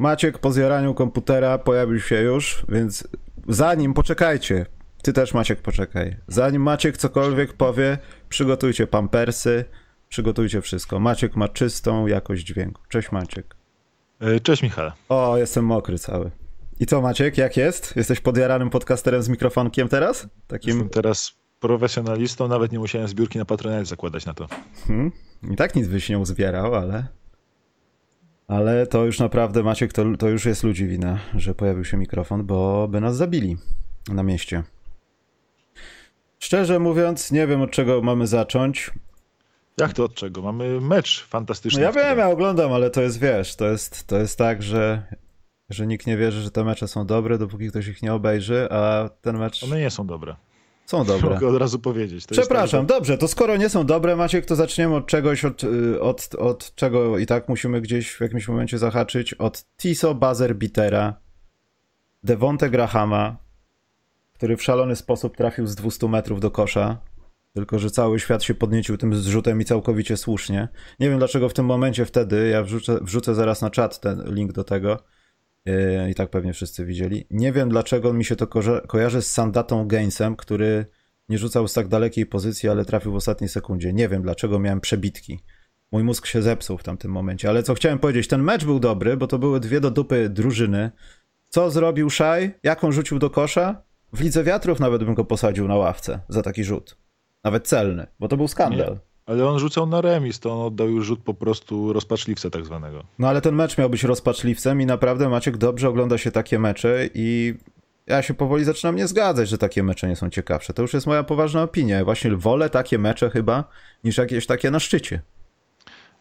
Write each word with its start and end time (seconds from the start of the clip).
Maciek 0.00 0.38
po 0.38 0.52
zjaraniu 0.52 0.94
komputera 0.94 1.58
pojawił 1.58 2.00
się 2.00 2.22
już, 2.22 2.64
więc 2.68 3.08
zanim, 3.48 3.94
poczekajcie, 3.94 4.66
ty 5.02 5.12
też 5.12 5.34
Maciek 5.34 5.62
poczekaj. 5.62 6.16
Zanim 6.28 6.62
Maciek 6.62 6.96
cokolwiek 6.96 7.52
powie, 7.52 7.98
przygotujcie 8.28 8.86
pampersy, 8.86 9.64
przygotujcie 10.08 10.60
wszystko. 10.60 11.00
Maciek 11.00 11.36
ma 11.36 11.48
czystą 11.48 12.06
jakość 12.06 12.44
dźwięku. 12.44 12.82
Cześć 12.88 13.12
Maciek. 13.12 13.56
E, 14.20 14.40
cześć 14.40 14.62
Michał. 14.62 14.90
O, 15.08 15.36
jestem 15.36 15.64
mokry 15.64 15.98
cały. 15.98 16.30
I 16.80 16.86
co 16.86 17.00
Maciek, 17.00 17.38
jak 17.38 17.56
jest? 17.56 17.96
Jesteś 17.96 18.20
podjaranym 18.20 18.70
podcasterem 18.70 19.22
z 19.22 19.28
mikrofonkiem 19.28 19.88
teraz? 19.88 20.28
Takim... 20.46 20.70
Jestem 20.70 20.88
teraz 20.88 21.32
profesjonalistą, 21.58 22.48
nawet 22.48 22.72
nie 22.72 22.78
musiałem 22.78 23.08
zbiórki 23.08 23.38
na 23.38 23.44
Patronite 23.44 23.84
zakładać 23.84 24.26
na 24.26 24.34
to. 24.34 24.46
Hmm. 24.86 25.12
I 25.50 25.56
tak 25.56 25.74
nic 25.74 25.88
byś 25.88 26.08
nie 26.08 26.18
uzbierał, 26.18 26.74
ale... 26.74 27.19
Ale 28.50 28.86
to 28.86 29.04
już 29.04 29.18
naprawdę, 29.18 29.62
Maciek, 29.62 29.92
to, 29.92 30.04
to 30.18 30.28
już 30.28 30.44
jest 30.44 30.64
ludzi 30.64 30.86
wina, 30.86 31.18
że 31.34 31.54
pojawił 31.54 31.84
się 31.84 31.96
mikrofon, 31.96 32.46
bo 32.46 32.88
by 32.88 33.00
nas 33.00 33.16
zabili 33.16 33.56
na 34.08 34.22
mieście. 34.22 34.62
Szczerze 36.38 36.78
mówiąc, 36.78 37.32
nie 37.32 37.46
wiem 37.46 37.62
od 37.62 37.70
czego 37.70 38.02
mamy 38.02 38.26
zacząć. 38.26 38.90
Jak 39.78 39.92
to 39.92 40.04
od 40.04 40.14
czego? 40.14 40.42
Mamy 40.42 40.80
mecz 40.80 41.24
fantastyczny. 41.24 41.80
No 41.80 41.86
ja 41.86 41.92
wiem, 41.92 42.18
ja 42.18 42.28
oglądam, 42.28 42.72
ale 42.72 42.90
to 42.90 43.02
jest, 43.02 43.20
wiesz, 43.20 43.56
to 43.56 43.66
jest, 43.66 44.06
to 44.06 44.18
jest 44.18 44.38
tak, 44.38 44.62
że, 44.62 45.02
że 45.68 45.86
nikt 45.86 46.06
nie 46.06 46.16
wierzy, 46.16 46.40
że 46.40 46.50
te 46.50 46.64
mecze 46.64 46.88
są 46.88 47.06
dobre, 47.06 47.38
dopóki 47.38 47.68
ktoś 47.68 47.88
ich 47.88 48.02
nie 48.02 48.14
obejrzy, 48.14 48.68
a 48.70 49.10
ten 49.20 49.38
mecz... 49.38 49.64
One 49.64 49.80
nie 49.80 49.90
są 49.90 50.06
dobre. 50.06 50.36
Są 50.90 51.04
dobre. 51.14 51.30
Mogę 51.30 51.48
od 51.48 51.56
razu 51.56 51.78
powiedzieć. 51.78 52.26
To 52.26 52.32
Przepraszam, 52.32 52.86
dobrze, 52.86 53.18
to 53.18 53.28
skoro 53.28 53.56
nie 53.56 53.68
są 53.68 53.86
dobre, 53.86 54.16
Maciek, 54.16 54.46
to 54.46 54.56
zaczniemy 54.56 54.94
od 54.94 55.06
czegoś, 55.06 55.44
od, 55.44 55.64
y, 55.64 56.00
od, 56.00 56.34
od 56.38 56.74
czego 56.74 57.18
i 57.18 57.26
tak 57.26 57.48
musimy 57.48 57.80
gdzieś 57.80 58.12
w 58.12 58.20
jakimś 58.20 58.48
momencie 58.48 58.78
zahaczyć. 58.78 59.34
Od 59.34 59.64
Tiso 59.78 60.14
Bazer 60.14 60.56
Bitera, 60.56 61.14
Devonte 62.22 62.70
Grahama, 62.70 63.36
który 64.32 64.56
w 64.56 64.62
szalony 64.62 64.96
sposób 64.96 65.36
trafił 65.36 65.66
z 65.66 65.74
200 65.74 66.08
metrów 66.08 66.40
do 66.40 66.50
kosza. 66.50 66.98
Tylko, 67.54 67.78
że 67.78 67.90
cały 67.90 68.20
świat 68.20 68.42
się 68.42 68.54
podniecił 68.54 68.96
tym 68.96 69.14
zrzutem 69.14 69.60
i 69.60 69.64
całkowicie 69.64 70.16
słusznie. 70.16 70.68
Nie 71.00 71.10
wiem 71.10 71.18
dlaczego 71.18 71.48
w 71.48 71.54
tym 71.54 71.66
momencie 71.66 72.04
wtedy, 72.04 72.48
ja 72.48 72.62
wrzucę, 72.62 72.98
wrzucę 73.02 73.34
zaraz 73.34 73.62
na 73.62 73.70
czat 73.70 74.00
ten 74.00 74.34
link 74.34 74.52
do 74.52 74.64
tego. 74.64 75.02
Yy, 75.66 76.10
I 76.10 76.14
tak 76.14 76.30
pewnie 76.30 76.52
wszyscy 76.52 76.84
widzieli. 76.84 77.26
Nie 77.30 77.52
wiem 77.52 77.68
dlaczego 77.68 78.12
mi 78.12 78.24
się 78.24 78.36
to 78.36 78.46
ko 78.46 78.60
kojarzy 78.88 79.22
z 79.22 79.32
Sandatą 79.32 79.88
Gainsem, 79.88 80.36
który 80.36 80.86
nie 81.28 81.38
rzucał 81.38 81.68
z 81.68 81.72
tak 81.72 81.88
dalekiej 81.88 82.26
pozycji, 82.26 82.68
ale 82.68 82.84
trafił 82.84 83.12
w 83.12 83.16
ostatniej 83.16 83.48
sekundzie. 83.48 83.92
Nie 83.92 84.08
wiem 84.08 84.22
dlaczego 84.22 84.58
miałem 84.58 84.80
przebitki. 84.80 85.40
Mój 85.92 86.04
mózg 86.04 86.26
się 86.26 86.42
zepsuł 86.42 86.78
w 86.78 86.82
tamtym 86.82 87.10
momencie. 87.10 87.48
Ale 87.48 87.62
co 87.62 87.74
chciałem 87.74 87.98
powiedzieć, 87.98 88.28
ten 88.28 88.42
mecz 88.42 88.64
był 88.64 88.80
dobry, 88.80 89.16
bo 89.16 89.26
to 89.26 89.38
były 89.38 89.60
dwie 89.60 89.80
do 89.80 89.90
dupy 89.90 90.28
drużyny. 90.28 90.90
Co 91.48 91.70
zrobił 91.70 92.10
Szaj? 92.10 92.54
Jaką 92.62 92.92
rzucił 92.92 93.18
do 93.18 93.30
kosza? 93.30 93.82
W 94.12 94.20
Lidze 94.20 94.44
Wiatrów 94.44 94.80
nawet 94.80 95.04
bym 95.04 95.14
go 95.14 95.24
posadził 95.24 95.68
na 95.68 95.76
ławce 95.76 96.20
za 96.28 96.42
taki 96.42 96.64
rzut. 96.64 96.96
Nawet 97.44 97.68
celny, 97.68 98.06
bo 98.18 98.28
to 98.28 98.36
był 98.36 98.48
skandal. 98.48 99.00
Ale 99.30 99.48
on 99.48 99.58
rzucał 99.58 99.86
na 99.86 100.00
remis, 100.00 100.40
to 100.40 100.52
on 100.52 100.66
oddał 100.66 100.88
już 100.88 101.06
rzut 101.06 101.20
po 101.20 101.34
prostu 101.34 101.92
rozpaczliwce 101.92 102.50
tak 102.50 102.64
zwanego. 102.64 103.04
No 103.18 103.28
ale 103.28 103.40
ten 103.40 103.54
mecz 103.54 103.78
miał 103.78 103.90
być 103.90 104.04
rozpaczliwcem 104.04 104.80
i 104.80 104.86
naprawdę 104.86 105.28
Maciek 105.28 105.56
dobrze 105.56 105.88
ogląda 105.88 106.18
się 106.18 106.30
takie 106.30 106.58
mecze 106.58 107.08
i 107.14 107.54
ja 108.06 108.22
się 108.22 108.34
powoli 108.34 108.64
zaczynam 108.64 108.96
nie 108.96 109.06
zgadzać, 109.06 109.48
że 109.48 109.58
takie 109.58 109.82
mecze 109.82 110.08
nie 110.08 110.16
są 110.16 110.30
ciekawsze. 110.30 110.72
To 110.72 110.82
już 110.82 110.94
jest 110.94 111.06
moja 111.06 111.22
poważna 111.22 111.62
opinia. 111.62 112.04
Właśnie 112.04 112.36
wolę 112.36 112.70
takie 112.70 112.98
mecze 112.98 113.30
chyba 113.30 113.64
niż 114.04 114.18
jakieś 114.18 114.46
takie 114.46 114.70
na 114.70 114.80
szczycie. 114.80 115.20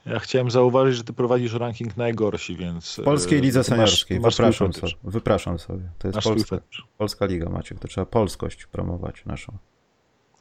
Ja 0.06 0.20
chciałem 0.20 0.52
zauważyć, 0.52 0.96
że 0.96 1.04
ty 1.04 1.14
prowadzisz 1.14 1.54
ranking 1.54 1.98
najgorsi, 1.98 2.56
więc... 2.56 3.00
W 3.00 3.04
Polskiej 3.04 3.42
Lidze 3.42 3.64
Seniorskiej, 3.64 4.20
masz, 4.20 4.36
wypraszam, 4.38 4.74
sobie, 4.74 4.94
wypraszam 5.04 5.60
sobie. 5.60 5.84
To 6.00 6.08
jest 6.08 6.20
Polska, 6.20 6.58
Polska 6.98 7.26
Liga, 7.26 7.50
Maciek, 7.50 7.80
to 7.80 7.88
trzeba 7.88 8.06
polskość 8.06 8.66
promować 8.66 9.26
naszą. 9.26 9.58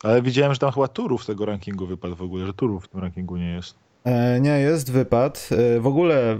Ale 0.02 0.22
widziałem, 0.22 0.54
że 0.54 0.60
tam 0.60 0.72
chyba 0.72 0.88
Turów 0.88 1.26
tego 1.26 1.46
rankingu 1.46 1.86
wypadł 1.86 2.16
w 2.16 2.22
ogóle, 2.22 2.46
że 2.46 2.52
Turów 2.52 2.84
w 2.84 2.88
tym 2.88 3.00
rankingu 3.00 3.36
nie 3.36 3.50
jest. 3.50 3.74
E, 4.04 4.40
nie 4.40 4.60
jest, 4.60 4.92
wypad. 4.92 5.48
E, 5.76 5.80
w 5.80 5.86
ogóle 5.86 6.38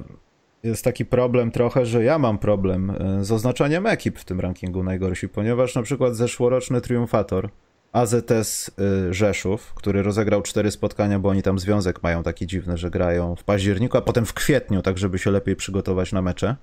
jest 0.63 0.85
taki 0.85 1.05
problem 1.05 1.51
trochę, 1.51 1.87
że 1.87 2.05
ja 2.05 2.19
mam 2.19 2.39
problem 2.39 2.91
e, 2.91 3.25
z 3.25 3.33
oznaczaniem 3.33 3.87
ekip 3.87 4.19
w 4.19 4.25
tym 4.25 4.41
rankingu 4.41 4.83
najgorsi, 4.83 5.29
ponieważ 5.29 5.75
na 5.75 5.83
przykład 5.83 6.17
zeszłoroczny 6.17 6.81
triumfator 6.81 7.51
AZS 7.93 8.69
y, 8.69 9.15
Rzeszów, 9.15 9.75
który 9.75 10.03
rozegrał 10.03 10.43
cztery 10.43 10.71
spotkania, 10.71 11.19
bo 11.19 11.29
oni 11.29 11.43
tam 11.43 11.59
związek 11.59 12.03
mają 12.03 12.23
taki 12.23 12.47
dziwny, 12.47 12.77
że 12.77 12.91
grają 12.91 13.37
w 13.37 13.45
październiku, 13.45 13.99
a 13.99 14.01
potem 14.01 14.27
w 14.27 14.35
kwietniu, 14.35 14.83
tak 14.83 14.99
żeby 14.99 15.19
się 15.19 15.31
lepiej 15.31 15.57
przygotować 15.57 16.13
na 16.13 16.23
mecze. 16.23 16.57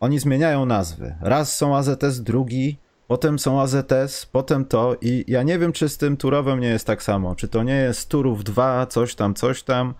Oni 0.00 0.18
zmieniają 0.18 0.66
nazwy. 0.66 1.14
Raz 1.20 1.56
są 1.56 1.76
AZS, 1.76 2.20
drugi, 2.20 2.78
potem 3.06 3.38
są 3.38 3.60
AZS, 3.60 4.26
potem 4.26 4.64
to 4.64 4.96
i 5.00 5.24
ja 5.28 5.42
nie 5.42 5.58
wiem, 5.58 5.72
czy 5.72 5.88
z 5.88 5.98
tym 5.98 6.16
Turowem 6.16 6.60
nie 6.60 6.68
jest 6.68 6.86
tak 6.86 7.02
samo. 7.02 7.34
Czy 7.34 7.48
to 7.48 7.62
nie 7.62 7.74
jest 7.76 8.08
Turów 8.08 8.44
2, 8.44 8.86
coś 8.86 9.14
tam, 9.14 9.34
coś 9.34 9.62
tam. 9.62 9.94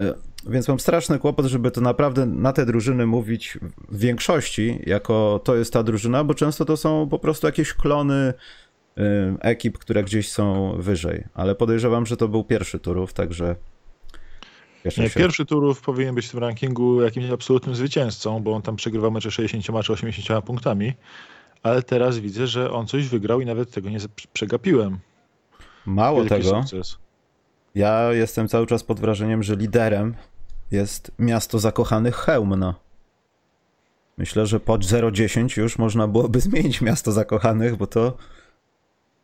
Y, 0.00 0.14
więc 0.46 0.68
mam 0.68 0.80
straszny 0.80 1.18
kłopot, 1.18 1.46
żeby 1.46 1.70
to 1.70 1.80
naprawdę 1.80 2.26
na 2.26 2.52
te 2.52 2.66
drużyny 2.66 3.06
mówić 3.06 3.58
w 3.88 3.98
większości, 3.98 4.78
jako 4.86 5.40
to 5.44 5.56
jest 5.56 5.72
ta 5.72 5.82
drużyna, 5.82 6.24
bo 6.24 6.34
często 6.34 6.64
to 6.64 6.76
są 6.76 7.08
po 7.08 7.18
prostu 7.18 7.46
jakieś 7.46 7.74
klony 7.74 8.34
Y, 8.98 9.36
ekip, 9.40 9.78
które 9.78 10.04
gdzieś 10.04 10.30
są 10.30 10.74
wyżej, 10.78 11.24
ale 11.34 11.54
podejrzewam, 11.54 12.06
że 12.06 12.16
to 12.16 12.28
był 12.28 12.44
pierwszy 12.44 12.78
turów, 12.78 13.12
także. 13.12 13.56
Nie, 14.84 14.90
się... 14.90 15.10
Pierwszy 15.10 15.46
turów 15.46 15.80
powinien 15.80 16.14
być 16.14 16.26
w 16.26 16.30
tym 16.30 16.40
rankingu 16.40 17.02
jakimś 17.02 17.30
absolutnym 17.30 17.74
zwycięzcą, 17.74 18.40
bo 18.40 18.52
on 18.52 18.62
tam 18.62 18.76
przegrywa 18.76 19.10
mecze 19.10 19.30
60 19.30 19.84
czy 19.84 19.92
80 19.92 20.44
punktami, 20.44 20.92
ale 21.62 21.82
teraz 21.82 22.18
widzę, 22.18 22.46
że 22.46 22.72
on 22.72 22.86
coś 22.86 23.08
wygrał 23.08 23.40
i 23.40 23.46
nawet 23.46 23.70
tego 23.70 23.90
nie 23.90 23.98
przegapiłem. 24.32 24.98
Mało 25.86 26.16
Wielki 26.16 26.34
tego. 26.34 26.62
Sukces. 26.62 26.98
Ja 27.74 28.12
jestem 28.12 28.48
cały 28.48 28.66
czas 28.66 28.82
pod 28.82 29.00
wrażeniem, 29.00 29.42
że 29.42 29.56
liderem 29.56 30.14
jest 30.70 31.12
miasto 31.18 31.58
zakochanych 31.58 32.16
Chełmno. 32.16 32.74
Myślę, 34.18 34.46
że 34.46 34.60
pod 34.60 34.84
0,10 34.84 35.58
już 35.58 35.78
można 35.78 36.08
byłoby 36.08 36.40
zmienić 36.50 36.80
miasto 36.80 37.12
zakochanych, 37.12 37.76
bo 37.76 37.86
to 37.86 38.16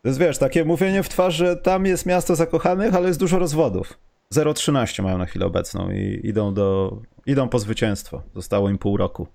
to 0.06 0.08
jest, 0.08 0.20
wiesz, 0.20 0.38
takie 0.38 0.64
mówienie 0.64 1.02
w 1.02 1.08
twarz, 1.08 1.34
że 1.34 1.56
tam 1.56 1.86
jest 1.86 2.06
miasto 2.06 2.36
zakochanych, 2.36 2.94
ale 2.94 3.08
jest 3.08 3.20
dużo 3.20 3.38
rozwodów. 3.38 3.98
0,13 4.34 5.02
mają 5.02 5.18
na 5.18 5.26
chwilę 5.26 5.46
obecną 5.46 5.90
i 5.90 6.20
idą 6.24 6.54
do, 6.54 6.98
idą 7.26 7.48
po 7.48 7.58
zwycięstwo. 7.58 8.22
Zostało 8.34 8.70
im 8.70 8.78
pół 8.78 8.96
roku. 8.96 9.26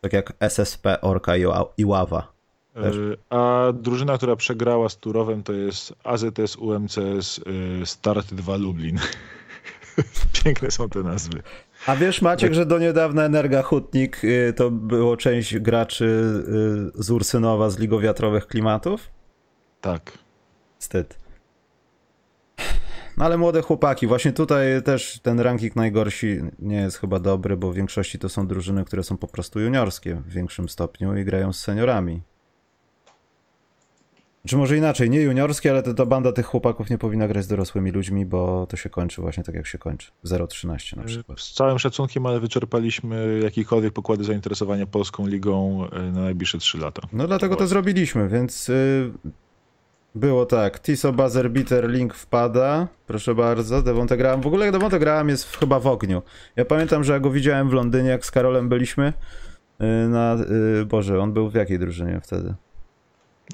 Tak 0.00 0.12
jak 0.12 0.32
SSP, 0.40 1.00
Orka 1.00 1.32
i 1.76 1.84
Ława. 1.84 2.38
E, 2.76 2.90
a 3.30 3.72
drużyna, 3.72 4.16
która 4.16 4.36
przegrała 4.36 4.88
z 4.88 4.96
Turowem 4.96 5.42
to 5.42 5.52
jest 5.52 5.94
AZS 6.04 6.56
UMCS 6.56 7.38
y, 7.82 7.86
Start 7.86 8.34
2 8.34 8.56
Lublin. 8.56 8.98
Piękne 10.44 10.70
są 10.70 10.88
te 10.88 11.02
nazwy. 11.02 11.42
A 11.86 11.96
wiesz 11.96 12.22
Maciek, 12.22 12.54
że 12.54 12.66
do 12.66 12.78
niedawna 12.78 13.24
Energa 13.24 13.62
Hutnik 13.62 14.24
y, 14.24 14.52
to 14.56 14.70
było 14.70 15.16
część 15.16 15.58
graczy 15.58 16.04
y, 16.98 17.02
z 17.02 17.10
Ursynowa 17.10 17.70
z 17.70 17.78
Ligowiatrowych 17.78 18.46
Klimatów? 18.46 19.10
Tak. 19.80 20.18
Wstyd. 20.78 21.27
No 23.18 23.24
ale 23.24 23.38
młode 23.38 23.62
chłopaki, 23.62 24.06
właśnie 24.06 24.32
tutaj 24.32 24.82
też 24.82 25.20
ten 25.22 25.40
ranking 25.40 25.76
najgorsi 25.76 26.40
nie 26.58 26.76
jest 26.76 26.96
chyba 26.96 27.18
dobry, 27.18 27.56
bo 27.56 27.72
w 27.72 27.74
większości 27.74 28.18
to 28.18 28.28
są 28.28 28.46
drużyny, 28.46 28.84
które 28.84 29.02
są 29.04 29.16
po 29.16 29.26
prostu 29.28 29.60
juniorskie 29.60 30.14
w 30.14 30.28
większym 30.28 30.68
stopniu 30.68 31.16
i 31.16 31.24
grają 31.24 31.52
z 31.52 31.60
seniorami. 31.60 32.22
Czy 34.46 34.56
może 34.56 34.76
inaczej, 34.76 35.10
nie 35.10 35.20
juniorskie, 35.20 35.70
ale 35.70 35.82
to, 35.82 35.94
ta 35.94 36.06
banda 36.06 36.32
tych 36.32 36.46
chłopaków 36.46 36.90
nie 36.90 36.98
powinna 36.98 37.28
grać 37.28 37.44
z 37.44 37.48
dorosłymi 37.48 37.90
ludźmi, 37.90 38.26
bo 38.26 38.66
to 38.66 38.76
się 38.76 38.90
kończy 38.90 39.22
właśnie 39.22 39.44
tak 39.44 39.54
jak 39.54 39.66
się 39.66 39.78
kończy. 39.78 40.10
0-13 40.24 40.96
na 40.96 41.04
przykład. 41.04 41.40
Z 41.40 41.52
całym 41.52 41.78
szacunkiem, 41.78 42.26
ale 42.26 42.40
wyczerpaliśmy 42.40 43.40
jakiekolwiek 43.42 43.92
pokłady 43.92 44.24
zainteresowania 44.24 44.86
polską 44.86 45.26
ligą 45.26 45.88
e, 45.92 46.02
na 46.02 46.20
najbliższe 46.20 46.58
3 46.58 46.78
lata. 46.78 47.02
No 47.12 47.26
dlatego 47.26 47.56
to 47.56 47.66
zrobiliśmy, 47.66 48.28
więc 48.28 48.68
y, 48.68 49.10
było 50.18 50.46
tak, 50.46 50.80
Tiso 50.80 51.12
Buzzer 51.12 51.50
Bitter 51.50 51.90
link 51.90 52.14
wpada, 52.14 52.88
proszę 53.06 53.34
bardzo, 53.34 53.82
Devonte 53.82 54.16
Graham. 54.16 54.40
W 54.40 54.46
ogóle 54.46 54.72
Devonte 54.72 54.98
Graham 54.98 55.28
jest 55.28 55.56
chyba 55.56 55.80
w 55.80 55.86
ogniu. 55.86 56.22
Ja 56.56 56.64
pamiętam, 56.64 57.04
że 57.04 57.12
ja 57.12 57.20
go 57.20 57.30
widziałem 57.30 57.70
w 57.70 57.72
Londynie, 57.72 58.08
jak 58.08 58.26
z 58.26 58.30
Karolem 58.30 58.68
byliśmy. 58.68 59.12
Y, 59.80 60.08
na, 60.08 60.36
y, 60.80 60.86
Boże, 60.86 61.20
on 61.20 61.32
był 61.32 61.50
w 61.50 61.54
jakiej 61.54 61.78
drużynie 61.78 62.20
wtedy? 62.22 62.54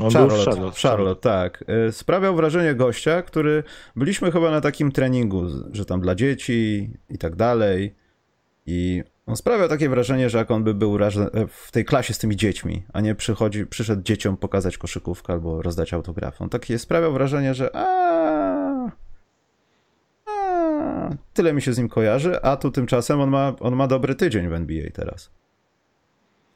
On 0.00 0.10
Charlotte, 0.10 0.34
był 0.34 0.42
w 0.42 0.44
Charlotte, 0.44 0.80
Charlotte, 0.80 1.20
tak. 1.20 1.64
Y, 1.88 1.92
sprawiał 1.92 2.36
wrażenie 2.36 2.74
gościa, 2.74 3.22
który 3.22 3.62
byliśmy 3.96 4.32
chyba 4.32 4.50
na 4.50 4.60
takim 4.60 4.92
treningu, 4.92 5.44
że 5.72 5.84
tam 5.84 6.00
dla 6.00 6.14
dzieci 6.14 6.90
i 7.10 7.18
tak 7.18 7.36
dalej. 7.36 7.94
I 8.66 9.02
on 9.26 9.36
sprawiał 9.36 9.68
takie 9.68 9.88
wrażenie, 9.88 10.30
że 10.30 10.38
jak 10.38 10.50
on 10.50 10.64
by 10.64 10.74
był 10.74 10.98
w 11.48 11.70
tej 11.70 11.84
klasie 11.84 12.14
z 12.14 12.18
tymi 12.18 12.36
dziećmi, 12.36 12.82
a 12.92 13.00
nie 13.00 13.14
przychodzi, 13.14 13.66
przyszedł 13.66 14.02
dzieciom 14.02 14.36
pokazać 14.36 14.78
koszykówkę 14.78 15.32
albo 15.32 15.62
rozdać 15.62 15.94
autograf. 15.94 16.42
On 16.42 16.48
takie 16.48 16.78
sprawiał 16.78 17.12
wrażenie, 17.12 17.54
że 17.54 17.76
a, 17.76 18.90
a, 20.26 21.10
tyle 21.34 21.52
mi 21.52 21.62
się 21.62 21.72
z 21.72 21.78
nim 21.78 21.88
kojarzy, 21.88 22.42
a 22.42 22.56
tu 22.56 22.70
tymczasem 22.70 23.20
on 23.20 23.30
ma, 23.30 23.54
on 23.60 23.76
ma 23.76 23.86
dobry 23.86 24.14
tydzień 24.14 24.48
w 24.48 24.52
NBA 24.52 24.90
teraz. 24.90 25.30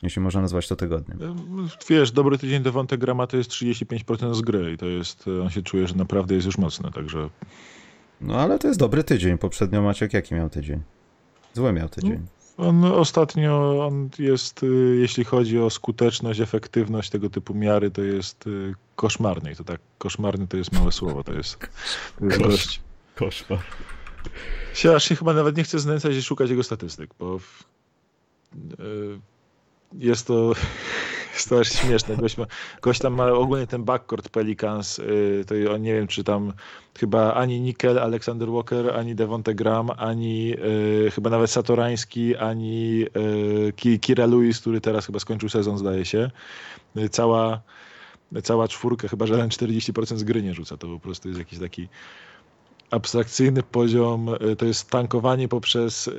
jeśli 0.03 0.23
można 0.23 0.41
nazwać 0.41 0.69
to 0.69 0.76
tygodniem. 0.76 1.19
Wiesz, 1.88 2.12
dobry 2.12 2.38
tydzień 2.38 2.62
Devonte 2.62 2.99
Grama 2.99 3.26
to 3.26 3.37
jest 3.37 3.50
35% 3.50 4.35
z 4.35 4.41
gry 4.41 4.73
i 4.73 4.76
to 4.76 4.87
jest, 4.87 5.25
on 5.43 5.50
się 5.50 5.62
czuje, 5.62 5.88
że 5.88 5.94
naprawdę 5.94 6.35
jest 6.35 6.47
już 6.47 6.59
mocny, 6.59 6.91
także... 6.91 7.29
No 8.21 8.37
ale 8.41 8.59
to 8.59 8.69
jest 8.69 8.81
dobry 8.81 9.05
tydzień. 9.05 9.38
Poprzednio 9.38 9.82
Maciek 9.82 10.12
jaki 10.12 10.35
miał 10.35 10.50
tydzień? 10.50 10.82
Zły 11.55 11.73
miał 11.73 11.88
tydzień. 11.88 12.26
On 12.59 12.85
ostatnio 12.85 13.85
on 13.87 14.11
jest, 14.19 14.63
y, 14.63 14.97
jeśli 15.01 15.25
chodzi 15.25 15.59
o 15.59 15.71
skuteczność, 15.71 16.41
efektywność 16.41 17.11
tego 17.11 17.31
typu 17.31 17.55
miary, 17.55 17.91
to 17.91 18.03
jest 18.03 18.47
y, 18.47 18.75
koszmarny. 18.97 19.53
I 19.53 19.57
to 19.57 19.65
tak, 19.65 19.81
koszmarny 19.99 20.47
to 20.47 20.57
jest 20.57 20.73
małe 20.73 20.93
słowo, 20.93 21.25
to 21.25 21.33
jest, 21.33 21.59
to 22.19 22.25
jest 22.25 22.39
Kosz, 22.39 22.49
dość... 22.49 22.81
Koszmar. 23.15 23.59
Się 24.75 24.95
aż 24.95 25.05
się 25.05 25.17
chyba 25.17 25.35
nawet 25.35 25.57
nie 25.57 25.65
chcę 25.65 25.79
znęcać 25.79 26.17
i 26.17 26.23
szukać 26.23 26.51
jego 26.51 26.63
statystyk, 26.63 27.11
bo 27.19 27.39
w, 27.39 27.65
y, 28.81 29.21
jest 29.93 30.27
to 30.27 30.53
jest 31.38 31.49
to 31.49 31.64
śmieszne. 31.64 32.17
Gość, 32.17 32.37
ma, 32.37 32.46
gość 32.82 33.00
tam 33.00 33.14
ma 33.14 33.26
ogólnie 33.26 33.67
ten 33.67 33.85
backcourt 33.85 34.29
Pelicans, 34.29 34.99
yy, 34.99 35.44
to 35.46 35.76
nie 35.76 35.94
wiem, 35.94 36.06
czy 36.06 36.25
tam 36.25 36.52
chyba 36.99 37.35
ani 37.35 37.61
Nickel, 37.61 37.99
Alexander 37.99 38.50
Walker, 38.50 38.96
ani 38.96 39.14
Devonte 39.14 39.55
Graham, 39.55 39.90
ani 39.96 40.49
yy, 40.49 41.11
chyba 41.14 41.31
nawet 41.31 41.50
Satorański, 41.50 42.37
ani 42.37 42.99
yy, 43.85 43.99
Kira 43.99 44.26
Lewis, 44.26 44.61
który 44.61 44.81
teraz 44.81 45.06
chyba 45.06 45.19
skończył 45.19 45.49
sezon, 45.49 45.79
zdaje 45.79 46.05
się. 46.05 46.31
Yy, 46.94 47.08
cała, 47.08 47.61
cała 48.43 48.69
czwórka, 48.69 49.08
chyba 49.08 49.26
żaden 49.26 49.49
40% 49.49 50.17
z 50.17 50.25
gry 50.25 50.43
nie 50.43 50.55
rzuca. 50.55 50.76
To 50.76 50.87
po 50.87 51.00
prostu 51.00 51.29
jest 51.29 51.38
jakiś 51.38 51.58
taki 51.58 51.88
abstrakcyjny 52.90 53.62
poziom, 53.62 54.29
y, 54.52 54.56
to 54.56 54.67
jest 54.67 54.90
tankowanie 54.90 55.49
poprzez 55.49 56.11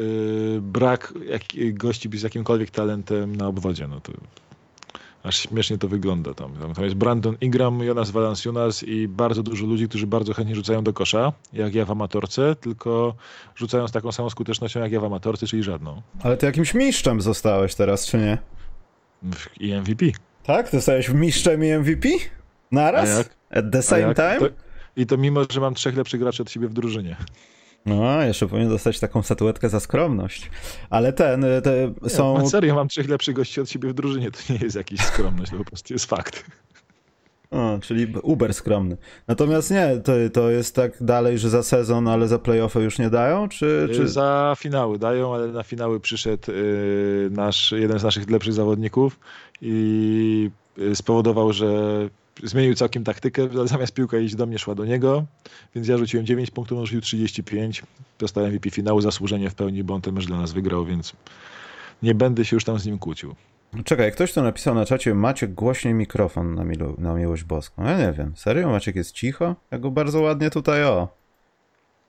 brak 0.62 1.14
jak, 1.28 1.42
gości 1.74 2.10
z 2.14 2.22
jakimkolwiek 2.22 2.70
talentem 2.70 3.36
na 3.36 3.48
obwodzie. 3.48 3.88
No 3.88 4.02
to 4.02 4.12
aż 5.24 5.40
śmiesznie 5.40 5.78
to 5.78 5.88
wygląda 5.88 6.34
tam. 6.34 6.54
Tam 6.76 6.84
jest 6.84 6.96
Brandon 6.96 7.38
Ingram, 7.42 7.84
Jonas 7.84 8.12
Valanciunas 8.12 8.84
i 8.84 9.08
bardzo 9.08 9.44
dużo 9.44 9.66
ludzi, 9.66 9.90
którzy 9.90 10.08
bardzo 10.08 10.34
chętnie 10.34 10.56
rzucają 10.56 10.84
do 10.84 10.94
kosza, 10.94 11.34
jak 11.54 11.76
ja 11.76 11.86
w 11.86 11.92
amatorce, 11.92 12.56
tylko 12.56 13.16
rzucają 13.56 13.88
z 13.88 13.92
taką 13.92 14.12
samą 14.12 14.30
skutecznością 14.30 14.80
jak 14.80 14.92
ja 14.92 15.00
w 15.00 15.06
amatorce, 15.06 15.48
czyli 15.48 15.64
żadną. 15.64 16.02
Ale 16.24 16.38
ty 16.38 16.46
jakimś 16.46 16.74
mistrzem 16.74 17.22
zostałeś 17.22 17.76
teraz, 17.76 18.06
czy 18.06 18.18
nie? 18.18 18.38
I 19.60 19.74
MVP. 19.74 20.06
Tak? 20.44 20.70
Zostałeś 20.70 21.10
mistrzem 21.10 21.64
i 21.64 21.74
MVP? 21.74 22.10
Naraz? 22.72 23.30
At 23.50 23.66
the 23.72 23.82
same 23.82 24.16
time? 24.16 24.40
To, 24.40 24.46
I 24.96 25.06
to 25.06 25.18
mimo, 25.18 25.42
że 25.50 25.62
mam 25.62 25.74
trzech 25.74 25.98
lepszych 25.98 26.20
graczy 26.20 26.44
od 26.44 26.52
siebie 26.52 26.68
w 26.68 26.74
drużynie. 26.74 27.16
No, 27.86 28.22
jeszcze 28.22 28.48
powinien 28.48 28.70
dostać 28.70 29.00
taką 29.00 29.24
statuetkę 29.24 29.70
za 29.70 29.80
skromność. 29.80 30.50
Ale 30.90 31.14
ten, 31.14 31.44
y, 31.44 31.62
te 31.62 31.94
nie, 32.02 32.10
są... 32.10 32.38
Na 32.38 32.46
serio, 32.46 32.76
mam 32.76 32.88
trzech 32.88 33.10
lepszych 33.10 33.36
gości 33.36 33.62
od 33.62 33.70
siebie 33.70 33.90
w 33.90 33.94
drużynie, 33.94 34.32
to 34.32 34.54
nie 34.54 34.60
jest 34.60 34.76
jakiś 34.76 35.02
skromność, 35.02 35.52
to 35.52 35.58
po 35.58 35.66
prostu 35.66 35.94
jest 35.94 36.06
fakt. 36.06 36.46
O, 37.52 37.80
czyli 37.82 38.14
uber 38.24 38.54
skromny. 38.54 38.98
Natomiast 39.28 39.72
nie, 39.72 39.98
to, 40.04 40.12
to 40.34 40.50
jest 40.50 40.76
tak 40.76 41.04
dalej, 41.04 41.40
że 41.40 41.50
za 41.50 41.64
sezon, 41.64 42.08
ale 42.08 42.28
za 42.28 42.40
playoffy 42.40 42.80
już 42.80 43.00
nie 43.00 43.10
dają, 43.10 43.50
czy... 43.50 43.90
czy... 43.94 44.08
Za 44.08 44.56
finały 44.58 45.00
dają, 45.00 45.34
ale 45.34 45.48
na 45.48 45.64
finały 45.64 46.00
przyszedł 46.00 46.52
y, 46.52 47.30
nasz, 47.32 47.72
jeden 47.72 48.00
z 48.00 48.04
naszych 48.04 48.30
lepszych 48.30 48.54
zawodników 48.54 49.20
i 49.62 50.50
y, 50.78 50.96
spowodował, 50.96 51.54
że 51.54 51.70
zmienił 52.44 52.76
całkiem 52.76 53.04
taktykę, 53.04 53.48
zamiast 53.66 53.94
piłka 53.94 54.18
iść 54.18 54.36
do 54.36 54.46
mnie, 54.46 54.60
szła 54.60 54.76
do 54.76 54.86
niego, 54.86 55.26
więc 55.76 55.88
ja 55.88 55.98
rzuciłem 55.98 56.26
9 56.26 56.52
punktów, 56.52 56.80
on 56.80 56.86
rzucił 56.86 57.02
35, 57.02 57.84
dostałem 58.20 58.52
MVP 58.52 58.70
finału, 58.70 59.02
zasłużenie 59.02 59.50
w 59.50 59.56
pełni, 59.56 59.84
bo 59.84 59.94
on 59.94 60.02
ten 60.02 60.14
mecz 60.14 60.26
dla 60.26 60.38
nas 60.38 60.52
wygrał, 60.52 60.86
więc 60.86 61.14
nie 62.04 62.16
będę 62.16 62.46
się 62.46 62.56
już 62.56 62.64
tam 62.64 62.80
z 62.80 62.86
nim 62.86 63.00
kłócił. 63.00 63.36
Czekaj, 63.86 64.12
ktoś 64.12 64.34
tu 64.34 64.42
napisał 64.42 64.76
na 64.76 64.86
czacie, 64.86 65.14
Maciek 65.14 65.54
głośniej 65.54 65.94
mikrofon 65.94 66.56
na, 66.56 66.64
milu, 66.64 66.96
na 66.98 67.14
miłość 67.14 67.44
boską. 67.44 67.84
Ja 67.84 67.98
nie 67.98 68.14
wiem, 68.14 68.34
serio? 68.36 68.70
Maciek 68.70 68.96
jest 68.96 69.12
cicho? 69.12 69.56
Ja 69.72 69.80
go 69.80 69.92
bardzo 69.92 70.22
ładnie 70.22 70.50
tutaj, 70.50 70.84
o. 70.84 71.08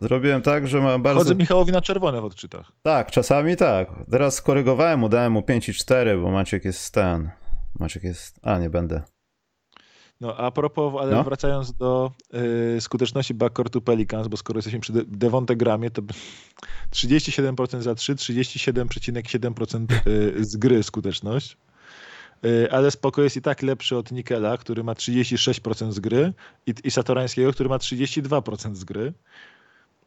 Zrobiłem 0.01 0.43
tak, 0.43 0.69
że 0.69 0.81
ma 0.81 0.99
bardzo... 0.99 1.21
Chodzę 1.21 1.35
Michałowi 1.35 1.73
na 1.73 1.81
czerwone 1.81 2.21
w 2.21 2.25
odczytach. 2.25 2.73
Tak, 2.83 3.11
czasami 3.11 3.57
tak. 3.57 3.89
Teraz 4.11 4.35
skorygowałem 4.35 5.01
mu, 5.01 5.09
dałem 5.09 5.33
mu 5.33 5.43
5 5.43 5.69
i 5.69 5.75
4, 5.75 6.19
bo 6.19 6.31
Maciek 6.31 6.65
jest 6.65 6.95
ten. 6.95 7.31
Maciek 7.79 8.05
jest... 8.05 8.41
A, 8.43 8.59
nie 8.59 8.71
będę. 8.71 9.03
No 10.21 10.37
a 10.37 10.51
propos, 10.51 10.95
ale 11.01 11.13
no. 11.13 11.25
wracając 11.25 11.73
do 11.73 12.13
y, 12.77 12.81
skuteczności 12.81 13.35
backcourtu 13.35 13.81
Pelicans, 13.81 14.29
bo 14.29 14.37
skoro 14.37 14.59
jesteśmy 14.59 14.81
przy 14.81 14.93
De 14.93 15.05
Devonte 15.07 15.57
Gramie, 15.57 15.91
to 15.91 16.03
37% 16.91 17.81
za 17.81 17.95
3, 17.95 18.15
37,7% 18.15 19.87
y, 20.07 20.45
z 20.45 20.57
gry 20.57 20.83
skuteczność. 20.83 21.57
Y, 22.45 22.73
ale 22.73 22.91
spoko 22.91 23.23
jest 23.23 23.37
i 23.37 23.43
tak 23.43 23.63
lepszy 23.63 23.97
od 23.97 24.13
Nikela, 24.13 24.59
który 24.59 24.85
ma 24.85 24.93
36% 24.93 25.93
z 25.93 26.01
gry 26.01 26.33
i, 26.67 26.75
i 26.85 26.91
Satorańskiego, 26.91 27.53
który 27.53 27.69
ma 27.69 27.77
32% 27.77 28.75
z 28.75 28.85
gry. 28.85 29.13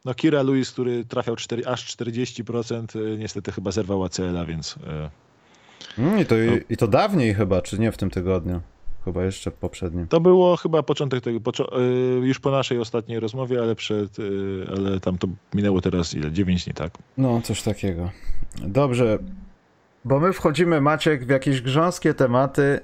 No 0.04 0.14
Kira 0.14 0.42
Lewis, 0.42 0.70
który 0.70 1.04
trafiał 1.04 1.36
4, 1.36 1.66
aż 1.66 1.96
40%, 1.96 3.00
y, 3.00 3.18
niestety 3.18 3.52
chyba 3.52 3.70
zerwał 3.70 4.04
ACL-a, 4.04 4.44
więc... 4.44 4.78
Mm, 5.98 6.18
I 6.18 6.26
to, 6.26 6.34
no. 6.34 6.52
i 6.70 6.76
to 6.76 6.88
dawniej 6.88 7.34
chyba, 7.34 7.62
czy 7.62 7.78
nie 7.78 7.92
w 7.92 7.96
tym 7.96 8.10
tygodniu? 8.10 8.60
Chyba 9.04 9.24
jeszcze 9.24 9.50
poprzednim. 9.50 10.06
To 10.06 10.20
było 10.20 10.56
chyba 10.56 10.82
początek 10.82 11.24
tego, 11.24 11.40
poczo 11.40 11.80
y, 11.82 12.26
już 12.26 12.40
po 12.40 12.50
naszej 12.50 12.78
ostatniej 12.78 13.20
rozmowie, 13.20 13.62
ale 13.62 13.74
przed, 13.74 14.18
y, 14.18 14.66
ale 14.76 15.00
tam 15.00 15.18
to 15.18 15.28
minęło 15.54 15.80
teraz 15.80 16.14
ile? 16.14 16.32
9 16.32 16.64
dni, 16.64 16.74
tak? 16.74 16.92
No, 17.18 17.40
coś 17.40 17.62
takiego. 17.62 18.10
Dobrze, 18.58 19.18
bo 20.04 20.20
my 20.20 20.32
wchodzimy, 20.32 20.80
Maciek, 20.80 21.26
w 21.26 21.28
jakieś 21.28 21.62
grząskie 21.62 22.14
tematy, 22.14 22.80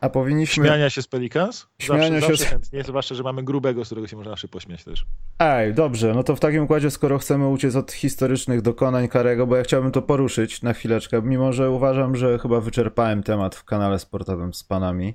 a 0.00 0.08
powinniśmy... 0.08 0.66
Śmiania 0.66 0.90
się 0.90 1.02
z 1.02 1.06
Pelicans? 1.06 1.66
Śmiania 1.78 2.20
zawsze, 2.20 2.20
się... 2.20 2.36
Zawsze 2.36 2.44
chętnie, 2.44 2.82
zwłaszcza, 2.82 3.14
że 3.14 3.22
mamy 3.22 3.42
grubego, 3.42 3.84
z 3.84 3.88
którego 3.88 4.06
się 4.06 4.16
można 4.16 4.30
zawsze 4.30 4.48
pośmiać 4.48 4.84
też. 4.84 5.06
Ej, 5.38 5.74
dobrze, 5.74 6.14
no 6.14 6.22
to 6.22 6.36
w 6.36 6.40
takim 6.40 6.62
układzie, 6.62 6.90
skoro 6.90 7.18
chcemy 7.18 7.48
uciec 7.48 7.76
od 7.76 7.92
historycznych 7.92 8.62
dokonań 8.62 9.08
Karego, 9.08 9.46
bo 9.46 9.56
ja 9.56 9.62
chciałbym 9.62 9.92
to 9.92 10.02
poruszyć 10.02 10.62
na 10.62 10.72
chwileczkę, 10.72 11.22
mimo 11.22 11.52
że 11.52 11.70
uważam, 11.70 12.16
że 12.16 12.38
chyba 12.38 12.60
wyczerpałem 12.60 13.22
temat 13.22 13.54
w 13.54 13.64
kanale 13.64 13.98
sportowym 13.98 14.54
z 14.54 14.64
panami. 14.64 15.14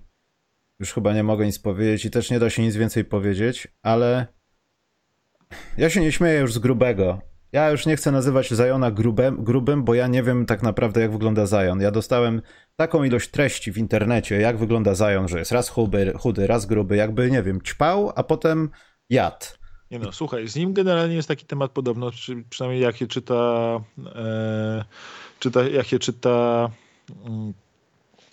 Już 0.84 0.94
chyba 0.94 1.14
nie 1.14 1.24
mogę 1.24 1.46
nic 1.46 1.60
powiedzieć 1.60 2.06
i 2.06 2.12
też 2.12 2.32
nie 2.32 2.40
da 2.40 2.50
się 2.50 2.62
nic 2.62 2.76
więcej 2.76 3.06
powiedzieć, 3.06 3.68
ale 3.82 4.28
ja 5.78 5.90
się 5.90 6.02
nie 6.02 6.12
śmieję 6.12 6.40
już 6.40 6.54
z 6.54 6.58
grubego. 6.58 7.22
Ja 7.52 7.70
już 7.70 7.86
nie 7.86 7.96
chcę 7.96 8.12
nazywać 8.12 8.52
Zajona 8.52 8.92
grubem, 8.92 9.44
grubym, 9.44 9.84
bo 9.84 9.94
ja 9.94 10.08
nie 10.08 10.24
wiem 10.24 10.46
tak 10.46 10.64
naprawdę, 10.64 11.02
jak 11.02 11.12
wygląda 11.12 11.46
Zajon. 11.46 11.82
Ja 11.82 11.92
dostałem 11.92 12.42
taką 12.76 13.04
ilość 13.04 13.30
treści 13.30 13.72
w 13.72 13.78
internecie, 13.78 14.36
jak 14.36 14.58
wygląda 14.58 14.96
Zajon, 14.96 15.28
że 15.28 15.40
jest 15.40 15.52
raz 15.52 15.70
chudy, 15.70 16.14
chudy, 16.18 16.48
raz 16.48 16.66
gruby, 16.66 16.96
jakby, 16.96 17.32
nie 17.32 17.44
wiem, 17.44 17.62
ćpał, 17.62 18.12
a 18.16 18.24
potem 18.24 18.70
jad. 19.10 19.60
Nie 19.92 20.00
no, 20.00 20.12
słuchaj, 20.12 20.48
z 20.48 20.56
nim 20.56 20.74
generalnie 20.74 21.16
jest 21.16 21.28
taki 21.28 21.46
temat 21.46 21.72
podobno, 21.72 22.12
przynajmniej 22.50 22.84
jak 22.84 22.98
się 22.98 23.08
czyta, 23.08 23.80
e, 24.16 24.86
czyta 25.40 25.64
jak 25.64 25.88
się 25.88 26.00
czyta 26.00 26.70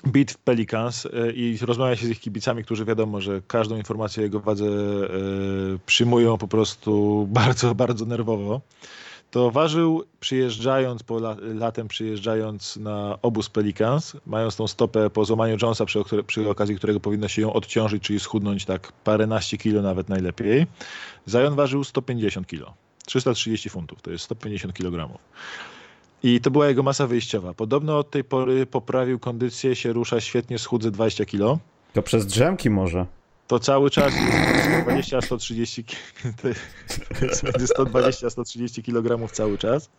Beat 0.05 0.35
Pelicans 0.45 1.07
e, 1.07 1.33
i 1.33 1.59
rozmawia 1.63 1.97
się 1.97 2.07
z 2.07 2.11
ich 2.11 2.21
kibicami, 2.21 2.65
którzy 2.65 2.85
wiadomo, 2.85 3.21
że 3.21 3.43
każdą 3.47 3.77
informację 3.77 4.21
o 4.21 4.25
jego 4.25 4.41
wadze 4.41 4.67
e, 4.67 4.69
przyjmują 5.87 6.39
po 6.39 6.49
prostu 6.49 6.93
bardzo, 7.31 7.75
bardzo 7.75 8.05
nerwowo. 8.05 8.61
To 9.31 9.51
ważył 9.51 10.05
przyjeżdżając, 10.21 11.03
po 11.03 11.19
latem 11.55 11.89
przyjeżdżając 11.89 12.77
na 12.77 13.19
obóz 13.23 13.49
Pelicans, 13.49 14.17
mając 14.27 14.57
tą 14.57 14.67
stopę 14.67 15.11
po 15.11 15.25
złamaniu 15.25 15.57
Jonesa, 15.63 15.85
przy, 15.85 16.03
przy 16.27 16.51
okazji 16.51 16.77
którego 16.77 17.01
powinno 17.01 17.29
się 17.29 17.43
ją 17.43 17.53
odciążyć, 17.53 18.03
czyli 18.03 18.21
schudnąć 18.21 18.65
tak 18.65 18.93
paręnaście 18.93 19.59
kilo 19.59 19.83
nawet 19.83 20.09
najlepiej. 20.09 20.67
Zion 21.29 21.55
ważył 21.55 21.85
150 21.85 22.47
kilo. 22.47 22.75
330 23.07 23.71
funtów, 23.71 24.03
to 24.03 24.11
jest 24.11 24.25
150 24.25 24.75
kg. 24.75 25.19
I 26.23 26.41
to 26.41 26.51
była 26.51 26.69
jego 26.69 26.83
masa 26.83 27.07
wyjściowa. 27.07 27.55
Podobno 27.55 27.99
od 27.99 28.11
tej 28.11 28.25
pory 28.25 28.67
poprawił 28.67 29.19
kondycję, 29.19 29.77
się 29.77 29.93
rusza 29.93 30.21
świetnie, 30.21 30.59
schudze 30.59 30.91
20 30.91 31.25
kilo. 31.25 31.59
To 31.93 32.03
przez 32.03 32.27
drzemki 32.27 32.71
może. 32.71 33.07
To 33.47 33.59
cały 33.59 33.91
czas 33.91 34.13
120-130 34.87 35.97
120-130 37.23 38.83
kg 38.83 39.33
cały 39.33 39.59
czas. 39.59 39.91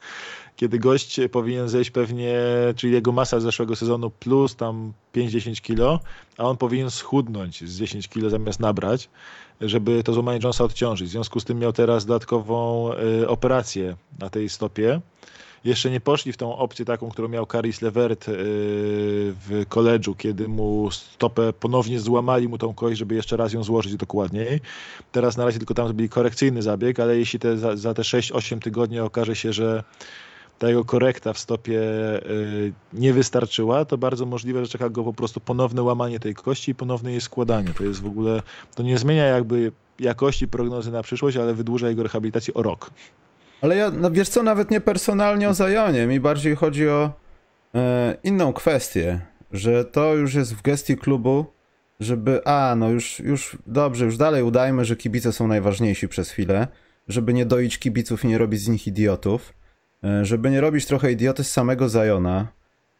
Kiedy 0.55 0.79
gość 0.79 1.19
powinien 1.31 1.69
zejść 1.69 1.91
pewnie, 1.91 2.35
czyli 2.75 2.93
jego 2.93 3.11
masa 3.11 3.39
z 3.39 3.43
zeszłego 3.43 3.75
sezonu 3.75 4.09
plus 4.09 4.55
tam 4.55 4.93
5-10 5.15 5.61
kg, 5.61 6.05
a 6.37 6.43
on 6.43 6.57
powinien 6.57 6.91
schudnąć 6.91 7.69
z 7.69 7.77
10 7.79 8.07
kg 8.07 8.29
zamiast 8.29 8.59
nabrać, 8.59 9.09
żeby 9.61 10.03
to 10.03 10.13
złamanie 10.13 10.39
Jonesa 10.43 10.63
odciążyć. 10.63 11.07
W 11.07 11.11
związku 11.11 11.39
z 11.39 11.45
tym 11.45 11.59
miał 11.59 11.73
teraz 11.73 12.05
dodatkową 12.05 12.89
y, 12.93 13.27
operację 13.27 13.95
na 14.19 14.29
tej 14.29 14.49
stopie 14.49 15.01
jeszcze 15.63 15.91
nie 15.91 15.99
poszli 15.99 16.31
w 16.33 16.37
tą 16.37 16.57
opcję 16.57 16.85
taką, 16.85 17.09
którą 17.09 17.27
miał 17.27 17.45
Caris 17.45 17.81
Levert 17.81 18.27
yy, 18.27 18.33
w 18.37 19.63
koledżu, 19.69 20.15
kiedy 20.15 20.47
mu 20.47 20.91
stopę 20.91 21.53
ponownie 21.53 21.99
złamali 21.99 22.47
mu 22.47 22.57
tą 22.57 22.73
kość, 22.73 22.99
żeby 22.99 23.15
jeszcze 23.15 23.37
raz 23.37 23.53
ją 23.53 23.63
złożyć 23.63 23.95
dokładniej. 23.95 24.59
Teraz 25.11 25.37
na 25.37 25.45
razie 25.45 25.57
tylko 25.57 25.73
tam 25.73 25.87
zrobili 25.87 26.09
korekcyjny 26.09 26.61
zabieg, 26.61 26.99
ale 26.99 27.17
jeśli 27.17 27.39
te, 27.39 27.57
za, 27.77 27.93
te 27.93 28.01
6-8 28.01 28.59
tygodni 28.59 28.99
okaże 28.99 29.35
się, 29.35 29.53
że 29.53 29.83
ta 30.59 30.67
jego 30.69 30.85
korekta 30.85 31.33
w 31.33 31.39
stopie 31.39 31.81
y, 32.29 32.73
nie 32.93 33.13
wystarczyła, 33.13 33.85
to 33.85 33.97
bardzo 33.97 34.25
możliwe, 34.25 34.65
że 34.65 34.71
czeka 34.71 34.89
go 34.89 35.03
po 35.03 35.13
prostu 35.13 35.39
ponowne 35.39 35.83
łamanie 35.83 36.19
tej 36.19 36.33
kości 36.33 36.71
i 36.71 36.75
ponowne 36.75 37.11
jej 37.11 37.21
składanie. 37.21 37.69
To 37.77 37.83
jest 37.83 38.01
w 38.01 38.05
ogóle, 38.05 38.41
to 38.75 38.83
nie 38.83 38.97
zmienia 38.97 39.25
jakby 39.25 39.71
jakości 39.99 40.47
prognozy 40.47 40.91
na 40.91 41.03
przyszłość, 41.03 41.37
ale 41.37 41.53
wydłuża 41.53 41.89
jego 41.89 42.03
rehabilitację 42.03 42.53
o 42.53 42.63
rok. 42.63 42.91
Ale 43.61 43.75
ja, 43.75 43.91
no 43.91 44.11
wiesz 44.11 44.29
co, 44.29 44.43
nawet 44.43 44.71
nie 44.71 44.81
personalnie 44.81 45.49
o 45.49 45.53
Zajonie, 45.53 46.07
mi 46.07 46.19
bardziej 46.19 46.55
chodzi 46.55 46.89
o 46.89 47.13
e, 47.75 48.17
inną 48.23 48.53
kwestię, 48.53 49.19
że 49.51 49.85
to 49.85 50.15
już 50.15 50.33
jest 50.33 50.55
w 50.55 50.61
gestii 50.61 50.97
klubu, 50.97 51.45
żeby, 51.99 52.45
a 52.45 52.75
no 52.75 52.89
już, 52.89 53.19
już 53.19 53.57
dobrze, 53.67 54.05
już 54.05 54.17
dalej 54.17 54.43
udajmy, 54.43 54.85
że 54.85 54.95
kibice 54.95 55.31
są 55.31 55.47
najważniejsi 55.47 56.07
przez 56.07 56.29
chwilę, 56.29 56.67
żeby 57.07 57.33
nie 57.33 57.45
doić 57.45 57.79
kibiców 57.79 58.23
i 58.23 58.27
nie 58.27 58.37
robić 58.37 58.61
z 58.61 58.67
nich 58.67 58.87
idiotów, 58.87 59.53
e, 60.03 60.25
żeby 60.25 60.49
nie 60.49 60.61
robić 60.61 60.85
trochę 60.85 61.11
idioty 61.11 61.43
z 61.43 61.51
samego 61.51 61.89
Zajona, 61.89 62.47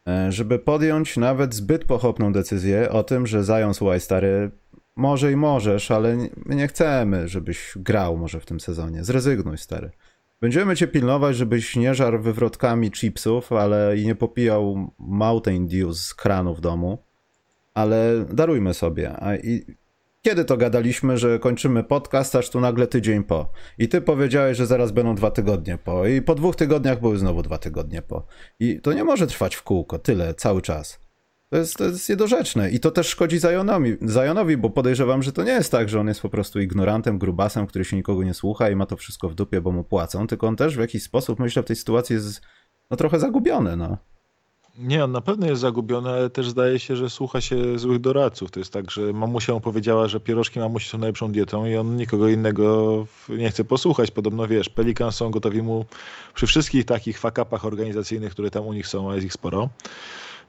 e, 0.08 0.32
żeby 0.32 0.58
podjąć 0.58 1.16
nawet 1.16 1.54
zbyt 1.54 1.84
pochopną 1.84 2.32
decyzję 2.32 2.90
o 2.90 3.02
tym, 3.02 3.26
że 3.26 3.44
Zajon, 3.44 3.74
słuchaj 3.74 4.00
stary, 4.00 4.50
może 4.96 5.32
i 5.32 5.36
możesz, 5.36 5.90
ale 5.90 6.16
my 6.36 6.54
nie 6.54 6.68
chcemy, 6.68 7.28
żebyś 7.28 7.72
grał 7.76 8.16
może 8.16 8.40
w 8.40 8.46
tym 8.46 8.60
sezonie. 8.60 9.04
Zrezygnuj, 9.04 9.58
stary. 9.58 9.90
Będziemy 10.42 10.76
cię 10.76 10.88
pilnować, 10.88 11.36
żebyś 11.36 11.76
nie 11.76 11.94
żarł 11.94 12.22
wywrotkami 12.22 12.90
chipsów, 12.90 13.52
ale 13.52 13.98
i 13.98 14.06
nie 14.06 14.14
popijał 14.14 14.90
Mountain 14.98 15.68
Dew 15.68 15.94
z 15.96 16.14
kranu 16.14 16.54
w 16.54 16.60
domu. 16.60 16.98
Ale 17.74 18.24
darujmy 18.30 18.74
sobie. 18.74 19.12
A 19.16 19.36
i 19.36 19.66
kiedy 20.22 20.44
to 20.44 20.56
gadaliśmy, 20.56 21.18
że 21.18 21.38
kończymy 21.38 21.84
podcast, 21.84 22.36
aż 22.36 22.50
tu 22.50 22.60
nagle 22.60 22.86
tydzień 22.86 23.24
po. 23.24 23.52
I 23.78 23.88
ty 23.88 24.00
powiedziałeś, 24.00 24.56
że 24.56 24.66
zaraz 24.66 24.92
będą 24.92 25.14
dwa 25.14 25.30
tygodnie 25.30 25.78
po. 25.78 26.06
I 26.06 26.22
po 26.22 26.34
dwóch 26.34 26.56
tygodniach 26.56 27.00
były 27.00 27.18
znowu 27.18 27.42
dwa 27.42 27.58
tygodnie 27.58 28.02
po. 28.02 28.26
I 28.60 28.80
to 28.80 28.92
nie 28.92 29.04
może 29.04 29.26
trwać 29.26 29.54
w 29.54 29.62
kółko, 29.62 29.98
tyle, 29.98 30.34
cały 30.34 30.62
czas. 30.62 31.00
To 31.52 31.56
jest, 31.58 31.76
to 31.76 31.84
jest 31.84 32.08
niedorzeczne 32.08 32.70
i 32.70 32.80
to 32.80 32.90
też 32.90 33.08
szkodzi 33.08 33.40
Zionowi, 33.40 33.96
Zionowi, 34.08 34.56
bo 34.56 34.70
podejrzewam, 34.70 35.22
że 35.22 35.32
to 35.32 35.42
nie 35.42 35.52
jest 35.52 35.72
tak, 35.72 35.88
że 35.88 36.00
on 36.00 36.08
jest 36.08 36.22
po 36.22 36.28
prostu 36.28 36.60
ignorantem, 36.60 37.18
grubasem, 37.18 37.66
który 37.66 37.84
się 37.84 37.96
nikogo 37.96 38.22
nie 38.22 38.34
słucha 38.34 38.70
i 38.70 38.76
ma 38.76 38.86
to 38.86 38.96
wszystko 38.96 39.28
w 39.28 39.34
dupie, 39.34 39.60
bo 39.60 39.72
mu 39.72 39.84
płacą, 39.84 40.26
tylko 40.26 40.46
on 40.46 40.56
też 40.56 40.76
w 40.76 40.80
jakiś 40.80 41.02
sposób, 41.02 41.38
myślę, 41.38 41.62
w 41.62 41.66
tej 41.66 41.76
sytuacji 41.76 42.14
jest 42.14 42.40
no, 42.90 42.96
trochę 42.96 43.20
zagubiony, 43.20 43.76
no. 43.76 43.96
Nie, 44.78 45.04
on 45.04 45.12
na 45.12 45.20
pewno 45.20 45.46
jest 45.46 45.60
zagubiony, 45.60 46.10
ale 46.10 46.30
też 46.30 46.48
zdaje 46.48 46.78
się, 46.78 46.96
że 46.96 47.10
słucha 47.10 47.40
się 47.40 47.78
złych 47.78 48.00
doradców. 48.00 48.50
To 48.50 48.60
jest 48.60 48.72
tak, 48.72 48.90
że 48.90 49.12
mamusia 49.12 49.52
mu 49.52 49.60
powiedziała, 49.60 50.08
że 50.08 50.20
pierożki 50.20 50.58
mamusi 50.60 50.88
są 50.88 50.98
najlepszą 50.98 51.32
dietą 51.32 51.66
i 51.66 51.76
on 51.76 51.96
nikogo 51.96 52.28
innego 52.28 53.06
nie 53.28 53.50
chce 53.50 53.64
posłuchać. 53.64 54.10
Podobno, 54.10 54.48
wiesz, 54.48 54.68
Pelikan 54.68 55.12
są 55.12 55.30
gotowi 55.30 55.62
mu 55.62 55.84
przy 56.34 56.46
wszystkich 56.46 56.84
takich 56.84 57.18
fakapach 57.18 57.64
organizacyjnych, 57.64 58.32
które 58.32 58.50
tam 58.50 58.66
u 58.66 58.72
nich 58.72 58.86
są, 58.86 59.10
a 59.10 59.14
jest 59.14 59.26
ich 59.26 59.32
sporo, 59.32 59.68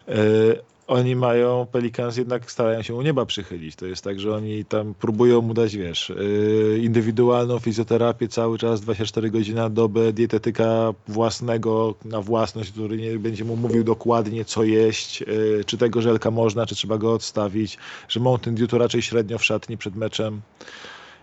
e, 0.08 0.73
oni 0.88 1.16
mają, 1.16 1.68
Pelicans 1.72 2.18
jednak 2.18 2.52
starają 2.52 2.82
się 2.82 2.96
u 2.96 3.02
nieba 3.02 3.26
przychylić. 3.26 3.76
To 3.76 3.86
jest 3.86 4.04
tak, 4.04 4.20
że 4.20 4.36
oni 4.36 4.66
tam 4.66 4.94
próbują 4.94 5.42
mu 5.42 5.54
dać, 5.54 5.76
wiesz, 5.76 6.10
y, 6.10 6.80
indywidualną 6.84 7.60
fizjoterapię 7.60 8.28
cały 8.28 8.58
czas, 8.58 8.82
24 8.82 9.32
godziny 9.32 9.56
na 9.56 9.70
dobę, 9.70 10.14
dietetyka 10.14 10.94
własnego 11.08 11.96
na 12.06 12.22
własność, 12.22 12.72
który 12.72 12.98
nie 12.98 13.20
będzie 13.20 13.46
mu 13.46 13.56
mówił 13.56 13.84
dokładnie, 13.84 14.46
co 14.46 14.64
jeść, 14.64 15.22
y, 15.22 15.64
czy 15.66 15.78
tego 15.78 16.02
żelka 16.02 16.32
można, 16.32 16.66
czy 16.66 16.76
trzeba 16.76 16.98
go 16.98 17.14
odstawić, 17.14 17.78
że 18.10 18.20
Mountain 18.20 18.56
Dew 18.56 18.70
to 18.70 18.78
raczej 18.78 19.02
średnio 19.02 19.38
w 19.38 19.46
szatni 19.46 19.78
przed 19.78 19.96
meczem 19.96 20.42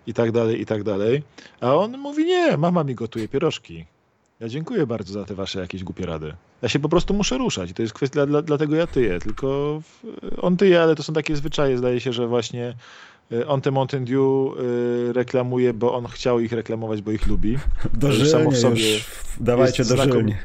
i 0.07 0.15
tak 0.15 0.33
dalej, 0.33 0.61
i 0.61 0.67
tak 0.67 0.83
dalej. 0.83 1.23
A 1.61 1.75
on 1.75 1.99
mówi, 1.99 2.25
nie, 2.25 2.57
mama 2.57 2.85
mi 2.85 2.95
gotuje 2.95 3.29
pierożki. 3.29 3.85
Ja 4.41 4.49
dziękuję 4.49 4.87
bardzo 4.87 5.13
za 5.13 5.25
te 5.25 5.35
wasze 5.35 5.61
jakieś 5.61 5.85
głupie 5.85 6.07
rady. 6.07 6.35
Ja 6.63 6.69
się 6.69 6.79
po 6.79 6.89
prostu 6.89 7.15
muszę 7.15 7.39
ruszać. 7.39 7.73
To 7.73 7.83
jest 7.83 7.95
kwestia, 7.95 8.27
dla, 8.27 8.43
dlatego 8.43 8.77
ja 8.77 8.87
tyję. 8.87 9.19
Tylko 9.19 9.81
on 10.41 10.57
tyje, 10.57 10.83
ale 10.83 10.95
to 10.95 11.03
są 11.03 11.13
takie 11.13 11.37
zwyczaje. 11.37 11.79
Zdaje 11.79 12.01
się, 12.01 12.13
że 12.13 12.27
właśnie 12.27 12.75
y, 13.33 13.47
on 13.47 13.61
te 13.61 13.71
Mountain 13.71 14.05
Dew 14.05 14.19
y, 14.19 15.13
reklamuje, 15.13 15.75
bo 15.75 15.95
on 15.95 16.07
chciał 16.07 16.41
ich 16.41 16.53
reklamować, 16.53 17.03
bo 17.03 17.11
ich 17.11 17.27
lubi. 17.27 17.59
Dożylnie 17.95 18.57
sobie 18.57 18.95
już. 18.95 19.11
Dawajcie 19.41 19.85
dożylnie. 19.85 20.39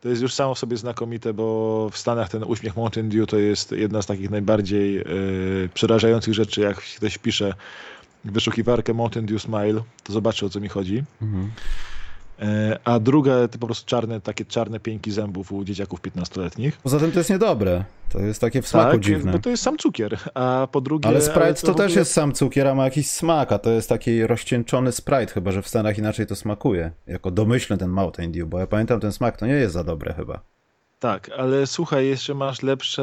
To 0.00 0.08
jest 0.08 0.22
już 0.22 0.34
samo 0.34 0.54
w 0.54 0.58
sobie 0.58 0.76
znakomite, 0.76 1.34
bo 1.34 1.88
w 1.92 1.98
Stanach 1.98 2.28
ten 2.28 2.44
uśmiech 2.44 2.76
Mountain 2.76 3.08
Dew 3.08 3.26
to 3.26 3.38
jest 3.38 3.72
jedna 3.72 4.02
z 4.02 4.06
takich 4.06 4.30
najbardziej 4.30 4.98
y, 4.98 5.68
przerażających 5.74 6.34
rzeczy, 6.34 6.60
jak 6.60 6.76
ktoś 6.76 7.18
pisze 7.18 7.54
wyszukiwarkę 8.24 8.94
Mountain 8.94 9.26
Dew 9.26 9.42
Smile, 9.42 9.82
to 10.04 10.12
zobaczy 10.12 10.46
o 10.46 10.48
co 10.48 10.60
mi 10.60 10.68
chodzi. 10.68 11.04
Mhm. 11.22 11.50
E, 12.42 12.78
a 12.84 13.00
druga 13.00 13.48
to 13.48 13.58
po 13.58 13.66
prostu 13.66 13.86
czarne, 13.86 14.20
takie 14.20 14.44
czarne 14.44 14.80
pieńki 14.80 15.10
zębów 15.10 15.52
u 15.52 15.64
dzieciaków 15.64 16.00
15-letnich. 16.00 16.72
Poza 16.82 16.98
tym 16.98 17.12
to 17.12 17.18
jest 17.18 17.30
niedobre. 17.30 17.84
To 18.08 18.18
jest 18.18 18.40
takie 18.40 18.62
w 18.62 18.68
smaku 18.68 18.92
tak, 18.92 19.00
dziwne. 19.00 19.32
bo 19.32 19.38
to 19.38 19.50
jest 19.50 19.62
sam 19.62 19.78
cukier, 19.78 20.18
a 20.34 20.68
po 20.72 20.80
drugie... 20.80 21.08
Ale 21.08 21.20
Sprite 21.20 21.44
ale 21.44 21.54
to, 21.54 21.66
to 21.66 21.74
też 21.74 21.94
jest 21.94 22.12
sam 22.12 22.32
cukier, 22.32 22.66
a 22.66 22.74
ma 22.74 22.84
jakiś 22.84 23.10
smak, 23.10 23.52
a 23.52 23.58
to 23.58 23.70
jest 23.70 23.88
taki 23.88 24.26
rozcieńczony 24.26 24.92
Sprite, 24.92 25.26
chyba 25.26 25.52
że 25.52 25.62
w 25.62 25.68
Stanach 25.68 25.98
inaczej 25.98 26.26
to 26.26 26.36
smakuje. 26.36 26.90
Jako 27.06 27.30
domyślny 27.30 27.78
ten 27.78 27.90
Mountain 27.90 28.32
Dew, 28.32 28.48
bo 28.48 28.58
ja 28.58 28.66
pamiętam 28.66 29.00
ten 29.00 29.12
smak, 29.12 29.36
to 29.36 29.46
nie 29.46 29.52
jest 29.52 29.74
za 29.74 29.84
dobre 29.84 30.14
chyba. 30.14 30.40
Tak, 31.02 31.30
ale 31.38 31.66
słuchaj, 31.66 32.06
jeszcze 32.06 32.34
masz 32.34 32.62
lepsze, 32.62 33.02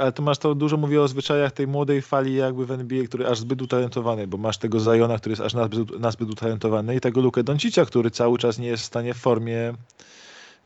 ale 0.00 0.12
to 0.12 0.22
masz 0.22 0.38
to 0.38 0.54
dużo 0.54 0.76
mówię 0.76 1.02
o 1.02 1.08
zwyczajach 1.08 1.52
tej 1.52 1.66
młodej 1.66 2.02
fali 2.02 2.34
jakby 2.34 2.66
w 2.66 2.70
NBA, 2.70 3.04
który 3.04 3.26
aż 3.26 3.38
zbyt 3.38 3.62
utalentowany, 3.62 4.26
bo 4.26 4.38
masz 4.38 4.58
tego 4.58 4.80
Zajona, 4.80 5.18
który 5.18 5.32
jest 5.32 5.42
aż 5.42 5.54
nazbyt, 5.54 6.00
nazbyt 6.00 6.30
utalentowany 6.30 6.96
i 6.96 7.00
tego 7.00 7.20
Lukę 7.20 7.42
Doncicia, 7.42 7.84
który 7.84 8.10
cały 8.10 8.38
czas 8.38 8.58
nie 8.58 8.68
jest 8.68 8.82
w 8.82 8.86
stanie 8.86 9.14
w 9.14 9.16
formie, 9.16 9.74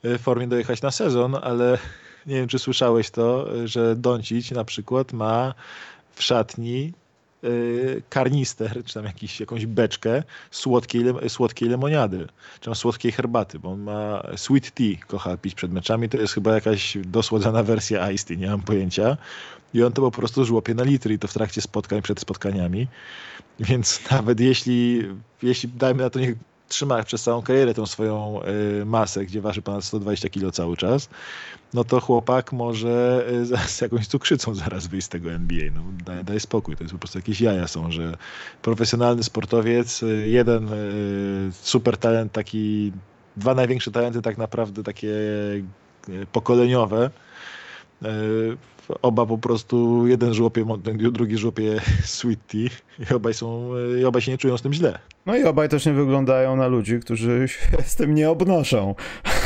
w 0.05 0.19
formie 0.19 0.47
dojechać 0.47 0.83
na 0.83 0.91
sezon, 0.91 1.37
ale 1.43 1.79
nie 2.27 2.35
wiem, 2.35 2.49
czy 2.49 2.59
słyszałeś 2.59 3.11
to, 3.11 3.47
że 3.65 3.97
Doncic 3.97 4.51
na 4.51 4.65
przykład 4.65 5.13
ma 5.13 5.55
w 6.15 6.23
szatni 6.23 6.93
karnister, 8.09 8.85
czy 8.85 8.95
tam 8.95 9.05
jakiś, 9.05 9.41
jakąś 9.41 9.67
beczkę 9.67 10.23
słodkiej, 10.51 11.05
słodkiej 11.29 11.69
lemoniady, 11.69 12.27
czy 12.61 12.65
tam 12.65 12.75
słodkiej 12.75 13.13
herbaty, 13.13 13.59
bo 13.59 13.71
on 13.71 13.81
ma 13.81 14.23
sweet 14.37 14.71
tea, 14.71 14.97
kocha 15.07 15.37
pić 15.37 15.55
przed 15.55 15.73
meczami, 15.73 16.09
to 16.09 16.17
jest 16.17 16.35
chyba 16.35 16.55
jakaś 16.55 16.99
dosłodzona 17.05 17.63
wersja 17.63 18.11
iced 18.11 18.29
tea, 18.29 18.37
nie 18.37 18.47
mam 18.47 18.63
pojęcia. 18.63 19.17
I 19.75 19.83
on 19.83 19.93
to 19.93 20.03
po 20.03 20.11
prostu 20.11 20.45
żłopie 20.45 20.75
na 20.75 20.83
litry 20.83 21.15
i 21.15 21.19
to 21.19 21.29
w 21.29 21.33
trakcie 21.33 21.61
spotkań, 21.61 22.03
przed 22.03 22.21
spotkaniami. 22.21 22.89
Więc 23.61 24.01
nawet 24.11 24.41
jeśli, 24.41 25.09
jeśli 25.43 25.69
dajmy 25.69 26.03
na 26.03 26.11
to, 26.11 26.19
niech 26.19 26.35
trzyma 26.73 27.03
przez 27.03 27.23
całą 27.23 27.43
karierę 27.43 27.75
tą 27.75 27.87
swoją 27.87 28.41
y, 28.81 28.85
masę, 28.85 29.25
gdzie 29.25 29.41
waży 29.41 29.63
ponad 29.63 29.85
120 29.85 30.29
kg 30.29 30.53
cały 30.53 30.77
czas, 30.77 31.09
no 31.75 31.85
to 31.85 32.01
chłopak 32.01 32.53
może 32.53 33.27
y, 33.53 33.69
z 33.69 33.81
jakąś 33.81 34.07
cukrzycą 34.07 34.55
zaraz 34.55 34.87
wyjść 34.87 35.07
z 35.07 35.09
tego 35.09 35.31
NBA. 35.31 35.71
No, 35.75 35.81
daj, 36.05 36.25
daj 36.25 36.41
spokój, 36.41 36.77
to 36.77 36.85
jest 36.85 36.93
po 36.93 36.99
prostu 36.99 37.19
jakieś 37.19 37.41
jaja 37.41 37.69
są, 37.69 37.91
że 37.91 38.17
profesjonalny 38.63 39.23
sportowiec, 39.23 40.03
y, 40.03 40.29
jeden 40.29 40.71
super 41.53 41.97
talent, 41.97 42.33
taki, 42.33 42.93
dwa 43.37 43.55
największe 43.55 43.91
talenty 43.91 44.23
tak 44.23 44.39
naprawdę 44.39 44.83
takie 44.83 45.13
pokoleniowe, 46.33 47.11
oba 49.03 49.27
po 49.27 49.39
prostu, 49.39 50.07
jeden 50.07 50.35
żłopie 50.35 50.65
Mountain 50.65 50.99
Dew, 50.99 51.13
drugi 51.13 51.39
żłopie 51.39 51.81
Sweet 52.05 52.47
Tea 52.47 52.69
i 53.11 53.15
obaj, 53.15 53.35
są, 53.35 53.71
i 54.01 54.05
obaj 54.05 54.23
się 54.23 54.33
nie 54.33 54.39
czują 54.39 54.59
z 54.59 54.63
tym 54.63 54.73
źle. 54.73 54.99
No 55.27 55.37
i 55.37 55.45
obaj 55.45 55.69
też 55.69 55.87
nie 55.87 55.93
wyglądają 55.93 56.57
na 56.57 56.67
ludzi, 56.67 57.01
którzy 57.01 57.45
się 57.49 57.83
z 57.83 57.97
tym 57.97 58.15
nie 58.15 58.31
obnoszą. 58.31 58.95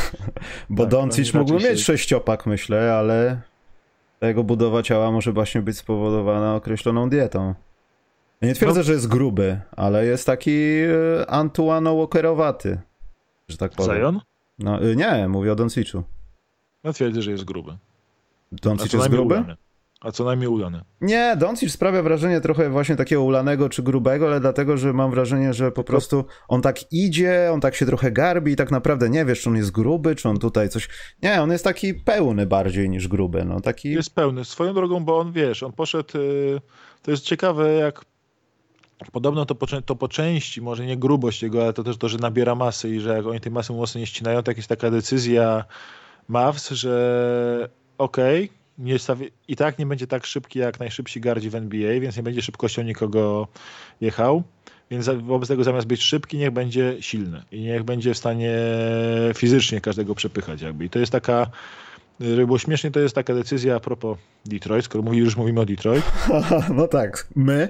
Bo 0.69 0.83
tak, 0.83 0.91
Doncic 0.91 1.33
mógłby 1.33 1.59
się... 1.59 1.69
mieć 1.69 1.83
sześciopak, 1.83 2.45
myślę, 2.45 2.93
ale 2.93 3.41
jego 4.21 4.43
budowa 4.43 4.83
ciała 4.83 5.11
może 5.11 5.31
właśnie 5.31 5.61
być 5.61 5.77
spowodowana 5.77 6.55
określoną 6.55 7.09
dietą. 7.09 7.53
Ja 8.41 8.47
nie 8.47 8.55
twierdzę, 8.55 8.79
no. 8.79 8.83
że 8.83 8.93
jest 8.93 9.07
gruby, 9.07 9.59
ale 9.71 10.05
jest 10.05 10.25
taki 10.25 10.51
e, 11.21 11.29
Antuano 11.29 11.97
Walkerowaty, 11.97 12.79
że 13.47 13.57
tak 13.57 13.71
powiem. 13.71 13.97
Zion? 13.97 14.21
No, 14.59 14.81
e, 14.81 14.95
nie, 14.95 15.27
mówię 15.27 15.51
o 15.51 15.55
Donciczu. 15.55 16.03
Ja 16.83 16.93
twierdzę, 16.93 17.21
że 17.21 17.31
jest 17.31 17.43
gruby. 17.43 17.77
Doncic 18.51 18.93
jest 18.93 19.09
gruby? 19.09 19.35
Ulany. 19.35 19.57
A 20.01 20.11
co 20.11 20.23
najmniej 20.23 20.47
ulany. 20.47 20.81
Nie, 21.01 21.35
Doncic 21.39 21.71
sprawia 21.71 22.03
wrażenie 22.03 22.41
trochę 22.41 22.69
właśnie 22.69 22.95
takiego 22.95 23.23
ulanego 23.23 23.69
czy 23.69 23.83
grubego, 23.83 24.27
ale 24.27 24.39
dlatego, 24.39 24.77
że 24.77 24.93
mam 24.93 25.11
wrażenie, 25.11 25.53
że 25.53 25.71
po 25.71 25.83
prostu 25.83 26.25
on 26.47 26.61
tak 26.61 26.93
idzie, 26.93 27.49
on 27.53 27.61
tak 27.61 27.75
się 27.75 27.85
trochę 27.85 28.11
garbi 28.11 28.51
i 28.51 28.55
tak 28.55 28.71
naprawdę 28.71 29.09
nie 29.09 29.25
wiesz, 29.25 29.41
czy 29.41 29.49
on 29.49 29.55
jest 29.55 29.71
gruby, 29.71 30.15
czy 30.15 30.29
on 30.29 30.39
tutaj 30.39 30.69
coś... 30.69 30.89
Nie, 31.23 31.41
on 31.41 31.51
jest 31.51 31.63
taki 31.63 31.93
pełny 31.93 32.45
bardziej 32.45 32.89
niż 32.89 33.07
gruby, 33.07 33.45
no 33.45 33.61
taki... 33.61 33.91
Jest 33.91 34.15
pełny, 34.15 34.45
swoją 34.45 34.73
drogą, 34.73 35.05
bo 35.05 35.19
on, 35.19 35.31
wiesz, 35.31 35.63
on 35.63 35.73
poszedł... 35.73 36.17
Y, 36.17 36.61
to 37.01 37.11
jest 37.11 37.23
ciekawe, 37.23 37.73
jak 37.73 38.05
Podobno 39.11 39.45
to 39.45 39.55
po, 39.55 39.67
to 39.81 39.95
po 39.95 40.07
części, 40.07 40.61
może 40.61 40.85
nie 40.85 40.97
grubość 40.97 41.43
jego, 41.43 41.63
ale 41.63 41.73
to 41.73 41.83
też 41.83 41.97
to, 41.97 42.09
że 42.09 42.17
nabiera 42.17 42.55
masy 42.55 42.89
i 42.89 42.99
że 42.99 43.17
jak 43.17 43.25
oni 43.25 43.39
tej 43.39 43.51
masy 43.51 43.73
mocno 43.73 43.99
nie 43.99 44.07
ścinają, 44.07 44.43
to 44.43 44.51
jakaś 44.51 44.67
taka 44.67 44.91
decyzja 44.91 45.65
Mavs, 46.27 46.69
że 46.69 47.69
okej, 47.97 48.49
okay, 48.79 49.31
i 49.47 49.55
tak 49.55 49.79
nie 49.79 49.85
będzie 49.85 50.07
tak 50.07 50.25
szybki 50.25 50.59
jak 50.59 50.79
najszybsi 50.79 51.21
gardzi 51.21 51.49
w 51.49 51.55
NBA, 51.55 51.99
więc 51.99 52.17
nie 52.17 52.23
będzie 52.23 52.41
szybkością 52.41 52.81
nikogo 52.81 53.47
jechał. 54.01 54.43
Więc 54.91 55.09
wobec 55.09 55.49
tego 55.49 55.63
zamiast 55.63 55.87
być 55.87 56.01
szybki, 56.01 56.37
niech 56.37 56.51
będzie 56.51 56.97
silny 56.99 57.43
i 57.51 57.61
niech 57.61 57.83
będzie 57.83 58.13
w 58.13 58.17
stanie 58.17 58.55
fizycznie 59.35 59.81
każdego 59.81 60.15
przepychać 60.15 60.61
jakby. 60.61 60.85
I 60.85 60.89
to 60.89 60.99
jest 60.99 61.11
taka 61.11 61.47
było 62.19 62.57
śmiesznie, 62.57 62.91
to 62.91 62.99
jest 62.99 63.15
taka 63.15 63.33
decyzja 63.33 63.75
a 63.75 63.79
propos 63.79 64.17
Detroit, 64.45 64.85
skoro 64.85 65.03
mówi, 65.03 65.17
już 65.17 65.37
mówimy 65.37 65.61
o 65.61 65.65
Detroit. 65.65 66.03
no 66.77 66.87
tak, 66.87 67.27
my? 67.35 67.69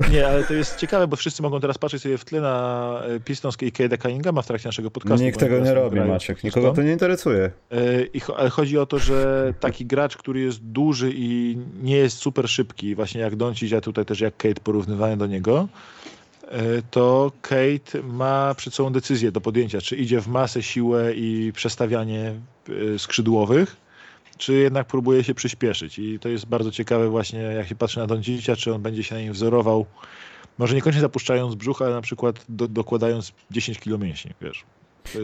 Yy, 0.00 0.10
nie, 0.12 0.26
ale 0.26 0.44
to 0.44 0.54
jest 0.54 0.76
ciekawe, 0.76 1.06
bo 1.06 1.16
wszyscy 1.16 1.42
mogą 1.42 1.60
teraz 1.60 1.78
patrzeć 1.78 2.02
sobie 2.02 2.18
w 2.18 2.24
tle 2.24 2.40
na 2.40 3.02
e, 3.06 3.20
Pistons 3.20 3.56
i 3.62 3.72
Kade'a 3.72 4.02
Cunninghama 4.02 4.42
w 4.42 4.46
trakcie 4.46 4.68
naszego 4.68 4.90
podcastu. 4.90 5.24
Nikt 5.24 5.40
tego 5.40 5.58
nie 5.58 5.74
robi, 5.74 6.00
Maciek, 6.00 6.44
nikogo 6.44 6.72
to 6.72 6.82
nie 6.82 6.92
interesuje. 6.92 7.50
Yy, 7.70 8.20
ale 8.36 8.50
chodzi 8.50 8.78
o 8.78 8.86
to, 8.86 8.98
że 8.98 9.54
taki 9.60 9.86
gracz, 9.86 10.16
który 10.16 10.40
jest 10.40 10.62
duży 10.62 11.12
i 11.14 11.58
nie 11.82 11.96
jest 11.96 12.18
super 12.18 12.48
szybki, 12.48 12.94
właśnie 12.94 13.20
jak 13.20 13.36
Doncic, 13.36 13.72
a 13.72 13.80
tutaj 13.80 14.04
też 14.04 14.20
jak 14.20 14.36
Kate 14.36 14.60
porównywany 14.64 15.16
do 15.16 15.26
niego, 15.26 15.68
to 16.90 17.32
Kate 17.42 18.02
ma 18.02 18.54
przed 18.54 18.74
sobą 18.74 18.92
decyzję 18.92 19.32
do 19.32 19.40
podjęcia, 19.40 19.80
czy 19.80 19.96
idzie 19.96 20.20
w 20.20 20.28
masę, 20.28 20.62
siłę 20.62 21.14
i 21.14 21.52
przestawianie 21.54 22.34
e, 22.94 22.98
skrzydłowych, 22.98 23.76
czy 24.38 24.52
jednak 24.52 24.86
próbuje 24.86 25.24
się 25.24 25.34
przyspieszyć. 25.34 25.98
I 25.98 26.18
to 26.18 26.28
jest 26.28 26.46
bardzo 26.46 26.70
ciekawe 26.70 27.08
właśnie, 27.08 27.40
jak 27.40 27.68
się 27.68 27.74
patrzy 27.74 27.98
na 27.98 28.06
Doncicia, 28.06 28.56
czy 28.56 28.74
on 28.74 28.82
będzie 28.82 29.04
się 29.04 29.14
na 29.14 29.20
nim 29.20 29.32
wzorował, 29.32 29.86
może 30.58 30.74
niekoniecznie 30.74 31.00
zapuszczając 31.00 31.54
brzucha, 31.54 31.84
ale 31.84 31.94
na 31.94 32.00
przykład 32.00 32.44
do, 32.48 32.68
dokładając 32.68 33.32
10 33.50 33.78
kg 33.78 34.04
mięśni, 34.04 34.30
wiesz. 34.40 34.64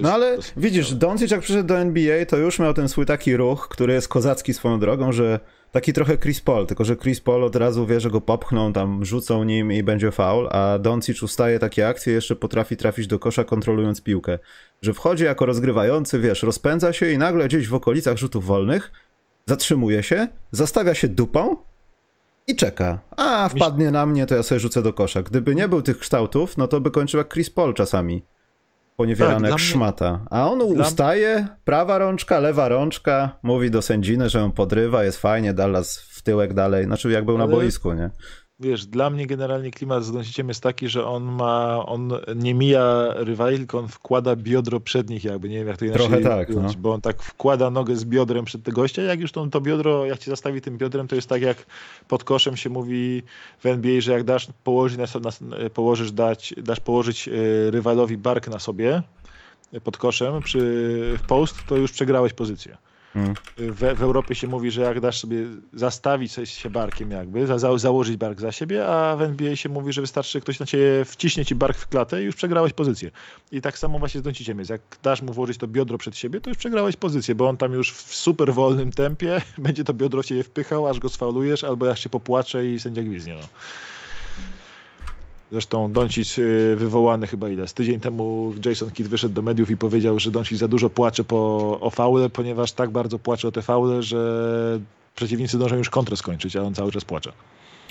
No 0.02 0.12
ale 0.12 0.38
widzisz, 0.56 0.94
Doncic 0.94 1.30
jak 1.30 1.40
przyszedł 1.40 1.68
do 1.68 1.78
NBA, 1.78 2.26
to 2.26 2.36
już 2.36 2.58
miał 2.58 2.74
ten 2.74 2.88
swój 2.88 3.06
taki 3.06 3.36
ruch, 3.36 3.68
który 3.68 3.92
jest 3.92 4.08
kozacki 4.08 4.54
swoją 4.54 4.80
drogą, 4.80 5.12
że 5.12 5.40
Taki 5.72 5.92
trochę 5.92 6.18
Chris 6.18 6.40
Paul, 6.40 6.66
tylko 6.66 6.84
że 6.84 6.96
Chris 6.96 7.20
Paul 7.20 7.44
od 7.44 7.56
razu 7.56 7.86
wie, 7.86 8.00
że 8.00 8.10
go 8.10 8.20
popchną, 8.20 8.72
tam 8.72 9.04
rzucą 9.04 9.44
nim 9.44 9.72
i 9.72 9.82
będzie 9.82 10.10
faul, 10.10 10.48
a 10.50 10.78
Doncic 10.78 11.22
ustaje 11.22 11.58
takie 11.58 11.88
akcje 11.88 12.12
jeszcze 12.12 12.36
potrafi 12.36 12.76
trafić 12.76 13.06
do 13.06 13.18
kosza 13.18 13.44
kontrolując 13.44 14.00
piłkę. 14.00 14.38
Że 14.82 14.94
wchodzi 14.94 15.24
jako 15.24 15.46
rozgrywający, 15.46 16.18
wiesz, 16.18 16.42
rozpędza 16.42 16.92
się 16.92 17.10
i 17.10 17.18
nagle 17.18 17.48
gdzieś 17.48 17.68
w 17.68 17.74
okolicach 17.74 18.16
rzutów 18.16 18.46
wolnych 18.46 18.92
zatrzymuje 19.46 20.02
się, 20.02 20.28
zastawia 20.52 20.94
się 20.94 21.08
dupą 21.08 21.56
i 22.46 22.56
czeka. 22.56 22.98
A, 23.16 23.48
wpadnie 23.48 23.90
na 23.90 24.06
mnie, 24.06 24.26
to 24.26 24.34
ja 24.34 24.42
sobie 24.42 24.60
rzucę 24.60 24.82
do 24.82 24.92
kosza. 24.92 25.22
Gdyby 25.22 25.54
nie 25.54 25.68
był 25.68 25.82
tych 25.82 25.98
kształtów, 25.98 26.56
no 26.56 26.68
to 26.68 26.80
by 26.80 26.90
kończył 26.90 27.18
jak 27.18 27.32
Chris 27.32 27.50
Paul 27.50 27.74
czasami 27.74 28.22
poniewierany 28.98 29.48
tak, 29.48 29.58
szmata. 29.58 30.20
A 30.30 30.50
on 30.50 30.74
dla... 30.74 30.86
ustaje, 30.86 31.46
prawa 31.64 31.98
rączka, 31.98 32.38
lewa 32.38 32.68
rączka, 32.68 33.38
mówi 33.42 33.70
do 33.70 33.82
sędziny, 33.82 34.28
że 34.28 34.44
on 34.44 34.52
podrywa, 34.52 35.04
jest 35.04 35.18
fajnie, 35.18 35.54
Dallas 35.54 35.98
w 35.98 36.22
tyłek 36.22 36.54
dalej, 36.54 36.84
znaczy 36.84 37.10
jak 37.10 37.24
był 37.24 37.36
Ale... 37.36 37.46
na 37.46 37.50
boisku, 37.50 37.92
nie? 37.92 38.10
Wiesz, 38.60 38.86
dla 38.86 39.10
mnie 39.10 39.26
generalnie 39.26 39.70
klimat 39.70 40.04
z 40.04 40.12
Donciciem 40.12 40.48
jest 40.48 40.62
taki, 40.62 40.88
że 40.88 41.06
on 41.06 41.24
ma, 41.24 41.86
on 41.86 42.12
nie 42.36 42.54
mija 42.54 43.14
rywali, 43.14 43.56
tylko 43.56 43.78
on 43.78 43.88
wkłada 43.88 44.36
biodro 44.36 44.80
przed 44.80 45.10
nich 45.10 45.24
jakby, 45.24 45.48
nie 45.48 45.58
wiem 45.58 45.68
jak 45.68 45.76
to 45.76 45.84
inaczej 45.84 46.06
Trochę 46.06 46.22
tak, 46.22 46.48
no. 46.48 46.70
bo 46.78 46.92
on 46.92 47.00
tak 47.00 47.22
wkłada 47.22 47.70
nogę 47.70 47.96
z 47.96 48.04
biodrem 48.04 48.44
przed 48.44 48.62
tego 48.62 48.82
gościa, 48.82 49.02
jak 49.02 49.20
już 49.20 49.32
to, 49.32 49.46
to 49.46 49.60
biodro, 49.60 50.06
jak 50.06 50.18
ci 50.18 50.30
zastawi 50.30 50.60
tym 50.60 50.78
biodrem, 50.78 51.08
to 51.08 51.14
jest 51.14 51.28
tak 51.28 51.42
jak 51.42 51.66
pod 52.08 52.24
koszem 52.24 52.56
się 52.56 52.70
mówi 52.70 53.22
w 53.60 53.66
NBA, 53.66 54.00
że 54.00 54.12
jak 54.12 54.24
dasz 54.24 54.48
położyć, 54.64 54.98
na, 54.98 55.20
na, 55.20 55.30
położysz 55.70 56.12
dać, 56.12 56.54
dasz 56.56 56.80
położyć 56.80 57.28
e, 57.28 57.32
rywalowi 57.70 58.16
bark 58.16 58.48
na 58.48 58.58
sobie 58.58 59.02
pod 59.84 59.96
koszem 59.96 60.42
przy 60.42 60.58
w 61.18 61.26
post, 61.26 61.56
to 61.66 61.76
już 61.76 61.92
przegrałeś 61.92 62.32
pozycję. 62.32 62.76
W, 63.56 63.96
w, 63.98 64.02
Europie 64.02 64.34
się 64.34 64.46
mówi, 64.46 64.70
że 64.70 64.82
jak 64.82 65.00
dasz 65.00 65.20
sobie 65.20 65.44
zastawić 65.72 66.32
się 66.44 66.70
barkiem 66.70 67.10
jakby, 67.10 67.46
za, 67.46 67.58
za, 67.58 67.78
założyć 67.78 68.16
bark 68.16 68.40
za 68.40 68.52
siebie, 68.52 68.86
a 68.86 69.16
w 69.16 69.22
NBA 69.22 69.56
się 69.56 69.68
mówi, 69.68 69.92
że 69.92 70.00
wystarczy, 70.00 70.40
ktoś 70.40 70.60
na 70.60 70.66
ciebie 70.66 71.04
wciśnie 71.04 71.44
ci 71.44 71.54
bark 71.54 71.76
w 71.76 71.88
klatę 71.88 72.22
i 72.22 72.24
już 72.24 72.36
przegrałeś 72.36 72.72
pozycję. 72.72 73.10
I 73.52 73.60
tak 73.60 73.78
samo 73.78 73.98
właśnie 73.98 74.20
z 74.20 74.22
Donciciem 74.22 74.58
jest. 74.58 74.70
Jak 74.70 74.80
dasz 75.02 75.22
mu 75.22 75.32
włożyć 75.32 75.58
to 75.58 75.66
biodro 75.66 75.98
przed 75.98 76.16
siebie, 76.16 76.40
to 76.40 76.50
już 76.50 76.58
przegrałeś 76.58 76.96
pozycję, 76.96 77.34
bo 77.34 77.48
on 77.48 77.56
tam 77.56 77.72
już 77.72 77.92
w 77.92 78.14
super 78.14 78.54
wolnym 78.54 78.92
tempie 78.92 79.42
będzie 79.58 79.84
to 79.84 79.94
biodro 79.94 80.22
ciebie 80.22 80.42
wpychał, 80.42 80.86
aż 80.86 80.98
go 80.98 81.08
sfaulujesz, 81.08 81.64
albo 81.64 81.86
jak 81.86 81.98
się 81.98 82.08
popłacze 82.08 82.66
i 82.66 82.80
sędzia 82.80 83.02
gwizdnie. 83.02 83.34
No. 83.34 83.48
Zresztą 85.52 85.92
Doncic 85.92 86.38
y, 86.38 86.76
wywołany 86.76 87.26
chyba 87.26 87.48
ile? 87.48 87.68
Z 87.68 87.74
tydzień 87.74 88.00
temu 88.00 88.52
Jason 88.64 88.90
Kidd 88.90 89.08
wyszedł 89.08 89.34
do 89.34 89.42
mediów 89.42 89.70
i 89.70 89.76
powiedział, 89.76 90.18
że 90.18 90.30
Doncic 90.30 90.58
za 90.58 90.68
dużo 90.68 90.90
płacze 90.90 91.24
po, 91.24 91.36
o 91.80 91.90
faule, 91.90 92.28
ponieważ 92.30 92.72
tak 92.72 92.90
bardzo 92.90 93.18
płacze 93.18 93.48
o 93.48 93.52
te 93.52 93.62
faule, 93.62 94.02
że 94.02 94.80
przeciwnicy 95.16 95.58
dążą 95.58 95.76
już 95.76 95.90
kontrę 95.90 96.16
skończyć, 96.16 96.56
a 96.56 96.62
on 96.62 96.74
cały 96.74 96.92
czas 96.92 97.04
płacze. 97.04 97.32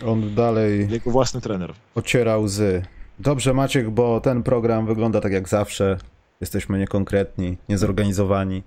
On 0.06 0.36
dalej... 0.36 0.88
Jako 0.92 1.12
własny 1.12 1.42
trener. 1.42 1.74
Ocierał 1.96 2.44
łzy. 2.44 2.86
Dobrze 3.20 3.54
Maciek, 3.54 3.90
bo 3.90 4.22
ten 4.22 4.44
program 4.44 4.86
wygląda 4.86 5.22
tak 5.22 5.32
jak 5.32 5.50
zawsze. 5.50 5.98
Jesteśmy 6.42 6.80
niekonkretni, 6.80 7.58
niezorganizowani. 7.70 8.64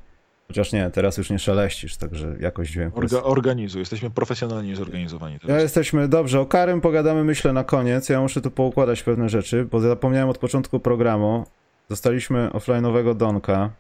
Chociaż 0.50 0.72
nie, 0.72 0.90
teraz 0.90 1.18
już 1.18 1.30
nie 1.30 1.38
szeleścisz, 1.38 1.96
także 1.96 2.36
jakoś 2.40 2.70
dźwięk. 2.70 2.98
Orga, 2.98 3.22
organizuj, 3.22 3.78
jesteśmy 3.80 4.10
profesjonalnie 4.10 4.76
zorganizowani. 4.76 5.40
Teraz. 5.40 5.56
Ja 5.56 5.62
jesteśmy, 5.62 6.08
dobrze, 6.08 6.40
o 6.40 6.46
Karym 6.46 6.80
pogadamy 6.80 7.24
myślę 7.24 7.52
na 7.52 7.64
koniec. 7.64 8.08
Ja 8.08 8.20
muszę 8.20 8.40
tu 8.40 8.50
poukładać 8.50 9.02
pewne 9.02 9.28
rzeczy, 9.28 9.64
bo 9.64 9.80
zapomniałem 9.80 10.28
od 10.28 10.38
początku 10.38 10.80
programu. 10.80 11.46
Dostaliśmy 11.88 12.48
offline'owego 12.48 13.16
Donka. 13.16 13.70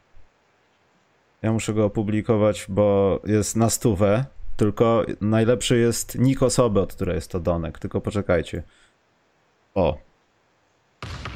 Ja 1.42 1.52
muszę 1.52 1.74
go 1.74 1.84
opublikować, 1.84 2.66
bo 2.68 3.20
jest 3.26 3.56
na 3.56 3.70
stówę. 3.70 4.24
Tylko 4.56 5.04
najlepszy 5.20 5.78
jest 5.78 6.18
nick 6.18 6.42
osoby, 6.42 6.80
od 6.80 6.94
której 6.94 7.14
jest 7.14 7.30
to 7.30 7.40
Donek. 7.40 7.78
Tylko 7.78 8.00
poczekajcie. 8.00 8.62
O. 9.74 9.98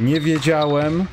Nie 0.00 0.20
wiedziałem, 0.20 1.06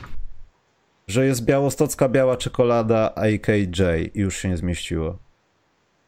że 1.12 1.26
jest 1.26 1.46
białostocka 1.46 2.10
biała 2.10 2.38
czekolada 2.38 3.16
AKJ 3.16 3.82
i 4.14 4.20
już 4.20 4.38
się 4.38 4.50
nie 4.50 4.58
zmieściło. 4.58 5.18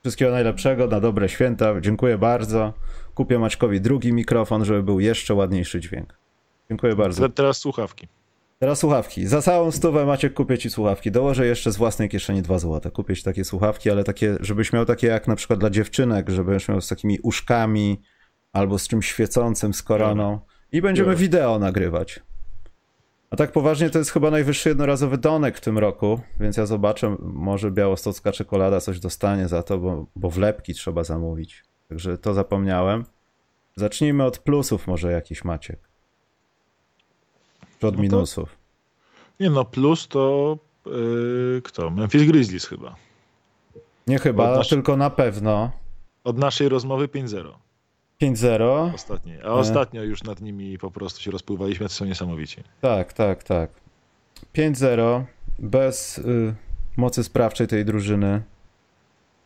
Wszystkiego 0.02 0.32
najlepszego, 0.32 0.88
na 0.88 1.00
dobre 1.00 1.30
święta, 1.30 1.82
dziękuję 1.82 2.18
bardzo. 2.18 2.74
Kupię 3.16 3.40
Maćkowi 3.40 3.82
drugi 3.82 4.14
mikrofon, 4.14 4.66
żeby 4.66 4.84
był 4.84 5.00
jeszcze 5.00 5.34
ładniejszy 5.34 5.80
dźwięk. 5.80 6.18
Dziękuję 6.70 6.96
bardzo. 6.96 7.30
Teraz 7.30 7.58
słuchawki. 7.58 8.08
Teraz 8.60 8.80
słuchawki. 8.80 9.28
Za 9.28 9.42
całą 9.42 9.72
stówę 9.72 10.06
Maciek 10.06 10.34
kupię 10.34 10.58
ci 10.58 10.70
słuchawki. 10.70 11.12
Dołożę 11.12 11.46
jeszcze 11.46 11.72
z 11.72 11.78
własnej 11.78 12.10
kieszeni 12.10 12.42
2 12.42 12.60
złote. 12.60 12.92
Kupię 12.92 13.16
ci 13.16 13.24
takie 13.24 13.44
słuchawki, 13.44 13.90
ale 13.90 14.04
takie, 14.04 14.38
żebyś 14.40 14.74
miał 14.74 14.86
takie 14.86 15.08
jak 15.08 15.28
na 15.28 15.36
przykład 15.36 15.60
dla 15.60 15.70
dziewczynek, 15.70 16.30
żebyś 16.30 16.68
miał 16.68 16.82
z 16.82 16.88
takimi 16.88 17.20
uszkami 17.24 18.02
albo 18.54 18.80
z 18.80 18.88
czymś 18.88 19.08
świecącym, 19.08 19.74
z 19.74 19.84
koroną. 19.84 20.40
I 20.72 20.82
będziemy 20.82 21.16
wideo 21.16 21.60
nagrywać. 21.60 22.20
A 23.34 23.36
tak 23.36 23.52
poważnie 23.52 23.90
to 23.90 24.00
jest 24.00 24.12
chyba 24.12 24.32
najwyższy 24.32 24.70
jednorazowy 24.70 25.18
donek 25.18 25.58
w 25.58 25.62
tym 25.62 25.78
roku, 25.78 26.20
więc 26.40 26.58
ja 26.58 26.66
zobaczę, 26.66 27.16
może 27.20 27.72
białostocka 27.72 28.32
czekolada 28.32 28.82
coś 28.82 29.00
dostanie 29.00 29.48
za 29.48 29.64
to, 29.64 29.78
bo, 29.78 30.06
bo 30.16 30.30
wlepki 30.30 30.74
trzeba 30.74 31.04
zamówić. 31.04 31.64
Także 31.90 32.18
to 32.18 32.34
zapomniałem. 32.34 33.06
Zacznijmy 33.76 34.24
od 34.24 34.40
plusów 34.40 34.88
może 34.88 35.12
jakiś 35.12 35.44
Maciek. 35.44 35.80
Czy 37.80 37.88
od 37.88 37.96
no 37.96 38.02
minusów? 38.02 38.58
Nie 39.40 39.50
no, 39.50 39.66
plus 39.66 40.08
to 40.08 40.58
yy, 40.86 41.62
kto? 41.64 41.90
Memphis 41.90 42.24
Grizzlies 42.24 42.66
chyba. 42.66 42.96
Nie 44.08 44.20
chyba, 44.20 44.56
nasz... 44.56 44.70
tylko 44.70 44.98
na 44.98 45.10
pewno. 45.10 45.72
Od 46.24 46.38
naszej 46.38 46.70
rozmowy 46.70 47.08
5-0. 47.08 47.54
5-0. 48.24 48.92
Ostatnie. 48.96 49.40
A 49.46 49.48
ostatnio 49.48 50.04
już 50.04 50.24
nad 50.24 50.42
nimi 50.42 50.78
po 50.78 50.92
prostu 50.92 51.22
się 51.22 51.32
rozpływaliśmy, 51.32 51.88
to 51.88 51.94
są 51.94 52.06
niesamowici. 52.06 52.64
Tak, 52.82 53.14
tak, 53.14 53.44
tak. 53.44 53.70
5-0 54.56 55.24
bez 55.60 56.18
y, 56.18 56.56
mocy 56.98 57.24
sprawczej 57.24 57.68
tej 57.68 57.86
drużyny. 57.86 58.42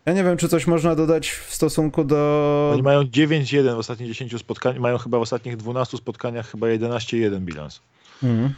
Ja 0.06 0.14
nie 0.14 0.24
wiem, 0.24 0.38
czy 0.38 0.50
coś 0.50 0.68
można 0.68 0.96
dodać 0.96 1.30
w 1.30 1.54
stosunku 1.54 2.04
do. 2.04 2.70
Oni 2.74 2.84
mają 2.84 3.02
9-1 3.02 3.76
w 3.76 3.78
ostatnich 3.78 4.10
10 4.10 4.40
spotkaniach, 4.40 4.82
mają 4.82 4.98
chyba 4.98 5.20
w 5.20 5.22
ostatnich 5.22 5.58
12 5.58 5.98
spotkaniach 5.98 6.52
chyba 6.52 6.68
11-1 6.68 7.40
bilans. 7.40 7.82
Mhm. 8.24 8.54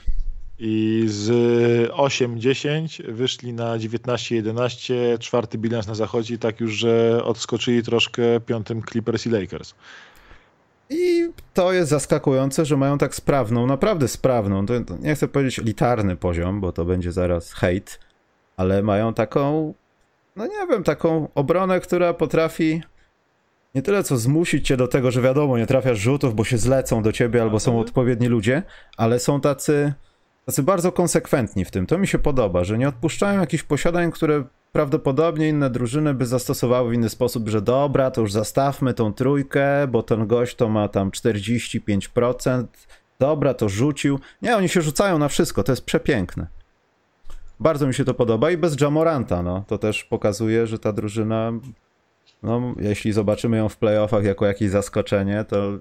I 0.59 1.03
z 1.07 1.29
8-10 1.91 3.11
wyszli 3.11 3.53
na 3.53 3.77
19-11, 3.77 5.19
czwarty 5.19 5.57
bilans 5.57 5.87
na 5.87 5.95
zachodzie, 5.95 6.37
tak 6.37 6.59
już, 6.59 6.73
że 6.73 7.23
odskoczyli 7.23 7.83
troszkę 7.83 8.39
piątym 8.39 8.83
Clippers 8.83 9.25
i 9.25 9.29
Lakers. 9.29 9.73
I 10.89 11.29
to 11.53 11.73
jest 11.73 11.89
zaskakujące, 11.89 12.65
że 12.65 12.77
mają 12.77 12.97
tak 12.97 13.15
sprawną, 13.15 13.67
naprawdę 13.67 14.07
sprawną, 14.07 14.65
to, 14.65 14.79
to 14.79 14.97
nie 14.97 15.15
chcę 15.15 15.27
powiedzieć 15.27 15.57
litarny 15.57 16.15
poziom, 16.15 16.61
bo 16.61 16.71
to 16.71 16.85
będzie 16.85 17.11
zaraz 17.11 17.53
hejt, 17.53 17.99
ale 18.57 18.83
mają 18.83 19.13
taką, 19.13 19.73
no 20.35 20.47
nie 20.47 20.67
wiem, 20.69 20.83
taką 20.83 21.27
obronę, 21.35 21.79
która 21.79 22.13
potrafi 22.13 22.81
nie 23.75 23.81
tyle 23.81 24.03
co 24.03 24.17
zmusić 24.17 24.67
cię 24.67 24.77
do 24.77 24.87
tego, 24.87 25.11
że 25.11 25.21
wiadomo, 25.21 25.57
nie 25.57 25.67
trafiasz 25.67 25.99
rzutów, 25.99 26.35
bo 26.35 26.43
się 26.43 26.57
zlecą 26.57 27.03
do 27.03 27.11
ciebie 27.11 27.41
albo 27.41 27.59
są 27.59 27.79
odpowiedni 27.79 28.27
ludzie, 28.27 28.63
ale 28.97 29.19
są 29.19 29.41
tacy, 29.41 29.93
tacy 30.49 30.63
bardzo 30.63 30.91
konsekwentni 30.91 31.65
w 31.65 31.71
tym. 31.71 31.85
To 31.85 31.97
mi 31.97 32.07
się 32.07 32.19
podoba, 32.19 32.63
że 32.63 32.77
nie 32.77 32.87
odpuszczają 32.87 33.39
jakichś 33.39 33.63
posiadań, 33.63 34.11
które 34.11 34.43
prawdopodobnie 34.71 35.49
inne 35.49 35.69
drużyny 35.69 36.13
by 36.13 36.25
zastosowały 36.25 36.89
w 36.89 36.93
inny 36.93 37.09
sposób, 37.09 37.49
że 37.49 37.61
dobra, 37.61 38.11
to 38.11 38.21
już 38.21 38.31
zastawmy 38.31 38.93
tą 38.93 39.13
trójkę, 39.13 39.87
bo 39.87 40.03
ten 40.03 40.27
gość 40.27 40.55
to 40.55 40.69
ma 40.69 40.87
tam 40.87 41.11
45%, 41.11 42.65
dobra, 43.19 43.53
to 43.53 43.69
rzucił. 43.69 44.19
Nie, 44.41 44.57
oni 44.57 44.69
się 44.69 44.81
rzucają 44.81 45.17
na 45.17 45.27
wszystko, 45.27 45.63
to 45.63 45.71
jest 45.71 45.85
przepiękne. 45.85 46.47
Bardzo 47.59 47.87
mi 47.87 47.93
się 47.93 48.05
to 48.05 48.13
podoba 48.13 48.51
i 48.51 48.57
bez 48.57 48.81
Jamoranta, 48.81 49.43
no. 49.43 49.63
To 49.67 49.77
też 49.77 50.03
pokazuje, 50.03 50.67
że 50.67 50.79
ta 50.79 50.93
drużyna, 50.93 51.51
no, 52.43 52.75
jeśli 52.79 53.11
zobaczymy 53.11 53.57
ją 53.57 53.69
w 53.69 53.77
playoffach 53.77 54.23
jako 54.23 54.45
jakieś 54.45 54.69
zaskoczenie, 54.69 55.45
to, 55.47 55.71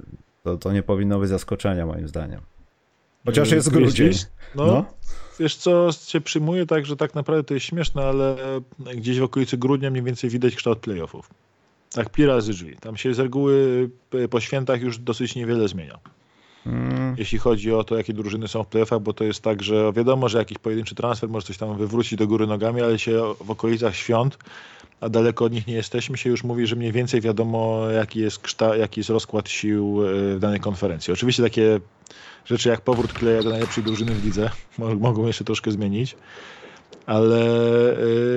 to, 0.42 0.56
to 0.56 0.72
nie 0.72 0.82
powinno 0.82 1.18
być 1.18 1.28
zaskoczenia 1.28 1.86
moim 1.86 2.08
zdaniem. 2.08 2.57
Chociaż 3.26 3.50
jest 3.50 3.70
grudzień. 3.70 4.12
No, 4.54 4.66
no. 4.66 4.84
Wiesz 5.40 5.56
co, 5.56 5.92
się 5.92 6.20
przyjmuje 6.20 6.66
tak, 6.66 6.86
że 6.86 6.96
tak 6.96 7.14
naprawdę 7.14 7.44
to 7.44 7.54
jest 7.54 7.66
śmieszne, 7.66 8.02
ale 8.02 8.36
gdzieś 8.96 9.18
w 9.18 9.22
okolicy 9.22 9.56
grudnia 9.56 9.90
mniej 9.90 10.02
więcej 10.02 10.30
widać 10.30 10.54
kształt 10.54 10.78
playoffów. 10.78 11.30
Tak, 11.92 12.10
pi 12.10 12.26
razy 12.26 12.52
drzwi. 12.52 12.76
Tam 12.80 12.96
się 12.96 13.14
z 13.14 13.18
reguły 13.18 13.90
po 14.30 14.40
świętach 14.40 14.80
już 14.80 14.98
dosyć 14.98 15.36
niewiele 15.36 15.68
zmienia. 15.68 15.98
Hmm. 16.64 17.14
Jeśli 17.18 17.38
chodzi 17.38 17.72
o 17.72 17.84
to, 17.84 17.96
jakie 17.96 18.12
drużyny 18.12 18.48
są 18.48 18.64
w 18.64 18.66
playoffach, 18.66 19.00
bo 19.00 19.12
to 19.12 19.24
jest 19.24 19.42
tak, 19.42 19.62
że 19.62 19.92
wiadomo, 19.92 20.28
że 20.28 20.38
jakiś 20.38 20.58
pojedynczy 20.58 20.94
transfer 20.94 21.28
może 21.28 21.46
coś 21.46 21.58
tam 21.58 21.78
wywrócić 21.78 22.18
do 22.18 22.26
góry 22.26 22.46
nogami, 22.46 22.82
ale 22.82 22.98
się 22.98 23.34
w 23.40 23.50
okolicach 23.50 23.96
świąt, 23.96 24.38
a 25.00 25.08
daleko 25.08 25.44
od 25.44 25.52
nich 25.52 25.66
nie 25.66 25.74
jesteśmy, 25.74 26.18
się 26.18 26.30
już 26.30 26.44
mówi, 26.44 26.66
że 26.66 26.76
mniej 26.76 26.92
więcej 26.92 27.20
wiadomo, 27.20 27.90
jaki 27.90 28.20
jest, 28.20 28.38
kształt, 28.38 28.78
jaki 28.78 29.00
jest 29.00 29.10
rozkład 29.10 29.48
sił 29.48 30.02
e, 30.06 30.36
w 30.36 30.38
danej 30.38 30.60
konferencji. 30.60 31.12
Oczywiście 31.12 31.42
takie 31.42 31.80
rzeczy 32.44 32.68
jak 32.68 32.80
powrót 32.80 33.12
Kleja 33.12 33.42
do 33.42 33.50
najlepszej 33.50 33.84
drużyny 33.84 34.14
w 34.14 34.24
lidze 34.24 34.50
mogą 34.78 35.26
jeszcze 35.26 35.44
troszkę 35.44 35.70
zmienić, 35.70 36.16
ale 37.06 37.38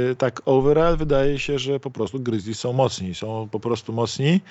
yy, 0.08 0.16
tak 0.16 0.42
overall 0.46 0.98
wydaje 0.98 1.40
się, 1.40 1.60
że 1.60 1.80
po 1.80 1.92
prostu 1.92 2.20
Grizzlies 2.20 2.60
są 2.60 2.74
mocni, 2.74 3.16
są 3.16 3.50
po 3.52 3.60
prostu 3.60 3.94
mocni, 3.94 4.42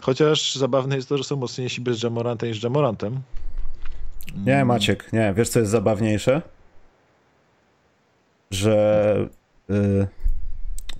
chociaż 0.00 0.54
zabawne 0.54 0.96
jest 0.96 1.08
to, 1.08 1.18
że 1.18 1.24
są 1.24 1.36
mocniejsi 1.36 1.80
bez 1.80 2.02
Jamoranta 2.02 2.46
niż 2.46 2.62
Jamorantem. 2.62 3.20
Nie, 4.46 4.64
Maciek, 4.64 5.12
nie. 5.12 5.34
Wiesz, 5.36 5.48
co 5.48 5.58
jest 5.58 5.70
zabawniejsze? 5.70 6.42
Że, 8.50 9.28
yy, 9.68 10.06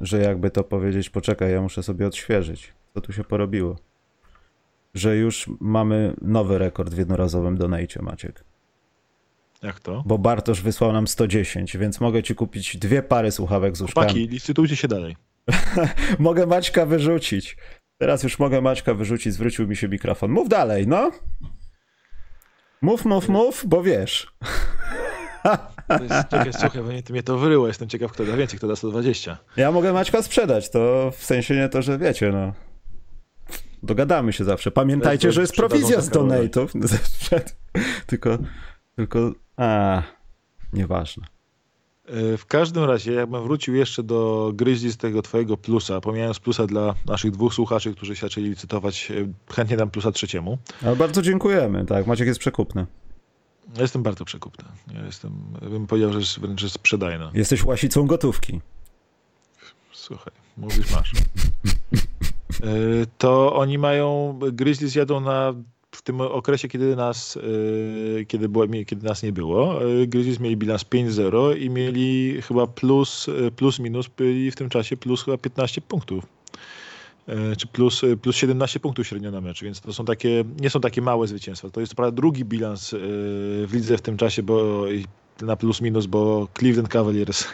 że 0.00 0.18
jakby 0.18 0.50
to 0.50 0.64
powiedzieć, 0.64 1.10
poczekaj, 1.10 1.52
ja 1.52 1.60
muszę 1.60 1.82
sobie 1.82 2.06
odświeżyć. 2.06 2.72
Co 2.94 3.00
tu 3.00 3.12
się 3.12 3.24
porobiło? 3.24 3.76
Że 4.96 5.16
już 5.16 5.50
mamy 5.60 6.14
nowy 6.22 6.58
rekord 6.58 6.94
w 6.94 6.98
jednorazowym 6.98 7.58
donajcie, 7.58 8.02
Maciek. 8.02 8.44
Jak 9.62 9.80
to? 9.80 10.02
Bo 10.06 10.18
Bartosz 10.18 10.62
wysłał 10.62 10.92
nam 10.92 11.08
110, 11.08 11.76
więc 11.76 12.00
mogę 12.00 12.22
ci 12.22 12.34
kupić 12.34 12.76
dwie 12.76 13.02
pary 13.02 13.30
słuchawek 13.30 13.76
z 13.76 13.80
uszkami. 13.80 14.06
Chłopaki, 14.06 14.28
licytujcie 14.28 14.76
się 14.76 14.88
dalej. 14.88 15.16
mogę 16.18 16.46
Maćka 16.46 16.86
wyrzucić. 16.86 17.56
Teraz 17.98 18.22
już 18.22 18.38
mogę 18.38 18.60
Maćka 18.60 18.94
wyrzucić, 18.94 19.32
zwrócił 19.34 19.68
mi 19.68 19.76
się 19.76 19.88
mikrofon. 19.88 20.30
Mów 20.30 20.48
dalej, 20.48 20.86
no. 20.86 21.10
Mów, 22.82 23.04
mów, 23.04 23.28
mów, 23.28 23.64
bo 23.66 23.82
wiesz. 23.82 24.32
Czekaj, 26.30 26.52
słuchaj, 26.52 26.82
bo 26.82 27.12
mnie 27.12 27.22
to 27.22 27.38
wyryło. 27.38 27.68
Jestem 27.68 27.88
ciekaw, 27.88 28.12
kto 28.12 28.24
da 28.24 28.36
więcej, 28.36 28.58
kto 28.58 28.68
da 28.68 28.76
120. 28.76 29.38
Ja 29.56 29.72
mogę 29.72 29.92
Maćka 29.92 30.22
sprzedać, 30.22 30.70
to 30.70 31.10
w 31.16 31.24
sensie 31.24 31.54
nie 31.54 31.68
to, 31.68 31.82
że 31.82 31.98
wiecie, 31.98 32.32
no. 32.32 32.52
Dogadamy 33.86 34.32
się 34.32 34.44
zawsze. 34.44 34.70
Pamiętajcie, 34.70 35.32
że 35.32 35.40
jest 35.40 35.56
prowizja 35.56 36.00
z 36.00 36.10
donate'ów. 36.10 36.68
tylko, 38.06 38.38
tylko, 38.96 39.32
a, 39.56 40.02
nieważne. 40.72 41.26
E, 42.06 42.36
w 42.36 42.46
każdym 42.46 42.84
razie, 42.84 43.12
jakbym 43.12 43.42
wrócił 43.42 43.74
jeszcze 43.74 44.02
do 44.02 44.50
gryźli 44.54 44.90
z 44.90 44.96
tego 44.96 45.22
twojego 45.22 45.56
plusa, 45.56 46.00
pomijając 46.00 46.38
plusa 46.38 46.66
dla 46.66 46.94
naszych 47.06 47.30
dwóch 47.30 47.54
słuchaczy, 47.54 47.94
którzy 47.94 48.16
się 48.16 48.26
zaczęli 48.26 48.44
licytować, 48.44 49.10
e, 49.10 49.54
chętnie 49.54 49.76
dam 49.76 49.90
plusa 49.90 50.12
trzeciemu. 50.12 50.58
Ale 50.82 50.96
bardzo 50.96 51.22
dziękujemy, 51.22 51.86
tak, 51.86 52.06
Maciek 52.06 52.26
jest 52.26 52.40
przekupny. 52.40 52.86
Ja 53.74 53.82
jestem 53.82 54.02
bardzo 54.02 54.24
przekupny. 54.24 54.64
Ja 54.94 55.04
jestem, 55.04 55.32
bym 55.70 55.86
powiedział, 55.86 56.20
że 56.20 56.40
wręcz 56.40 56.72
sprzedajny. 56.72 57.30
Jesteś 57.34 57.64
łasicą 57.64 58.06
gotówki. 58.06 58.60
Słuchaj, 59.92 60.32
mówisz 60.56 60.90
masz. 60.90 61.12
E, 62.50 62.66
to 63.18 63.56
oni 63.56 63.78
mają, 63.78 64.38
Grizzlies 64.52 64.94
jadą 64.94 65.20
na 65.20 65.54
w 65.90 66.02
tym 66.02 66.20
okresie, 66.20 66.68
kiedy 66.68 66.96
nas, 66.96 67.36
e, 67.36 68.24
kiedy, 68.24 68.48
było, 68.48 68.64
kiedy 68.86 69.06
nas 69.06 69.22
nie 69.22 69.32
było, 69.32 69.82
e, 69.82 70.06
Grizzlies 70.06 70.40
mieli 70.40 70.56
bilans 70.56 70.84
5-0 70.84 71.56
i 71.58 71.70
mieli 71.70 72.42
chyba 72.42 72.66
plus, 72.66 73.26
plus 73.56 73.78
minus 73.78 74.08
byli 74.08 74.50
w 74.50 74.56
tym 74.56 74.68
czasie 74.68 74.96
plus 74.96 75.24
chyba 75.24 75.38
15 75.38 75.80
punktów. 75.80 76.26
Czy 77.58 77.66
plus, 77.66 78.02
plus 78.22 78.36
17 78.36 78.80
punktów 78.80 79.06
średnio 79.06 79.30
na 79.30 79.40
mecz, 79.40 79.62
więc 79.62 79.80
to 79.80 79.92
są 79.92 80.04
takie, 80.04 80.44
nie 80.60 80.70
są 80.70 80.80
takie 80.80 81.02
małe 81.02 81.26
zwycięstwa. 81.26 81.70
To 81.70 81.80
jest 81.80 81.94
prawda 81.94 82.16
drugi 82.16 82.44
bilans 82.44 82.94
w 83.66 83.68
lidze 83.72 83.98
w 83.98 84.02
tym 84.02 84.16
czasie, 84.16 84.42
bo 84.42 84.84
na 85.42 85.56
plus 85.56 85.80
minus, 85.80 86.06
bo 86.06 86.48
Cleveland 86.58 86.88
Cavaliers 86.88 87.44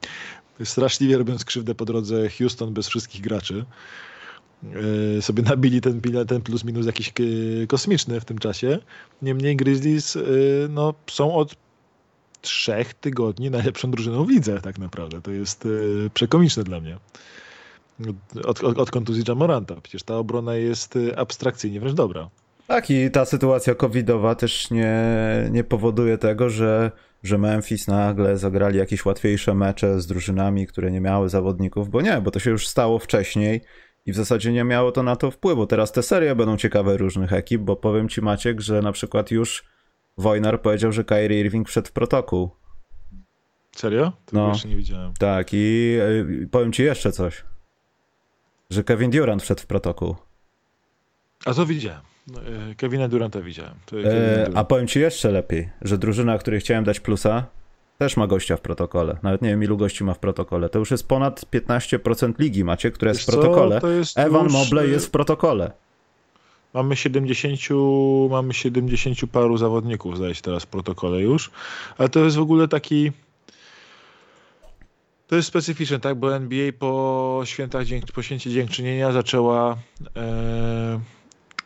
straszliwie 0.64 1.18
robiąc 1.18 1.44
krzywdę 1.44 1.74
po 1.74 1.84
drodze 1.84 2.28
Houston 2.28 2.74
bez 2.74 2.88
wszystkich 2.88 3.20
graczy. 3.20 3.64
E, 4.64 5.22
sobie 5.22 5.42
nabili 5.42 5.80
ten, 5.80 6.00
ten 6.28 6.40
plus 6.42 6.64
minus 6.64 6.86
jakiś 6.86 7.08
e, 7.08 7.66
kosmiczny 7.66 8.20
w 8.20 8.24
tym 8.24 8.38
czasie. 8.38 8.78
Niemniej 9.22 9.56
Grizzlies 9.56 10.16
e, 10.16 10.20
no, 10.68 10.94
są 11.06 11.34
od 11.34 11.54
trzech 12.40 12.94
tygodni 12.94 13.50
najlepszą 13.50 13.90
drużyną 13.90 14.24
w 14.24 14.30
lidze 14.30 14.60
tak 14.60 14.78
naprawdę. 14.78 15.22
To 15.22 15.30
jest 15.30 15.68
przekomiczne 16.14 16.64
dla 16.64 16.80
mnie. 16.80 16.96
Od, 18.44 18.64
od, 18.64 18.78
od 18.78 18.90
kontuzji 18.90 19.24
Jamoranta. 19.28 19.74
Przecież 19.82 20.02
ta 20.02 20.16
obrona 20.16 20.54
jest 20.54 20.98
abstrakcyjnie 21.16 21.80
wręcz 21.80 21.96
dobra. 21.96 22.30
Tak 22.66 22.90
i 22.90 23.10
ta 23.10 23.24
sytuacja 23.24 23.74
covidowa 23.74 24.34
też 24.34 24.70
nie, 24.70 24.94
nie 25.50 25.64
powoduje 25.64 26.18
tego, 26.18 26.50
że, 26.50 26.90
że 27.22 27.38
Memphis 27.38 27.88
nagle 27.88 28.38
zagrali 28.38 28.78
jakieś 28.78 29.04
łatwiejsze 29.04 29.54
mecze 29.54 30.00
z 30.00 30.06
drużynami, 30.06 30.66
które 30.66 30.90
nie 30.90 31.00
miały 31.00 31.28
zawodników, 31.28 31.90
bo 31.90 32.00
nie, 32.00 32.20
bo 32.20 32.30
to 32.30 32.38
się 32.38 32.50
już 32.50 32.68
stało 32.68 32.98
wcześniej 32.98 33.60
i 34.06 34.12
w 34.12 34.16
zasadzie 34.16 34.52
nie 34.52 34.64
miało 34.64 34.92
to 34.92 35.02
na 35.02 35.16
to 35.16 35.30
wpływu. 35.30 35.66
Teraz 35.66 35.92
te 35.92 36.02
serie 36.02 36.34
będą 36.34 36.56
ciekawe 36.56 36.96
różnych 36.96 37.32
ekip, 37.32 37.62
bo 37.62 37.76
powiem 37.76 38.08
ci 38.08 38.22
Maciek, 38.22 38.60
że 38.60 38.82
na 38.82 38.92
przykład 38.92 39.30
już 39.30 39.64
Wojnar 40.18 40.62
powiedział, 40.62 40.92
że 40.92 41.04
Kyrie 41.04 41.40
Irving 41.40 41.68
wszedł 41.68 41.88
w 41.88 41.92
protokół. 41.92 42.50
Serio? 43.76 44.12
To 44.24 44.36
no, 44.36 44.48
jeszcze 44.48 44.68
nie 44.68 44.76
widziałem. 44.76 45.12
Tak 45.18 45.48
i, 45.52 45.96
e, 46.42 46.46
powiem 46.46 46.72
ci 46.72 46.82
jeszcze 46.82 47.12
coś. 47.12 47.44
Że 48.70 48.84
Kevin 48.84 49.10
Durant 49.10 49.42
wszedł 49.42 49.60
w 49.60 49.66
protokół. 49.66 50.16
A 51.44 51.54
to 51.54 51.66
widziałem. 51.66 52.02
No, 52.26 52.40
e, 52.40 52.74
Kevina 52.74 53.08
Duranta 53.08 53.40
widziałem. 53.40 53.74
E, 53.92 54.36
Durant. 54.36 54.56
A 54.56 54.64
powiem 54.64 54.86
ci 54.86 55.00
jeszcze 55.00 55.30
lepiej, 55.30 55.70
że 55.82 55.98
drużyna, 55.98 56.38
której 56.38 56.60
chciałem 56.60 56.84
dać 56.84 57.00
plusa, 57.00 57.46
też 57.98 58.16
ma 58.16 58.26
gościa 58.26 58.56
w 58.56 58.60
protokole. 58.60 59.18
Nawet 59.22 59.42
nie 59.42 59.48
wiem, 59.48 59.62
ilu 59.62 59.76
gości 59.76 60.04
ma 60.04 60.14
w 60.14 60.18
protokole. 60.18 60.68
To 60.68 60.78
już 60.78 60.90
jest 60.90 61.08
ponad 61.08 61.44
15% 61.52 62.32
ligi 62.38 62.64
macie, 62.64 62.90
która 62.90 63.08
jest 63.08 63.20
Wiesz 63.20 63.26
w 63.26 63.38
protokole. 63.38 63.80
Jest 63.98 64.18
Evan 64.18 64.44
już... 64.44 64.52
Mobley 64.52 64.90
jest 64.90 65.06
w 65.06 65.10
protokole. 65.10 65.72
Mamy 66.74 66.96
70, 66.96 67.60
mamy 68.30 68.54
70 68.54 69.18
paru 69.32 69.56
zawodników, 69.56 70.16
zdaje 70.16 70.34
się 70.34 70.42
teraz 70.42 70.62
w 70.62 70.66
protokole 70.66 71.20
już. 71.20 71.50
Ale 71.98 72.08
to 72.08 72.20
jest 72.20 72.36
w 72.36 72.40
ogóle 72.40 72.68
taki. 72.68 73.12
To 75.26 75.36
jest 75.36 75.48
specyficzne, 75.48 76.00
tak? 76.00 76.18
Bo 76.18 76.36
NBA 76.36 76.72
po 76.78 77.42
świętach, 77.44 77.82
po 78.14 78.22
święcie 78.22 78.50
dziękczynienia 78.50 79.12
zaczęła, 79.12 79.76
e, 80.16 81.00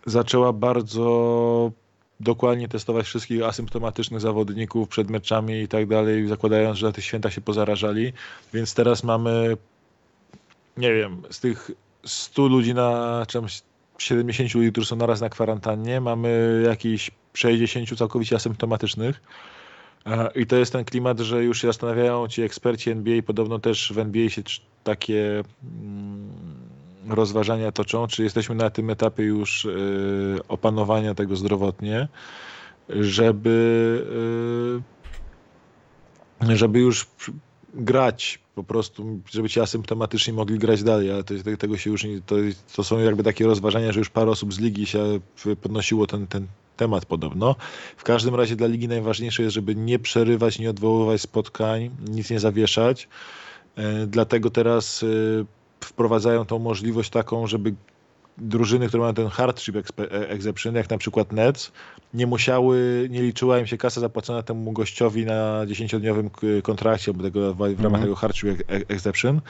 zaczęła 0.07 0.53
bardzo 0.53 1.73
dokładnie 2.21 2.69
testować 2.69 3.07
wszystkich 3.07 3.43
asymptomatycznych 3.43 4.21
zawodników 4.21 4.89
przed 4.89 5.11
meczami 5.11 5.61
i 5.61 5.69
tak 5.69 5.87
dalej, 5.87 6.29
zakładając, 6.29 6.79
że 6.79 6.87
na 6.87 6.93
tych 6.93 7.05
świętach 7.05 7.33
się 7.33 7.41
pozarażali. 7.41 8.13
Więc 8.55 8.75
teraz 8.75 9.05
mamy, 9.05 9.57
nie 10.77 10.95
wiem, 10.95 11.23
z 11.31 11.41
tych 11.41 11.71
100 12.05 12.47
ludzi 12.47 12.75
na 12.75 13.27
czymś 13.29 13.63
70 13.99 14.55
ludzi, 14.55 14.73
którzy 14.73 14.87
są 14.87 14.97
naraz 14.97 15.21
na 15.21 15.29
kwarantannie, 15.29 16.01
mamy 16.01 16.63
jakieś 16.67 17.11
60 17.35 17.99
całkowicie 17.99 18.37
asymptomatycznych. 18.37 19.23
I 20.35 20.47
to 20.47 20.57
jest 20.57 20.73
ten 20.73 20.85
klimat, 20.85 21.21
że 21.21 21.45
już 21.45 21.61
się 21.61 21.67
zastanawiają 21.67 22.29
ci 22.29 22.43
eksperci 22.43 22.91
NBA, 22.91 23.23
podobno 23.23 23.59
też 23.59 23.93
w 23.93 23.99
NBA 23.99 24.29
się 24.29 24.43
takie 24.85 25.43
mm, 25.63 26.60
rozważania 27.13 27.73
toczą, 27.73 28.07
czy 28.07 28.23
jesteśmy 28.23 28.55
na 28.55 28.71
tym 28.71 28.91
etapie 28.91 29.23
już 29.23 29.65
y, 29.65 30.39
opanowania 30.49 31.15
tego 31.15 31.37
zdrowotnie, 31.37 32.09
żeby, 32.89 34.83
y, 36.51 36.57
żeby 36.57 36.79
już 36.79 37.07
grać 37.75 38.39
po 38.55 38.65
prostu, 38.65 39.21
żeby 39.31 39.49
ci 39.49 39.61
asymptomatycznie 39.61 40.33
mogli 40.33 40.59
grać 40.59 40.83
dalej, 40.83 41.11
ale 41.11 41.25
to, 41.25 41.35
tego 41.59 41.77
się 41.77 41.91
już 41.91 42.05
nie, 42.05 42.21
to, 42.21 42.37
to 42.77 42.85
są 42.85 42.99
jakby 42.99 43.23
takie 43.23 43.47
rozważania, 43.47 43.93
że 43.93 43.99
już 43.99 44.11
parę 44.11 44.31
osób 44.31 44.55
z 44.55 44.59
ligi 44.59 44.87
się 44.87 45.21
podnosiło 45.63 46.07
ten, 46.07 46.27
ten 46.27 46.47
temat 46.77 47.07
podobno. 47.07 47.57
W 47.97 48.05
każdym 48.05 48.35
razie 48.35 48.57
dla 48.57 48.67
ligi 48.67 48.89
najważniejsze 48.89 49.43
jest, 49.43 49.55
żeby 49.55 49.75
nie 49.75 49.99
przerywać, 49.99 50.59
nie 50.59 50.71
odwoływać 50.71 51.21
spotkań, 51.21 51.91
nic 52.09 52.31
nie 52.31 52.41
zawieszać. 52.41 53.09
E, 53.77 54.07
dlatego 54.07 54.51
teraz 54.51 55.05
wprowadzają 55.85 56.45
tą 56.45 56.59
możliwość 56.59 57.11
taką, 57.11 57.47
żeby 57.47 57.75
drużyny, 58.39 58.89
które 58.89 59.01
mają 59.01 59.15
ten 59.15 59.29
hardship 59.29 59.77
exception, 60.11 60.75
jak 60.75 60.91
na 60.91 60.99
przykład 60.99 61.33
Nets, 61.33 61.73
nie 62.15 62.27
musiały, 62.27 63.07
nie 63.11 63.23
liczyła 63.23 63.59
im 63.59 63.67
się 63.67 63.79
kasa 63.79 64.01
zapłacona 64.01 64.43
temu 64.43 64.73
gościowi 64.73 65.27
na 65.27 65.67
10-dniowym 65.67 66.31
kontrakcie, 66.63 67.15
tego, 67.15 67.55
w 67.55 67.61
ramach 67.61 67.85
mm. 67.85 68.01
tego 68.01 68.15
hardship 68.15 68.49
exception, 68.69 69.41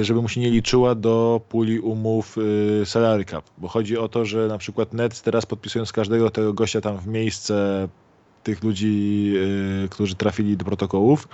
żeby 0.00 0.22
mu 0.22 0.28
się 0.28 0.40
nie 0.40 0.50
liczyła 0.50 0.94
do 0.94 1.40
puli 1.48 1.80
umów 1.80 2.36
salary 2.84 3.24
cap, 3.24 3.44
bo 3.58 3.68
chodzi 3.68 3.98
o 3.98 4.08
to, 4.08 4.24
że 4.24 4.46
na 4.48 4.58
przykład 4.58 4.94
Nets 4.94 5.22
teraz 5.22 5.46
podpisując 5.46 5.92
każdego 5.92 6.30
tego 6.30 6.52
gościa 6.52 6.80
tam 6.80 6.98
w 6.98 7.06
miejsce 7.06 7.88
tych 8.42 8.64
ludzi, 8.64 9.34
którzy 9.90 10.14
trafili 10.14 10.56
do 10.56 10.64
protokołów, 10.64 11.28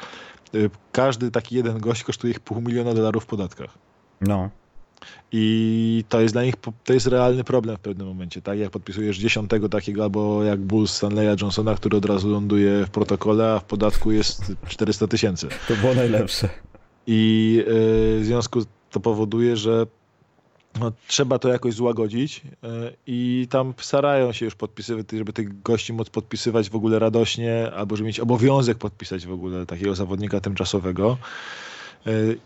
każdy 0.92 1.30
taki 1.30 1.56
jeden 1.56 1.78
gość 1.78 2.04
kosztuje 2.04 2.30
ich 2.30 2.40
pół 2.40 2.60
miliona 2.60 2.94
dolarów 2.94 3.22
w 3.22 3.26
podatkach. 3.26 3.78
No. 4.20 4.50
I 5.32 6.04
to 6.08 6.20
jest 6.20 6.34
dla 6.34 6.44
nich, 6.44 6.54
to 6.84 6.92
jest 6.92 7.06
realny 7.06 7.44
problem 7.44 7.76
w 7.76 7.80
pewnym 7.80 8.06
momencie, 8.06 8.42
tak? 8.42 8.58
Jak 8.58 8.70
podpisujesz 8.70 9.18
dziesiątego 9.18 9.68
takiego, 9.68 10.02
albo 10.02 10.44
jak 10.44 10.60
Bulls 10.60 10.90
Stanleya 10.90 11.36
Johnsona, 11.40 11.74
który 11.74 11.96
od 11.96 12.04
razu 12.04 12.30
ląduje 12.30 12.86
w 12.86 12.90
protokole, 12.90 13.52
a 13.52 13.58
w 13.58 13.64
podatku 13.64 14.12
jest 14.12 14.52
400 14.68 15.06
tysięcy. 15.06 15.48
To 15.68 15.76
było 15.76 15.94
najlepsze. 15.94 16.48
I 17.06 17.52
yy, 17.56 17.64
w 18.20 18.22
związku 18.24 18.60
to 18.90 19.00
powoduje, 19.00 19.56
że 19.56 19.86
no, 20.80 20.92
trzeba 21.06 21.38
to 21.38 21.48
jakoś 21.48 21.74
złagodzić 21.74 22.42
yy, 22.44 22.96
i 23.06 23.46
tam 23.50 23.74
starają 23.76 24.32
się 24.32 24.44
już 24.44 24.54
podpisywać, 24.54 25.06
żeby 25.12 25.32
tych 25.32 25.62
gości 25.62 25.92
móc 25.92 26.10
podpisywać 26.10 26.70
w 26.70 26.76
ogóle 26.76 26.98
radośnie, 26.98 27.72
albo 27.72 27.96
żeby 27.96 28.06
mieć 28.06 28.20
obowiązek 28.20 28.78
podpisać 28.78 29.26
w 29.26 29.32
ogóle 29.32 29.66
takiego 29.66 29.94
zawodnika 29.94 30.40
tymczasowego. 30.40 31.18
Yy, 32.06 32.38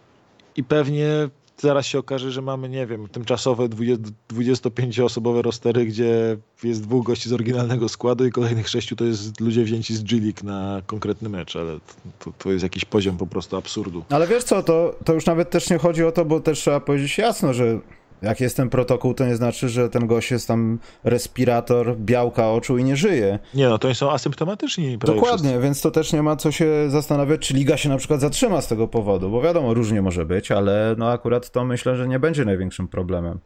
I 0.56 0.64
pewnie 0.64 1.28
zaraz 1.61 1.87
się 1.87 1.99
okaże, 1.99 2.31
że 2.31 2.42
mamy, 2.42 2.68
nie 2.68 2.87
wiem, 2.87 3.09
tymczasowe 3.09 3.68
25-osobowe 3.68 5.42
rostery, 5.42 5.87
gdzie 5.87 6.37
jest 6.64 6.83
dwóch 6.83 7.07
gości 7.07 7.29
z 7.29 7.33
oryginalnego 7.33 7.88
składu 7.88 8.27
i 8.27 8.31
kolejnych 8.31 8.68
sześciu 8.68 8.96
to 8.96 9.05
jest 9.05 9.40
ludzie 9.40 9.64
wzięci 9.64 9.94
z 9.96 10.03
G-League 10.03 10.44
na 10.44 10.83
konkretny 10.87 11.29
mecz, 11.29 11.57
ale 11.57 11.79
to, 12.18 12.33
to 12.38 12.53
jest 12.53 12.62
jakiś 12.62 12.85
poziom 12.85 13.16
po 13.16 13.27
prostu 13.27 13.57
absurdu. 13.57 14.05
Ale 14.11 14.27
wiesz 14.27 14.44
co, 14.44 14.62
to, 14.62 14.94
to 15.05 15.12
już 15.14 15.27
nawet 15.27 15.51
też 15.51 15.70
nie 15.70 15.79
chodzi 15.79 16.05
o 16.05 16.12
to, 16.12 16.25
bo 16.25 16.40
też 16.40 16.59
trzeba 16.59 16.81
powiedzieć 16.81 17.18
jasno, 17.18 17.55
że 17.55 17.79
jak 18.22 18.40
jest 18.40 18.56
ten 18.56 18.70
protokół, 18.70 19.14
to 19.14 19.26
nie 19.26 19.37
znaczy, 19.37 19.68
że 19.68 19.88
ten 19.88 20.06
gość 20.06 20.30
jest 20.30 20.48
tam 20.48 20.78
respirator, 21.04 21.96
białka 21.96 22.50
oczu 22.50 22.78
i 22.78 22.85
nie 22.85 22.96
żyje. 22.96 23.38
Nie, 23.54 23.68
no 23.68 23.78
to 23.78 23.88
oni 23.88 23.94
są 23.94 24.11
asymptomatyczni. 24.11 24.98
Dokładnie, 24.98 25.48
wszyscy. 25.48 25.62
więc 25.62 25.80
to 25.80 25.90
też 25.90 26.12
nie 26.12 26.22
ma 26.22 26.37
co 26.37 26.52
się 26.52 26.66
zastanawiać, 26.88 27.40
czy 27.40 27.54
liga 27.54 27.76
się 27.76 27.88
na 27.88 27.96
przykład 27.96 28.20
zatrzyma 28.20 28.61
z 28.61 28.68
tego 28.68 28.88
powodu, 28.88 29.30
bo 29.30 29.42
wiadomo, 29.42 29.74
różnie 29.74 30.02
może 30.02 30.26
być, 30.26 30.50
ale 30.50 30.94
no 30.98 31.11
akurat 31.11 31.50
to 31.50 31.64
myślę, 31.64 31.96
że 31.96 32.09
nie 32.09 32.18
będzie 32.18 32.44
największym 32.44 32.88
problemem. 32.88 33.38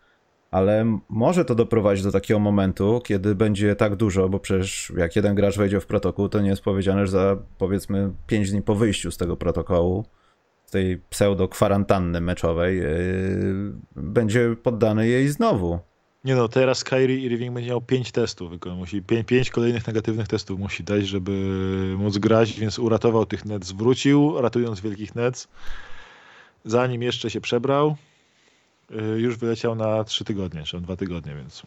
Ale 0.51 0.99
może 1.09 1.45
to 1.45 1.55
doprowadzić 1.55 2.05
do 2.05 2.13
takiego 2.13 2.41
momentu, 2.41 3.01
kiedy 3.05 3.35
będzie 3.35 3.77
tak 3.77 3.97
dużo, 3.97 4.29
bo 4.29 4.39
przecież 4.39 4.93
jak 4.97 5.17
jeden 5.17 5.35
gracz 5.35 5.57
wejdzie 5.59 5.81
w 5.81 5.87
protokół, 5.87 6.29
to 6.29 6.41
nie 6.41 6.49
jest 6.51 6.63
powiedziane, 6.63 7.07
że 7.07 7.13
za 7.13 7.37
powiedzmy 7.59 8.13
5 8.27 8.51
dni 8.51 8.63
po 8.63 8.75
wyjściu 8.75 9.11
z 9.11 9.17
tego 9.17 9.37
protokołu 9.37 10.05
tej 10.75 10.99
pseudo-kwarantanny 11.11 12.21
meczowej 12.21 12.79
yy, 12.79 13.73
będzie 13.97 14.57
poddany 14.63 15.09
jej 15.09 15.29
znowu. 15.29 15.79
Nie 16.25 16.35
no, 16.35 16.49
teraz 16.49 16.85
Kyrie 16.85 17.19
Irving 17.19 17.55
będzie 17.55 17.71
miał 17.71 17.81
pięć 17.81 18.13
testów, 18.13 18.53
musi 18.77 19.03
pięć, 19.03 19.27
pięć, 19.27 19.51
kolejnych 19.51 19.87
negatywnych 19.87 20.29
testów 20.29 20.59
musi 20.59 20.85
dać, 20.85 21.07
żeby 21.07 21.31
móc 21.99 22.19
grać, 22.19 22.53
więc 22.61 22.79
uratował 22.79 23.27
tych 23.27 23.45
Nets, 23.45 23.73
wrócił, 23.73 24.41
ratując 24.41 24.81
wielkich 24.81 25.15
Nets. 25.15 25.49
Zanim 26.65 27.03
jeszcze 27.03 27.31
się 27.31 27.41
przebrał, 27.41 27.97
yy, 28.91 29.21
już 29.21 29.37
wyleciał 29.37 29.75
na 29.75 30.05
trzy 30.05 30.25
tygodnie, 30.25 30.63
czy 30.63 30.81
dwa 30.81 30.97
tygodnie, 30.97 31.35
więc 31.35 31.63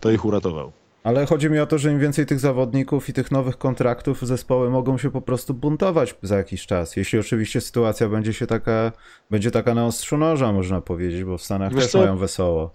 to 0.00 0.10
ich 0.10 0.24
uratował. 0.24 0.72
Ale 1.04 1.26
chodzi 1.26 1.50
mi 1.50 1.58
o 1.58 1.66
to, 1.66 1.78
że 1.78 1.92
im 1.92 1.98
więcej 1.98 2.26
tych 2.26 2.40
zawodników 2.40 3.08
i 3.08 3.12
tych 3.12 3.30
nowych 3.30 3.58
kontraktów, 3.58 4.26
zespoły 4.26 4.70
mogą 4.70 4.98
się 4.98 5.10
po 5.10 5.20
prostu 5.20 5.54
buntować 5.54 6.14
za 6.22 6.36
jakiś 6.36 6.66
czas. 6.66 6.96
Jeśli 6.96 7.18
oczywiście 7.18 7.60
sytuacja 7.60 8.08
będzie 8.08 8.32
się 8.32 8.46
taka, 8.46 8.92
będzie 9.30 9.50
taka 9.50 9.74
na 9.74 9.86
ostrzu 9.86 10.18
noża, 10.18 10.52
można 10.52 10.80
powiedzieć, 10.80 11.24
bo 11.24 11.38
w 11.38 11.42
Stanach 11.42 11.74
Wiesz 11.74 11.82
też 11.82 11.92
co? 11.92 11.98
mają 11.98 12.16
wesoło. 12.16 12.70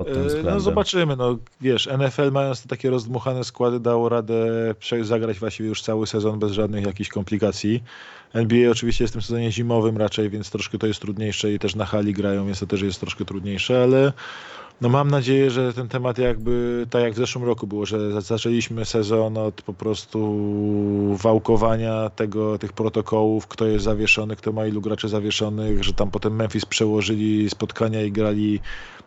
E, 0.00 0.42
No 0.42 0.60
zobaczymy, 0.60 1.16
no 1.16 1.38
wiesz, 1.60 1.88
NFL 1.98 2.32
mając 2.32 2.66
takie 2.66 2.90
rozdmuchane 2.90 3.44
składy 3.44 3.80
dało 3.80 4.08
radę 4.08 4.34
zagrać 5.02 5.38
właściwie 5.38 5.68
już 5.68 5.82
cały 5.82 6.06
sezon 6.06 6.38
bez 6.38 6.52
żadnych 6.52 6.86
jakichś 6.86 7.10
komplikacji. 7.10 7.82
NBA 8.34 8.70
oczywiście 8.70 9.04
jest 9.04 9.12
w 9.12 9.16
tym 9.16 9.22
sezonie 9.22 9.52
zimowym 9.52 9.96
raczej, 9.96 10.30
więc 10.30 10.50
troszkę 10.50 10.78
to 10.78 10.86
jest 10.86 11.00
trudniejsze 11.00 11.52
i 11.52 11.58
też 11.58 11.74
na 11.74 11.84
hali 11.84 12.12
grają, 12.12 12.46
więc 12.46 12.60
to 12.60 12.66
też 12.66 12.82
jest 12.82 13.00
troszkę 13.00 13.24
trudniejsze, 13.24 13.82
ale 13.82 14.12
no 14.80 14.88
mam 14.88 15.10
nadzieję, 15.10 15.50
że 15.50 15.72
ten 15.72 15.88
temat 15.88 16.18
jakby, 16.18 16.86
tak 16.90 17.02
jak 17.02 17.12
w 17.12 17.16
zeszłym 17.16 17.44
roku 17.44 17.66
było, 17.66 17.86
że 17.86 18.22
zaczęliśmy 18.22 18.84
sezon 18.84 19.38
od 19.38 19.62
po 19.62 19.72
prostu 19.72 20.36
wałkowania 21.22 22.10
tego, 22.10 22.58
tych 22.58 22.72
protokołów, 22.72 23.46
kto 23.46 23.66
jest 23.66 23.84
zawieszony, 23.84 24.36
kto 24.36 24.52
ma 24.52 24.66
ilu 24.66 24.80
graczy 24.80 25.08
zawieszonych, 25.08 25.84
że 25.84 25.92
tam 25.92 26.10
potem 26.10 26.36
Memphis 26.36 26.66
przełożyli 26.66 27.50
spotkania 27.50 28.02
i 28.02 28.12
grali 28.12 28.60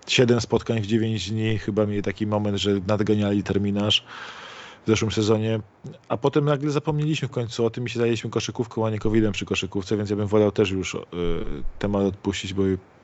7 0.08 0.41
spotkań 0.41 0.82
w 0.82 0.88
9 0.88 1.32
dni, 1.32 1.58
chyba 1.58 1.86
mieli 1.86 2.01
taki 2.01 2.27
moment, 2.27 2.58
że 2.58 2.71
nadganiali 2.88 3.43
terminarz 3.43 4.05
w 4.86 4.88
zeszłym 4.88 5.12
sezonie, 5.12 5.60
a 6.08 6.17
potem 6.17 6.45
nagle 6.45 6.71
zapomnieliśmy 6.71 7.27
w 7.27 7.32
końcu 7.32 7.65
o 7.65 7.69
tym 7.69 7.86
i 7.86 7.89
się 7.89 7.99
zajęliśmy 7.99 8.29
koszykówką, 8.29 8.88
a 8.88 8.89
nie 8.89 8.99
covidem 8.99 9.32
przy 9.32 9.45
koszykówce, 9.45 9.97
więc 9.97 10.10
ja 10.10 10.15
bym 10.15 10.27
wolał 10.27 10.51
też 10.51 10.71
już 10.71 10.93
y, 10.93 10.99
temat 11.79 12.03
odpuścić, 12.03 12.53
bo 12.53 12.63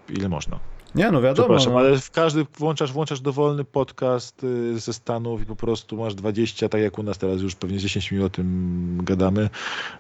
ile 0.10 0.30
można. 0.30 0.60
Nie, 0.96 1.12
no 1.12 1.22
wiadomo. 1.22 1.58
No. 1.66 1.80
ale 1.80 1.98
w 1.98 2.12
każdy 2.12 2.46
włączasz, 2.58 2.92
włączasz 2.92 3.22
dowolny 3.22 3.64
podcast 3.64 4.44
y, 4.44 4.80
ze 4.80 4.94
Stanów 4.94 5.42
i 5.42 5.46
po 5.46 5.56
prostu 5.56 5.98
masz 5.98 6.16
20, 6.16 6.70
tak 6.70 6.82
jak 6.82 7.00
u 7.00 7.04
nas 7.04 7.18
teraz 7.18 7.42
już 7.42 7.56
pewnie 7.56 7.78
10 7.78 8.12
minut 8.12 8.26
o 8.28 8.30
tym 8.30 9.00
gadamy, 9.04 9.50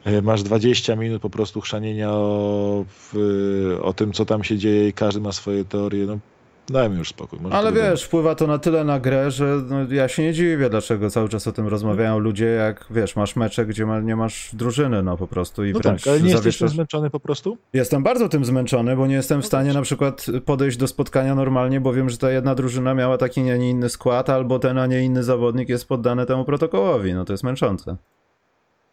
y, 0.07 0.21
masz 0.21 0.43
20 0.43 0.95
minut 0.95 1.21
po 1.21 1.29
prostu 1.29 1.61
chrzanienia 1.61 2.11
o, 2.11 2.85
w, 2.87 3.79
o 3.81 3.93
tym, 3.93 4.13
co 4.13 4.25
tam 4.25 4.43
się 4.43 4.57
dzieje 4.57 4.87
i 4.87 4.93
każdy 4.93 5.21
ma 5.21 5.31
swoje 5.31 5.65
teorie. 5.65 6.05
No, 6.05 6.19
Dajmy 6.69 6.97
już 6.97 7.09
spokój. 7.09 7.39
Ale 7.51 7.71
wiesz, 7.71 8.03
wpływa 8.03 8.35
to 8.35 8.47
na 8.47 8.57
tyle 8.57 8.83
na 8.83 8.99
grę, 8.99 9.31
że 9.31 9.61
no, 9.69 9.93
ja 9.93 10.07
się 10.07 10.23
nie 10.23 10.33
dziwię, 10.33 10.69
dlaczego 10.69 11.09
cały 11.09 11.29
czas 11.29 11.47
o 11.47 11.51
tym 11.51 11.67
rozmawiają 11.67 12.19
ludzie, 12.19 12.45
jak 12.45 12.85
wiesz, 12.89 13.15
masz 13.15 13.35
mecze, 13.35 13.65
gdzie 13.65 13.85
ma, 13.85 13.99
nie 13.99 14.15
masz 14.15 14.49
drużyny, 14.53 15.03
no 15.03 15.17
po 15.17 15.27
prostu 15.27 15.65
i 15.65 15.73
no 15.73 15.79
wręcz 15.79 16.03
tak, 16.03 16.11
ale 16.11 16.21
nie 16.21 16.29
zawieszasz... 16.29 16.45
jesteś 16.45 16.69
zmęczony 16.69 17.09
po 17.09 17.19
prostu? 17.19 17.57
Jestem 17.73 18.03
bardzo 18.03 18.29
tym 18.29 18.45
zmęczony, 18.45 18.95
bo 18.95 19.07
nie 19.07 19.15
jestem 19.15 19.41
w 19.41 19.43
no 19.43 19.47
stanie 19.47 19.73
na 19.73 19.81
przykład 19.81 20.25
podejść 20.45 20.77
do 20.77 20.87
spotkania 20.87 21.35
normalnie, 21.35 21.81
bo 21.81 21.93
wiem, 21.93 22.09
że 22.09 22.17
ta 22.17 22.31
jedna 22.31 22.55
drużyna 22.55 22.93
miała 22.93 23.17
taki, 23.17 23.49
a 23.49 23.57
nie 23.57 23.69
inny 23.69 23.89
skład, 23.89 24.29
albo 24.29 24.59
ten, 24.59 24.77
a 24.77 24.87
nie 24.87 25.01
inny 25.01 25.23
zawodnik 25.23 25.69
jest 25.69 25.87
poddany 25.87 26.25
temu 26.25 26.45
protokołowi. 26.45 27.13
No 27.13 27.25
to 27.25 27.33
jest 27.33 27.43
męczące. 27.43 27.97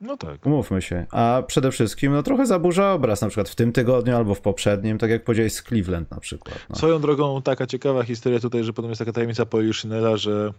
No 0.02 0.16
tak. 0.16 0.46
Umówmy 0.46 0.82
się. 0.82 1.06
A 1.10 1.42
przede 1.46 1.70
wszystkim, 1.70 2.12
no 2.12 2.22
trochę 2.22 2.46
zaburza 2.46 2.92
obraz, 2.92 3.20
na 3.20 3.28
przykład 3.28 3.48
w 3.48 3.54
tym 3.54 3.72
tygodniu 3.72 4.16
albo 4.16 4.34
w 4.34 4.40
poprzednim, 4.40 4.98
tak 4.98 5.10
jak 5.10 5.24
powiedziałeś 5.24 5.52
z 5.52 5.62
Cleveland 5.62 6.10
na 6.10 6.20
przykład. 6.20 6.66
No. 6.70 6.76
Swoją 6.76 7.00
drogą 7.00 7.42
taka 7.42 7.66
ciekawa 7.66 8.02
historia 8.02 8.40
tutaj, 8.40 8.64
że 8.64 8.72
potem 8.72 8.90
jest 8.90 8.98
taka 8.98 9.12
tajemnica 9.12 9.46
Poliszynela, 9.46 10.16
że 10.16 10.52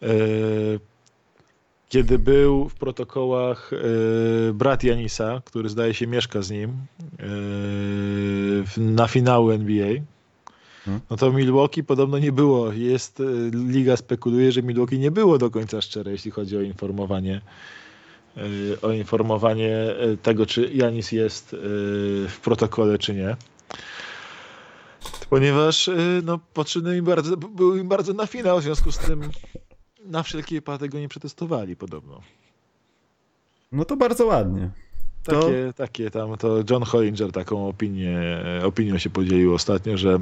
yy, 0.00 0.08
kiedy 1.88 2.18
był 2.18 2.68
w 2.68 2.74
protokołach 2.74 3.70
yy, 4.46 4.54
brat 4.54 4.84
Janisa, 4.84 5.42
który 5.44 5.68
zdaje 5.68 5.94
się 5.94 6.06
mieszka 6.06 6.42
z 6.42 6.50
nim 6.50 6.72
yy, 7.18 7.26
na 8.76 9.08
finały 9.08 9.54
NBA, 9.54 9.94
hmm? 10.84 11.00
no 11.10 11.16
to 11.16 11.32
Milwaukee 11.32 11.84
podobno 11.84 12.18
nie 12.18 12.32
było. 12.32 12.72
Jest, 12.72 13.22
liga 13.68 13.96
spekuluje, 13.96 14.52
że 14.52 14.62
Milwaukee 14.62 14.98
nie 14.98 15.10
było 15.10 15.38
do 15.38 15.50
końca 15.50 15.80
szczere, 15.80 16.12
jeśli 16.12 16.30
chodzi 16.30 16.56
o 16.56 16.60
informowanie 16.60 17.40
o 18.82 18.92
informowanie 18.92 19.76
e, 19.76 20.16
tego, 20.16 20.46
czy 20.46 20.70
Janis 20.74 21.12
jest 21.12 21.54
e, 21.54 21.56
w 22.28 22.38
protokole, 22.42 22.98
czy 22.98 23.14
nie. 23.14 23.36
Ponieważ 25.30 25.88
e, 25.88 25.94
no, 26.24 26.38
potrzebny 26.54 26.96
im 26.96 27.04
bardzo, 27.04 27.36
był 27.36 27.76
im 27.76 27.88
bardzo 27.88 28.12
na 28.12 28.26
finał, 28.26 28.60
w 28.60 28.62
związku 28.62 28.92
z 28.92 28.98
tym 28.98 29.30
na 30.04 30.22
wszelkie 30.22 30.54
wypadek 30.54 30.90
go 30.90 30.98
nie 30.98 31.08
przetestowali 31.08 31.76
podobno. 31.76 32.20
No 33.72 33.84
to 33.84 33.96
bardzo 33.96 34.26
ładnie. 34.26 34.70
To... 35.22 35.40
Takie, 35.40 35.72
takie 35.76 36.10
tam, 36.10 36.36
to 36.36 36.56
John 36.70 36.82
Hollinger 36.82 37.32
taką 37.32 37.68
opinię, 37.68 38.20
opinią 38.64 38.98
się 38.98 39.10
podzielił 39.10 39.54
ostatnio, 39.54 39.96
że 39.96 40.18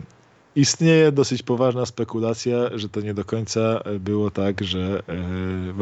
Istnieje 0.57 1.13
dosyć 1.13 1.43
poważna 1.43 1.87
spekulacja, 1.87 2.79
że 2.79 2.89
to 2.89 3.01
nie 3.01 3.15
do 3.15 3.25
końca 3.25 3.83
było 4.01 4.31
tak, 4.31 4.65
że 4.65 5.03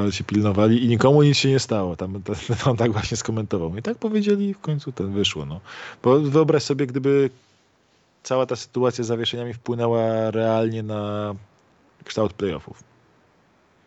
e, 0.06 0.12
się 0.12 0.24
pilnowali 0.24 0.84
i 0.84 0.88
nikomu 0.88 1.22
nic 1.22 1.36
się 1.36 1.48
nie 1.48 1.58
stało. 1.58 1.96
Tam, 1.96 2.22
on 2.66 2.76
tak 2.76 2.92
właśnie 2.92 3.16
skomentował. 3.16 3.76
I 3.76 3.82
tak 3.82 3.98
powiedzieli 3.98 4.54
w 4.54 4.58
końcu 4.58 4.92
ten 4.92 5.12
wyszło. 5.12 5.46
No. 5.46 5.60
Bo 6.02 6.20
wyobraź 6.20 6.62
sobie, 6.62 6.86
gdyby 6.86 7.30
cała 8.22 8.46
ta 8.46 8.56
sytuacja 8.56 9.04
z 9.04 9.06
zawieszeniami 9.06 9.54
wpłynęła 9.54 10.30
realnie 10.30 10.82
na 10.82 11.34
kształt 12.04 12.32
playoffów. 12.32 12.82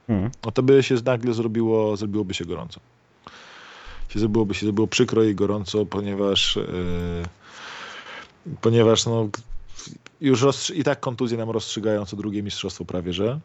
Hmm. 0.07 0.31
No 0.45 0.51
to 0.51 0.63
by 0.63 0.83
się 0.83 0.95
nagle 1.05 1.33
zrobiło, 1.33 1.97
zrobiłoby 1.97 2.33
się 2.33 2.45
gorąco. 2.45 2.79
Się 4.09 4.19
zrobiłoby 4.19 4.53
się 4.53 4.65
zrobiło 4.65 4.87
przykro 4.87 5.23
i 5.23 5.35
gorąco, 5.35 5.85
ponieważ, 5.85 6.57
e, 6.57 6.61
ponieważ 8.61 9.05
no, 9.05 9.29
już 10.21 10.69
i 10.75 10.83
tak 10.83 10.99
kontuzje 10.99 11.37
nam 11.37 11.49
rozstrzygają 11.49 12.05
co 12.05 12.17
drugie 12.17 12.43
mistrzostwo 12.43 12.85
prawie, 12.85 13.13
że 13.13 13.39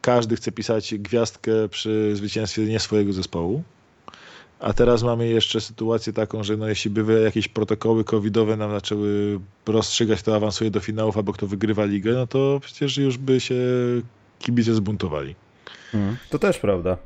każdy 0.00 0.36
chce 0.36 0.52
pisać 0.52 0.94
gwiazdkę 0.94 1.68
przy 1.68 2.16
zwycięstwie 2.16 2.62
nie 2.62 2.80
swojego 2.80 3.12
zespołu. 3.12 3.62
A 4.60 4.72
teraz 4.72 5.02
mamy 5.02 5.28
jeszcze 5.28 5.60
sytuację 5.60 6.12
taką, 6.12 6.44
że 6.44 6.56
no 6.56 6.68
jeśli 6.68 6.90
by 6.90 7.22
jakieś 7.22 7.48
protokoły 7.48 8.04
covidowe 8.04 8.56
nam 8.56 8.70
zaczęły 8.70 9.40
rozstrzygać, 9.66 10.18
kto 10.18 10.36
awansuje 10.36 10.70
do 10.70 10.80
finałów 10.80 11.16
albo 11.16 11.32
kto 11.32 11.46
wygrywa 11.46 11.84
ligę, 11.84 12.12
no 12.12 12.26
to 12.26 12.60
przecież 12.62 12.96
już 12.96 13.18
by 13.18 13.40
się 13.40 13.54
kibice 14.38 14.74
zbuntowali. 14.74 15.34
Hmm, 15.92 16.16
to 16.30 16.38
też 16.38 16.58
prawda. 16.58 16.96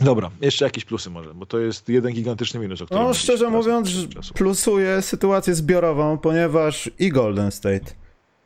Dobra, 0.00 0.30
jeszcze 0.40 0.64
jakieś 0.64 0.84
plusy 0.84 1.10
może, 1.10 1.34
bo 1.34 1.46
to 1.46 1.58
jest 1.58 1.88
jeden 1.88 2.12
gigantyczny 2.12 2.60
minus. 2.60 2.82
O 2.82 2.86
którym 2.86 3.04
no 3.04 3.14
szczerze 3.14 3.50
mówiąc, 3.50 3.88
plusuje 4.34 5.02
sytuację 5.02 5.54
zbiorową, 5.54 6.18
ponieważ 6.18 6.90
i 6.98 7.08
Golden 7.08 7.50
State, 7.50 7.92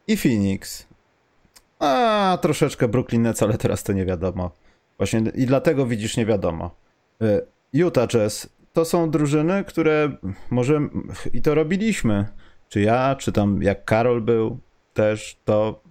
i 0.06 0.16
Phoenix, 0.16 0.86
a 1.78 2.38
troszeczkę 2.42 2.88
Brooklyn 2.88 3.22
Nets, 3.22 3.42
ale 3.42 3.58
teraz 3.58 3.82
to 3.82 3.92
nie 3.92 4.04
wiadomo. 4.04 4.50
Właśnie 4.98 5.22
i 5.34 5.46
dlatego 5.46 5.86
widzisz 5.86 6.16
nie 6.16 6.26
wiadomo. 6.26 6.70
Y, 7.22 7.46
Utah 7.72 8.08
Jazz 8.08 8.48
to 8.72 8.84
są 8.84 9.10
drużyny, 9.10 9.64
które 9.64 10.16
może 10.50 10.80
i 11.32 11.42
to 11.42 11.54
robiliśmy. 11.54 12.26
Czy 12.68 12.80
ja, 12.80 13.16
czy 13.16 13.32
tam 13.32 13.62
jak 13.62 13.84
Karol 13.84 14.22
był 14.22 14.58
też, 14.94 15.36
to 15.44 15.82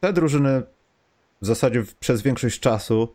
te 0.00 0.12
drużyny 0.12 0.62
w 1.42 1.46
zasadzie 1.46 1.84
przez 2.00 2.22
większość 2.22 2.60
czasu 2.60 3.14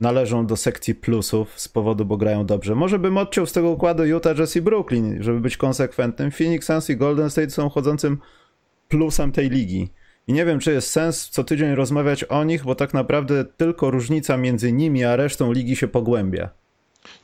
należą 0.00 0.46
do 0.46 0.56
sekcji 0.56 0.94
plusów 0.94 1.60
z 1.60 1.68
powodu, 1.68 2.04
bo 2.04 2.16
grają 2.16 2.46
dobrze. 2.46 2.74
Może 2.74 2.98
bym 2.98 3.18
odciął 3.18 3.46
z 3.46 3.52
tego 3.52 3.70
układu 3.70 4.04
Utah 4.04 4.36
Jazz 4.36 4.56
i 4.56 4.62
Brooklyn, 4.62 5.22
żeby 5.22 5.40
być 5.40 5.56
konsekwentnym. 5.56 6.30
Phoenix 6.30 6.66
Suns 6.66 6.90
i 6.90 6.96
Golden 6.96 7.30
State 7.30 7.50
są 7.50 7.68
chodzącym 7.68 8.18
plusem 8.88 9.32
tej 9.32 9.50
ligi. 9.50 9.88
I 10.26 10.32
nie 10.32 10.44
wiem, 10.44 10.58
czy 10.58 10.72
jest 10.72 10.90
sens 10.90 11.28
co 11.28 11.44
tydzień 11.44 11.74
rozmawiać 11.74 12.24
o 12.24 12.44
nich, 12.44 12.64
bo 12.64 12.74
tak 12.74 12.94
naprawdę 12.94 13.44
tylko 13.44 13.90
różnica 13.90 14.36
między 14.36 14.72
nimi 14.72 15.04
a 15.04 15.16
resztą 15.16 15.52
ligi 15.52 15.76
się 15.76 15.88
pogłębia. 15.88 16.50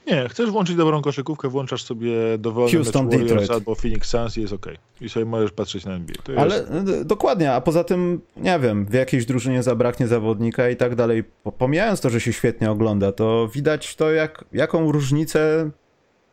Nie, 0.07 0.29
chcesz 0.29 0.51
włączyć 0.51 0.77
dobrą 0.77 1.03
koszykówkę, 1.03 1.49
włączasz 1.49 1.85
sobie 1.85 2.39
dowolny 2.39 2.73
Houston, 2.73 3.07
mecz 3.07 3.19
Warriors 3.19 3.51
albo 3.51 3.75
Phoenix 3.75 4.09
Suns 4.09 4.39
i 4.39 4.41
jest 4.41 4.53
ok. 4.53 4.67
I 5.01 5.09
sobie 5.09 5.27
możesz 5.27 5.53
patrzeć 5.53 5.85
na 5.85 5.93
NBA. 5.93 6.17
To 6.25 6.33
Ale 6.37 6.57
jest... 6.57 7.03
dokładnie, 7.03 7.53
a 7.53 7.61
poza 7.61 7.85
tym, 7.85 8.21
nie 8.37 8.59
wiem, 8.59 8.87
w 8.87 8.95
jakiejś 8.95 9.27
drużynie 9.27 9.63
zabraknie 9.63 10.07
zawodnika 10.07 10.69
i 10.69 10.77
tak 10.77 10.95
dalej. 10.95 11.25
Pomijając 11.59 12.01
to, 12.01 12.11
że 12.11 12.21
się 12.21 12.33
świetnie 12.33 12.71
ogląda, 12.71 13.13
to 13.13 13.49
widać 13.49 13.97
to, 13.97 14.11
jak, 14.11 14.45
jaką 14.53 14.93
różnicę 14.93 15.71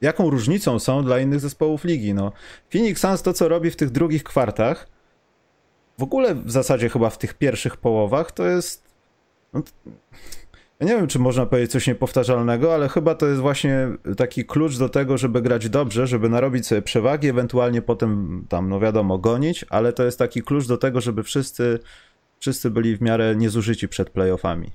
jaką 0.01 0.29
różnicą 0.29 0.79
są 0.79 1.03
dla 1.03 1.19
innych 1.19 1.39
zespołów 1.39 1.83
ligi. 1.83 2.13
No. 2.13 2.31
Phoenix 2.71 3.01
Suns 3.01 3.21
to, 3.21 3.33
co 3.33 3.47
robi 3.47 3.71
w 3.71 3.75
tych 3.75 3.89
drugich 3.89 4.23
kwartach, 4.23 4.87
w 5.97 6.03
ogóle 6.03 6.35
w 6.35 6.51
zasadzie 6.51 6.89
chyba 6.89 7.09
w 7.09 7.17
tych 7.17 7.33
pierwszych 7.33 7.77
połowach, 7.77 8.31
to 8.31 8.45
jest... 8.45 8.83
No, 9.53 9.61
nie 10.85 10.95
wiem, 10.95 11.07
czy 11.07 11.19
można 11.19 11.45
powiedzieć 11.45 11.71
coś 11.71 11.87
niepowtarzalnego, 11.87 12.73
ale 12.73 12.89
chyba 12.89 13.15
to 13.15 13.27
jest 13.27 13.41
właśnie 13.41 13.87
taki 14.17 14.45
klucz 14.45 14.77
do 14.77 14.89
tego, 14.89 15.17
żeby 15.17 15.41
grać 15.41 15.69
dobrze, 15.69 16.07
żeby 16.07 16.29
narobić 16.29 16.67
sobie 16.67 16.81
przewagi, 16.81 17.27
ewentualnie 17.27 17.81
potem 17.81 18.45
tam, 18.49 18.69
no 18.69 18.79
wiadomo, 18.79 19.17
gonić, 19.17 19.65
ale 19.69 19.93
to 19.93 20.03
jest 20.03 20.19
taki 20.19 20.41
klucz 20.41 20.67
do 20.67 20.77
tego, 20.77 21.01
żeby 21.01 21.23
wszyscy, 21.23 21.79
wszyscy 22.39 22.69
byli 22.69 22.97
w 22.97 23.01
miarę 23.01 23.35
niezużyci 23.35 23.87
przed 23.87 24.09
playoffami. 24.09 24.71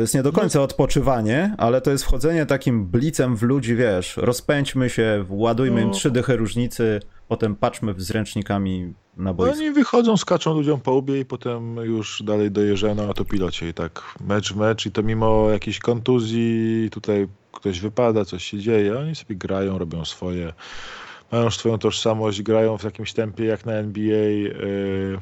To 0.00 0.02
jest 0.04 0.14
nie 0.14 0.22
do 0.22 0.32
końca 0.32 0.62
odpoczywanie, 0.62 1.54
ale 1.58 1.80
to 1.80 1.90
jest 1.90 2.04
wchodzenie 2.04 2.46
takim 2.46 2.86
blicem 2.86 3.36
w 3.36 3.42
ludzi, 3.42 3.76
wiesz, 3.76 4.16
rozpędźmy 4.16 4.90
się, 4.90 5.24
ładujmy 5.28 5.82
im 5.82 5.88
no. 5.88 5.94
trzy 5.94 6.10
dychy 6.10 6.36
różnicy, 6.36 7.00
potem 7.28 7.56
patrzmy 7.56 7.94
z 7.96 8.10
ręcznikami 8.10 8.94
na 9.16 9.34
boisko. 9.34 9.58
Oni 9.58 9.70
wychodzą, 9.70 10.16
skaczą 10.16 10.54
ludziom 10.54 10.80
po 10.80 10.92
łbie 10.92 11.20
i 11.20 11.24
potem 11.24 11.76
już 11.76 12.22
dalej 12.22 12.50
dojeżdżają 12.50 12.94
na 12.94 13.02
autopilocie 13.02 13.68
i 13.68 13.74
tak 13.74 14.14
mecz 14.20 14.52
w 14.52 14.56
mecz 14.56 14.86
i 14.86 14.90
to 14.90 15.02
mimo 15.02 15.50
jakiejś 15.50 15.78
kontuzji, 15.78 16.88
tutaj 16.92 17.28
ktoś 17.52 17.80
wypada, 17.80 18.24
coś 18.24 18.44
się 18.44 18.58
dzieje, 18.58 18.98
oni 18.98 19.14
sobie 19.14 19.36
grają, 19.36 19.78
robią 19.78 20.04
swoje, 20.04 20.52
mają 21.32 21.50
swoją 21.50 21.78
tożsamość, 21.78 22.42
grają 22.42 22.78
w 22.78 22.84
jakimś 22.84 23.12
tempie 23.12 23.44
jak 23.44 23.66
na 23.66 23.72
NBA, 23.72 24.04
yy, 24.04 25.18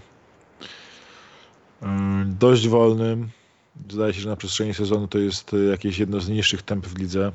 yy, 1.83 1.89
dość 2.27 2.69
wolnym. 2.69 3.38
Zdaje 3.91 4.15
się, 4.15 4.21
że 4.21 4.29
na 4.29 4.37
przestrzeni 4.37 4.75
sezonu 4.75 5.09
to 5.09 5.19
jest 5.19 5.57
jakieś 5.71 5.99
jedno 5.99 6.21
z 6.21 6.29
niższych 6.29 6.63
temp 6.63 6.87
w 6.87 6.99
lidze. 6.99 7.33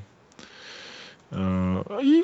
E, 1.32 2.03
I 2.03 2.23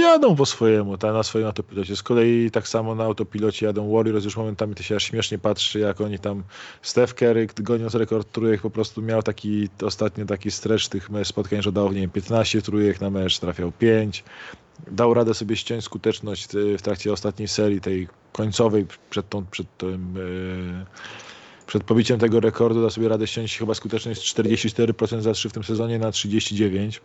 jadą 0.00 0.36
po 0.36 0.46
swojemu, 0.46 0.98
ta, 0.98 1.12
na 1.12 1.22
swoim 1.22 1.46
autopilocie. 1.46 1.96
Z 1.96 2.02
kolei 2.02 2.50
tak 2.50 2.68
samo 2.68 2.94
na 2.94 3.04
autopilocie 3.04 3.66
jadą 3.66 3.92
Warriors, 3.92 4.24
już 4.24 4.36
momentami 4.36 4.74
to 4.74 4.82
się 4.82 4.96
aż 4.96 5.04
śmiesznie 5.04 5.38
patrzy, 5.38 5.78
jak 5.78 6.00
oni 6.00 6.18
tam, 6.18 6.42
Steph 6.82 7.14
Curry 7.14 7.48
goniąc 7.56 7.94
rekord 7.94 8.32
trójek 8.32 8.60
po 8.60 8.70
prostu 8.70 9.02
miał 9.02 9.22
taki, 9.22 9.68
ostatnio 9.82 10.24
taki 10.26 10.50
stretch 10.50 10.88
tych 10.88 11.08
spotkań, 11.24 11.62
że 11.62 11.72
dał, 11.72 11.92
nie 11.92 12.00
wiem, 12.00 12.10
15 12.10 12.62
trójek 12.62 13.00
na 13.00 13.10
mecz, 13.10 13.38
trafiał 13.38 13.72
5. 13.72 14.24
Dał 14.90 15.14
radę 15.14 15.34
sobie 15.34 15.56
ściąć 15.56 15.84
skuteczność 15.84 16.48
w 16.78 16.82
trakcie 16.82 17.12
ostatniej 17.12 17.48
serii, 17.48 17.80
tej 17.80 18.08
końcowej, 18.32 18.86
przed, 19.10 19.28
tą, 19.28 19.46
przed 19.46 19.76
tym... 19.76 20.14
Yy, 20.14 21.33
przed 21.66 21.84
pobiciem 21.84 22.18
tego 22.18 22.40
rekordu 22.40 22.82
da 22.82 22.90
sobie 22.90 23.08
radę 23.08 23.26
ściąć 23.26 23.58
chyba 23.58 23.74
skuteczność 23.74 24.34
44% 24.34 25.20
za 25.20 25.32
3 25.32 25.48
w 25.48 25.52
tym 25.52 25.64
sezonie 25.64 25.98
na 25.98 26.10
39. 26.10 27.00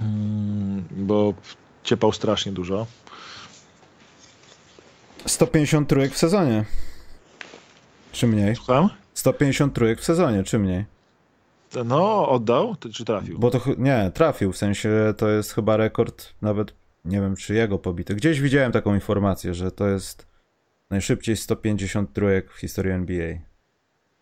Mm, 0.00 0.84
bo 0.90 1.34
ciepał 1.82 2.12
strasznie 2.12 2.52
dużo. 2.52 2.86
150 5.26 5.88
trójek 5.88 6.14
w 6.14 6.18
sezonie. 6.18 6.64
Czy 8.12 8.26
mniej? 8.26 8.56
Słucham? 8.56 8.88
150 9.14 9.74
trójek 9.74 10.00
w 10.00 10.04
sezonie, 10.04 10.44
czy 10.44 10.58
mniej? 10.58 10.84
No, 11.84 12.28
oddał, 12.28 12.76
czy 12.94 13.04
trafił? 13.04 13.38
Bo 13.38 13.50
to 13.50 13.60
nie, 13.78 14.10
trafił, 14.14 14.52
w 14.52 14.56
sensie 14.56 15.14
to 15.16 15.28
jest 15.28 15.52
chyba 15.52 15.76
rekord, 15.76 16.34
nawet 16.42 16.74
nie 17.04 17.20
wiem, 17.20 17.36
czy 17.36 17.54
jego 17.54 17.78
pobity. 17.78 18.14
Gdzieś 18.14 18.40
widziałem 18.40 18.72
taką 18.72 18.94
informację, 18.94 19.54
że 19.54 19.70
to 19.70 19.88
jest 19.88 20.26
najszybciej 20.92 21.36
150 21.36 22.12
trójek 22.12 22.52
w 22.52 22.58
historii 22.58 22.92
NBA. 22.92 23.28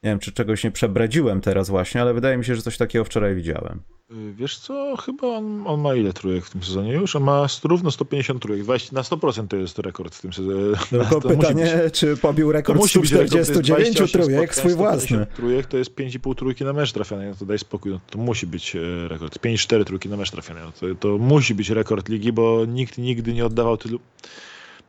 Nie 0.02 0.11
wiem, 0.11 0.18
czy 0.18 0.33
czegoś 0.33 0.64
nie 0.64 0.70
przebradziłem 0.70 1.40
teraz 1.40 1.68
właśnie, 1.68 2.00
ale 2.00 2.14
wydaje 2.14 2.37
mi 2.37 2.44
się, 2.44 2.54
że 2.54 2.62
coś 2.62 2.76
takiego 2.76 3.04
wczoraj 3.04 3.35
widziałem. 3.35 3.80
Y, 4.11 4.33
wiesz 4.35 4.59
co, 4.59 4.96
chyba 4.96 5.26
on, 5.26 5.66
on, 5.66 5.80
ma 5.80 5.94
ile 5.94 6.12
trójek 6.12 6.44
w 6.44 6.50
tym 6.50 6.62
sezonie 6.62 6.92
już? 6.92 7.16
On 7.16 7.22
ma 7.22 7.46
równo 7.64 7.90
150 7.90 8.42
trójek, 8.42 8.64
20, 8.64 8.96
na 8.96 9.02
100% 9.02 9.48
to 9.48 9.56
jest 9.56 9.78
rekord 9.78 10.14
w 10.14 10.20
tym 10.20 10.33
sezonie. 10.33 10.76
Tylko 10.90 11.20
pytanie, 11.20 11.90
czy 11.92 12.16
pobił 12.16 12.52
rekord 12.52 12.87
149 12.87 14.12
trójek, 14.12 14.54
swój 14.54 14.74
własny. 14.74 15.26
trójek 15.37 15.66
to 15.66 15.76
jest 15.76 15.94
5,5 15.94 16.35
trójki 16.35 16.64
na 16.64 16.72
mecz 16.72 16.92
trafione, 16.92 17.28
no 17.28 17.35
to 17.35 17.46
daj 17.46 17.59
spokój, 17.59 17.92
no 17.92 18.00
to 18.11 18.18
musi 18.18 18.46
być 18.46 18.76
e, 18.76 19.09
rekord. 19.09 19.38
5,4 19.38 19.85
trójki 19.85 20.09
na 20.09 20.16
mecz 20.16 20.30
trafione, 20.30 20.61
no 20.64 20.72
to, 20.72 20.94
to 20.94 21.18
musi 21.18 21.54
być 21.54 21.70
rekord 21.70 22.09
ligi, 22.09 22.33
bo 22.33 22.64
nikt 22.64 22.98
nigdy 22.98 23.33
nie 23.33 23.46
oddawał 23.46 23.76
tylu... 23.76 24.00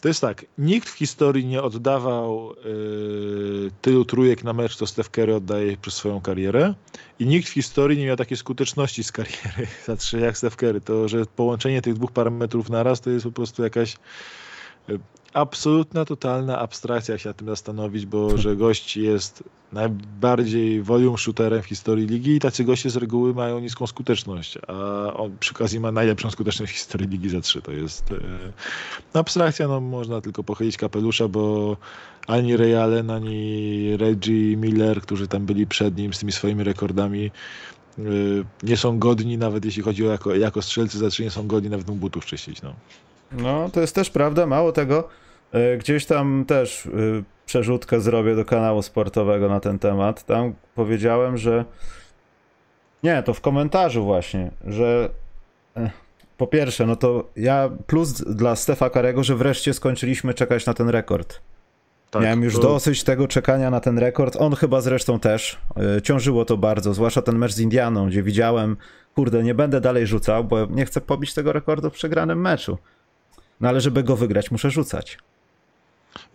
To 0.02 0.08
jest 0.08 0.22
tak, 0.22 0.46
nikt 0.58 0.90
w 0.90 0.98
historii 0.98 1.46
nie 1.46 1.62
oddawał 1.62 2.52
y, 2.52 3.72
tylu 3.82 4.06
trójek 4.06 4.44
na 4.44 4.54
mecz, 4.54 4.76
co 4.76 4.88
Steph 4.88 5.10
Curry 5.10 5.36
oddaje 5.36 5.78
przez 5.78 5.94
swoją 5.94 6.22
karierę 6.22 6.74
i 7.20 7.26
nikt 7.26 7.48
w 7.48 7.52
historii 7.52 8.00
nie 8.00 8.06
miał 8.06 8.16
takiej 8.16 8.38
skuteczności 8.38 9.04
z 9.04 9.12
kariery 9.12 9.68
za 9.88 9.96
trzy 9.96 10.20
jak 10.20 10.38
Steph 10.38 10.56
Curry. 10.56 10.82
To, 10.82 11.08
że 11.08 11.26
połączenie 11.26 11.82
tych 11.82 11.94
dwóch 11.94 12.12
parametrów 12.12 12.70
naraz 12.70 13.02
to 13.02 13.10
jest 13.10 13.26
po 13.26 13.32
prostu 13.32 13.64
jakaś 13.64 13.98
y, 14.90 15.00
absolutna, 15.34 16.06
totalna 16.06 16.60
abstrakcja, 16.60 17.12
jak 17.12 17.22
się 17.22 17.30
nad 17.30 17.38
tym 17.38 17.48
zastanowić, 17.48 18.06
bo 18.06 18.38
że 18.38 18.56
gość 18.56 18.98
jest 18.98 19.44
najbardziej 19.72 20.82
volume 20.84 21.18
shooterem 21.18 21.62
w 21.62 21.66
historii 21.66 22.08
ligi 22.08 22.36
i 22.36 22.40
tacy 22.40 22.64
goście 22.64 22.90
z 22.90 22.96
reguły 22.96 23.34
mają 23.34 23.60
niską 23.60 23.88
skuteczność, 23.88 24.58
a 24.68 24.74
on 25.14 25.38
przy 25.40 25.52
okazji 25.52 25.80
ma 25.80 25.92
najlepszą 25.92 26.32
skuteczność 26.32 26.72
w 26.72 26.76
historii 26.76 27.08
ligi 27.08 27.30
za 27.30 27.42
trzy. 27.42 27.62
To 27.62 27.72
jest 27.72 28.12
e, 29.14 29.20
abstrakcja, 29.20 29.68
no 29.68 29.82
można 29.82 30.22
tylko 30.22 30.44
pochylić 30.44 30.78
kapelusza, 30.78 31.28
bo 31.28 31.78
ani 32.28 32.58
Ray 32.58 32.76
Allen, 32.76 33.10
ani 33.10 33.98
Reggie 33.98 34.58
Miller, 34.58 35.02
którzy 35.02 35.28
tam 35.28 35.46
byli 35.46 35.68
przed 35.68 35.98
nim 35.98 36.14
z 36.14 36.20
tymi 36.20 36.32
swoimi 36.32 36.64
rekordami, 36.64 37.32
e, 37.98 38.02
nie 38.64 38.78
są 38.78 39.00
godni, 39.00 39.38
nawet 39.38 39.66
jeśli 39.66 39.84
chodzi 39.84 40.08
o 40.08 40.12
jako, 40.12 40.36
jako 40.36 40.62
strzelcy 40.62 40.98
za 40.98 41.10
trzy, 41.10 41.24
nie 41.24 41.32
są 41.32 41.48
godni 41.48 41.70
nawet 41.70 41.88
mu 41.88 41.96
butów 41.96 42.26
czyścić. 42.26 42.62
No. 42.62 42.74
No, 43.32 43.70
to 43.70 43.82
jest 43.82 43.96
też 43.96 44.10
prawda, 44.10 44.46
mało 44.46 44.72
tego, 44.72 45.08
e, 45.52 45.78
gdzieś 45.78 46.06
tam 46.06 46.46
też 46.48 46.86
e, 46.86 46.90
przerzutkę 47.46 48.02
zrobię 48.02 48.36
do 48.36 48.46
kanału 48.46 48.82
sportowego 48.82 49.50
na 49.50 49.60
ten 49.60 49.80
temat. 49.80 50.24
Tam 50.26 50.54
powiedziałem, 50.76 51.38
że. 51.38 51.66
Nie, 53.04 53.24
to 53.24 53.34
w 53.34 53.42
komentarzu 53.42 54.06
właśnie, 54.06 54.52
że. 54.68 55.10
E, 55.78 55.90
po 56.38 56.48
pierwsze, 56.48 56.86
no 56.86 56.96
to 56.96 57.30
ja 57.36 57.70
plus 57.88 58.12
dla 58.12 58.56
Stefa 58.56 58.90
Karego, 58.90 59.24
że 59.24 59.36
wreszcie 59.36 59.74
skończyliśmy 59.74 60.34
czekać 60.34 60.66
na 60.66 60.74
ten 60.74 60.90
rekord. 60.90 61.42
Tak, 62.12 62.24
Miałem 62.24 62.44
już 62.44 62.56
to... 62.56 62.62
dosyć 62.62 63.04
tego 63.04 63.28
czekania 63.28 63.70
na 63.70 63.80
ten 63.80 63.98
rekord. 63.98 64.36
On 64.40 64.56
chyba 64.56 64.82
zresztą 64.82 65.20
też. 65.20 65.60
Ciążyło 66.04 66.46
to 66.46 66.58
bardzo, 66.58 66.94
zwłaszcza 66.94 67.22
ten 67.22 67.38
mecz 67.38 67.52
z 67.52 67.60
Indianą, 67.60 68.08
gdzie 68.08 68.24
widziałem, 68.24 68.78
kurde, 69.16 69.44
nie 69.44 69.56
będę 69.56 69.82
dalej 69.82 70.08
rzucał, 70.08 70.44
bo 70.44 70.66
nie 70.66 70.86
chcę 70.86 71.02
pobić 71.02 71.34
tego 71.34 71.54
rekordu 71.54 71.90
w 71.90 71.94
przegranym 71.94 72.42
meczu. 72.42 72.78
No 73.62 73.70
ale 73.70 73.82
żeby 73.82 74.04
go 74.04 74.16
wygrać, 74.16 74.52
muszę 74.52 74.72
rzucać. 74.72 75.18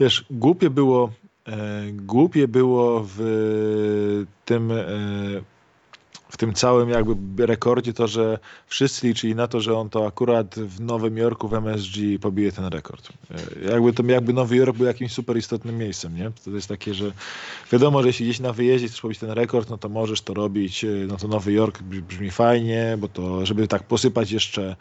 Wiesz, 0.01 0.25
głupie 0.31 0.71
było, 0.71 1.13
e, 1.49 1.83
głupie 1.93 2.49
było 2.49 3.05
w 3.07 4.25
tym 4.45 4.73
e, 4.73 4.85
w 6.29 6.37
tym 6.37 6.55
całym 6.55 6.89
jakby 6.89 7.47
rekordzie 7.47 7.93
to, 7.93 8.07
że 8.07 8.39
wszyscy 8.67 9.09
liczyli 9.09 9.35
na 9.35 9.49
to, 9.49 9.61
że 9.61 9.79
on 9.79 9.91
to 9.91 10.07
akurat 10.07 10.55
w 10.55 10.81
Nowym 10.81 11.19
Jorku 11.19 11.49
w 11.49 11.55
MSG 11.55 11.97
pobije 12.21 12.53
ten 12.53 12.65
rekord. 12.65 13.09
E, 13.31 13.73
jakby 13.73 13.93
to 13.93 14.03
jakby 14.07 14.33
Nowy 14.33 14.57
Jork 14.57 14.77
był 14.77 14.87
jakimś 14.87 15.13
super 15.13 15.37
istotnym 15.37 15.79
miejscem, 15.79 16.17
nie? 16.17 16.31
To 16.45 16.51
jest 16.51 16.69
takie, 16.69 16.95
że 16.95 17.13
wiadomo, 17.73 18.03
że 18.03 18.09
jeśli 18.09 18.27
gdzieś 18.27 18.41
na 18.41 18.53
wyjeździe 18.53 18.89
chcesz 18.89 19.01
pobić 19.01 19.19
ten 19.19 19.31
rekord, 19.31 19.71
no 19.71 19.79
to 19.79 19.89
możesz 19.89 20.21
to 20.21 20.35
robić, 20.35 20.85
e, 20.85 20.89
no 20.89 21.17
to 21.17 21.29
Nowy 21.29 21.53
Jork 21.53 21.83
brzmi 21.83 22.31
fajnie, 22.31 22.97
bo 22.99 23.09
to, 23.09 23.47
żeby 23.47 23.69
tak 23.69 23.83
posypać 23.83 24.31
jeszcze 24.31 24.77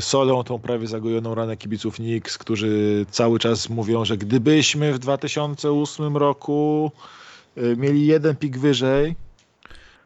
solą 0.00 0.44
tą 0.44 0.58
prawie 0.58 0.86
zagojoną 0.86 1.34
ranę 1.34 1.56
kibiców 1.56 1.94
Knicks, 1.94 2.38
którzy 2.38 3.06
cały 3.10 3.38
czas 3.38 3.68
mówią, 3.68 4.04
że 4.04 4.16
gdybyśmy 4.16 4.92
w 4.92 4.98
2008 4.98 6.16
roku 6.16 6.92
mieli 7.76 8.06
jeden 8.06 8.36
pik 8.36 8.58
wyżej, 8.58 9.16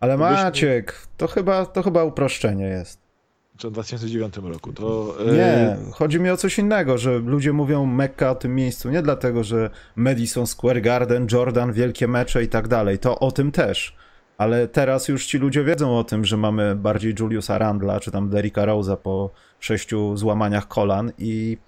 ale 0.00 0.16
Maciek, 0.16 1.06
to 1.16 1.26
chyba, 1.26 1.66
to 1.66 1.82
chyba 1.82 2.04
uproszczenie 2.04 2.64
jest. 2.64 3.08
Czy 3.56 3.68
w 3.68 3.72
2009 3.72 4.36
roku? 4.36 4.72
To, 4.72 5.14
e, 5.26 5.32
Nie, 5.32 5.76
chodzi 5.92 6.20
mi 6.20 6.30
o 6.30 6.36
coś 6.36 6.58
innego, 6.58 6.98
że 6.98 7.18
ludzie 7.18 7.52
mówią 7.52 7.86
Mekka 7.86 8.30
o 8.30 8.34
tym 8.34 8.54
miejscu 8.54 8.90
nie 8.90 9.02
dlatego, 9.02 9.44
że 9.44 9.70
Madison 9.96 10.46
Square 10.46 10.82
Garden, 10.82 11.26
Jordan, 11.32 11.72
wielkie 11.72 12.08
mecze 12.08 12.44
i 12.44 12.48
tak 12.48 12.68
dalej. 12.68 12.98
To 12.98 13.18
o 13.18 13.32
tym 13.32 13.52
też. 13.52 13.96
Ale 14.38 14.68
teraz 14.68 15.08
już 15.08 15.26
ci 15.26 15.38
ludzie 15.38 15.64
wiedzą 15.64 15.98
o 15.98 16.04
tym, 16.04 16.24
że 16.24 16.36
mamy 16.36 16.76
bardziej 16.76 17.14
Juliusa 17.20 17.58
Randla, 17.58 18.00
czy 18.00 18.10
tam 18.10 18.28
Derricka 18.28 18.66
Rose'a 18.66 18.96
po 18.96 19.30
sześciu 19.60 20.16
złamaniach 20.16 20.68
kolan 20.68 21.12
i 21.18 21.58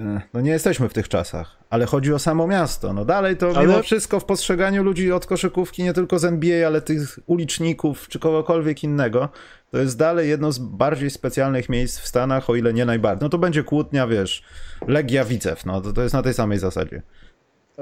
e, 0.00 0.20
no 0.34 0.40
nie 0.40 0.50
jesteśmy 0.50 0.88
w 0.88 0.92
tych 0.92 1.08
czasach 1.08 1.58
ale 1.70 1.86
chodzi 1.86 2.12
o 2.12 2.18
samo 2.18 2.46
miasto. 2.46 2.92
No 2.92 3.04
dalej 3.04 3.36
to 3.36 3.50
ale... 3.56 3.66
mimo 3.66 3.82
wszystko 3.82 4.20
w 4.20 4.24
postrzeganiu 4.24 4.82
ludzi 4.82 5.12
od 5.12 5.26
koszykówki, 5.26 5.82
nie 5.82 5.92
tylko 5.92 6.18
z 6.18 6.24
NBA, 6.24 6.66
ale 6.66 6.80
tych 6.80 7.18
uliczników 7.26 8.08
czy 8.08 8.18
kogokolwiek 8.18 8.84
innego, 8.84 9.28
to 9.70 9.78
jest 9.78 9.98
dalej 9.98 10.28
jedno 10.28 10.52
z 10.52 10.58
bardziej 10.58 11.10
specjalnych 11.10 11.68
miejsc 11.68 11.98
w 11.98 12.06
Stanach, 12.06 12.50
o 12.50 12.56
ile 12.56 12.74
nie 12.74 12.84
najbardziej. 12.84 13.22
No 13.22 13.28
to 13.28 13.38
będzie 13.38 13.64
kłótnia, 13.64 14.06
wiesz, 14.06 14.42
Legia 14.86 15.24
Wicew, 15.24 15.66
no 15.66 15.80
to, 15.80 15.92
to 15.92 16.02
jest 16.02 16.14
na 16.14 16.22
tej 16.22 16.34
samej 16.34 16.58
zasadzie. 16.58 17.02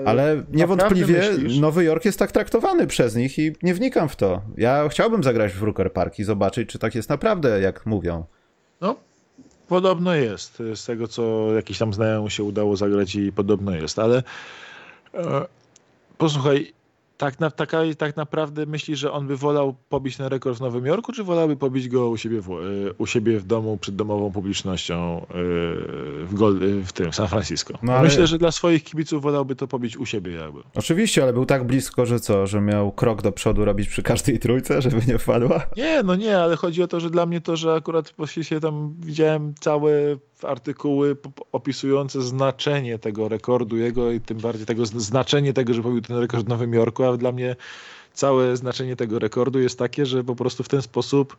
Ale 0.05 0.43
niewątpliwie 0.53 1.23
Nowy 1.61 1.85
Jork 1.85 2.05
jest 2.05 2.19
tak 2.19 2.33
traktowany 2.33 2.87
przez 2.87 3.15
nich 3.17 3.39
i 3.39 3.53
nie 3.63 3.75
wnikam 3.75 4.09
w 4.09 4.17
to. 4.17 4.43
Ja 4.57 4.89
chciałbym 4.89 5.25
zagrać 5.25 5.53
w 5.53 5.63
Rooker 5.63 5.93
Park 5.93 6.19
i 6.19 6.25
zobaczyć, 6.25 6.69
czy 6.69 6.79
tak 6.79 6.95
jest 6.95 7.09
naprawdę, 7.09 7.61
jak 7.61 7.87
mówią. 7.87 8.25
No, 8.81 8.97
Podobno 9.69 10.15
jest. 10.15 10.63
Z 10.75 10.85
tego, 10.85 11.09
co 11.09 11.55
jakiś 11.55 11.79
tam 11.79 11.93
znajomym 11.93 12.31
się 12.31 12.45
udało 12.45 12.77
zagrać 12.77 13.15
i 13.15 13.33
podobno 13.33 13.75
jest, 13.75 13.99
ale 13.99 14.23
e, 15.15 15.47
posłuchaj, 16.19 16.73
tak, 17.17 17.41
na, 17.41 17.51
taka, 17.51 17.83
tak 17.99 18.17
naprawdę 18.17 18.67
myślisz, 18.67 18.99
że 18.99 19.13
on 19.13 19.27
by 19.27 19.37
wolał 19.37 19.75
pobić 19.89 20.17
ten 20.17 20.27
rekord 20.27 20.59
w 20.59 20.61
Nowym 20.61 20.87
Jorku, 20.87 21.13
czy 21.13 21.25
wolałby 21.25 21.57
pobić 21.57 21.89
go 21.89 22.09
u 22.09 22.17
siebie 22.17 22.41
w, 22.41 22.51
e, 22.51 22.55
u 22.99 23.07
siebie 23.07 23.41
w 23.41 23.45
domu 23.45 23.77
przed 23.77 23.97
domową 23.97 24.33
publicznością 24.33 25.21
e, 25.21 25.25
w, 26.25 26.31
Gold, 26.33 26.59
w 26.85 26.93
tym 26.93 27.13
San 27.13 27.29
Francisco? 27.29 27.79
No 27.83 27.93
ale... 27.93 28.03
Myślę, 28.03 28.27
że 28.27 28.39
dla 28.39 28.53
swoich 28.53 28.85
kibiców 28.85 29.23
wolałby 29.23 29.57
to 29.57 29.67
pobić 29.67 29.97
u 29.97 30.07
siebie 30.07 30.33
jakby. 30.33 30.61
Oczywiście, 30.75 31.23
ale 31.23 31.33
był 31.33 31.47
tak 31.47 31.65
blisko, 31.65 32.07
że 32.07 32.21
co, 32.21 32.47
że 32.47 32.61
miał 32.61 32.93
krok 32.93 33.23
do 33.23 33.33
przodu 33.33 33.65
robić 33.65 33.89
przy 33.89 34.03
każdej 34.03 34.39
trójce, 34.39 34.83
żeby 34.83 34.97
nie 35.07 35.19
wpadła? 35.19 35.67
Nie, 35.77 36.03
no 36.03 36.17
nie, 36.17 36.39
ale 36.39 36.57
chodzi 36.57 36.83
o 36.83 36.89
to, 36.89 37.01
że 37.01 37.11
dla 37.11 37.27
mnie 37.27 37.41
to, 37.41 37.57
że 37.57 37.75
akurat 37.75 38.15
właśnie 38.17 38.45
się 38.45 38.61
tam 38.61 38.95
widziałem 38.99 39.55
całe 39.61 39.93
artykuły 40.43 41.17
opisujące 41.53 42.23
znaczenie 42.23 42.99
tego 42.99 43.29
rekordu 43.29 43.77
jego 43.77 44.13
i 44.13 44.21
tym 44.21 44.39
bardziej 44.39 44.67
tego 44.67 44.87
znaczenie 44.87 45.53
tego, 45.53 45.75
że 45.75 45.83
pobił 45.83 46.01
ten 46.01 46.17
rekord 46.17 46.45
w 46.45 46.49
Nowym 46.49 46.75
Jorku, 46.75 47.05
a 47.05 47.17
dla 47.17 47.33
mnie 47.33 47.57
całe 48.13 48.57
znaczenie 48.57 48.97
tego 48.97 49.19
rekordu 49.19 49.61
jest 49.61 49.79
takie, 49.79 50.07
że 50.07 50.25
po 50.25 50.37
prostu 50.37 50.63
w 50.63 50.69
ten 50.69 50.83
sposób 50.83 51.37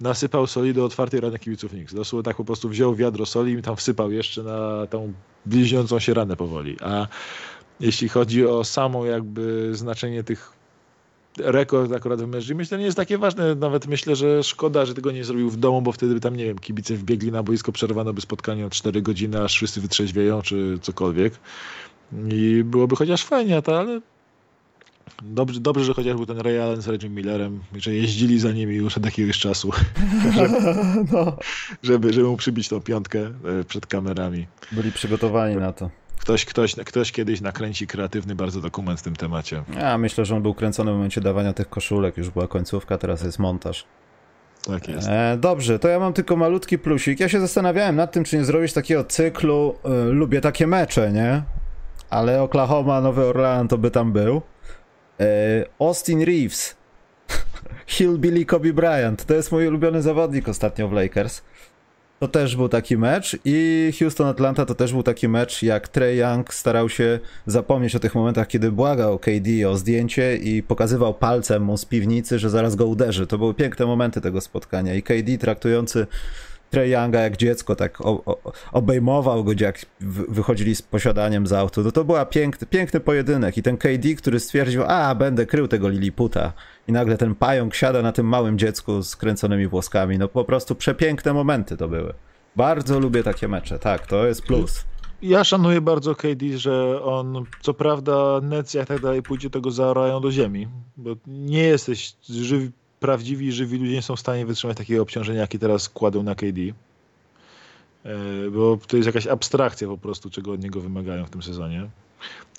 nasypał 0.00 0.46
soli 0.46 0.74
do 0.74 0.84
otwartej 0.84 1.20
rany 1.20 1.38
kibiców 1.38 1.70
Knicks. 1.70 1.94
Dosłownie 1.94 2.24
tak 2.24 2.36
po 2.36 2.44
prostu 2.44 2.68
wziął 2.68 2.94
wiadro 2.94 3.26
soli 3.26 3.52
i 3.52 3.62
tam 3.62 3.76
wsypał 3.76 4.12
jeszcze 4.12 4.42
na 4.42 4.86
tą 4.86 5.12
bliźniącą 5.46 5.98
się 5.98 6.14
ranę 6.14 6.36
powoli. 6.36 6.76
A 6.80 7.06
jeśli 7.80 8.08
chodzi 8.08 8.46
o 8.46 8.64
samo 8.64 9.06
jakby 9.06 9.70
znaczenie 9.74 10.24
tych 10.24 10.55
rekord 11.38 11.92
akurat 11.92 12.22
w 12.22 12.26
mężczyźnie. 12.26 12.54
Myślę, 12.54 12.76
że 12.76 12.78
nie 12.78 12.84
jest 12.84 12.96
takie 12.96 13.18
ważne. 13.18 13.54
Nawet 13.54 13.86
myślę, 13.86 14.16
że 14.16 14.42
szkoda, 14.42 14.86
że 14.86 14.94
tego 14.94 15.12
nie 15.12 15.24
zrobił 15.24 15.50
w 15.50 15.56
domu, 15.56 15.82
bo 15.82 15.92
wtedy 15.92 16.14
by 16.14 16.20
tam, 16.20 16.36
nie 16.36 16.44
wiem, 16.44 16.58
kibice 16.58 16.94
wbiegli 16.94 17.32
na 17.32 17.42
boisko, 17.42 17.72
przerwano 17.72 18.12
by 18.12 18.20
spotkanie 18.20 18.66
o 18.66 18.70
4 18.70 19.02
godziny, 19.02 19.42
aż 19.42 19.54
wszyscy 19.54 19.80
wytrzeźwieją, 19.80 20.42
czy 20.42 20.78
cokolwiek. 20.82 21.34
I 22.28 22.62
byłoby 22.64 22.96
chociaż 22.96 23.24
fajnie, 23.24 23.62
to, 23.62 23.78
ale 23.78 24.00
Dobrze, 25.22 25.60
dobrze, 25.60 25.84
że 25.84 25.94
chociaż 25.94 26.14
był 26.14 26.26
ten 26.26 26.38
Ray 26.38 26.58
Allen 26.58 26.82
z 26.82 26.88
Reggie 26.88 27.10
Millerem, 27.10 27.60
że 27.76 27.94
jeździli 27.94 28.38
za 28.38 28.52
nimi 28.52 28.74
już 28.74 28.96
od 28.96 29.04
jakiegoś 29.04 29.38
czasu, 29.38 29.70
żeby, 30.36 30.54
no. 31.12 31.36
żeby, 31.82 32.12
żeby 32.12 32.28
mu 32.28 32.36
przybić 32.36 32.68
tą 32.68 32.80
piątkę 32.80 33.18
e, 33.20 33.64
przed 33.68 33.86
kamerami. 33.86 34.46
Byli 34.72 34.92
przygotowani 34.92 35.56
na 35.56 35.72
to. 35.72 35.90
Ktoś, 36.26 36.44
ktoś, 36.44 36.74
ktoś 36.74 37.12
kiedyś 37.12 37.40
nakręci 37.40 37.86
kreatywny 37.86 38.34
bardzo 38.34 38.60
dokument 38.60 39.00
w 39.00 39.02
tym 39.02 39.16
temacie. 39.16 39.62
Ja 39.76 39.98
myślę, 39.98 40.24
że 40.24 40.36
on 40.36 40.42
był 40.42 40.54
kręcony 40.54 40.90
w 40.90 40.94
momencie 40.94 41.20
dawania 41.20 41.52
tych 41.52 41.68
koszulek. 41.68 42.16
Już 42.16 42.30
była 42.30 42.48
końcówka, 42.48 42.98
teraz 42.98 43.22
jest 43.22 43.38
montaż. 43.38 43.84
Tak 44.64 44.88
jest. 44.88 45.08
E, 45.08 45.36
dobrze, 45.40 45.78
to 45.78 45.88
ja 45.88 45.98
mam 45.98 46.12
tylko 46.12 46.36
malutki 46.36 46.78
plusik. 46.78 47.20
Ja 47.20 47.28
się 47.28 47.40
zastanawiałem 47.40 47.96
nad 47.96 48.12
tym, 48.12 48.24
czy 48.24 48.36
nie 48.36 48.44
zrobić 48.44 48.72
takiego 48.72 49.04
cyklu. 49.04 49.74
E, 49.84 49.88
lubię 50.04 50.40
takie 50.40 50.66
mecze, 50.66 51.12
nie? 51.12 51.42
Ale 52.10 52.42
Oklahoma, 52.42 53.00
Nowy 53.00 53.24
Orleans 53.24 53.70
to 53.70 53.78
by 53.78 53.90
tam 53.90 54.12
był. 54.12 54.42
E, 55.20 55.24
Austin 55.78 56.22
Reeves. 56.22 56.76
Hillbilly 57.86 58.44
Kobe 58.44 58.72
Bryant. 58.72 59.24
To 59.24 59.34
jest 59.34 59.52
mój 59.52 59.68
ulubiony 59.68 60.02
zawodnik 60.02 60.48
ostatnio 60.48 60.88
w 60.88 60.92
Lakers. 60.92 61.42
To 62.18 62.28
też 62.28 62.56
był 62.56 62.68
taki 62.68 62.96
mecz 62.96 63.36
i 63.44 63.90
Houston-Atlanta 63.98 64.66
to 64.66 64.74
też 64.74 64.92
był 64.92 65.02
taki 65.02 65.28
mecz, 65.28 65.62
jak 65.62 65.88
Trey 65.88 66.18
Young 66.18 66.54
starał 66.54 66.88
się 66.88 67.18
zapomnieć 67.46 67.96
o 67.96 67.98
tych 67.98 68.14
momentach, 68.14 68.48
kiedy 68.48 68.72
błagał 68.72 69.18
KD 69.18 69.68
o 69.68 69.76
zdjęcie 69.76 70.36
i 70.36 70.62
pokazywał 70.62 71.14
palcem 71.14 71.62
mu 71.62 71.76
z 71.76 71.84
piwnicy, 71.84 72.38
że 72.38 72.50
zaraz 72.50 72.74
go 72.74 72.86
uderzy. 72.86 73.26
To 73.26 73.38
były 73.38 73.54
piękne 73.54 73.86
momenty 73.86 74.20
tego 74.20 74.40
spotkania 74.40 74.94
i 74.94 75.02
KD 75.02 75.38
traktujący 75.38 76.06
Trey 76.76 76.90
Younga 76.90 77.20
jak 77.20 77.36
dziecko, 77.36 77.76
tak 77.76 78.00
o, 78.00 78.24
o, 78.24 78.52
obejmował 78.72 79.44
go, 79.44 79.52
jak 79.60 79.86
wychodzili 80.28 80.76
z 80.76 80.82
posiadaniem 80.82 81.46
z 81.46 81.52
autu. 81.52 81.82
No 81.82 81.92
to 81.92 82.04
była 82.04 82.26
piękny, 82.26 82.66
piękny 82.66 83.00
pojedynek 83.00 83.58
i 83.58 83.62
ten 83.62 83.76
KD, 83.76 84.14
który 84.18 84.40
stwierdził, 84.40 84.82
a 84.86 85.14
będę 85.14 85.46
krył 85.46 85.68
tego 85.68 85.88
Liliputa 85.88 86.52
i 86.88 86.92
nagle 86.92 87.18
ten 87.18 87.34
pająk 87.34 87.74
siada 87.74 88.02
na 88.02 88.12
tym 88.12 88.26
małym 88.26 88.58
dziecku 88.58 89.02
z 89.02 89.16
kręconymi 89.16 89.66
włoskami. 89.66 90.18
No 90.18 90.28
po 90.28 90.44
prostu 90.44 90.74
przepiękne 90.74 91.32
momenty 91.32 91.76
to 91.76 91.88
były. 91.88 92.14
Bardzo 92.56 93.00
lubię 93.00 93.22
takie 93.22 93.48
mecze, 93.48 93.78
tak, 93.78 94.06
to 94.06 94.26
jest 94.26 94.42
plus. 94.42 94.84
Ja 95.22 95.44
szanuję 95.44 95.80
bardzo 95.80 96.14
KD, 96.14 96.58
że 96.58 97.02
on, 97.02 97.44
co 97.60 97.74
prawda, 97.74 98.40
Nets 98.42 98.74
jak 98.74 98.88
tak 98.88 99.00
dalej 99.00 99.22
pójdzie, 99.22 99.50
tego 99.50 99.70
zaorają 99.70 100.20
do 100.20 100.32
ziemi, 100.32 100.68
bo 100.96 101.10
nie 101.26 101.62
jesteś 101.62 102.16
żywy, 102.28 102.72
prawdziwi, 103.06 103.52
żywi 103.52 103.78
ludzie 103.78 103.92
nie 103.92 104.02
są 104.02 104.16
w 104.16 104.20
stanie 104.20 104.46
wytrzymać 104.46 104.76
takiego 104.76 105.02
obciążenia, 105.02 105.40
jakie 105.40 105.58
teraz 105.58 105.88
kładą 105.88 106.22
na 106.22 106.34
KD. 106.34 106.60
E, 108.04 108.50
bo 108.50 108.78
to 108.86 108.96
jest 108.96 109.06
jakaś 109.06 109.26
abstrakcja 109.26 109.88
po 109.88 109.98
prostu, 109.98 110.30
czego 110.30 110.52
od 110.52 110.62
niego 110.62 110.80
wymagają 110.80 111.26
w 111.26 111.30
tym 111.30 111.42
sezonie. 111.42 111.88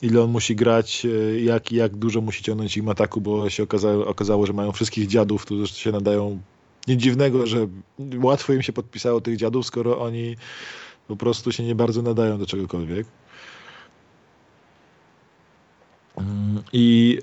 Ile 0.02 0.24
on 0.24 0.32
musi 0.32 0.56
grać, 0.56 1.06
e, 1.06 1.40
jak, 1.40 1.72
jak 1.72 1.96
dużo 1.96 2.22
musi 2.22 2.44
ciągnąć 2.44 2.78
im 2.78 2.90
ataku, 2.90 3.22
bo 3.22 3.50
się 3.50 3.64
okazało, 3.64 4.08
okazało 4.08 4.46
że 4.46 4.54
mają 4.54 4.72
wszystkich 4.72 5.08
dziadów, 5.08 5.46
którzy 5.46 5.68
się 5.68 5.92
nadają. 5.92 6.40
Nic 6.88 7.02
dziwnego, 7.02 7.48
że 7.48 7.68
łatwo 8.22 8.54
im 8.54 8.62
się 8.62 8.74
podpisało 8.74 9.22
tych 9.22 9.38
dziadów, 9.38 9.66
skoro 9.66 10.00
oni 10.00 10.36
po 11.08 11.16
prostu 11.16 11.52
się 11.52 11.64
nie 11.64 11.76
bardzo 11.76 12.02
nadają 12.02 12.40
do 12.40 12.46
czegokolwiek. 12.46 13.08
I, 16.74 17.20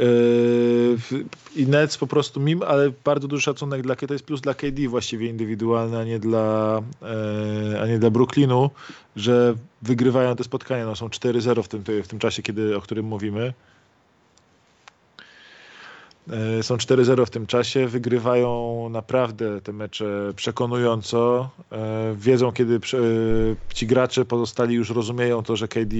yy, 1.10 1.24
I 1.56 1.66
Nets 1.66 1.98
po 1.98 2.06
prostu 2.06 2.40
mim, 2.40 2.62
ale 2.62 2.92
bardzo 3.04 3.28
duży 3.28 3.42
szacunek 3.42 3.82
dla 3.82 3.96
to 3.96 4.12
jest 4.12 4.24
plus 4.24 4.40
dla 4.40 4.54
KD 4.54 4.88
właściwie 4.88 5.28
indywidualny, 5.28 5.98
a 5.98 6.04
nie 6.04 6.18
dla, 6.18 6.80
yy, 7.70 7.80
a 7.80 7.86
nie 7.86 7.98
dla 7.98 8.10
Brooklynu, 8.10 8.70
że 9.16 9.54
wygrywają 9.82 10.36
te 10.36 10.44
spotkania. 10.44 10.86
No, 10.86 10.96
są 10.96 11.08
4-0 11.08 11.62
w 11.62 11.68
tym, 11.68 11.84
w 12.02 12.08
tym 12.08 12.18
czasie, 12.18 12.42
kiedy, 12.42 12.76
o 12.76 12.80
którym 12.80 13.06
mówimy. 13.06 13.52
Yy, 16.26 16.62
są 16.62 16.76
4-0 16.76 17.26
w 17.26 17.30
tym 17.30 17.46
czasie, 17.46 17.86
wygrywają 17.86 18.88
naprawdę 18.90 19.60
te 19.60 19.72
mecze 19.72 20.32
przekonująco. 20.36 21.50
Wiedzą, 22.14 22.52
kiedy 22.52 22.80
ci 23.74 23.86
gracze 23.86 24.24
pozostali 24.24 24.74
już 24.74 24.90
rozumieją 24.90 25.42
to, 25.42 25.56
że 25.56 25.68
KD 25.68 25.96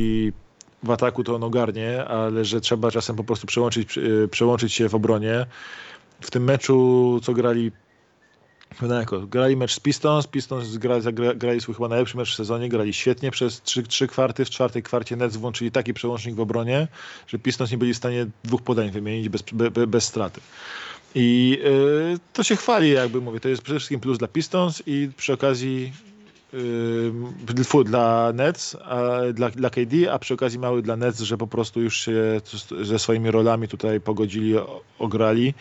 w 0.84 0.90
ataku 0.90 1.24
to 1.24 1.34
on 1.34 1.44
ogarnie, 1.44 2.04
ale 2.04 2.44
że 2.44 2.60
trzeba 2.60 2.90
czasem 2.90 3.16
po 3.16 3.24
prostu 3.24 3.46
przełączyć, 3.46 3.98
przełączyć 4.30 4.72
się 4.72 4.88
w 4.88 4.94
obronie. 4.94 5.46
W 6.20 6.30
tym 6.30 6.44
meczu, 6.44 7.20
co 7.22 7.32
grali 7.32 7.72
jako, 8.82 9.20
grali 9.20 9.56
mecz 9.56 9.74
z 9.74 9.80
Pistons, 9.80 10.26
Pistons 10.26 10.76
grali, 10.76 11.02
grali 11.36 11.60
swój 11.60 11.74
chyba 11.74 11.88
najlepszy 11.88 12.16
mecz 12.16 12.32
w 12.32 12.34
sezonie, 12.34 12.68
grali 12.68 12.92
świetnie 12.92 13.30
przez 13.30 13.62
trzy, 13.62 13.82
trzy 13.82 14.06
kwarty, 14.06 14.44
w 14.44 14.50
czwartej 14.50 14.82
kwarcie 14.82 15.16
Nets 15.16 15.36
włączyli 15.36 15.70
taki 15.70 15.94
przełącznik 15.94 16.34
w 16.34 16.40
obronie, 16.40 16.88
że 17.26 17.38
Pistons 17.38 17.70
nie 17.70 17.78
byli 17.78 17.94
w 17.94 17.96
stanie 17.96 18.26
dwóch 18.44 18.62
podań 18.62 18.90
wymienić 18.90 19.28
bez, 19.28 19.42
be, 19.42 19.86
bez 19.86 20.04
straty. 20.04 20.40
I 21.14 21.58
y, 22.14 22.18
to 22.32 22.42
się 22.42 22.56
chwali, 22.56 22.90
jakby 22.90 23.20
mówię, 23.20 23.40
to 23.40 23.48
jest 23.48 23.62
przede 23.62 23.78
wszystkim 23.78 24.00
plus 24.00 24.18
dla 24.18 24.28
Pistons 24.28 24.82
i 24.86 25.10
przy 25.16 25.32
okazji 25.32 25.92
y, 26.54 27.84
dla 27.84 28.32
Nets, 28.34 28.76
a, 28.84 29.10
dla, 29.32 29.50
dla 29.50 29.70
KD, 29.70 30.12
a 30.12 30.18
przy 30.18 30.34
okazji 30.34 30.58
mały 30.58 30.82
dla 30.82 30.96
Nets, 30.96 31.20
że 31.20 31.38
po 31.38 31.46
prostu 31.46 31.80
już 31.80 31.96
się 31.96 32.40
ze 32.82 32.98
swoimi 32.98 33.30
rolami 33.30 33.68
tutaj 33.68 34.00
pogodzili, 34.00 34.54
ograli. 34.98 35.54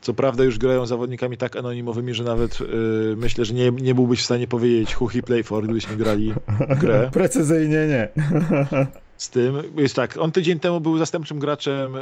Co 0.00 0.14
prawda 0.14 0.44
już 0.44 0.58
grają 0.58 0.86
zawodnikami 0.86 1.36
tak 1.36 1.56
anonimowymi, 1.56 2.14
że 2.14 2.24
nawet 2.24 2.60
yy, 2.60 3.14
myślę, 3.16 3.44
że 3.44 3.54
nie, 3.54 3.70
nie 3.70 3.94
byłbyś 3.94 4.20
w 4.20 4.24
stanie 4.24 4.46
powiedzieć 4.46 5.00
who 5.00 5.06
he 5.06 5.22
play 5.22 5.42
for, 5.42 5.64
gdybyśmy 5.64 5.96
grali 5.96 6.34
grę. 6.80 7.10
Precyzyjnie 7.12 7.86
nie. 7.86 8.08
Z 9.18 9.30
tym 9.30 9.62
jest 9.76 9.96
tak, 9.96 10.16
on 10.16 10.32
tydzień 10.32 10.60
temu 10.60 10.80
był 10.80 10.98
zastępczym 10.98 11.38
graczem 11.38 11.96
y, 11.96 12.00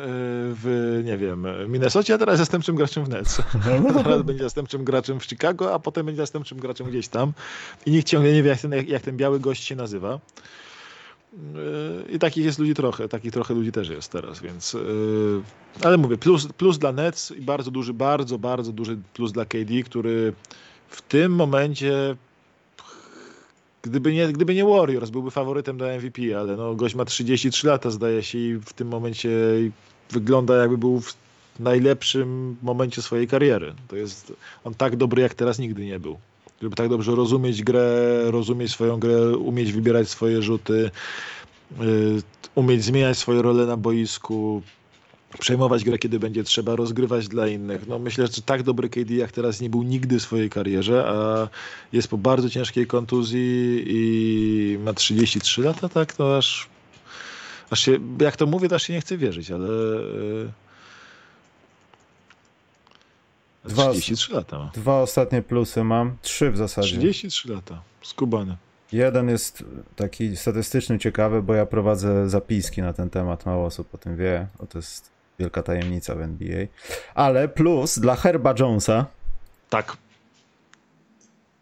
w, 0.63 1.01
nie 1.05 1.19
wiem, 1.19 1.47
Minnesocie, 1.69 2.15
a 2.15 2.19
teraz 2.19 2.39
zastępczym 2.39 2.77
graczem 2.77 3.05
w 3.05 3.09
Nets. 3.09 3.43
teraz 4.05 4.23
będzie 4.23 4.43
zastępczym 4.43 4.85
graczem 4.85 5.21
w 5.21 5.25
Chicago, 5.25 5.75
a 5.75 5.79
potem 5.79 6.07
będzie 6.07 6.23
zastępczym 6.23 6.59
graczem 6.59 6.87
gdzieś 6.87 7.09
tam. 7.09 7.33
I 7.87 7.91
nikt 7.91 8.09
ciągle 8.09 8.33
nie 8.33 8.43
wie, 8.43 8.51
jak 8.51 8.61
ten, 8.61 8.73
jak 8.87 9.03
ten 9.03 9.17
biały 9.17 9.41
gość 9.41 9.65
się 9.65 9.77
nazywa. 9.77 10.21
I 12.09 12.19
takich 12.19 12.45
jest 12.45 12.59
ludzi 12.59 12.75
trochę, 12.75 13.09
takich 13.09 13.33
trochę 13.33 13.55
ludzi 13.55 13.73
też 13.73 13.89
jest 13.89 14.13
teraz, 14.13 14.41
więc. 14.41 14.73
Yy, 14.73 15.43
ale 15.83 15.97
mówię, 15.97 16.19
plus, 16.19 16.47
plus 16.47 16.79
dla 16.79 16.93
Nets 16.93 17.31
i 17.31 17.41
bardzo 17.41 17.71
duży, 17.71 17.95
bardzo, 17.95 18.39
bardzo 18.39 18.73
duży 18.73 18.99
plus 19.15 19.33
dla 19.33 19.45
KD, 19.45 19.83
który 19.85 20.33
w 20.89 21.03
tym 21.03 21.33
momencie. 21.33 22.17
Gdyby 23.85 24.13
nie, 24.13 24.29
gdyby 24.29 24.55
nie 24.55 24.65
Warriors, 24.65 25.11
byłby 25.11 25.31
faworytem 25.31 25.79
do 25.79 25.97
MVP, 25.97 26.39
ale 26.41 26.57
no, 26.57 26.75
gość 26.75 26.95
ma 26.95 27.05
33 27.05 27.67
lata, 27.67 27.91
zdaje 27.91 28.23
się, 28.23 28.39
i 28.39 28.55
w 28.55 28.73
tym 28.73 28.89
momencie 28.89 29.31
wygląda 30.11 30.57
jakby 30.57 30.79
był 30.79 31.01
w 31.01 31.15
najlepszym 31.59 32.57
momencie 32.63 33.03
swojej 33.03 33.29
kariery. 33.29 33.75
To 33.89 33.97
jest 33.97 34.33
on 34.65 34.75
tak 34.75 34.97
dobry, 34.97 35.23
jak 35.23 35.35
teraz 35.35 35.59
nigdy 35.59 35.85
nie 35.85 36.01
był 36.01 36.19
żeby 36.63 36.77
tak 36.77 36.89
dobrze 36.89 37.15
rozumieć 37.15 37.63
grę, 37.63 38.23
rozumieć 38.31 38.73
swoją 38.73 38.99
grę, 38.99 39.37
umieć 39.37 39.73
wybierać 39.73 40.09
swoje 40.09 40.43
rzuty, 40.43 40.91
y, 41.81 42.23
umieć 42.55 42.85
zmieniać 42.85 43.19
swoje 43.19 43.43
role 43.43 43.67
na 43.67 43.77
boisku, 43.77 44.63
przejmować 45.39 45.85
grę, 45.85 45.99
kiedy 45.99 46.19
będzie 46.19 46.45
trzeba, 46.45 46.77
rozgrywać 46.77 47.29
dla 47.29 47.49
innych. 47.49 47.87
No 47.87 47.99
myślę, 47.99 48.27
że 48.27 48.43
tak 48.43 48.63
dobry 48.63 48.89
KD 48.89 49.15
jak 49.15 49.33
teraz 49.33 49.61
nie 49.61 49.71
był 49.71 49.83
nigdy 49.83 50.19
w 50.19 50.23
swojej 50.23 50.51
karierze, 50.51 51.05
a 51.07 51.49
jest 51.93 52.09
po 52.09 52.19
bardzo 52.19 52.51
ciężkiej 52.51 52.87
kontuzji 52.87 53.85
i 53.87 54.79
ma 54.85 54.93
33 54.93 55.63
lata, 55.63 55.89
tak? 55.89 56.19
No 56.19 56.37
aż, 56.37 56.69
aż 57.71 57.81
się, 57.81 57.99
jak 58.21 58.37
to 58.37 58.47
mówię, 58.47 58.69
to 58.69 58.75
aż 58.75 58.83
się 58.83 58.93
nie 58.93 59.01
chce 59.01 59.17
wierzyć, 59.17 59.51
ale 59.51 59.69
y, 59.69 60.51
Dwa, 63.65 63.91
33 63.91 64.33
lata 64.33 64.59
ma. 64.59 64.71
Dwa 64.75 65.01
ostatnie 65.01 65.43
plusy 65.43 65.85
mam, 65.85 66.17
trzy 66.23 66.51
w 66.51 66.57
zasadzie. 66.57 66.99
33 66.99 67.53
lata, 67.53 67.83
skubany. 68.03 68.57
Jeden 68.93 69.29
jest 69.29 69.65
taki 69.97 70.37
statystyczny, 70.37 70.99
ciekawy, 70.99 71.43
bo 71.43 71.55
ja 71.55 71.67
prowadzę 71.67 72.29
zapiski 72.29 72.83
na 72.83 72.93
ten 72.93 73.11
temat, 73.11 73.47
mało 73.47 73.67
osób 73.67 73.95
o 73.95 73.99
tym 73.99 74.17
wie, 74.17 74.47
bo 74.61 74.67
to 74.67 74.79
jest 74.79 75.14
wielka 75.39 75.63
tajemnica 75.63 76.15
w 76.15 76.21
NBA. 76.21 76.67
Ale 77.15 77.49
plus 77.49 77.99
dla 77.99 78.17
Herba 78.17 78.55
Jonesa. 78.59 79.07
Tak. 79.71 79.97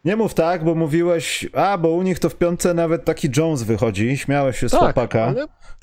Nie 0.05 0.15
mów 0.15 0.33
tak, 0.33 0.63
bo 0.63 0.75
mówiłeś, 0.75 1.47
a 1.53 1.77
bo 1.77 1.89
u 1.89 2.01
nich 2.01 2.19
to 2.19 2.29
w 2.29 2.35
piątce 2.35 2.73
nawet 2.73 3.05
taki 3.05 3.29
Jones 3.37 3.63
wychodzi, 3.63 4.17
śmiałeś 4.17 4.59
się 4.59 4.69
z 4.69 4.71
tak, 4.71 4.81
chłopaka, 4.81 5.33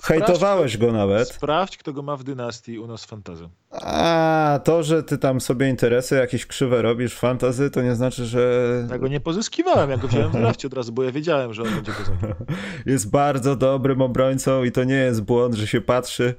hejtowałeś 0.03 0.77
go 0.77 0.93
nawet. 0.93 1.29
Sprawdź, 1.29 1.77
kto 1.77 1.93
go 1.93 2.03
ma 2.03 2.17
w 2.17 2.25
dynastii 2.25 2.79
u 2.79 2.87
nas 2.87 3.05
w 3.05 3.09
fantazy. 3.09 3.49
A 3.71 4.61
to, 4.65 4.83
że 4.83 5.03
ty 5.03 5.19
tam 5.19 5.41
sobie 5.41 5.69
interesy 5.69 6.15
jakieś 6.15 6.47
krzywe 6.47 6.83
robisz 6.83 7.15
w 7.15 7.19
fantazy, 7.19 7.71
to 7.71 7.83
nie 7.83 7.95
znaczy, 7.95 8.27
że... 8.27 8.67
Ja 8.91 8.99
go 8.99 9.09
nie 9.09 9.21
pozyskiwałem, 9.21 9.91
ja 9.91 9.97
go 9.97 10.09
wziąłem 10.09 10.31
w 10.31 10.33
drafcie 10.33 10.69
od 10.69 10.75
razu, 10.75 10.93
bo 10.93 11.03
ja 11.03 11.13
wiedziałem, 11.13 11.55
że 11.55 11.63
on 11.63 11.69
będzie 11.75 11.93
go. 11.93 11.99
Jest 12.93 13.11
bardzo 13.11 13.57
dobrym 13.57 14.03
obrońcą 14.03 14.65
i 14.65 14.73
to 14.73 14.85
nie 14.85 14.95
jest 14.95 15.23
błąd, 15.23 15.55
że 15.55 15.67
się 15.67 15.81
patrzy 15.81 16.35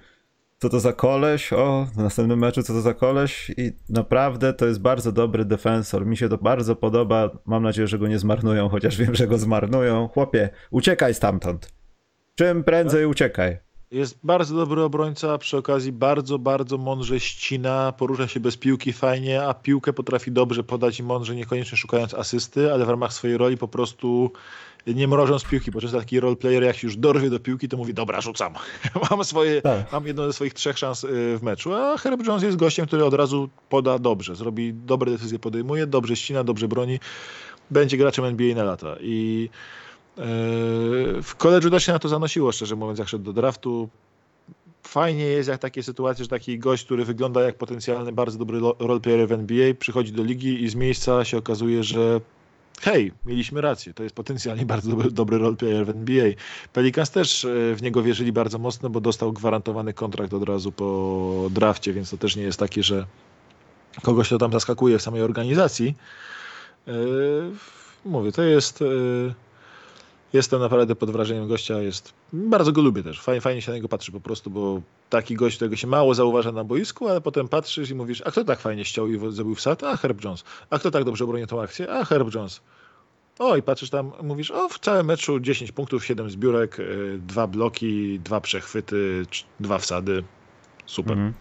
co 0.61 0.69
to 0.69 0.79
za 0.79 0.93
koleś, 0.93 1.53
o, 1.53 1.87
w 1.93 1.97
następnym 1.97 2.39
meczu 2.39 2.63
co 2.63 2.73
to 2.73 2.81
za 2.81 2.93
koleś 2.93 3.51
i 3.57 3.71
naprawdę 3.89 4.53
to 4.53 4.65
jest 4.65 4.81
bardzo 4.81 5.11
dobry 5.11 5.45
defensor, 5.45 6.05
mi 6.05 6.17
się 6.17 6.29
to 6.29 6.37
bardzo 6.37 6.75
podoba, 6.75 7.29
mam 7.45 7.63
nadzieję, 7.63 7.87
że 7.87 7.99
go 7.99 8.07
nie 8.07 8.19
zmarnują, 8.19 8.69
chociaż 8.69 8.97
wiem, 8.97 9.15
że 9.15 9.27
go 9.27 9.37
zmarnują. 9.37 10.07
Chłopie, 10.07 10.49
uciekaj 10.71 11.13
stamtąd. 11.13 11.73
Czym 12.35 12.63
prędzej 12.63 13.05
uciekaj. 13.05 13.57
Jest 13.91 14.19
bardzo 14.23 14.55
dobry 14.55 14.81
obrońca, 14.81 15.37
przy 15.37 15.57
okazji 15.57 15.91
bardzo, 15.91 16.39
bardzo 16.39 16.77
mądrze 16.77 17.19
ścina, 17.19 17.93
porusza 17.97 18.27
się 18.27 18.39
bez 18.39 18.57
piłki 18.57 18.93
fajnie, 18.93 19.43
a 19.43 19.53
piłkę 19.53 19.93
potrafi 19.93 20.31
dobrze 20.31 20.63
podać 20.63 20.99
i 20.99 21.03
mądrze, 21.03 21.35
niekoniecznie 21.35 21.77
szukając 21.77 22.13
asysty, 22.13 22.73
ale 22.73 22.85
w 22.85 22.89
ramach 22.89 23.13
swojej 23.13 23.37
roli 23.37 23.57
po 23.57 23.67
prostu 23.67 24.31
nie 24.87 25.07
mrożąc 25.07 25.43
piłki, 25.43 25.71
bo 25.71 25.81
często 25.81 25.99
taki 25.99 26.19
roleplayer 26.19 26.63
jak 26.63 26.75
się 26.75 26.87
już 26.87 26.97
dorwie 26.97 27.29
do 27.29 27.39
piłki, 27.39 27.67
to 27.67 27.77
mówi, 27.77 27.93
dobra, 27.93 28.21
rzucam. 28.21 28.53
mam, 29.11 29.23
swoje, 29.23 29.61
tak. 29.61 29.91
mam 29.91 30.07
jedną 30.07 30.25
ze 30.25 30.33
swoich 30.33 30.53
trzech 30.53 30.77
szans 30.77 31.03
y, 31.03 31.37
w 31.37 31.43
meczu, 31.43 31.73
a 31.73 31.97
Herb 31.97 32.25
Jones 32.27 32.43
jest 32.43 32.57
gościem, 32.57 32.85
który 32.85 33.05
od 33.05 33.13
razu 33.13 33.49
poda 33.69 33.99
dobrze, 33.99 34.35
zrobi 34.35 34.73
dobre 34.73 35.11
decyzje, 35.11 35.39
podejmuje, 35.39 35.87
dobrze 35.87 36.15
ścina, 36.15 36.43
dobrze 36.43 36.67
broni, 36.67 36.99
będzie 37.71 37.97
graczem 37.97 38.25
NBA 38.25 38.55
na 38.55 38.63
lata 38.63 38.95
i 39.01 39.49
yy, 40.17 40.23
w 41.23 41.35
koledżu 41.37 41.69
też 41.69 41.85
się 41.85 41.91
na 41.91 41.99
to 41.99 42.09
zanosiło, 42.09 42.51
szczerze 42.51 42.75
mówiąc, 42.75 42.99
jak 42.99 43.07
szedł 43.07 43.23
do 43.23 43.33
draftu. 43.33 43.89
Fajnie 44.83 45.23
jest, 45.23 45.49
jak 45.49 45.61
takie 45.61 45.83
sytuacje, 45.83 46.25
że 46.25 46.29
taki 46.29 46.59
gość, 46.59 46.85
który 46.85 47.05
wygląda 47.05 47.41
jak 47.41 47.57
potencjalny, 47.57 48.11
bardzo 48.11 48.37
dobry 48.37 48.59
roleplayer 48.79 49.27
w 49.27 49.31
NBA, 49.31 49.73
przychodzi 49.73 50.11
do 50.11 50.23
ligi 50.23 50.63
i 50.63 50.69
z 50.69 50.75
miejsca 50.75 51.25
się 51.25 51.37
okazuje, 51.37 51.83
że 51.83 52.21
hej, 52.81 53.11
mieliśmy 53.25 53.61
rację, 53.61 53.93
to 53.93 54.03
jest 54.03 54.15
potencjalnie 54.15 54.65
bardzo 54.65 54.89
dobry, 54.89 55.11
dobry 55.11 55.37
roleplayer 55.37 55.85
w 55.85 55.89
NBA. 55.89 56.25
Pelicans 56.73 57.11
też 57.11 57.45
e, 57.45 57.75
w 57.75 57.81
niego 57.81 58.03
wierzyli 58.03 58.31
bardzo 58.31 58.59
mocno, 58.59 58.89
bo 58.89 59.01
dostał 59.01 59.33
gwarantowany 59.33 59.93
kontrakt 59.93 60.33
od 60.33 60.43
razu 60.43 60.71
po 60.71 61.47
drafcie, 61.51 61.93
więc 61.93 62.09
to 62.09 62.17
też 62.17 62.35
nie 62.35 62.43
jest 62.43 62.59
takie, 62.59 62.83
że 62.83 63.05
kogoś 64.01 64.29
to 64.29 64.37
tam 64.37 64.51
zaskakuje 64.51 64.97
w 64.97 65.01
samej 65.01 65.21
organizacji. 65.21 65.95
Yy, 66.87 66.93
mówię, 68.05 68.31
to 68.31 68.43
jest... 68.43 68.83
Jestem 70.33 70.61
naprawdę 70.61 70.95
pod 70.95 71.11
wrażeniem 71.11 71.47
gościa, 71.47 71.81
jest, 71.81 72.13
bardzo 72.33 72.71
go 72.71 72.81
lubię 72.81 73.03
też, 73.03 73.21
fajnie, 73.21 73.41
fajnie 73.41 73.61
się 73.61 73.71
na 73.71 73.75
niego 73.75 73.87
patrzy 73.87 74.11
po 74.11 74.19
prostu, 74.19 74.49
bo 74.49 74.81
taki 75.09 75.35
gość, 75.35 75.55
którego 75.55 75.75
się 75.75 75.87
mało 75.87 76.13
zauważa 76.13 76.51
na 76.51 76.63
boisku, 76.63 77.07
ale 77.07 77.21
potem 77.21 77.47
patrzysz 77.47 77.89
i 77.89 77.95
mówisz, 77.95 78.21
a 78.25 78.31
kto 78.31 78.43
tak 78.43 78.59
fajnie 78.59 78.85
ściął 78.85 79.07
i 79.07 79.33
zrobił 79.33 79.55
wsad? 79.55 79.83
A 79.83 79.97
Herb 79.97 80.23
Jones. 80.23 80.43
A 80.69 80.79
kto 80.79 80.91
tak 80.91 81.03
dobrze 81.03 81.27
broni 81.27 81.47
tą 81.47 81.61
akcję? 81.61 81.91
A 81.91 82.05
Herb 82.05 82.35
Jones. 82.35 82.61
O, 83.39 83.55
i 83.55 83.61
patrzysz 83.61 83.89
tam, 83.89 84.11
mówisz, 84.23 84.51
o, 84.51 84.69
w 84.69 84.79
całym 84.79 85.05
meczu 85.05 85.39
10 85.39 85.71
punktów, 85.71 86.05
7 86.05 86.29
zbiórek, 86.29 86.79
y, 86.79 87.19
dwa 87.27 87.47
bloki, 87.47 88.19
dwa 88.19 88.41
przechwyty, 88.41 89.25
dwa 89.59 89.77
wsady. 89.77 90.23
Super. 90.85 91.13
Mhm. 91.13 91.33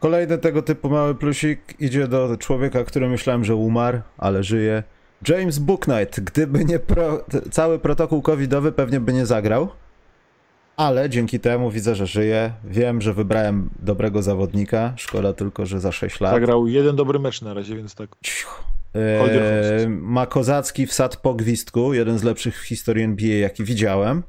Kolejny 0.00 0.38
tego 0.38 0.62
typu 0.62 0.90
mały 0.90 1.14
plusik 1.14 1.74
idzie 1.78 2.08
do 2.08 2.36
człowieka, 2.36 2.84
który 2.84 3.08
myślałem, 3.08 3.44
że 3.44 3.54
umarł, 3.54 4.00
ale 4.18 4.42
żyje. 4.42 4.82
James 5.28 5.58
Booknight, 5.58 6.20
gdyby 6.20 6.64
nie 6.64 6.78
pro, 6.78 7.24
cały 7.50 7.78
protokół 7.78 8.22
covidowy, 8.22 8.72
pewnie 8.72 9.00
by 9.00 9.12
nie 9.12 9.26
zagrał. 9.26 9.68
Ale 10.76 11.10
dzięki 11.10 11.40
temu 11.40 11.70
widzę, 11.70 11.94
że 11.94 12.06
żyje. 12.06 12.52
Wiem, 12.64 13.00
że 13.00 13.14
wybrałem 13.14 13.70
dobrego 13.80 14.22
zawodnika. 14.22 14.92
Szkoda 14.96 15.32
tylko, 15.32 15.66
że 15.66 15.80
za 15.80 15.92
6 15.92 16.20
lat. 16.20 16.32
Zagrał 16.32 16.66
jeden 16.66 16.96
dobry 16.96 17.18
mecz 17.18 17.42
na 17.42 17.54
razie, 17.54 17.76
więc 17.76 17.94
tak. 17.94 18.16
Eee, 18.94 19.88
ma 19.88 20.26
kozacki 20.26 20.86
wsad 20.86 21.16
po 21.16 21.34
gwizdku. 21.34 21.94
Jeden 21.94 22.18
z 22.18 22.22
lepszych 22.22 22.60
w 22.60 22.66
historii 22.66 23.04
NBA, 23.04 23.34
jaki 23.34 23.64
widziałem. 23.64 24.22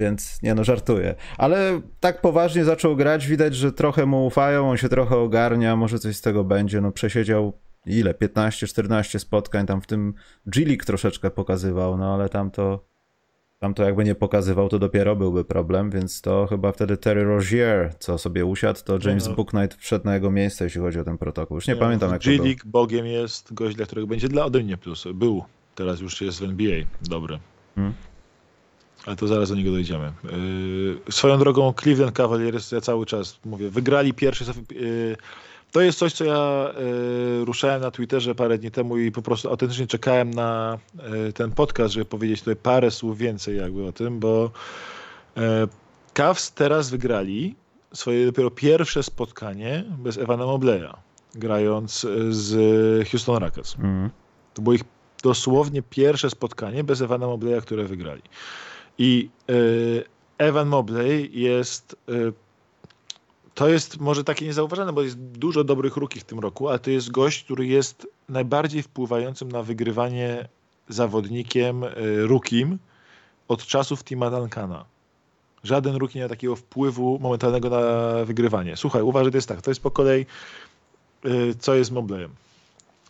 Więc 0.00 0.42
nie 0.42 0.54
no, 0.54 0.64
żartuję. 0.64 1.14
Ale 1.38 1.80
tak 2.00 2.20
poważnie 2.20 2.64
zaczął 2.64 2.96
grać. 2.96 3.26
Widać, 3.26 3.54
że 3.54 3.72
trochę 3.72 4.06
mu 4.06 4.26
ufają, 4.26 4.70
on 4.70 4.76
się 4.76 4.88
trochę 4.88 5.16
ogarnia. 5.16 5.76
Może 5.76 5.98
coś 5.98 6.16
z 6.16 6.20
tego 6.20 6.44
będzie. 6.44 6.80
No, 6.80 6.92
przesiedział 6.92 7.52
ile, 7.86 8.14
15-14 8.14 9.18
spotkań, 9.18 9.66
tam 9.66 9.80
w 9.80 9.86
tym 9.86 10.14
G-League 10.46 10.84
troszeczkę 10.84 11.30
pokazywał, 11.30 11.96
no 11.96 12.14
ale 12.14 12.28
tam 12.28 12.50
to, 12.50 12.84
tam 13.58 13.74
to 13.74 13.82
jakby 13.82 14.04
nie 14.04 14.14
pokazywał, 14.14 14.68
to 14.68 14.78
dopiero 14.78 15.16
byłby 15.16 15.44
problem, 15.44 15.90
więc 15.90 16.20
to 16.20 16.46
chyba 16.46 16.72
wtedy 16.72 16.96
Terry 16.96 17.24
Rozier, 17.24 17.94
co 17.98 18.18
sobie 18.18 18.44
usiadł, 18.44 18.80
to 18.84 18.98
James 19.08 19.28
no. 19.28 19.34
Booknight 19.34 19.78
wszedł 19.80 20.04
na 20.04 20.14
jego 20.14 20.30
miejsce, 20.30 20.64
jeśli 20.64 20.80
chodzi 20.80 21.00
o 21.00 21.04
ten 21.04 21.18
protokół. 21.18 21.56
Już 21.56 21.66
nie 21.66 21.74
no, 21.74 21.80
pamiętam 21.80 22.12
jak 22.12 22.22
G-League 22.22 22.60
bogiem 22.64 23.06
jest 23.06 23.54
gość, 23.54 23.76
dla 23.76 23.86
którego 23.86 24.06
będzie 24.06 24.28
dla 24.28 24.44
ode 24.44 24.60
mnie 24.62 24.76
plus. 24.76 25.04
Był, 25.14 25.44
teraz 25.74 26.00
już 26.00 26.20
jest 26.20 26.40
w 26.40 26.42
NBA, 26.42 26.76
dobry. 27.02 27.38
Hmm. 27.74 27.94
Ale 29.06 29.16
to 29.16 29.26
zaraz 29.26 29.48
do 29.48 29.54
niego 29.54 29.70
dojdziemy. 29.70 30.12
Yy, 30.24 31.12
swoją 31.12 31.38
drogą 31.38 31.72
Cleveland 31.82 32.16
Cavaliers, 32.16 32.72
ja 32.72 32.80
cały 32.80 33.06
czas 33.06 33.38
mówię, 33.44 33.70
wygrali 33.70 34.14
pierwszy 34.14 34.44
yy, 34.70 35.16
to 35.72 35.80
jest 35.80 35.98
coś, 35.98 36.12
co 36.12 36.24
ja 36.24 36.70
y, 37.40 37.44
ruszałem 37.44 37.80
na 37.80 37.90
Twitterze 37.90 38.34
parę 38.34 38.58
dni 38.58 38.70
temu 38.70 38.98
i 38.98 39.12
po 39.12 39.22
prostu 39.22 39.48
autentycznie 39.48 39.86
czekałem 39.86 40.30
na 40.30 40.78
y, 41.28 41.32
ten 41.32 41.52
podcast, 41.52 41.94
żeby 41.94 42.04
powiedzieć 42.04 42.38
tutaj 42.38 42.56
parę 42.56 42.90
słów 42.90 43.18
więcej 43.18 43.56
jakby 43.56 43.86
o 43.86 43.92
tym, 43.92 44.18
bo 44.20 44.50
y, 45.36 45.40
Cavs 46.14 46.52
teraz 46.52 46.90
wygrali 46.90 47.54
swoje 47.94 48.26
dopiero 48.26 48.50
pierwsze 48.50 49.02
spotkanie 49.02 49.84
bez 49.98 50.18
Evana 50.18 50.46
Mobleya, 50.46 50.92
grając 51.34 52.06
z 52.30 53.08
Houston 53.08 53.36
Rockets. 53.36 53.76
Mm. 53.78 54.10
To 54.54 54.62
było 54.62 54.74
ich 54.74 54.82
dosłownie 55.22 55.82
pierwsze 55.82 56.30
spotkanie 56.30 56.84
bez 56.84 57.00
Evana 57.00 57.26
Mobleya, 57.26 57.60
które 57.62 57.84
wygrali. 57.84 58.22
I 58.98 59.28
y, 59.50 60.04
Evan 60.38 60.68
Mobley 60.68 61.30
jest 61.40 61.96
y, 62.08 62.32
to 63.56 63.68
jest 63.68 64.00
może 64.00 64.24
takie 64.24 64.44
niezauważone, 64.44 64.92
bo 64.92 65.02
jest 65.02 65.18
dużo 65.18 65.64
dobrych 65.64 65.96
ruki 65.96 66.20
w 66.20 66.24
tym 66.24 66.38
roku, 66.38 66.68
ale 66.68 66.78
to 66.78 66.90
jest 66.90 67.10
gość, 67.10 67.44
który 67.44 67.66
jest 67.66 68.08
najbardziej 68.28 68.82
wpływającym 68.82 69.52
na 69.52 69.62
wygrywanie 69.62 70.48
zawodnikiem 70.88 71.84
y, 71.84 71.90
rukim 72.26 72.78
od 73.48 73.66
czasów 73.66 74.04
Tima 74.04 74.30
Duncana. 74.30 74.84
Żaden 75.64 75.96
ruki 75.96 76.18
nie 76.18 76.24
ma 76.24 76.28
takiego 76.28 76.56
wpływu 76.56 77.18
momentalnego 77.18 77.70
na 77.70 77.80
wygrywanie. 78.24 78.76
Słuchaj, 78.76 79.02
uważaj, 79.02 79.32
to 79.32 79.38
jest 79.38 79.48
tak, 79.48 79.62
to 79.62 79.70
jest 79.70 79.82
po 79.82 79.90
kolei 79.90 80.26
co 81.58 81.74
jest 81.74 81.90
Mobleyem. 81.90 82.30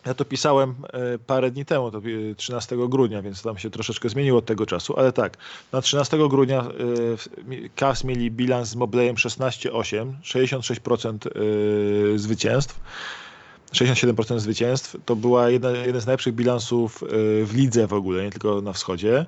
Ja 0.07 0.13
to 0.13 0.25
pisałem 0.25 0.75
e, 0.93 1.19
parę 1.19 1.51
dni 1.51 1.65
temu, 1.65 1.91
to 1.91 2.01
13 2.37 2.75
e, 2.75 2.89
grudnia, 2.89 3.21
więc 3.21 3.41
tam 3.41 3.57
się 3.57 3.69
troszeczkę 3.69 4.09
zmieniło 4.09 4.39
od 4.39 4.45
tego 4.45 4.65
czasu, 4.65 4.99
ale 4.99 5.11
tak, 5.11 5.37
na 5.71 5.81
13 5.81 6.17
grudnia 6.29 6.61
e, 6.61 7.69
Cavs 7.75 8.03
mieli 8.03 8.31
bilans 8.31 8.69
z 8.69 8.75
Mobleyem 8.75 9.15
16-8, 9.15 10.13
66% 10.23 11.17
zwycięstw. 12.15 12.79
67% 13.73 14.39
zwycięstw. 14.39 14.95
To 15.05 15.15
była 15.15 15.49
jedna, 15.49 15.69
jeden 15.69 16.01
z 16.01 16.05
najlepszych 16.05 16.35
bilansów 16.35 17.03
w 17.43 17.51
lidze 17.53 17.87
w 17.87 17.93
ogóle, 17.93 18.23
nie 18.23 18.31
tylko 18.31 18.61
na 18.61 18.73
wschodzie. 18.73 19.25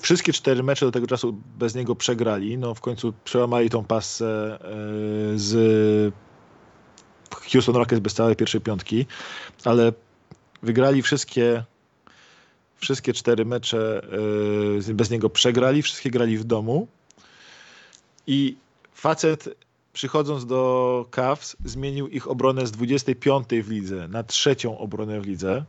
Wszystkie 0.00 0.32
cztery 0.32 0.62
mecze 0.62 0.86
do 0.86 0.92
tego 0.92 1.06
czasu 1.06 1.36
bez 1.58 1.74
niego 1.74 1.94
przegrali. 1.94 2.58
No 2.58 2.74
w 2.74 2.80
końcu 2.80 3.12
przełamali 3.24 3.70
tą 3.70 3.84
pasę 3.84 4.58
z 5.34 6.14
Houston 7.52 7.76
Rockets 7.76 8.00
bez 8.00 8.14
całej 8.14 8.36
pierwszej 8.36 8.60
piątki, 8.60 9.06
ale 9.64 9.92
wygrali 10.62 11.02
wszystkie 11.02 11.64
wszystkie 12.76 13.12
cztery 13.12 13.44
mecze 13.44 14.02
e, 14.88 14.94
bez 14.94 15.10
niego 15.10 15.30
przegrali, 15.30 15.82
wszystkie 15.82 16.10
grali 16.10 16.38
w 16.38 16.44
domu. 16.44 16.88
I 18.26 18.56
facet 18.94 19.48
przychodząc 19.92 20.46
do 20.46 21.06
Cavs 21.10 21.56
zmienił 21.64 22.08
ich 22.08 22.30
obronę 22.30 22.66
z 22.66 22.70
25 22.70 23.48
w 23.48 23.70
lidze 23.70 24.08
na 24.08 24.22
trzecią 24.22 24.78
obronę 24.78 25.20
w 25.20 25.26
lidze 25.26 25.64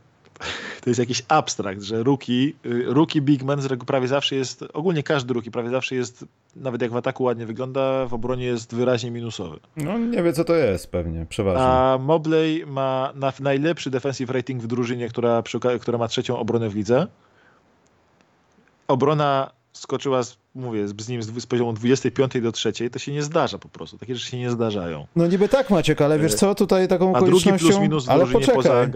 to 0.80 0.90
jest 0.90 0.98
jakiś 0.98 1.22
abstrakt, 1.28 1.82
że 1.82 2.02
rookie, 2.02 2.52
y, 2.66 2.84
rookie 2.86 3.20
bigman 3.20 3.60
prawie 3.86 4.08
zawsze 4.08 4.36
jest, 4.36 4.64
ogólnie 4.72 5.02
każdy 5.02 5.34
rookie 5.34 5.50
prawie 5.50 5.70
zawsze 5.70 5.94
jest, 5.94 6.24
nawet 6.56 6.82
jak 6.82 6.90
w 6.90 6.96
ataku 6.96 7.24
ładnie 7.24 7.46
wygląda, 7.46 8.06
w 8.06 8.14
obronie 8.14 8.44
jest 8.44 8.74
wyraźnie 8.74 9.10
minusowy. 9.10 9.58
No 9.76 9.98
nie 9.98 10.22
wie 10.22 10.32
co 10.32 10.44
to 10.44 10.54
jest 10.54 10.90
pewnie, 10.90 11.26
przeważnie. 11.28 11.62
A 11.62 11.98
Mobley 12.00 12.66
ma 12.66 13.12
najlepszy 13.40 13.90
defensive 13.90 14.30
rating 14.30 14.62
w 14.62 14.66
drużynie, 14.66 15.08
która, 15.08 15.42
która 15.80 15.98
ma 15.98 16.08
trzecią 16.08 16.38
obronę 16.38 16.68
w 16.68 16.74
lidze. 16.74 17.06
Obrona 18.88 19.50
skoczyła, 19.72 20.22
z, 20.22 20.38
mówię, 20.58 20.88
z 20.88 21.08
nim 21.08 21.22
z, 21.22 21.46
poziomu 21.46 21.72
25 21.72 22.40
do 22.42 22.52
3, 22.52 22.72
to 22.90 22.98
się 22.98 23.12
nie 23.12 23.22
zdarza 23.22 23.58
po 23.58 23.68
prostu. 23.68 23.98
Takie 23.98 24.14
rzeczy 24.14 24.30
się 24.30 24.38
nie 24.38 24.50
zdarzają. 24.50 25.06
No 25.16 25.26
niby 25.26 25.48
tak 25.48 25.70
Maciek, 25.70 26.00
ale 26.00 26.18
wiesz 26.18 26.32
e, 26.32 26.36
co, 26.36 26.54
tutaj 26.54 26.88
taką 26.88 27.14
A 27.14 27.18
okolicznością... 27.18 27.68
plus 27.68 27.80
minus 27.80 28.08
ale 28.08 28.26
poczekaj, 28.26 28.54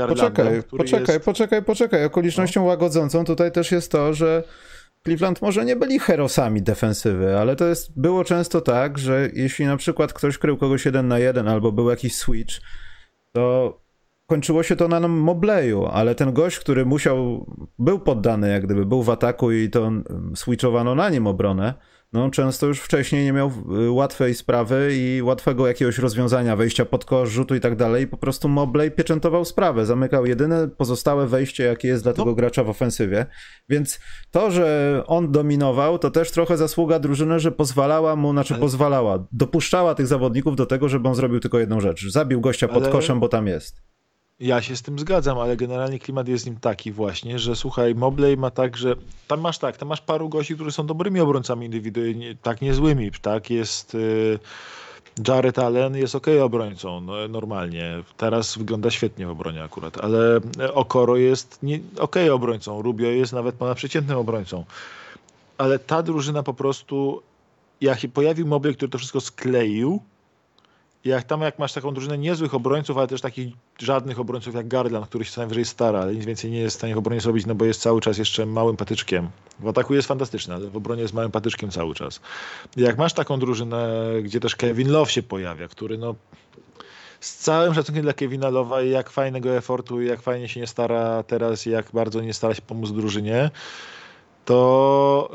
poczekaj, 0.08 0.62
poczekaj, 0.70 1.14
jest... 1.14 1.24
poczekaj, 1.24 1.62
poczekaj. 1.62 2.04
Okolicznością 2.04 2.60
no. 2.60 2.66
łagodzącą 2.66 3.24
tutaj 3.24 3.52
też 3.52 3.72
jest 3.72 3.92
to, 3.92 4.14
że 4.14 4.42
Cleveland 5.04 5.42
może 5.42 5.64
nie 5.64 5.76
byli 5.76 5.98
herosami 5.98 6.62
defensywy, 6.62 7.38
ale 7.38 7.56
to 7.56 7.66
jest, 7.66 8.00
było 8.00 8.24
często 8.24 8.60
tak, 8.60 8.98
że 8.98 9.28
jeśli 9.32 9.66
na 9.66 9.76
przykład 9.76 10.12
ktoś 10.12 10.38
krył 10.38 10.56
kogoś 10.56 10.84
jeden 10.84 11.08
na 11.08 11.18
jeden 11.18 11.48
albo 11.48 11.72
był 11.72 11.90
jakiś 11.90 12.16
switch, 12.16 12.54
to 13.32 13.81
kończyło 14.26 14.62
się 14.62 14.76
to 14.76 14.88
na 14.88 15.08
Mobleju, 15.08 15.86
ale 15.86 16.14
ten 16.14 16.32
gość, 16.32 16.58
który 16.58 16.86
musiał, 16.86 17.46
był 17.78 17.98
poddany 17.98 18.50
jak 18.50 18.64
gdyby, 18.64 18.86
był 18.86 19.02
w 19.02 19.10
ataku 19.10 19.52
i 19.52 19.70
to 19.70 19.90
switchowano 20.34 20.94
na 20.94 21.10
nim 21.10 21.26
obronę, 21.26 21.74
no 22.12 22.30
często 22.30 22.66
już 22.66 22.80
wcześniej 22.80 23.24
nie 23.24 23.32
miał 23.32 23.52
y, 23.86 23.90
łatwej 23.90 24.34
sprawy 24.34 24.90
i 24.92 25.22
łatwego 25.22 25.66
jakiegoś 25.66 25.98
rozwiązania, 25.98 26.56
wejścia 26.56 26.84
pod 26.84 27.04
kosz, 27.04 27.30
rzutu 27.30 27.54
i 27.54 27.60
tak 27.60 27.76
dalej. 27.76 28.08
Po 28.08 28.16
prostu 28.16 28.48
Mobley 28.48 28.90
pieczętował 28.90 29.44
sprawę, 29.44 29.86
zamykał 29.86 30.26
jedyne 30.26 30.68
pozostałe 30.68 31.26
wejście, 31.26 31.64
jakie 31.64 31.88
jest 31.88 32.02
dla 32.02 32.12
tego 32.12 32.24
no. 32.24 32.34
gracza 32.34 32.64
w 32.64 32.68
ofensywie. 32.68 33.26
Więc 33.68 34.00
to, 34.30 34.50
że 34.50 35.02
on 35.06 35.32
dominował, 35.32 35.98
to 35.98 36.10
też 36.10 36.30
trochę 36.30 36.56
zasługa 36.56 36.98
drużyny, 36.98 37.40
że 37.40 37.52
pozwalała 37.52 38.16
mu, 38.16 38.32
znaczy 38.32 38.54
Ale... 38.54 38.60
pozwalała, 38.60 39.26
dopuszczała 39.32 39.94
tych 39.94 40.06
zawodników 40.06 40.56
do 40.56 40.66
tego, 40.66 40.88
żeby 40.88 41.08
on 41.08 41.14
zrobił 41.14 41.40
tylko 41.40 41.58
jedną 41.58 41.80
rzecz. 41.80 42.10
Zabił 42.10 42.40
gościa 42.40 42.68
pod 42.68 42.82
Ale... 42.82 42.92
koszem, 42.92 43.20
bo 43.20 43.28
tam 43.28 43.46
jest. 43.46 43.82
Ja 44.42 44.62
się 44.62 44.76
z 44.76 44.82
tym 44.82 44.98
zgadzam, 44.98 45.38
ale 45.38 45.56
generalnie 45.56 45.98
klimat 45.98 46.28
jest 46.28 46.46
nim 46.46 46.56
taki 46.60 46.92
właśnie, 46.92 47.38
że 47.38 47.56
słuchaj, 47.56 47.94
Mobley 47.94 48.36
ma 48.36 48.50
tak, 48.50 48.76
że 48.76 48.96
tam 49.28 49.40
masz 49.40 49.58
tak, 49.58 49.76
tam 49.76 49.88
masz 49.88 50.00
paru 50.00 50.28
gości, 50.28 50.54
którzy 50.54 50.72
są 50.72 50.86
dobrymi 50.86 51.20
obrońcami 51.20 51.66
indywidualnie, 51.66 52.36
tak 52.42 52.62
niezłymi, 52.62 53.10
tak, 53.22 53.50
jest 53.50 53.94
y, 53.94 54.38
Jared 55.28 55.58
Allen 55.58 55.96
jest 55.96 56.14
ok 56.14 56.26
obrońcą, 56.42 57.00
no, 57.00 57.28
normalnie, 57.28 58.02
teraz 58.16 58.58
wygląda 58.58 58.90
świetnie 58.90 59.26
w 59.26 59.30
obronie 59.30 59.64
akurat, 59.64 59.98
ale 59.98 60.40
Okoro 60.72 61.16
jest 61.16 61.58
nie, 61.62 61.80
ok 61.98 62.16
obrońcą, 62.32 62.82
Rubio 62.82 63.08
jest 63.10 63.32
nawet 63.32 63.54
ponadprzeciętnym 63.54 64.18
obrońcą, 64.18 64.64
ale 65.58 65.78
ta 65.78 66.02
drużyna 66.02 66.42
po 66.42 66.54
prostu, 66.54 67.22
jak 67.80 68.00
się 68.00 68.08
pojawił 68.08 68.46
Mobley, 68.46 68.74
który 68.74 68.90
to 68.90 68.98
wszystko 68.98 69.20
skleił, 69.20 70.00
jak 71.04 71.24
tam 71.24 71.40
jak 71.40 71.58
masz 71.58 71.72
taką 71.72 71.94
drużynę 71.94 72.18
niezłych 72.18 72.54
obrońców, 72.54 72.98
ale 72.98 73.06
też 73.06 73.20
takich 73.20 73.54
żadnych 73.78 74.20
obrońców 74.20 74.54
jak 74.54 74.68
Garland, 74.68 75.06
który 75.06 75.24
się 75.24 75.30
co 75.30 75.40
najwyżej 75.40 75.64
stara, 75.64 76.00
ale 76.00 76.14
nic 76.14 76.24
więcej 76.24 76.50
nie 76.50 76.60
jest 76.60 76.76
w 76.76 76.78
stanie 76.78 76.94
w 76.94 76.98
obronie 76.98 77.20
zrobić, 77.20 77.46
no 77.46 77.54
bo 77.54 77.64
jest 77.64 77.80
cały 77.80 78.00
czas 78.00 78.18
jeszcze 78.18 78.46
małym 78.46 78.76
patyczkiem. 78.76 79.30
W 79.60 79.68
ataku 79.68 79.94
jest 79.94 80.08
fantastyczny, 80.08 80.54
ale 80.54 80.66
w 80.66 80.76
obronie 80.76 81.02
jest 81.02 81.14
małym 81.14 81.30
patyczkiem 81.30 81.70
cały 81.70 81.94
czas. 81.94 82.20
Jak 82.76 82.98
masz 82.98 83.12
taką 83.12 83.38
drużynę, 83.38 84.04
gdzie 84.22 84.40
też 84.40 84.56
Kevin 84.56 84.90
Love 84.90 85.10
się 85.10 85.22
pojawia, 85.22 85.68
który 85.68 85.98
no 85.98 86.14
z 87.20 87.36
całym 87.36 87.74
szacunkiem 87.74 88.02
dla 88.02 88.12
Kevina 88.12 88.50
Love'a 88.50 88.86
i 88.86 88.90
jak 88.90 89.10
fajnego 89.10 89.56
efortu 89.56 90.02
i 90.02 90.06
jak 90.06 90.22
fajnie 90.22 90.48
się 90.48 90.60
nie 90.60 90.66
stara 90.66 91.22
teraz 91.22 91.66
jak 91.66 91.86
bardzo 91.92 92.20
nie 92.20 92.34
stara 92.34 92.54
się 92.54 92.62
pomóc 92.62 92.90
drużynie, 92.90 93.50
to 94.44 95.30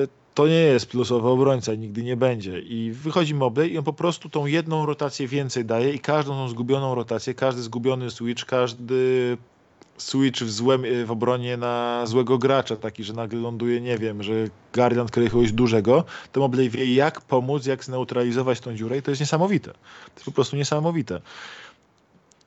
yy, 0.00 0.19
to 0.40 0.48
nie 0.48 0.54
jest 0.54 0.86
plusowy 0.86 1.28
obrońca, 1.28 1.74
nigdy 1.74 2.02
nie 2.02 2.16
będzie. 2.16 2.60
I 2.60 2.92
wychodzi 2.92 3.34
Mobley 3.34 3.72
i 3.72 3.78
on 3.78 3.84
po 3.84 3.92
prostu 3.92 4.28
tą 4.28 4.46
jedną 4.46 4.86
rotację 4.86 5.28
więcej 5.28 5.64
daje 5.64 5.92
i 5.92 5.98
każdą 5.98 6.32
tą 6.32 6.48
zgubioną 6.48 6.94
rotację, 6.94 7.34
każdy 7.34 7.62
zgubiony 7.62 8.10
switch, 8.10 8.44
każdy 8.44 9.36
switch 9.98 10.40
w, 10.40 10.50
złym, 10.50 10.82
w 11.04 11.10
obronie 11.10 11.56
na 11.56 12.02
złego 12.06 12.38
gracza, 12.38 12.76
taki, 12.76 13.04
że 13.04 13.12
nagle 13.12 13.40
ląduje, 13.40 13.80
nie 13.80 13.98
wiem, 13.98 14.22
że 14.22 14.32
Guardian 14.74 15.08
kryje 15.08 15.30
kogoś 15.30 15.52
dużego, 15.52 16.04
to 16.32 16.40
Mobley 16.40 16.70
wie 16.70 16.94
jak 16.94 17.20
pomóc, 17.20 17.66
jak 17.66 17.84
zneutralizować 17.84 18.60
tą 18.60 18.74
dziurę 18.74 18.98
i 18.98 19.02
to 19.02 19.10
jest 19.10 19.20
niesamowite. 19.20 19.72
To 19.72 20.14
jest 20.14 20.24
po 20.24 20.32
prostu 20.32 20.56
niesamowite. 20.56 21.20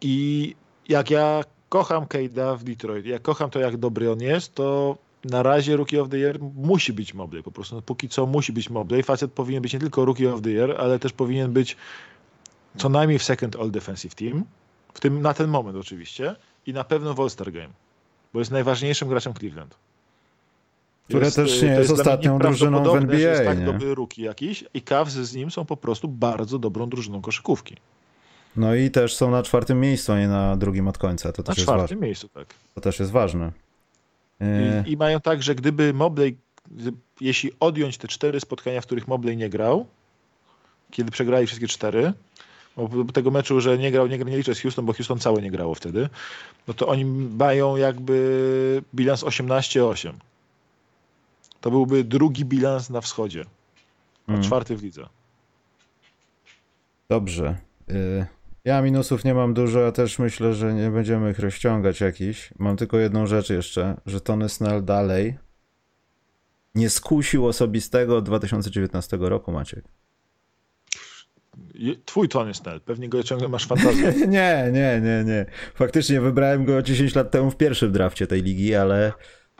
I 0.01 0.55
jak 0.89 1.11
ja 1.11 1.43
kocham 1.69 2.05
Cade'a 2.05 2.57
w 2.57 2.63
Detroit, 2.63 3.05
jak 3.05 3.21
kocham 3.21 3.49
to, 3.49 3.59
jak 3.59 3.77
dobry 3.77 4.11
on 4.11 4.21
jest, 4.21 4.55
to 4.55 4.97
na 5.25 5.43
razie 5.43 5.77
Rookie 5.77 6.01
of 6.01 6.09
the 6.09 6.17
Year 6.17 6.39
musi 6.55 6.93
być 6.93 7.13
Mobley 7.13 7.43
po 7.43 7.51
prostu. 7.51 7.75
No, 7.75 7.81
póki 7.81 8.09
co 8.09 8.25
musi 8.25 8.53
być 8.53 8.69
Mobley. 8.69 9.03
Facet 9.03 9.31
powinien 9.31 9.61
być 9.61 9.73
nie 9.73 9.79
tylko 9.79 10.05
Rookie 10.05 10.33
of 10.33 10.41
the 10.41 10.49
Year, 10.49 10.75
ale 10.79 10.99
też 10.99 11.13
powinien 11.13 11.53
być 11.53 11.77
co 12.77 12.89
najmniej 12.89 13.19
w 13.19 13.23
Second 13.23 13.55
All 13.55 13.71
Defensive 13.71 14.15
Team. 14.15 14.43
W 14.93 14.99
tym, 14.99 15.21
na 15.21 15.33
ten 15.33 15.47
moment 15.47 15.77
oczywiście. 15.77 16.35
I 16.65 16.73
na 16.73 16.83
pewno 16.83 17.13
w 17.13 17.19
All-Star 17.19 17.51
Game. 17.51 17.73
Bo 18.33 18.39
jest 18.39 18.51
najważniejszym 18.51 19.09
graczem 19.09 19.33
Cleveland. 19.33 19.75
Które 21.07 21.25
jest, 21.25 21.35
też 21.35 21.61
nie 21.61 21.67
jest, 21.67 21.79
jest 21.79 22.01
ostatnią 22.01 22.39
drużyną 22.39 22.83
w 22.83 22.95
NBA. 22.95 23.19
jest 23.19 23.43
tak 23.43 23.59
nie? 23.59 23.65
dobry 23.65 23.95
rookie 23.95 24.23
jakiś 24.23 24.63
i 24.73 24.81
Cavs 24.81 25.13
z 25.13 25.35
nim 25.35 25.51
są 25.51 25.65
po 25.65 25.77
prostu 25.77 26.07
bardzo 26.07 26.59
dobrą 26.59 26.89
drużyną 26.89 27.21
koszykówki. 27.21 27.75
No 28.55 28.75
i 28.75 28.91
też 28.91 29.15
są 29.15 29.31
na 29.31 29.43
czwartym 29.43 29.79
miejscu, 29.79 30.11
a 30.11 30.19
nie 30.19 30.27
na 30.27 30.55
drugim 30.55 30.87
od 30.87 30.97
końca. 30.97 31.31
To 31.31 31.41
na 31.41 31.53
też 31.53 31.63
czwartym 31.63 31.97
jest 31.97 32.01
miejscu, 32.01 32.29
tak. 32.29 32.47
To 32.75 32.81
też 32.81 32.99
jest 32.99 33.11
ważne. 33.11 33.51
I, 34.41 34.91
I, 34.91 34.97
mają 34.97 35.21
tak, 35.21 35.43
że 35.43 35.55
gdyby 35.55 35.93
Mobley, 35.93 36.37
jeśli 37.21 37.51
odjąć 37.59 37.97
te 37.97 38.07
cztery 38.07 38.39
spotkania, 38.39 38.81
w 38.81 38.85
których 38.85 39.07
Mobley 39.07 39.37
nie 39.37 39.49
grał, 39.49 39.85
kiedy 40.91 41.11
przegrali 41.11 41.47
wszystkie 41.47 41.67
cztery, 41.67 42.13
bo 42.77 43.05
tego 43.13 43.31
meczu, 43.31 43.61
że 43.61 43.77
nie 43.77 43.91
grał, 43.91 44.07
nie, 44.07 44.17
nie 44.17 44.37
liczę 44.37 44.55
z 44.55 44.61
Houston, 44.61 44.85
bo 44.85 44.93
Houston 44.93 45.19
całe 45.19 45.41
nie 45.41 45.51
grało 45.51 45.75
wtedy, 45.75 46.09
no 46.67 46.73
to 46.73 46.87
oni 46.87 47.05
mają 47.05 47.75
jakby 47.75 48.83
bilans 48.95 49.23
18-8. 49.23 50.13
To 51.61 51.71
byłby 51.71 52.03
drugi 52.03 52.45
bilans 52.45 52.89
na 52.89 53.01
wschodzie, 53.01 53.45
a 54.27 54.31
mm. 54.31 54.43
czwarty 54.43 54.77
w 54.77 54.83
lidze. 54.83 55.07
Dobrze. 57.09 57.57
Y 57.89 58.42
Ja 58.65 58.81
minusów 58.81 59.25
nie 59.25 59.33
mam 59.33 59.53
dużo, 59.53 59.87
a 59.87 59.91
też 59.91 60.19
myślę, 60.19 60.53
że 60.53 60.73
nie 60.73 60.89
będziemy 60.89 61.31
ich 61.31 61.39
rozciągać 61.39 62.01
jakiś. 62.01 62.53
Mam 62.59 62.77
tylko 62.77 62.99
jedną 62.99 63.27
rzecz 63.27 63.49
jeszcze, 63.49 64.01
że 64.05 64.21
Tony 64.21 64.49
Snell 64.49 64.85
dalej 64.85 65.37
nie 66.75 66.89
skusił 66.89 67.47
osobistego 67.47 68.17
od 68.17 68.25
2019 68.25 69.17
roku, 69.21 69.51
Maciek. 69.51 69.85
Twój 72.05 72.29
Tony 72.29 72.53
Snell, 72.53 72.81
pewnie 72.81 73.09
go 73.09 73.23
ciągle 73.23 73.47
masz 73.47 73.67
fantazję. 73.67 74.13
nie, 74.27 74.69
nie, 74.73 75.01
nie, 75.03 75.23
nie. 75.25 75.45
Faktycznie 75.75 76.21
wybrałem 76.21 76.65
go 76.65 76.81
10 76.81 77.15
lat 77.15 77.31
temu 77.31 77.51
w 77.51 77.57
pierwszym 77.57 77.91
drafcie 77.91 78.27
tej 78.27 78.41
ligi, 78.41 78.75
ale 78.75 79.13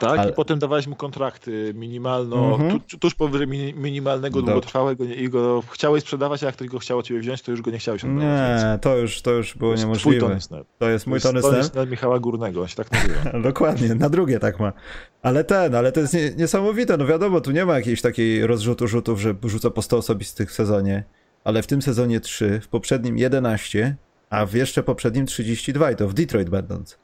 tak, 0.04 0.20
ale... 0.20 0.30
i 0.30 0.34
potem 0.34 0.60
dawałeś 0.60 0.88
mu 0.88 0.96
kontrakty 0.96 1.74
minimalno, 1.76 2.56
mm 2.56 2.70
-hmm. 2.70 2.82
tu, 2.90 2.98
tuż 2.98 3.16
powyżej 3.16 3.48
minimalnego, 3.76 4.42
długotrwałego 4.42 5.04
i 5.04 5.30
go 5.30 5.64
chciałeś 5.72 6.04
sprzedawać, 6.04 6.44
a 6.44 6.46
jak 6.46 6.56
ktoś 6.56 6.68
go 6.68 6.80
chciał 6.80 7.02
ciebie 7.02 7.20
wziąć, 7.20 7.42
to 7.42 7.52
już 7.52 7.62
go 7.62 7.72
nie 7.72 7.78
chciałeś 7.78 8.04
oddawać. 8.04 8.64
Nie, 8.64 8.80
to 8.82 8.98
już, 8.98 9.22
to 9.22 9.32
już 9.32 9.58
było 9.58 9.74
to 9.74 9.80
niemożliwe. 9.80 10.40
To 10.80 10.90
jest 10.90 11.08
mój 11.08 11.22
Tony 11.22 11.42
Snell. 11.42 11.70
Tony 11.70 11.92
Michała 11.92 12.20
Górnego, 12.20 12.62
on 12.62 12.68
się 12.68 12.76
tak 12.76 12.92
nazywa. 12.92 13.40
Dokładnie, 13.50 13.96
na 13.96 14.10
drugie 14.10 14.40
tak 14.40 14.60
ma. 14.60 14.74
Ale 15.22 15.44
ten, 15.44 15.76
ale 15.76 15.92
to 15.92 16.00
jest 16.00 16.14
nie, 16.14 16.32
niesamowite, 16.38 16.98
no 16.98 17.06
wiadomo, 17.06 17.42
tu 17.42 17.52
nie 17.52 17.66
ma 17.66 17.76
jakiejś 17.76 18.02
takiej 18.02 18.48
rozrzutu 18.48 18.88
rzutów, 18.88 19.22
że 19.22 19.36
rzuca 19.44 19.70
po 19.70 19.82
100 19.82 19.98
osobistych 19.98 20.50
w 20.50 20.54
sezonie, 20.54 21.04
ale 21.44 21.62
w 21.62 21.68
tym 21.68 21.82
sezonie 21.82 22.20
3, 22.20 22.60
w 22.60 22.68
poprzednim 22.68 23.18
11, 23.18 23.96
a 24.30 24.46
w 24.46 24.54
jeszcze 24.54 24.84
poprzednim 24.84 25.26
32 25.26 25.92
i 25.92 25.96
to 25.96 26.08
w 26.08 26.14
Detroit 26.14 26.50
będąc. 26.50 27.03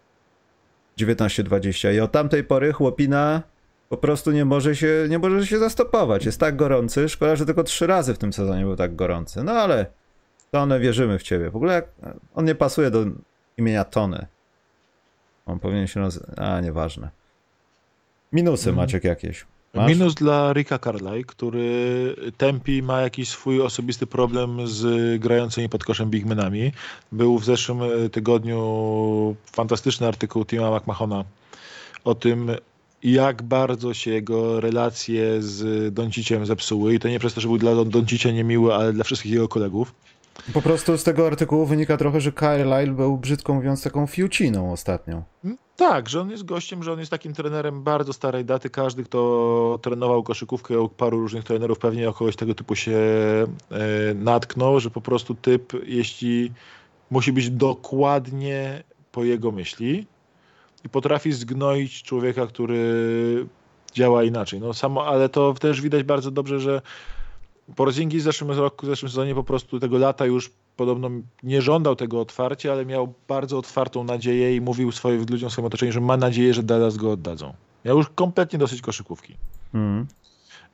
19-20 1.05 1.93
i 1.93 1.99
od 1.99 2.11
tamtej 2.11 2.43
pory 2.43 2.73
chłopina 2.73 3.41
po 3.89 3.97
prostu 3.97 4.31
nie 4.31 4.45
może 4.45 4.75
się, 4.75 5.05
nie 5.09 5.19
może 5.19 5.47
się 5.47 5.59
zastopować. 5.59 6.25
Jest 6.25 6.39
tak 6.39 6.55
gorący. 6.55 7.09
Szkoda, 7.09 7.35
że 7.35 7.45
tylko 7.45 7.63
trzy 7.63 7.87
razy 7.87 8.13
w 8.13 8.17
tym 8.17 8.33
sezonie 8.33 8.63
był 8.63 8.75
tak 8.75 8.95
gorący. 8.95 9.43
No 9.43 9.51
ale 9.51 9.85
Tony, 10.51 10.79
wierzymy 10.79 11.19
w 11.19 11.23
ciebie. 11.23 11.49
W 11.49 11.55
ogóle 11.55 11.81
on 12.35 12.45
nie 12.45 12.55
pasuje 12.55 12.91
do 12.91 13.05
imienia 13.57 13.83
Tony. 13.83 14.27
On 15.45 15.59
powinien 15.59 15.87
się 15.87 15.99
nazywać... 15.99 16.29
A, 16.37 16.61
nieważne. 16.61 17.09
Minusy, 18.31 18.69
mm. 18.69 18.77
Maciek, 18.77 19.03
jakieś? 19.03 19.45
Masz? 19.73 19.89
Minus 19.89 20.15
dla 20.15 20.53
Ricka 20.53 20.79
Carlyle, 20.79 21.23
który 21.23 22.15
tępi, 22.37 22.83
ma 22.83 23.01
jakiś 23.01 23.29
swój 23.29 23.61
osobisty 23.61 24.07
problem 24.07 24.67
z 24.67 25.21
grającymi 25.21 25.69
pod 25.69 25.83
koszem 25.83 26.09
bigmenami. 26.09 26.71
Był 27.11 27.39
w 27.39 27.45
zeszłym 27.45 27.81
e, 27.83 28.09
tygodniu 28.09 29.35
fantastyczny 29.51 30.07
artykuł 30.07 30.45
Tima 30.45 30.77
McMahona 30.77 31.23
o 32.03 32.15
tym, 32.15 32.51
jak 33.03 33.43
bardzo 33.43 33.93
się 33.93 34.11
jego 34.11 34.61
relacje 34.61 35.41
z 35.41 35.93
Donciciem 35.93 36.45
zepsuły. 36.45 36.93
I 36.93 36.99
to 36.99 37.09
nie 37.09 37.19
przez 37.19 37.33
to, 37.33 37.41
że 37.41 37.47
był 37.47 37.57
dla 37.57 37.85
Doncicia 37.85 38.31
niemiły, 38.31 38.75
ale 38.75 38.93
dla 38.93 39.03
wszystkich 39.03 39.31
jego 39.31 39.47
kolegów. 39.47 39.93
Po 40.53 40.61
prostu 40.61 40.97
z 40.97 41.03
tego 41.03 41.27
artykułu 41.27 41.65
wynika 41.65 41.97
trochę, 41.97 42.21
że 42.21 42.31
Carlyle 42.31 42.93
był 42.93 43.17
brzydko 43.17 43.53
mówiąc 43.53 43.83
taką 43.83 44.07
fiuciną 44.07 44.71
ostatnio. 44.71 45.23
Hmm? 45.41 45.57
Tak, 45.75 46.09
że 46.09 46.21
on 46.21 46.29
jest 46.29 46.45
gościem, 46.45 46.83
że 46.83 46.93
on 46.93 46.99
jest 46.99 47.11
takim 47.11 47.33
trenerem 47.33 47.83
bardzo 47.83 48.13
starej 48.13 48.45
daty. 48.45 48.69
Każdy, 48.69 49.03
kto 49.03 49.79
trenował 49.81 50.23
koszykówkę 50.23 50.79
u 50.79 50.89
paru 50.89 51.19
różnych 51.19 51.43
trenerów, 51.43 51.79
pewnie 51.79 52.09
o 52.09 52.13
kogoś 52.13 52.35
tego 52.35 52.55
typu 52.55 52.75
się 52.75 52.97
e, 52.97 53.47
natknął, 54.15 54.79
że 54.79 54.89
po 54.89 55.01
prostu 55.01 55.35
typ, 55.35 55.73
jeśli 55.85 56.51
musi 57.11 57.33
być 57.33 57.49
dokładnie 57.49 58.83
po 59.11 59.23
jego 59.23 59.51
myśli 59.51 60.07
i 60.85 60.89
potrafi 60.89 61.31
zgnoić 61.31 62.03
człowieka, 62.03 62.47
który 62.47 63.45
działa 63.93 64.23
inaczej. 64.23 64.59
No 64.59 64.73
samo, 64.73 65.07
ale 65.07 65.29
to 65.29 65.53
też 65.53 65.81
widać 65.81 66.03
bardzo 66.03 66.31
dobrze, 66.31 66.59
że 66.59 66.81
Porzingis 67.75 68.21
w 68.21 68.25
zeszłym 68.25 68.51
roku, 68.51 68.85
w 68.85 68.89
zeszłym 68.89 69.09
sezonie 69.09 69.35
po 69.35 69.43
prostu 69.43 69.79
tego 69.79 69.97
lata 69.97 70.25
już 70.25 70.51
podobno 70.75 71.09
nie 71.43 71.61
żądał 71.61 71.95
tego 71.95 72.21
otwarcia, 72.21 72.71
ale 72.71 72.85
miał 72.85 73.13
bardzo 73.27 73.57
otwartą 73.57 74.03
nadzieję 74.03 74.55
i 74.55 74.61
mówił 74.61 74.91
swoim 74.91 75.25
ludziom 75.29 75.49
w 75.49 75.53
swoim 75.53 75.65
otoczeniu, 75.65 75.91
że 75.91 76.01
ma 76.01 76.17
nadzieję, 76.17 76.53
że 76.53 76.63
Dallas 76.63 76.97
go 76.97 77.11
oddadzą. 77.11 77.53
Miał 77.85 77.97
już 77.97 78.09
kompletnie 78.09 78.59
dosyć 78.59 78.81
koszykówki. 78.81 79.35
Mm. 79.73 80.07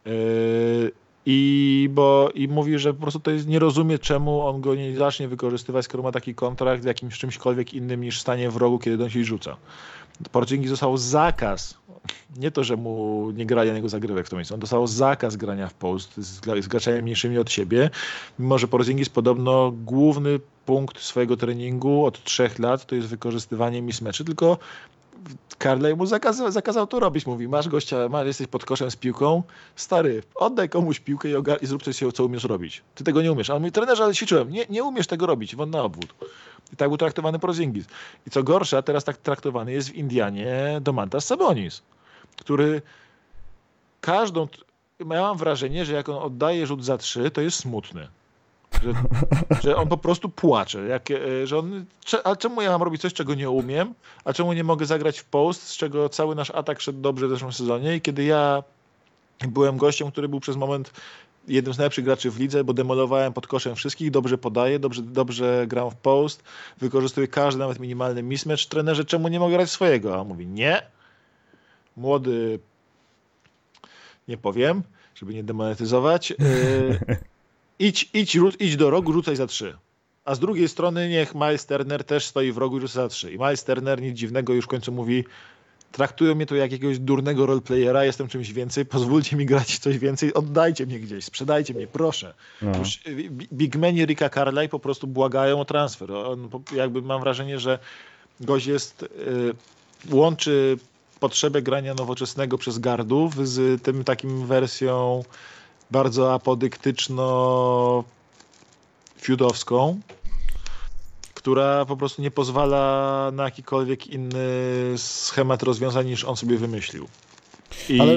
Yy, 0.06 0.92
i, 1.26 1.90
bo, 1.92 2.30
I 2.36 2.48
mówi, 2.48 2.80
że 2.80 2.94
po 2.94 3.02
prostu 3.02 3.20
to 3.20 3.32
jest, 3.32 3.48
nie 3.48 3.60
rozumie, 3.60 4.00
czemu 4.00 4.42
on 4.42 4.62
go 4.62 4.76
nie 4.76 4.98
zacznie 4.98 5.28
wykorzystywać, 5.28 5.86
skoro 5.86 6.04
ma 6.04 6.12
taki 6.12 6.36
kontrakt 6.36 6.84
z 6.84 6.86
jakimś 6.86 7.18
czymśkolwiek 7.18 7.74
innym 7.74 8.02
niż 8.02 8.22
stanie 8.22 8.50
w 8.50 8.58
rogu, 8.58 8.80
kiedy 8.80 9.04
on 9.04 9.10
się 9.10 9.24
rzuca. 9.24 9.58
Porzingis 10.32 10.70
został 10.70 10.98
zakaz, 10.98 11.78
nie 12.38 12.52
to, 12.52 12.64
że 12.64 12.76
mu 12.76 13.32
nie 13.32 13.46
grali 13.46 13.70
na 13.70 13.76
niego 13.76 13.90
zagrywek 13.90 14.26
w 14.26 14.30
tym 14.30 14.38
miejscu, 14.38 14.54
on 14.54 14.60
dostał 14.60 14.88
zakaz 14.88 15.36
grania 15.36 15.68
w 15.68 15.74
post 15.74 16.18
z, 16.18 16.42
z 16.64 16.68
graczami 16.68 17.02
mniejszymi 17.02 17.38
od 17.38 17.52
siebie, 17.52 17.90
mimo 18.40 18.58
że 18.58 18.68
Porzingis 18.68 19.10
podobno 19.10 19.72
główny 19.72 20.40
punkt 20.66 21.00
swojego 21.00 21.38
treningu 21.38 22.06
od 22.06 22.24
trzech 22.24 22.60
lat 22.60 22.86
to 22.86 22.96
jest 22.96 23.08
wykorzystywanie 23.08 23.82
mismeczy, 23.82 24.26
tylko 24.26 24.58
Carley 25.60 25.96
mu 25.96 26.06
zakazał, 26.06 26.52
zakazał 26.52 26.88
to 26.88 27.00
robić. 27.00 27.26
Mówi, 27.26 27.48
masz 27.48 27.70
gościa, 27.70 28.10
masz, 28.10 28.28
jesteś 28.28 28.48
pod 28.48 28.66
koszem 28.66 28.92
z 28.92 28.96
piłką, 28.96 29.44
stary, 29.76 30.24
oddaj 30.36 30.70
komuś 30.70 31.00
piłkę 31.00 31.30
i, 31.30 31.34
i 31.62 31.68
zrób 31.68 31.84
coś, 31.84 32.04
co 32.14 32.26
umiesz 32.26 32.44
robić. 32.44 32.82
Ty 32.96 33.04
tego 33.04 33.22
nie 33.22 33.32
umiesz. 33.32 33.50
A 33.50 33.56
on 33.56 33.62
mówi, 33.62 33.72
trenerze, 33.72 34.04
ale 34.04 34.14
ćwiczyłem. 34.14 34.52
Nie, 34.52 34.66
nie 34.70 34.84
umiesz 34.84 35.08
tego 35.08 35.26
robić, 35.26 35.56
won 35.56 35.70
na 35.70 35.84
obwód. 35.84 36.14
I 36.74 36.76
tak 36.76 36.90
był 36.90 36.98
traktowany 36.98 37.40
Prozingis. 37.40 37.86
I 38.28 38.30
co 38.30 38.44
gorsza, 38.44 38.82
teraz 38.82 39.04
tak 39.04 39.18
traktowany 39.18 39.72
jest 39.72 39.90
w 39.90 39.96
Indianie 39.96 40.80
Domantas 40.82 41.26
Sabonis, 41.26 41.82
który 42.38 42.82
każdą... 44.02 44.48
Ja 45.00 45.06
mam 45.06 45.38
wrażenie, 45.38 45.86
że 45.86 45.94
jak 45.94 46.10
on 46.10 46.24
oddaje 46.24 46.68
rzut 46.68 46.86
za 46.86 46.98
trzy, 46.98 47.32
to 47.32 47.42
jest 47.42 47.58
smutny. 47.58 48.08
Że, 48.84 48.94
że, 49.64 49.76
on 49.76 49.88
po 49.88 49.98
prostu 49.98 50.30
płacze. 50.30 50.88
Jak, 50.88 51.12
e, 51.12 51.48
że 51.48 51.58
on, 51.58 51.86
a 52.24 52.36
czemu 52.36 52.62
ja 52.62 52.70
mam 52.70 52.84
robić 52.84 53.02
coś, 53.02 53.14
czego 53.14 53.36
nie 53.36 53.50
umiem? 53.50 53.94
A 54.26 54.34
czemu 54.34 54.54
nie 54.54 54.64
mogę 54.64 54.86
zagrać 54.86 55.20
w 55.20 55.26
post, 55.26 55.68
z 55.68 55.78
czego 55.78 56.10
cały 56.10 56.36
nasz 56.36 56.52
atak 56.52 56.82
szedł 56.82 57.02
dobrze 57.02 57.28
w 57.28 57.30
zeszłym 57.30 57.54
sezonie? 57.54 57.96
I 57.96 58.02
kiedy 58.02 58.24
ja 58.24 58.64
byłem 59.48 59.78
gościem, 59.78 60.12
który 60.12 60.30
był 60.30 60.40
przez 60.40 60.56
moment 60.56 60.92
jednym 61.48 61.74
z 61.74 61.78
najlepszych 61.78 62.06
graczy 62.06 62.32
w 62.32 62.40
lidze, 62.40 62.64
bo 62.64 62.74
demolowałem 62.74 63.34
pod 63.34 63.48
koszem 63.48 63.76
wszystkich, 63.76 64.12
dobrze 64.12 64.38
podaję, 64.38 64.80
dobrze, 64.80 65.02
dobrze 65.02 65.66
gram 65.68 65.92
w 65.92 65.96
post, 65.96 66.44
wykorzystuję 66.78 67.28
każdy, 67.28 67.60
nawet 67.60 67.80
minimalny 67.80 68.24
mismatch. 68.24 68.66
Trenerze, 68.66 69.06
czemu 69.06 69.28
nie 69.28 69.40
mogę 69.40 69.56
grać 69.56 69.70
swojego? 69.70 70.16
A 70.16 70.18
on 70.18 70.28
mówi, 70.28 70.48
nie. 70.48 70.82
Młody, 71.98 72.60
nie 74.28 74.38
powiem, 74.38 74.84
żeby 75.16 75.34
nie 75.34 75.44
demonetyzować. 75.44 76.30
Yy, 76.30 76.38
idź, 77.80 78.10
idź, 78.14 78.38
idź 78.60 78.76
do 78.76 78.90
rogu, 78.90 79.14
rzucaj 79.14 79.36
za 79.36 79.48
trzy. 79.48 79.78
A 80.26 80.36
z 80.36 80.40
drugiej 80.40 80.70
strony 80.70 81.10
niech 81.10 81.36
Miles 81.36 81.66
Turner 81.66 82.04
też 82.04 82.26
stoi 82.26 82.52
w 82.52 82.58
rogu 82.58 82.78
i 82.78 82.82
rzuca 82.82 82.94
za 82.94 83.08
trzy. 83.08 83.34
I 83.34 83.38
Miles 83.38 83.64
Turner 83.64 84.02
nic 84.02 84.18
dziwnego 84.18 84.54
już 84.54 84.66
w 84.66 84.68
końcu 84.68 84.92
mówi 84.92 85.24
traktują 85.92 86.36
mnie 86.36 86.46
tu 86.46 86.56
jak 86.56 86.72
jakiegoś 86.72 87.00
durnego 87.00 87.46
roleplayera, 87.46 88.06
jestem 88.06 88.28
czymś 88.28 88.54
więcej, 88.54 88.86
pozwólcie 88.86 89.36
mi 89.36 89.46
grać 89.46 89.80
coś 89.80 89.98
więcej, 89.98 90.34
oddajcie 90.34 90.86
mnie 90.86 91.00
gdzieś, 91.00 91.26
sprzedajcie 91.26 91.74
mnie, 91.74 91.88
proszę. 91.88 92.34
No. 92.62 92.78
Już 92.78 92.96
y, 93.08 93.30
big 93.54 93.76
meni 93.76 94.06
Ricka 94.06 94.30
Carlyle 94.30 94.70
po 94.70 94.80
prostu 94.80 95.08
błagają 95.08 95.60
o 95.60 95.66
transfer. 95.66 96.12
On, 96.12 96.50
jakby 96.76 97.02
mam 97.02 97.22
wrażenie, 97.22 97.60
że 97.60 97.80
gość 98.40 98.66
jest, 98.66 99.04
y, 99.04 99.08
łączy 100.12 100.78
potrzebę 101.20 101.62
grania 101.62 101.94
nowoczesnego 101.94 102.58
przez 102.58 102.80
gardów 102.80 103.48
z 103.48 103.82
tym 103.82 104.04
takim 104.04 104.48
wersją 104.48 105.24
bardzo 105.96 106.34
apodyktyczno 106.34 108.04
fiudowską, 109.18 110.00
która 111.34 111.86
po 111.86 111.98
prostu 111.98 112.22
nie 112.22 112.32
pozwala 112.32 113.32
na 113.34 113.44
jakikolwiek 113.44 114.08
inny 114.08 114.48
schemat 114.98 115.64
rozwiązań 115.64 116.08
niż 116.08 116.24
on 116.24 116.36
sobie 116.36 116.58
wymyślił. 116.58 117.08
I, 117.90 118.02
Ale 118.02 118.16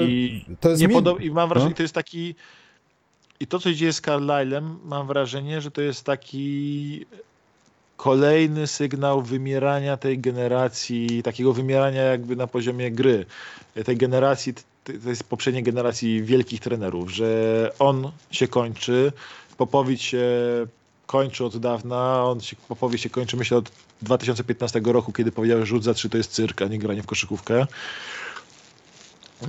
to 0.59 0.69
jest 0.69 0.81
nie 0.81 0.87
I 1.25 1.31
mam 1.31 1.49
wrażenie, 1.49 1.69
no? 1.69 1.75
to 1.75 1.81
jest 1.81 1.95
taki. 1.95 2.35
I 3.39 3.47
to, 3.47 3.59
co 3.59 3.69
się 3.69 3.75
dzieje 3.75 3.93
z 3.93 4.01
Carlylem, 4.01 4.79
mam 4.85 5.07
wrażenie, 5.07 5.61
że 5.61 5.71
to 5.71 5.81
jest 5.81 6.03
taki 6.03 7.05
kolejny 7.97 8.67
sygnał 8.67 9.21
wymierania 9.21 9.97
tej 9.97 10.19
generacji, 10.19 11.23
takiego 11.23 11.53
wymierania 11.53 12.01
jakby 12.01 12.35
na 12.35 12.47
poziomie 12.47 12.91
gry. 12.91 13.25
Tej 13.85 13.97
generacji, 13.97 14.53
to 15.03 15.09
jest 15.09 15.23
poprzedniej 15.23 15.63
generacji 15.63 16.23
wielkich 16.23 16.59
trenerów, 16.59 17.11
że 17.11 17.71
on 17.79 18.11
się 18.31 18.47
kończy, 18.47 19.11
Popowicz 19.59 20.01
się 20.01 20.27
kończy 21.05 21.45
od 21.45 21.57
dawna. 21.57 22.25
On 22.25 22.41
się, 22.41 22.55
opowieść 22.69 23.03
się 23.03 23.09
kończy, 23.09 23.37
myślę, 23.37 23.57
od 23.57 23.71
2015 24.01 24.81
roku, 24.85 25.11
kiedy 25.11 25.31
powiedział, 25.31 25.59
że 25.59 25.65
rzut 25.65 25.83
za 25.83 25.93
trzy 25.93 26.09
to 26.09 26.17
jest 26.17 26.31
cyrk, 26.31 26.61
a 26.61 26.65
nie 26.65 26.79
granie 26.79 27.03
w 27.03 27.05
koszykówkę. 27.05 27.67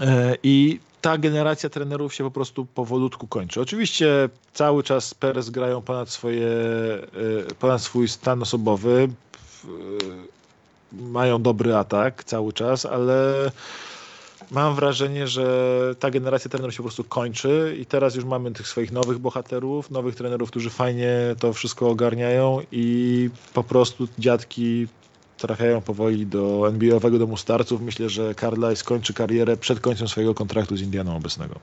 E, 0.01 0.37
I 0.43 0.81
ta 1.01 1.19
generacja 1.19 1.71
trenerów 1.71 2.15
się 2.15 2.25
po 2.25 2.31
prostu 2.31 2.67
powolutku 2.67 3.27
kończy. 3.27 3.61
Oczywiście 3.61 4.29
cały 4.55 4.83
czas 4.83 5.15
Perez 5.15 5.51
grają 5.51 5.83
ponad, 5.83 6.11
swoje, 6.11 6.49
e, 6.49 7.55
ponad 7.59 7.83
swój 7.83 8.09
stan 8.09 8.43
osobowy. 8.43 9.09
Mają 10.93 11.43
dobry 11.43 11.77
atak 11.77 12.25
cały 12.25 12.53
czas, 12.53 12.87
ale 12.87 13.51
mam 14.51 14.75
wrażenie, 14.75 15.27
że 15.27 15.95
ta 15.99 16.11
generacja 16.11 16.51
trenerów 16.51 16.75
się 16.75 16.77
po 16.77 16.83
prostu 16.83 17.05
kończy 17.05 17.77
i 17.81 17.87
teraz 17.87 18.15
już 18.15 18.25
mamy 18.25 18.53
tych 18.53 18.69
swoich 18.69 18.93
nowych 18.93 19.19
bohaterów, 19.19 19.91
nowych 19.91 20.15
trenerów, 20.15 20.51
którzy 20.51 20.71
fajnie 20.71 21.11
to 21.39 21.53
wszystko 21.53 21.89
ogarniają 21.89 22.61
i 22.73 23.31
po 23.55 23.65
prostu 23.65 24.09
dziadki 24.19 24.87
trafiają 25.39 25.81
powoli 25.81 26.27
do 26.27 26.69
NBA-owego 26.69 27.19
domu 27.19 27.37
starców. 27.37 27.83
Myślę, 27.83 28.09
że 28.09 28.35
Carlisle 28.35 28.77
skończy 28.77 29.15
karierę 29.15 29.57
przed 29.57 29.81
końcem 29.81 30.09
swojego 30.09 30.35
kontraktu 30.35 30.77
z 30.77 30.83
Indianą 30.83 31.17
obecnego. 31.17 31.55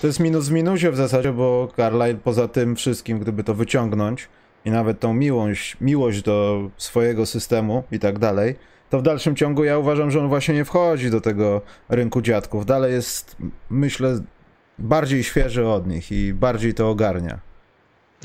To 0.00 0.06
jest 0.06 0.20
minus 0.20 0.48
w 0.48 0.52
minusie 0.52 0.90
w 0.90 0.96
zasadzie, 0.96 1.32
bo 1.32 1.68
Carlisle 1.76 2.14
poza 2.24 2.48
tym 2.48 2.76
wszystkim, 2.76 3.18
gdyby 3.18 3.44
to 3.44 3.54
wyciągnąć 3.54 4.28
i 4.64 4.70
nawet 4.70 5.00
tą 5.00 5.14
miłość, 5.14 5.76
miłość 5.80 6.22
do 6.22 6.68
swojego 6.76 7.26
systemu 7.26 7.84
i 7.92 7.98
tak 7.98 8.18
dalej, 8.18 8.54
to 8.90 8.98
w 8.98 9.02
dalszym 9.02 9.36
ciągu 9.36 9.64
ja 9.64 9.78
uważam, 9.78 10.10
że 10.10 10.20
on 10.20 10.28
właśnie 10.28 10.54
nie 10.54 10.64
wchodzi 10.64 11.10
do 11.10 11.20
tego 11.20 11.62
rynku 11.88 12.22
dziadków. 12.22 12.66
Dalej 12.66 12.92
jest, 12.92 13.36
myślę, 13.70 14.20
bardziej 14.78 15.24
świeży 15.24 15.66
od 15.66 15.86
nich 15.86 16.12
i 16.12 16.34
bardziej 16.34 16.74
to 16.74 16.90
ogarnia. 16.90 17.38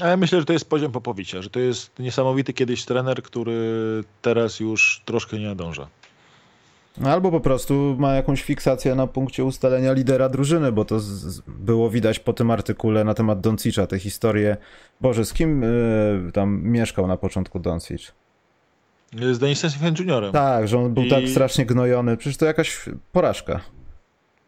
A 0.01 0.07
ja 0.07 0.18
myślę, 0.18 0.39
że 0.39 0.45
to 0.45 0.53
jest 0.53 0.70
poziom 0.70 0.91
Popowicia, 0.91 1.41
że 1.41 1.49
to 1.49 1.59
jest 1.59 1.99
niesamowity 1.99 2.53
kiedyś 2.53 2.86
trener, 2.86 3.24
który 3.24 3.53
teraz 4.22 4.59
już 4.59 5.01
troszkę 5.05 5.39
nie 5.39 5.47
nadąża. 5.47 5.88
Albo 7.05 7.32
po 7.32 7.39
prostu 7.39 7.95
ma 7.99 8.14
jakąś 8.14 8.43
fiksację 8.43 8.95
na 8.95 9.07
punkcie 9.07 9.43
ustalenia 9.43 9.93
lidera 9.93 10.30
drużyny, 10.30 10.72
bo 10.72 10.86
to 10.86 10.99
z, 10.99 11.41
było 11.47 11.89
widać 11.89 12.20
po 12.20 12.34
tym 12.34 12.51
artykule 12.51 13.03
na 13.03 13.14
temat 13.14 13.41
Doncicza, 13.41 13.88
te 13.88 13.99
historie. 13.99 14.57
Boże, 15.01 15.26
z 15.26 15.34
kim 15.34 15.64
y, 15.64 16.32
tam 16.34 16.64
mieszkał 16.64 17.07
na 17.07 17.18
początku 17.18 17.59
Doncic? 17.59 18.14
Z 19.20 19.39
Denisem 19.39 19.70
Smith 19.70 19.99
Juniorem. 19.99 20.32
Tak, 20.32 20.68
że 20.68 20.78
on 20.80 20.93
był 20.93 21.03
I... 21.03 21.09
tak 21.09 21.28
strasznie 21.28 21.66
gnojony. 21.66 22.18
Przecież 22.18 22.38
to 22.38 22.45
jakaś 22.45 22.86
porażka. 23.12 23.62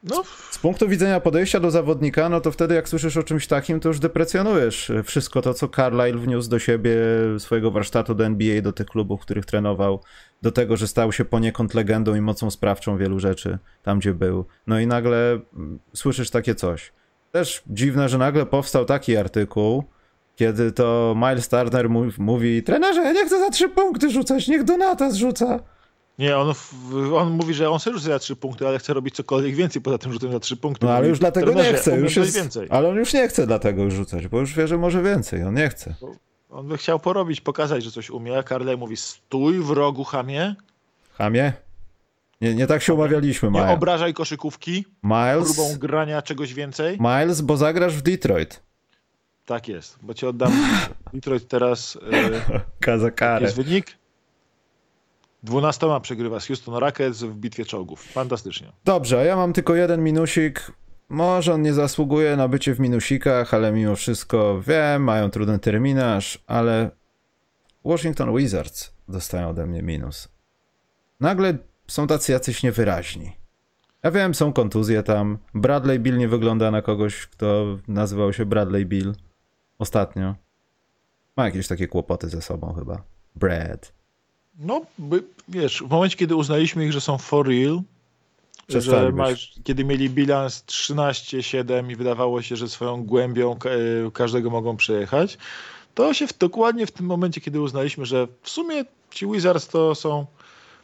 No. 0.03 0.24
Z 0.51 0.57
punktu 0.57 0.88
widzenia 0.88 1.20
podejścia 1.20 1.59
do 1.59 1.72
zawodnika, 1.72 2.30
no 2.30 2.41
to 2.41 2.51
wtedy 2.51 2.76
jak 2.76 2.89
słyszysz 2.89 3.18
o 3.18 3.24
czymś 3.24 3.47
takim, 3.47 3.80
to 3.80 3.89
już 3.89 3.99
deprecjonujesz 3.99 4.91
wszystko 5.03 5.41
to, 5.41 5.53
co 5.53 5.68
Carlisle 5.68 6.18
wniósł 6.18 6.49
do 6.49 6.59
siebie, 6.59 6.95
swojego 7.38 7.72
warsztatu 7.72 8.16
do 8.16 8.26
NBA, 8.26 8.61
do 8.61 8.74
tych 8.74 8.88
klubów, 8.88 9.22
których 9.22 9.45
trenował, 9.45 10.01
do 10.41 10.51
tego, 10.51 10.78
że 10.78 10.88
stał 10.88 11.11
się 11.11 11.26
poniekąd 11.26 11.74
legendą 11.74 12.16
i 12.16 12.22
mocą 12.22 12.51
sprawczą 12.51 12.97
wielu 12.97 13.20
rzeczy 13.20 13.57
tam, 13.84 13.99
gdzie 13.99 14.14
był. 14.14 14.45
No 14.68 14.80
i 14.80 14.88
nagle 14.88 15.39
mm, 15.53 15.80
słyszysz 15.93 16.30
takie 16.30 16.55
coś. 16.55 16.91
Też 17.32 17.64
dziwne, 17.68 18.09
że 18.09 18.18
nagle 18.18 18.45
powstał 18.45 18.86
taki 18.86 19.18
artykuł, 19.18 19.84
kiedy 20.36 20.71
to 20.71 21.15
Miles 21.15 21.49
Turner 21.49 21.89
mówi, 22.17 22.63
trenerze, 22.63 23.01
ja 23.01 23.11
nie 23.11 23.25
chcę 23.25 23.39
za 23.39 23.49
trzy 23.49 23.69
punkty 23.69 24.09
rzucać, 24.09 24.47
niech 24.47 24.63
Donata 24.63 25.11
zrzuca. 25.11 25.59
Nie, 26.19 26.38
on, 26.38 26.53
on 27.15 27.31
mówi, 27.31 27.53
że 27.53 27.69
on 27.69 27.79
sobie 27.79 27.97
rzuca 27.97 28.09
za 28.09 28.19
trzy 28.19 28.36
punkty, 28.36 28.67
ale 28.67 28.79
chce 28.79 28.93
robić 28.93 29.15
cokolwiek 29.15 29.55
więcej 29.55 29.81
poza 29.81 29.97
tym 29.97 30.13
rzutem 30.13 30.31
za 30.31 30.39
trzy 30.39 30.57
punkty. 30.57 30.86
No 30.86 30.91
ale 30.91 31.07
już 31.07 31.19
dlatego 31.19 31.53
nie 31.53 31.73
chce. 31.73 31.97
Już 31.97 32.15
jest, 32.15 32.36
więcej. 32.36 32.67
Ale 32.69 32.89
on 32.89 32.95
już 32.95 33.13
nie 33.13 33.27
chce 33.27 33.47
dlatego 33.47 33.91
rzucać, 33.91 34.27
bo 34.27 34.39
już 34.39 34.53
wie, 34.53 34.67
że 34.67 34.77
może 34.77 35.03
więcej. 35.03 35.43
On 35.43 35.53
nie 35.53 35.69
chce. 35.69 35.95
On 36.49 36.67
by 36.67 36.77
chciał 36.77 36.99
porobić, 36.99 37.41
pokazać, 37.41 37.84
że 37.84 37.91
coś 37.91 38.09
umie. 38.09 38.38
A 38.38 38.43
Carley 38.43 38.77
mówi, 38.77 38.97
stój 38.97 39.59
w 39.59 39.69
rogu, 39.69 40.03
hamie. 40.03 40.55
Hamie? 41.13 41.53
Nie, 42.41 42.55
nie 42.55 42.67
tak 42.67 42.81
się 42.81 42.93
umawialiśmy, 42.93 43.49
Miles. 43.49 43.67
Nie 43.67 43.73
obrażaj 43.73 44.13
koszykówki. 44.13 44.86
Miles. 45.03 45.53
Próbą 45.53 45.77
grania 45.79 46.21
czegoś 46.21 46.53
więcej. 46.53 46.97
Miles, 46.99 47.41
bo 47.41 47.57
zagrasz 47.57 47.93
w 47.93 48.01
Detroit. 48.01 48.63
Tak 49.45 49.67
jest, 49.67 49.99
bo 50.01 50.13
ci 50.13 50.25
oddam 50.25 50.51
Detroit 51.13 51.47
teraz. 51.47 51.95
Yy, 51.95 52.59
Kaza 52.79 53.11
karę. 53.11 53.45
Jest 53.45 53.55
wynik? 53.55 53.97
12 55.43 55.87
przegrywa 56.01 56.39
z 56.39 56.47
Houston 56.47 56.75
Rockets 56.75 57.23
w 57.23 57.35
bitwie 57.35 57.65
czołgów. 57.65 58.03
Fantastycznie. 58.03 58.71
Dobrze, 58.85 59.19
a 59.19 59.23
ja 59.23 59.35
mam 59.35 59.53
tylko 59.53 59.75
jeden 59.75 60.03
minusik. 60.03 60.71
Może 61.09 61.53
on 61.53 61.61
nie 61.61 61.73
zasługuje 61.73 62.37
na 62.37 62.47
bycie 62.47 62.75
w 62.75 62.79
minusikach, 62.79 63.53
ale 63.53 63.71
mimo 63.71 63.95
wszystko 63.95 64.61
wiem, 64.67 65.03
mają 65.03 65.29
trudny 65.29 65.59
terminarz, 65.59 66.43
ale 66.47 66.91
Washington 67.85 68.35
Wizards 68.37 68.93
dostają 69.07 69.49
ode 69.49 69.65
mnie 69.65 69.81
minus. 69.81 70.29
Nagle 71.19 71.57
są 71.87 72.07
tacy 72.07 72.31
jacyś 72.31 72.63
niewyraźni. 72.63 73.31
Ja 74.03 74.11
wiem, 74.11 74.35
są 74.35 74.53
kontuzje 74.53 75.03
tam. 75.03 75.37
Bradley 75.53 75.99
Bill 75.99 76.17
nie 76.17 76.27
wygląda 76.27 76.71
na 76.71 76.81
kogoś, 76.81 77.27
kto 77.27 77.77
nazywał 77.87 78.33
się 78.33 78.45
Bradley 78.45 78.85
Bill 78.85 79.13
ostatnio. 79.84 80.36
Ma 81.38 81.45
jakieś 81.45 81.67
takie 81.67 81.88
kłopoty 81.88 82.29
ze 82.29 82.41
sobą 82.41 82.73
chyba. 82.73 83.03
Brad. 83.36 83.93
No, 84.59 84.81
wiesz, 85.47 85.84
w 85.84 85.89
momencie, 85.89 86.17
kiedy 86.17 86.36
uznaliśmy 86.36 86.86
ich, 86.86 86.91
że 86.91 87.01
są 87.01 87.17
for 87.17 87.47
real, 87.47 87.81
że 88.69 89.11
masz, 89.11 89.53
kiedy 89.63 89.84
mieli 89.86 90.09
bilans 90.09 90.63
13-7 90.65 91.91
i 91.91 91.95
wydawało 91.95 92.41
się, 92.41 92.55
że 92.55 92.69
swoją 92.69 93.03
głębią 93.05 93.51
e, 93.53 94.11
każdego 94.11 94.49
mogą 94.49 94.77
przejechać, 94.77 95.38
to 95.95 96.13
się 96.13 96.27
w, 96.27 96.38
dokładnie 96.38 96.86
w 96.86 96.91
tym 96.91 97.05
momencie, 97.05 97.41
kiedy 97.41 97.61
uznaliśmy, 97.61 98.05
że 98.05 98.27
w 98.41 98.49
sumie 98.49 98.86
ci 99.11 99.27
Wizards 99.27 99.67
to 99.67 99.95
są, 99.95 100.25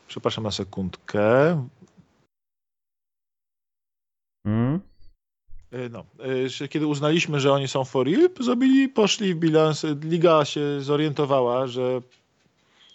przepraszam 0.07 0.43
na 0.43 0.51
sekundkę. 0.51 1.65
Hmm? 4.43 4.79
E, 5.71 5.89
no, 5.89 6.05
e, 6.63 6.67
kiedy 6.67 6.87
uznaliśmy, 6.87 7.39
że 7.39 7.53
oni 7.53 7.67
są 7.67 7.83
for 7.83 8.07
real, 8.07 8.29
zrobili, 8.39 8.89
poszli 8.89 9.33
w 9.33 9.37
bilans, 9.37 9.85
liga 10.03 10.45
się 10.45 10.81
zorientowała, 10.81 11.67
że 11.67 12.01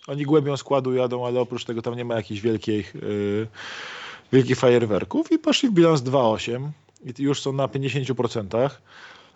oni 0.07 0.23
głębią 0.23 0.57
składu 0.57 0.95
jadą, 0.95 1.27
ale 1.27 1.41
oprócz 1.41 1.65
tego 1.65 1.83
tam 1.83 1.97
nie 1.97 2.05
ma 2.05 2.15
jakichś 2.15 2.41
wielkich, 2.41 2.95
yy, 2.95 3.47
wielkich 4.33 4.59
fajerwerków 4.59 5.33
i 5.33 5.39
poszli 5.39 5.69
w 5.69 5.73
bilans 5.73 6.01
2,8 6.01 6.69
i 7.19 7.23
już 7.23 7.41
są 7.41 7.53
na 7.53 7.69
50%. 7.69 8.71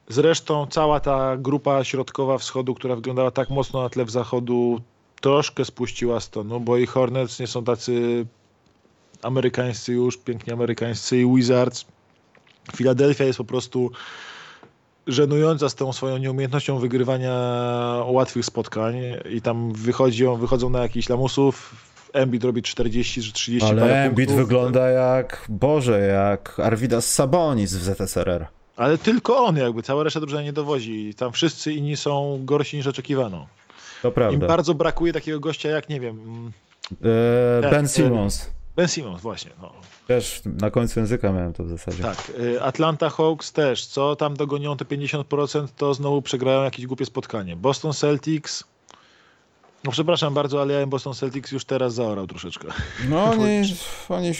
Zresztą 0.09 0.67
cała 0.67 1.01
ta 1.01 1.37
grupa 1.37 1.85
środkowa 1.85 2.39
wschodu, 2.39 2.75
która 2.75 2.97
wyglądała 2.97 3.31
tak 3.31 3.51
mocno 3.51 3.83
na 3.83 3.89
tle 3.89 4.05
w 4.05 4.11
zachodu, 4.11 4.81
troszkę 5.21 5.65
spuściła 5.65 6.21
stonu, 6.21 6.61
bo 6.61 6.77
i 6.77 6.87
Hornets 6.87 7.41
nie 7.41 7.47
są 7.47 7.65
tacy 7.65 8.27
amerykańscy 9.23 9.93
już, 9.93 10.17
pięknie 10.17 10.53
amerykańscy 10.53 11.19
i 11.19 11.35
Wizards. 11.35 11.85
Filadelfia 12.77 13.25
jest 13.25 13.39
po 13.39 13.45
prostu 13.45 13.91
żenująca 15.07 15.69
z 15.69 15.75
tą 15.75 15.93
swoją 15.93 16.19
nieumiejętnością 16.19 16.79
wygrywania 16.79 17.35
łatwych 18.07 18.45
spotkań 18.45 18.97
i 19.31 19.43
tam 19.43 19.73
wychodzi, 19.73 20.25
wychodzą 20.39 20.71
na 20.71 20.83
jakichś 20.83 21.09
lamusów, 21.09 21.75
Embiid 22.13 22.45
robi 22.45 22.63
40 22.63 23.23
czy 23.23 23.33
30 23.33 23.71
Ale 23.71 24.05
Embiid 24.05 24.33
wygląda 24.33 24.89
jak, 24.89 25.45
Boże, 25.49 26.01
jak 26.01 26.61
Arvidas 26.61 27.15
Sabonis 27.15 27.75
w 27.75 27.83
ZSRR. 27.83 28.47
Ale 28.77 28.99
tylko 28.99 29.45
on 29.45 29.57
jakby, 29.57 29.83
cała 29.83 30.05
reszta 30.05 30.21
dobrze 30.21 30.45
nie 30.45 30.53
dowodzi. 30.53 31.15
Tam 31.15 31.33
wszyscy 31.33 31.73
inni 31.73 31.97
są 31.97 32.41
gorsi 32.45 32.77
niż 32.77 32.87
oczekiwano. 32.87 33.47
To 34.03 34.13
prawda. 34.13 34.35
Im 34.35 34.41
bardzo 34.41 34.75
brakuje 34.75 35.13
takiego 35.13 35.41
gościa 35.41 35.69
jak, 35.69 35.89
nie 35.89 36.01
wiem... 36.01 36.51
E, 37.63 37.71
ben 37.71 37.89
Simmons. 37.89 38.51
Ben 38.77 38.89
Simmons, 38.89 39.23
właśnie. 39.23 39.51
No. 39.63 39.73
Też 40.09 40.43
na 40.45 40.71
końcu 40.71 41.01
języka 41.01 41.33
miałem 41.33 41.53
to 41.53 41.65
w 41.65 41.69
zasadzie. 41.69 42.03
Tak. 42.03 42.33
Y, 42.41 42.63
Atlanta 42.63 43.11
Hawks 43.11 43.53
też. 43.53 43.87
Co 43.87 44.17
tam 44.17 44.37
dogonią 44.37 44.77
te 44.77 44.85
50%, 44.85 45.67
to 45.77 45.95
znowu 45.95 46.23
przegrają 46.23 46.63
jakieś 46.63 46.87
głupie 46.87 47.07
spotkanie. 47.07 47.57
Boston 47.57 47.93
Celtics. 47.93 48.65
No 49.85 49.91
przepraszam 49.91 50.35
bardzo, 50.35 50.63
ale 50.63 50.75
ja 50.75 50.87
Boston 50.87 51.15
Celtics 51.15 51.53
już 51.53 51.65
teraz 51.65 51.95
zaorał 51.95 52.27
troszeczkę. 52.27 52.69
No 53.09 53.25
oni, 53.31 53.63
oni 54.09 54.33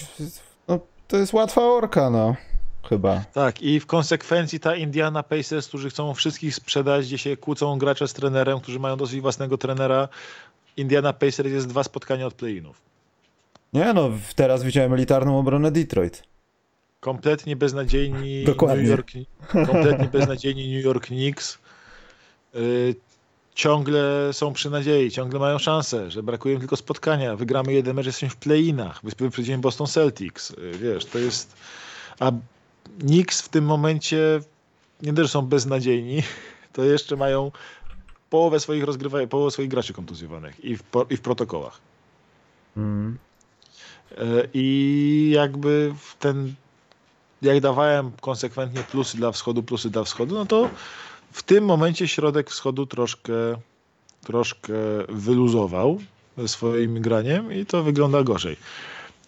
no, 0.69 0.79
to 1.09 1.17
jest 1.17 1.33
łatwa 1.33 1.63
orka, 1.63 2.11
no. 2.11 2.35
Chyba. 2.89 3.25
Tak, 3.33 3.63
i 3.63 3.81
w 3.81 3.87
konsekwencji 3.87 4.61
ta 4.61 4.77
Indiana 4.77 5.23
Pacers, 5.23 5.69
którzy 5.69 5.91
chcą 5.91 6.15
wszystkich 6.15 6.55
sprzedać, 6.55 7.07
gdzie 7.07 7.19
się 7.19 7.37
kłócą 7.37 7.79
gracze 7.79 8.09
z 8.09 8.13
trenerem, 8.13 8.61
którzy 8.61 8.79
mają 8.79 8.97
dosyć 8.97 9.21
własnego 9.21 9.59
trenera. 9.59 10.09
Indiana 10.77 11.13
Pacers 11.13 11.49
jest 11.49 11.69
dwa 11.69 11.83
spotkania 11.85 12.27
od 12.27 12.35
play-inów. 12.35 12.88
Nie 13.73 13.93
no, 13.93 14.11
teraz 14.35 14.63
widziałem 14.63 14.93
elitarną 14.93 15.39
obronę 15.39 15.71
Detroit. 15.71 16.23
Kompletnie 17.01 17.57
beznadziejni 17.57 18.45
Dokładnie. 18.45 18.83
New 18.83 18.91
York, 18.91 19.11
kompletnie 19.67 20.09
beznadziejni 20.09 20.77
New 20.77 20.85
York 20.85 21.07
Knicks. 21.07 21.59
Yy, 22.55 22.95
ciągle 23.55 24.33
są 24.33 24.53
przy 24.53 24.71
nadziei, 24.71 25.11
ciągle 25.11 25.41
mają 25.41 25.59
szansę, 25.59 26.11
że 26.11 26.23
brakuje 26.23 26.59
tylko 26.59 26.77
spotkania. 26.77 27.37
Wygramy 27.37 27.73
jeden 27.73 27.97
mecz, 27.97 28.07
jesteśmy 28.07 28.31
w 28.31 28.37
play-inach. 28.37 29.01
Wyprzedzimy 29.19 29.59
Boston 29.59 29.87
Celtics. 29.87 30.51
Yy, 30.51 30.79
wiesz, 30.79 31.05
to 31.05 31.19
jest... 31.19 31.57
A 32.21 32.33
Knicks 32.99 33.43
w 33.43 33.49
tym 33.49 33.65
momencie 33.65 34.41
nie 35.03 35.13
że 35.17 35.29
są 35.29 35.43
beznadziejni, 35.43 36.23
to 36.73 36.85
jeszcze 36.85 37.17
mają 37.17 37.53
połowę 38.31 38.61
swoich 38.61 38.85
rozgrywań, 38.85 39.29
połowę 39.29 39.51
swoich 39.51 39.69
graczy 39.69 39.93
kontuzjowanych 39.93 40.65
i 40.65 40.77
w, 40.77 40.83
i 41.11 41.17
w 41.17 41.21
protokołach. 41.21 41.81
Mm. 42.77 43.19
E, 44.13 44.49
I 44.55 45.31
jakby 45.35 45.95
ten, 46.19 46.55
jak 47.43 47.61
dawałem 47.61 48.11
konsekwentnie 48.21 48.83
plusy 48.83 49.17
dla 49.17 49.33
wschodu, 49.33 49.63
plusy 49.63 49.91
dla 49.91 50.05
wschodu, 50.05 50.35
no 50.35 50.47
to 50.47 50.71
w 51.33 51.43
tym 51.43 51.65
momencie 51.65 52.09
środek 52.09 52.51
wschodu 52.51 52.87
troszkę, 52.87 53.33
troszkę 54.25 54.73
wyluzował 55.09 55.99
swoim 56.47 57.01
graniem 57.01 57.53
i 57.53 57.67
to 57.67 57.83
wygląda 57.83 58.23
gorzej. 58.23 58.57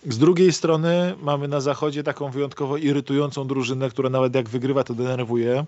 Z 0.07 0.19
drugiej 0.19 0.53
strony 0.53 1.15
mamy 1.23 1.49
na 1.49 1.61
zachodzie 1.61 2.03
taką 2.03 2.31
wyjątkowo 2.31 2.77
irytującą 2.77 3.47
drużynę, 3.47 3.91
która 3.91 4.11
nawet 4.11 4.35
jak 4.35 4.49
wygrywa, 4.49 4.85
to 4.85 4.95
denerwuje. 4.95 5.65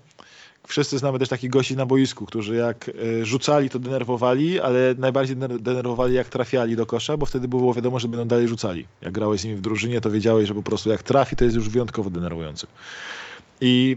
Wszyscy 0.66 0.98
znamy 0.98 1.18
też 1.18 1.28
takich 1.28 1.50
gości 1.50 1.76
na 1.76 1.86
boisku, 1.86 2.26
którzy 2.26 2.54
jak 2.54 2.88
e, 2.88 3.24
rzucali, 3.24 3.70
to 3.70 3.78
denerwowali, 3.78 4.60
ale 4.60 4.94
najbardziej 4.98 5.36
denerwowali 5.36 6.14
jak 6.14 6.28
trafiali 6.28 6.76
do 6.76 6.86
kosza, 6.86 7.16
bo 7.16 7.26
wtedy 7.26 7.48
było 7.48 7.74
wiadomo, 7.74 7.98
że 7.98 8.08
będą 8.08 8.28
dalej 8.28 8.48
rzucali. 8.48 8.86
Jak 9.00 9.12
grałeś 9.12 9.40
z 9.40 9.44
nimi 9.44 9.56
w 9.56 9.60
drużynie, 9.60 10.00
to 10.00 10.10
wiedziałeś, 10.10 10.48
że 10.48 10.54
po 10.54 10.62
prostu 10.62 10.90
jak 10.90 11.02
trafi, 11.02 11.36
to 11.36 11.44
jest 11.44 11.56
już 11.56 11.68
wyjątkowo 11.68 12.10
denerwujący. 12.10 12.66
I 13.60 13.96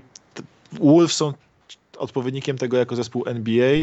Wolves 0.71 1.15
są 1.15 1.33
odpowiednikiem 1.97 2.57
tego 2.57 2.77
jako 2.77 2.95
zespół 2.95 3.23
NBA. 3.27 3.77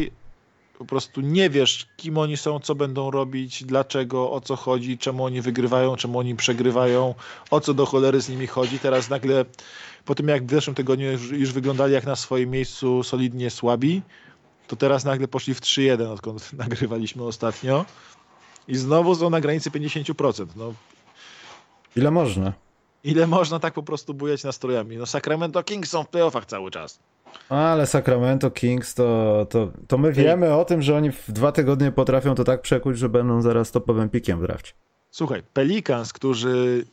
Po 0.77 0.85
prostu 0.85 1.21
nie 1.21 1.49
wiesz, 1.49 1.87
kim 1.97 2.17
oni 2.17 2.37
są, 2.37 2.59
co 2.59 2.75
będą 2.75 3.11
robić, 3.11 3.63
dlaczego, 3.63 4.31
o 4.31 4.41
co 4.41 4.55
chodzi, 4.55 4.97
czemu 4.97 5.25
oni 5.25 5.41
wygrywają, 5.41 5.95
czemu 5.95 6.19
oni 6.19 6.35
przegrywają, 6.35 7.15
o 7.51 7.61
co 7.61 7.73
do 7.73 7.85
cholery 7.85 8.21
z 8.21 8.29
nimi 8.29 8.47
chodzi. 8.47 8.79
Teraz 8.79 9.09
nagle, 9.09 9.45
po 10.05 10.15
tym 10.15 10.27
jak 10.27 10.45
w 10.45 10.51
zeszłym 10.51 10.75
tygodniu 10.75 11.11
już, 11.11 11.31
już 11.31 11.51
wyglądali 11.51 11.93
jak 11.93 12.05
na 12.05 12.15
swoim 12.15 12.49
miejscu 12.49 13.03
solidnie 13.03 13.49
słabi, 13.49 14.01
to 14.67 14.75
teraz 14.75 15.05
nagle 15.05 15.27
poszli 15.27 15.53
w 15.53 15.61
3-1, 15.61 16.11
odkąd 16.11 16.53
nagrywaliśmy 16.63 17.23
ostatnio. 17.23 17.85
I 18.67 18.75
znowu 18.75 19.15
są 19.15 19.29
na 19.29 19.41
granicy 19.41 19.71
50%. 19.71 20.47
No. 20.55 20.73
Ile 21.95 22.11
można? 22.11 22.53
Ile 23.03 23.27
można 23.27 23.59
tak 23.59 23.73
po 23.73 23.83
prostu 23.83 24.13
bujać 24.13 24.43
nastrojami? 24.43 24.97
No 24.97 25.05
Sacramento 25.05 25.63
Kings 25.63 25.89
są 25.89 26.03
w 26.03 26.07
playoffach 26.07 26.45
cały 26.45 26.71
czas. 26.71 26.99
Ale 27.49 27.87
Sacramento 27.87 28.51
Kings 28.51 28.93
to, 28.93 29.47
to, 29.49 29.71
to 29.87 29.97
my 29.97 30.11
wiemy 30.11 30.53
o 30.53 30.65
tym, 30.65 30.81
że 30.81 30.95
oni 30.95 31.11
w 31.11 31.31
dwa 31.31 31.51
tygodnie 31.51 31.91
potrafią 31.91 32.35
to 32.35 32.43
tak 32.43 32.61
przekuć, 32.61 32.97
że 32.97 33.09
będą 33.09 33.41
zaraz 33.41 33.71
topowym 33.71 34.09
pikiem 34.09 34.39
w 34.39 34.41
drafcie. 34.41 34.73
Słuchaj, 35.11 35.43
Pelicans, 35.53 36.13
którzy 36.13 36.85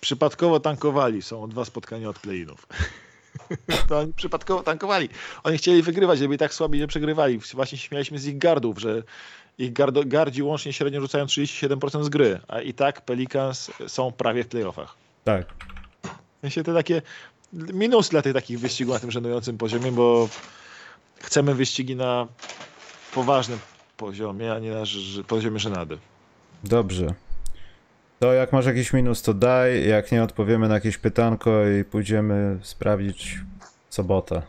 przypadkowo 0.00 0.60
tankowali, 0.60 1.22
są 1.22 1.42
o 1.42 1.48
dwa 1.48 1.64
spotkania 1.64 2.08
od 2.08 2.18
play-inów. 2.18 2.66
to 3.88 3.98
oni 3.98 4.12
przypadkowo 4.12 4.62
tankowali. 4.62 5.08
Oni 5.44 5.58
chcieli 5.58 5.82
wygrywać, 5.82 6.18
żeby 6.18 6.34
i 6.34 6.38
tak 6.38 6.54
słabi 6.54 6.78
nie 6.78 6.86
przegrywali. 6.86 7.40
Właśnie 7.54 7.78
śmialiśmy 7.78 8.18
z 8.18 8.26
ich 8.26 8.38
gardów, 8.38 8.78
że 8.78 9.02
ich 9.58 9.72
gardo, 9.72 10.02
gardzi 10.06 10.42
łącznie 10.42 10.72
średnio 10.72 11.00
rzucają 11.00 11.24
37% 11.24 12.04
z 12.04 12.08
gry, 12.08 12.40
a 12.48 12.60
i 12.60 12.74
tak 12.74 13.00
Pelicans 13.00 13.70
są 13.86 14.12
prawie 14.12 14.44
w 14.44 14.48
playoffach. 14.48 14.94
Tak. 15.24 15.46
W 16.38 16.40
sensie 16.40 16.62
te 16.62 16.74
takie 16.74 17.02
minus 17.52 18.08
dla 18.08 18.22
tych 18.22 18.34
takich 18.34 18.60
wyścigów 18.60 18.94
na 18.94 19.00
tym 19.00 19.10
żenującym 19.10 19.58
poziomie, 19.58 19.92
bo 19.92 20.28
chcemy 21.16 21.54
wyścigi 21.54 21.96
na 21.96 22.26
poważnym 23.14 23.58
poziomie, 23.96 24.52
a 24.52 24.58
nie 24.58 24.70
na 24.70 24.82
poziomie 25.26 25.58
żenady. 25.58 25.98
Dobrze. 26.64 27.14
To 28.18 28.32
jak 28.32 28.52
masz 28.52 28.66
jakiś 28.66 28.92
minus, 28.92 29.22
to 29.22 29.34
daj. 29.34 29.88
Jak 29.88 30.12
nie 30.12 30.22
odpowiemy 30.22 30.68
na 30.68 30.74
jakieś 30.74 30.98
pytanko 30.98 31.50
i 31.68 31.84
pójdziemy 31.84 32.58
sprawdzić 32.62 33.40
sobotę. 33.90 34.42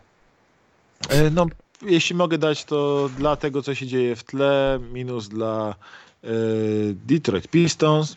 E, 1.08 1.30
no, 1.30 1.46
jeśli 1.82 2.16
mogę 2.16 2.38
dać, 2.38 2.64
to 2.64 3.10
dla 3.16 3.36
tego, 3.36 3.62
co 3.62 3.74
się 3.74 3.86
dzieje 3.86 4.16
w 4.16 4.24
tle, 4.24 4.80
minus 4.92 5.28
dla 5.28 5.74
e, 6.24 6.28
Detroit 6.94 7.48
Pistons, 7.48 8.16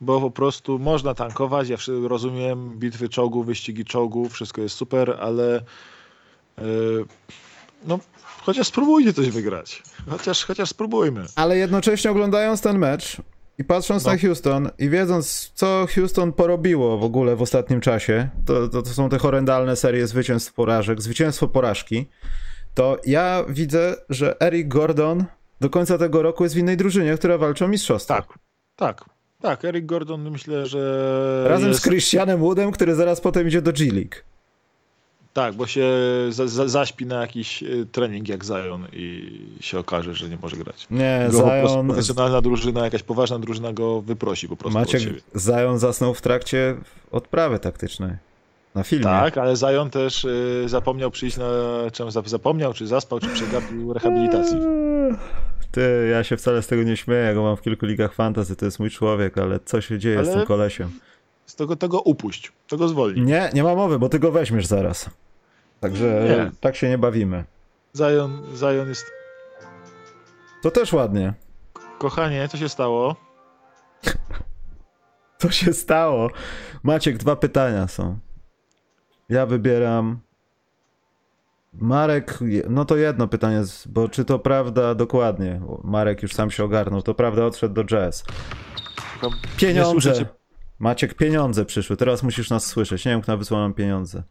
bo 0.00 0.20
po 0.20 0.30
prostu 0.30 0.78
można 0.78 1.14
tankować. 1.14 1.68
Ja 1.68 1.76
rozumiem 2.08 2.78
bitwy 2.78 3.08
czołgów, 3.08 3.46
wyścigi 3.46 3.84
czołgów, 3.84 4.32
wszystko 4.32 4.62
jest 4.62 4.76
super, 4.76 5.16
ale 5.20 5.56
e, 6.58 6.62
no, 7.84 7.98
chociaż 8.42 8.66
spróbujcie 8.66 9.12
coś 9.12 9.30
wygrać. 9.30 9.82
Chociaż, 10.10 10.44
chociaż 10.44 10.68
spróbujmy. 10.68 11.24
Ale 11.36 11.58
jednocześnie 11.58 12.10
oglądając 12.10 12.60
ten 12.60 12.78
mecz 12.78 13.16
i 13.58 13.64
patrząc 13.64 14.04
no. 14.04 14.12
na 14.12 14.18
Houston 14.18 14.70
i 14.78 14.88
wiedząc, 14.88 15.52
co 15.54 15.86
Houston 15.94 16.32
porobiło 16.32 16.98
w 16.98 17.04
ogóle 17.04 17.36
w 17.36 17.42
ostatnim 17.42 17.80
czasie, 17.80 18.28
to, 18.46 18.68
to, 18.68 18.82
to 18.82 18.90
są 18.90 19.08
te 19.08 19.18
horrendalne 19.18 19.76
serie 19.76 20.06
zwycięstw 20.06 20.52
porażek, 20.52 21.02
zwycięstwo 21.02 21.48
porażki, 21.48 22.06
to 22.74 22.98
ja 23.06 23.44
widzę, 23.48 23.96
że 24.08 24.40
Eric 24.40 24.68
Gordon 24.68 25.24
do 25.60 25.70
końca 25.70 25.98
tego 25.98 26.22
roku 26.22 26.42
jest 26.42 26.54
w 26.54 26.58
innej 26.58 26.76
drużynie, 26.76 27.14
która 27.16 27.38
walczy 27.38 27.64
o 27.64 27.68
mistrzostwo. 27.68 28.14
Tak, 28.14 28.38
tak. 28.76 29.15
Tak, 29.46 29.64
Eric 29.64 29.86
Gordon 29.86 30.30
myślę, 30.30 30.66
że. 30.66 31.44
Razem 31.48 31.68
jest... 31.68 31.80
z 31.80 31.82
Christianem 31.82 32.40
Woodem, 32.40 32.72
który 32.72 32.94
zaraz 32.94 33.20
potem 33.20 33.48
idzie 33.48 33.62
do 33.62 33.72
G-League. 33.72 34.14
Tak, 35.32 35.54
bo 35.54 35.66
się 35.66 35.86
za, 36.30 36.48
za, 36.48 36.68
zaśpi 36.68 37.06
na 37.06 37.20
jakiś 37.20 37.62
y, 37.62 37.86
trening 37.92 38.28
jak 38.28 38.44
Zion 38.44 38.86
i 38.92 39.40
się 39.60 39.78
okaże, 39.78 40.14
że 40.14 40.28
nie 40.28 40.38
może 40.42 40.56
grać. 40.56 40.86
Nie, 40.90 41.28
go 41.32 41.38
Zion... 41.38 41.86
Profesjonalna 41.86 42.40
drużyna, 42.40 42.84
jakaś 42.84 43.02
poważna 43.02 43.38
drużyna 43.38 43.72
go 43.72 44.02
wyprosi 44.02 44.48
po 44.48 44.56
prostu 44.56 44.78
Maciek, 44.78 45.02
Zion 45.38 45.78
zasnął 45.78 46.14
w 46.14 46.20
trakcie 46.20 46.76
odprawy 47.12 47.58
taktycznej. 47.58 48.10
Na 48.74 48.82
filmie. 48.82 49.04
Tak, 49.04 49.38
ale 49.38 49.56
Zion 49.56 49.90
też 49.90 50.24
y, 50.24 50.64
zapomniał 50.66 51.10
przyjść 51.10 51.36
na... 51.36 51.50
Czym 51.92 52.10
zapomniał, 52.10 52.72
czy 52.72 52.86
zaspał, 52.86 53.20
czy 53.20 53.28
przegapił 53.28 53.92
rehabilitacji. 53.92 54.56
Ty, 55.76 56.08
ja 56.10 56.24
się 56.24 56.36
wcale 56.36 56.62
z 56.62 56.66
tego 56.66 56.82
nie 56.82 56.96
śmieję, 56.96 57.34
go 57.34 57.42
mam 57.42 57.56
w 57.56 57.60
kilku 57.60 57.86
ligach 57.86 58.14
fantasy, 58.14 58.56
to 58.56 58.64
jest 58.64 58.78
mój 58.78 58.90
człowiek, 58.90 59.38
ale 59.38 59.60
co 59.60 59.80
się 59.80 59.98
dzieje 59.98 60.18
ale 60.18 60.26
z 60.26 60.34
tym 60.34 60.46
kolesiem? 60.46 60.90
Z 61.46 61.54
tego, 61.54 61.76
tego 61.76 62.00
upuść, 62.00 62.52
tego 62.68 62.88
zwolnij. 62.88 63.24
Nie, 63.24 63.50
nie 63.54 63.62
ma 63.62 63.74
mowy, 63.74 63.98
bo 63.98 64.08
ty 64.08 64.18
go 64.18 64.32
weźmiesz 64.32 64.66
zaraz. 64.66 65.10
Także 65.80 66.24
nie. 66.28 66.50
tak 66.60 66.76
się 66.76 66.88
nie 66.88 66.98
bawimy. 66.98 67.44
Zion, 67.96 68.42
Zion 68.56 68.88
jest... 68.88 69.06
To 70.62 70.70
też 70.70 70.92
ładnie. 70.92 71.34
Kochanie, 71.98 72.48
co 72.48 72.56
się 72.56 72.68
stało? 72.68 73.16
Co 75.38 75.50
się 75.50 75.72
stało? 75.72 76.30
Maciek, 76.82 77.16
dwa 77.16 77.36
pytania 77.36 77.88
są. 77.88 78.18
Ja 79.28 79.46
wybieram 79.46 80.20
Marek, 81.80 82.38
no 82.68 82.84
to 82.84 82.96
jedno 82.96 83.28
pytanie, 83.28 83.62
bo 83.86 84.08
czy 84.08 84.24
to 84.24 84.38
prawda 84.38 84.94
dokładnie? 84.94 85.60
Marek 85.84 86.22
już 86.22 86.34
sam 86.34 86.50
się 86.50 86.64
ogarnął, 86.64 87.02
to 87.02 87.14
prawda 87.14 87.44
odszedł 87.44 87.74
do 87.74 87.84
jazz. 87.84 88.24
Pieniądze. 89.56 90.26
Maciek, 90.78 91.14
pieniądze 91.14 91.64
przyszły, 91.64 91.96
teraz 91.96 92.22
musisz 92.22 92.50
nas 92.50 92.66
słyszeć. 92.66 93.04
Nie 93.04 93.12
wiem, 93.12 93.20
kto 93.20 93.38
wysłał 93.38 93.60
nam 93.60 93.74
pieniądze. 93.74 94.22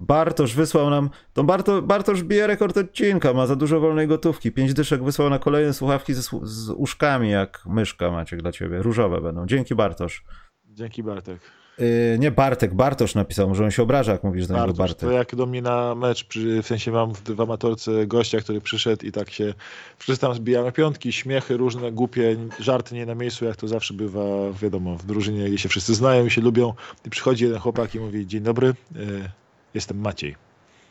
Bartosz 0.00 0.54
wysłał 0.54 0.90
nam. 0.90 1.10
To 1.32 1.44
Barto, 1.44 1.82
Bartosz 1.82 2.22
bije 2.22 2.46
rekord 2.46 2.76
odcinka, 2.76 3.32
ma 3.32 3.46
za 3.46 3.56
dużo 3.56 3.80
wolnej 3.80 4.08
gotówki. 4.08 4.52
Pięć 4.52 4.74
dyszek 4.74 5.04
wysłał 5.04 5.30
na 5.30 5.38
kolejne 5.38 5.72
słuchawki 5.72 6.14
z, 6.14 6.30
z 6.42 6.70
uszkami, 6.70 7.30
jak 7.30 7.62
myszka 7.66 8.10
Maciek 8.10 8.42
dla 8.42 8.52
ciebie. 8.52 8.82
Różowe 8.82 9.20
będą. 9.20 9.46
Dzięki 9.46 9.74
Bartosz. 9.74 10.24
Dzięki 10.64 11.02
Bartek. 11.02 11.40
Yy, 11.78 12.18
nie 12.18 12.30
Bartek, 12.30 12.74
Bartosz 12.74 13.14
napisał, 13.14 13.48
może 13.48 13.64
on 13.64 13.70
się 13.70 13.82
obraża, 13.82 14.12
jak 14.12 14.24
mówisz 14.24 14.46
do 14.46 14.60
niego 14.60 14.72
Bartek. 14.72 14.98
To 14.98 15.10
jak 15.10 15.34
do 15.34 15.46
mnie 15.46 15.62
na 15.62 15.94
mecz, 15.94 16.24
przy, 16.24 16.62
w 16.62 16.66
sensie 16.66 16.90
mam 16.90 17.14
w, 17.14 17.22
w 17.22 17.40
amatorce 17.40 18.06
gościa, 18.06 18.40
który 18.40 18.60
przyszedł 18.60 19.06
i 19.06 19.12
tak 19.12 19.30
się 19.30 19.54
wszyscy 19.98 20.20
tam 20.20 20.34
zbijamy 20.34 20.72
piątki, 20.72 21.12
śmiechy 21.12 21.56
różne, 21.56 21.92
głupie, 21.92 22.36
żarty 22.58 22.94
nie 22.94 23.06
na 23.06 23.14
miejscu, 23.14 23.44
jak 23.44 23.56
to 23.56 23.68
zawsze 23.68 23.94
bywa, 23.94 24.20
wiadomo, 24.62 24.96
w 24.96 25.06
drużynie, 25.06 25.48
gdzie 25.48 25.58
się 25.58 25.68
wszyscy 25.68 25.94
znają 25.94 26.26
i 26.26 26.30
się 26.30 26.40
lubią 26.40 26.72
i 27.06 27.10
przychodzi 27.10 27.44
jeden 27.44 27.58
chłopak 27.58 27.94
i 27.94 28.00
mówi, 28.00 28.26
dzień 28.26 28.42
dobry, 28.42 28.66
yy, 28.66 29.30
jestem 29.74 30.00
Maciej. 30.00 30.36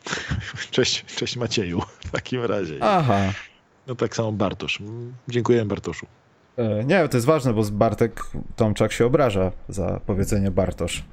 cześć, 0.71 1.05
cześć 1.05 1.37
Macieju, 1.37 1.81
w 1.99 2.11
takim 2.11 2.45
razie. 2.45 2.77
Aha. 2.81 3.33
No 3.87 3.95
tak 3.95 4.15
samo 4.15 4.31
Bartosz. 4.31 4.79
Dziękuję 5.27 5.65
Bartoszu. 5.65 6.05
E, 6.57 6.83
nie, 6.83 7.07
to 7.07 7.17
jest 7.17 7.27
ważne, 7.27 7.53
bo 7.53 7.63
Bartek 7.71 8.23
Tomczak 8.55 8.91
się 8.91 9.05
obraża 9.05 9.51
za 9.69 9.99
powiedzenie 10.05 10.51
Bartosz. 10.51 11.03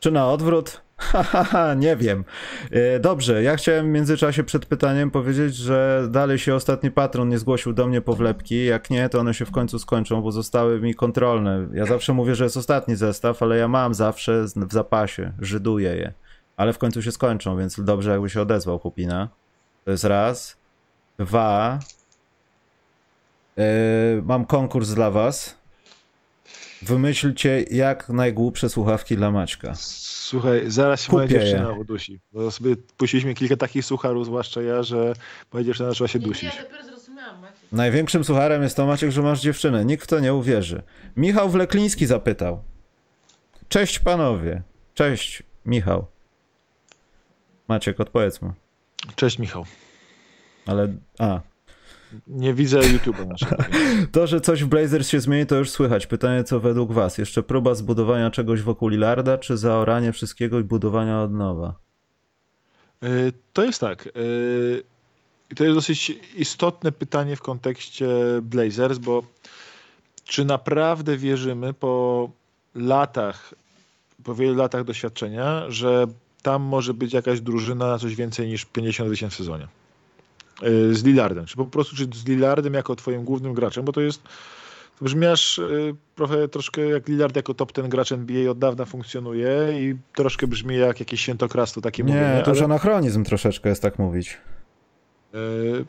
Czy 0.00 0.10
na 0.10 0.30
odwrót? 0.30 0.80
Haha, 0.98 1.74
nie 1.74 1.96
wiem. 1.96 2.24
E, 2.70 3.00
dobrze, 3.00 3.42
ja 3.42 3.56
chciałem 3.56 3.86
w 3.86 3.88
międzyczasie 3.88 4.44
przed 4.44 4.66
pytaniem 4.66 5.10
powiedzieć, 5.10 5.56
że 5.56 6.08
dalej 6.10 6.38
się 6.38 6.54
ostatni 6.54 6.90
patron 6.90 7.28
nie 7.28 7.38
zgłosił 7.38 7.72
do 7.72 7.86
mnie 7.86 8.00
po 8.00 8.12
wlepki. 8.14 8.64
Jak 8.64 8.90
nie, 8.90 9.08
to 9.08 9.20
one 9.20 9.34
się 9.34 9.44
w 9.44 9.50
końcu 9.50 9.78
skończą, 9.78 10.22
bo 10.22 10.32
zostały 10.32 10.80
mi 10.80 10.94
kontrolne. 10.94 11.68
Ja 11.72 11.86
zawsze 11.86 12.12
mówię, 12.12 12.34
że 12.34 12.44
jest 12.44 12.56
ostatni 12.56 12.96
zestaw, 12.96 13.42
ale 13.42 13.56
ja 13.56 13.68
mam 13.68 13.94
zawsze 13.94 14.44
w 14.56 14.72
zapasie, 14.72 15.32
żyduję 15.38 15.96
je. 15.96 16.12
Ale 16.56 16.72
w 16.72 16.78
końcu 16.78 17.02
się 17.02 17.12
skończą, 17.12 17.58
więc 17.58 17.80
dobrze 17.80 18.10
jakby 18.10 18.30
się 18.30 18.42
odezwał 18.42 18.78
chłopina. 18.78 19.28
To 19.84 19.90
jest 19.90 20.04
raz. 20.04 20.56
Dwa. 21.18 21.78
Yy, 23.58 24.22
mam 24.22 24.44
konkurs 24.44 24.90
dla 24.90 25.10
was. 25.10 25.58
Wymyślcie 26.82 27.62
jak 27.70 28.08
najgłupsze 28.08 28.68
słuchawki 28.68 29.16
dla 29.16 29.30
Maćka. 29.30 29.74
Słuchaj, 29.74 30.62
zaraz 30.66 31.02
się 31.02 31.12
moja 31.12 31.28
dziewczyna 31.28 31.72
udusi. 31.72 32.20
Bo 32.32 32.50
sobie 32.50 32.76
puściliśmy 32.96 33.34
kilka 33.34 33.56
takich 33.56 33.84
sucharów, 33.84 34.26
zwłaszcza 34.26 34.62
ja, 34.62 34.82
że 34.82 35.14
moja 35.52 35.64
dziewczyna 35.64 35.88
zaczęła 35.88 36.08
się 36.08 36.18
dusić. 36.18 36.54
Ja 36.56 36.62
dopiero 36.62 36.84
zrozumiałam, 36.84 37.40
Maciek. 37.40 37.58
Największym 37.72 38.24
sucharem 38.24 38.62
jest 38.62 38.76
to, 38.76 38.86
Maciek, 38.86 39.10
że 39.10 39.22
masz 39.22 39.40
dziewczynę. 39.40 39.84
Nikt 39.84 40.04
w 40.04 40.06
to 40.06 40.20
nie 40.20 40.34
uwierzy. 40.34 40.82
Michał 41.16 41.48
Wlekliński 41.48 42.06
zapytał. 42.06 42.62
Cześć 43.68 43.98
panowie. 43.98 44.62
Cześć, 44.94 45.42
Michał. 45.66 46.06
Maciek, 47.68 48.00
odpowiedz 48.00 48.42
mu. 48.42 48.52
Cześć, 49.16 49.38
Michał. 49.38 49.64
Ale, 50.66 50.88
a, 51.18 51.40
Nie 52.26 52.54
widzę 52.54 52.80
YouTube'a 52.80 53.26
naszego. 53.28 53.56
To, 54.12 54.26
że 54.26 54.40
coś 54.40 54.64
w 54.64 54.66
Blazers 54.66 55.08
się 55.08 55.20
zmieni, 55.20 55.46
to 55.46 55.56
już 55.56 55.70
słychać. 55.70 56.06
Pytanie, 56.06 56.44
co 56.44 56.60
według 56.60 56.92
was? 56.92 57.18
Jeszcze 57.18 57.42
próba 57.42 57.74
zbudowania 57.74 58.30
czegoś 58.30 58.62
wokół 58.62 58.88
Lillarda, 58.88 59.38
czy 59.38 59.56
zaoranie 59.56 60.12
wszystkiego 60.12 60.60
i 60.60 60.64
budowania 60.64 61.22
od 61.22 61.32
nowa? 61.32 61.74
Y, 63.04 63.32
to 63.52 63.64
jest 63.64 63.80
tak. 63.80 64.06
Y, 64.16 64.82
to 65.56 65.64
jest 65.64 65.76
dosyć 65.76 66.12
istotne 66.36 66.92
pytanie 66.92 67.36
w 67.36 67.42
kontekście 67.42 68.08
Blazers, 68.42 68.98
bo 68.98 69.22
czy 70.24 70.44
naprawdę 70.44 71.16
wierzymy 71.16 71.74
po 71.74 72.30
latach, 72.74 73.54
po 74.24 74.34
wielu 74.34 74.54
latach 74.54 74.84
doświadczenia, 74.84 75.64
że 75.68 76.06
tam 76.42 76.62
może 76.62 76.94
być 76.94 77.12
jakaś 77.12 77.40
drużyna 77.40 77.86
na 77.86 77.98
coś 77.98 78.14
więcej 78.14 78.48
niż 78.48 78.64
50 78.64 79.08
zwycięstw 79.08 79.36
w 79.36 79.38
sezonie? 79.38 79.68
Y, 80.62 80.94
z 80.94 81.04
Lillardem, 81.04 81.46
czy 81.46 81.56
po 81.56 81.64
prostu 81.64 81.96
czy 81.96 82.04
z 82.14 82.26
Lillardem 82.26 82.74
jako 82.74 82.96
twoim 82.96 83.24
głównym 83.24 83.54
graczem, 83.54 83.84
bo 83.84 83.92
to 83.92 84.00
jest 84.00 84.22
to 84.98 85.04
brzmiasz 85.04 85.58
y, 85.58 85.94
trochę 86.14 86.48
troszkę 86.48 86.82
jak 86.82 87.08
Lillard 87.08 87.36
jako 87.36 87.54
top 87.54 87.72
ten 87.72 87.88
gracz 87.88 88.12
NBA 88.12 88.50
od 88.50 88.58
dawna 88.58 88.84
funkcjonuje 88.84 89.50
i 89.80 89.96
troszkę 90.14 90.46
brzmi 90.46 90.76
jak 90.76 91.00
jakieś 91.00 91.20
świętokradztwo 91.20 91.80
takie 91.80 92.02
Nie, 92.02 92.12
mówienie, 92.12 92.42
to 92.42 92.50
już 92.50 92.58
ale... 92.58 92.64
anachronizm 92.64 93.24
troszeczkę 93.24 93.68
jest 93.68 93.82
tak 93.82 93.98
mówić. 93.98 94.36
Yy, 95.32 95.84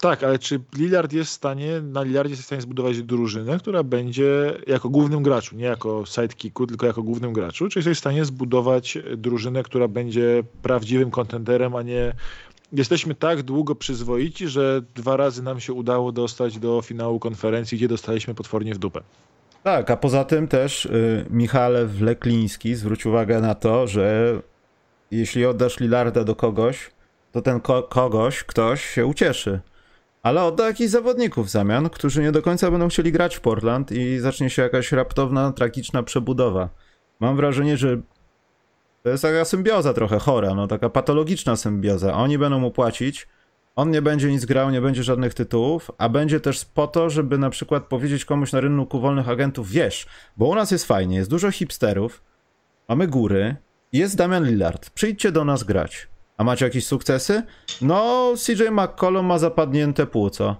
tak, 0.00 0.24
ale 0.24 0.38
czy 0.38 0.60
Lillard 0.76 1.12
jest 1.12 1.30
w 1.30 1.34
stanie, 1.34 1.80
na 1.80 2.02
Lillardzie 2.02 2.30
jest 2.30 2.42
w 2.42 2.46
stanie 2.46 2.62
zbudować 2.62 3.02
drużynę, 3.02 3.58
która 3.58 3.82
będzie 3.82 4.54
jako 4.66 4.88
głównym 4.88 5.22
graczu, 5.22 5.56
nie 5.56 5.64
jako 5.64 6.04
sidekicku, 6.06 6.66
tylko 6.66 6.86
jako 6.86 7.02
głównym 7.02 7.32
graczu, 7.32 7.68
czy 7.68 7.78
jesteś 7.78 7.96
w 7.96 8.00
stanie 8.00 8.24
zbudować 8.24 8.98
drużynę, 9.16 9.62
która 9.62 9.88
będzie 9.88 10.42
prawdziwym 10.62 11.10
kontenderem, 11.10 11.76
a 11.76 11.82
nie 11.82 12.12
jesteśmy 12.72 13.14
tak 13.14 13.42
długo 13.42 13.74
przyzwoici, 13.74 14.48
że 14.48 14.82
dwa 14.94 15.16
razy 15.16 15.42
nam 15.42 15.60
się 15.60 15.72
udało 15.72 16.12
dostać 16.12 16.58
do 16.58 16.82
finału 16.82 17.18
konferencji, 17.20 17.78
gdzie 17.78 17.88
dostaliśmy 17.88 18.34
potwornie 18.34 18.74
w 18.74 18.78
dupę. 18.78 19.00
Tak, 19.62 19.90
a 19.90 19.96
poza 19.96 20.24
tym 20.24 20.48
też 20.48 20.86
y, 20.86 21.26
Michale 21.30 21.86
Wlekliński 21.86 22.74
zwróć 22.74 23.06
uwagę 23.06 23.40
na 23.40 23.54
to, 23.54 23.86
że 23.86 24.34
jeśli 25.10 25.46
oddasz 25.46 25.80
Lillarda 25.80 26.24
do 26.24 26.36
kogoś, 26.36 26.90
to 27.32 27.42
ten 27.42 27.60
ko 27.60 27.82
kogoś, 27.82 28.44
ktoś 28.44 28.84
się 28.84 29.06
ucieszy. 29.06 29.60
Ale 30.22 30.44
odda 30.44 30.66
jakichś 30.66 30.90
zawodników 30.90 31.46
w 31.46 31.50
zamian, 31.50 31.90
którzy 31.90 32.22
nie 32.22 32.32
do 32.32 32.42
końca 32.42 32.70
będą 32.70 32.88
chcieli 32.88 33.12
grać 33.12 33.36
w 33.36 33.40
Portland 33.40 33.92
i 33.92 34.18
zacznie 34.18 34.50
się 34.50 34.62
jakaś 34.62 34.92
raptowna, 34.92 35.52
tragiczna 35.52 36.02
przebudowa. 36.02 36.68
Mam 37.20 37.36
wrażenie, 37.36 37.76
że 37.76 38.00
to 39.06 39.10
jest 39.10 39.22
taka 39.22 39.44
symbioza 39.44 39.94
trochę 39.94 40.18
chora, 40.18 40.54
no 40.54 40.66
taka 40.66 40.90
patologiczna 40.90 41.56
symbioza. 41.56 42.14
Oni 42.14 42.38
będą 42.38 42.58
mu 42.58 42.70
płacić, 42.70 43.28
on 43.76 43.90
nie 43.90 44.02
będzie 44.02 44.30
nic 44.30 44.44
grał, 44.44 44.70
nie 44.70 44.80
będzie 44.80 45.02
żadnych 45.02 45.34
tytułów, 45.34 45.90
a 45.98 46.08
będzie 46.08 46.40
też 46.40 46.64
po 46.64 46.86
to, 46.86 47.10
żeby 47.10 47.38
na 47.38 47.50
przykład 47.50 47.84
powiedzieć 47.84 48.24
komuś 48.24 48.52
na 48.52 48.60
rynku 48.60 49.00
wolnych 49.00 49.28
agentów, 49.28 49.70
wiesz, 49.70 50.06
bo 50.36 50.46
u 50.46 50.54
nas 50.54 50.70
jest 50.70 50.84
fajnie, 50.84 51.16
jest 51.16 51.30
dużo 51.30 51.50
hipsterów, 51.50 52.22
mamy 52.88 53.08
góry, 53.08 53.56
jest 53.92 54.16
Damian 54.16 54.44
Lillard, 54.44 54.90
przyjdźcie 54.90 55.32
do 55.32 55.44
nas 55.44 55.64
grać. 55.64 56.08
A 56.36 56.44
macie 56.44 56.64
jakieś 56.64 56.86
sukcesy? 56.86 57.42
No, 57.82 58.32
CJ 58.46 58.62
McCollum 58.70 59.26
ma 59.26 59.38
zapadnięte 59.38 60.06
płuco. 60.06 60.56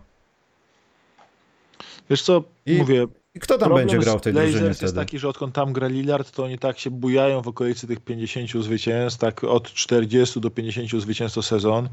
Wiesz 2.10 2.22
co, 2.22 2.44
I... 2.66 2.78
mówię, 2.78 3.06
i 3.36 3.40
kto 3.40 3.58
tam 3.58 3.74
będzie 3.74 3.98
grał 3.98 4.18
w 4.18 4.22
tej 4.22 4.32
drużynie 4.32 4.58
wtedy? 4.58 4.78
jest 4.82 4.94
taki, 4.94 5.18
że 5.18 5.28
odkąd 5.28 5.54
tam 5.54 5.72
gra 5.72 5.88
Lillard, 5.88 6.30
to 6.30 6.44
oni 6.44 6.58
tak 6.58 6.78
się 6.78 6.90
bujają 6.90 7.42
w 7.42 7.48
okolicy 7.48 7.86
tych 7.86 8.00
50 8.00 8.64
zwycięstw, 8.64 9.20
tak 9.20 9.44
od 9.44 9.72
40 9.72 10.40
do 10.40 10.50
50 10.50 11.02
zwycięstw 11.02 11.44
sezon. 11.44 11.88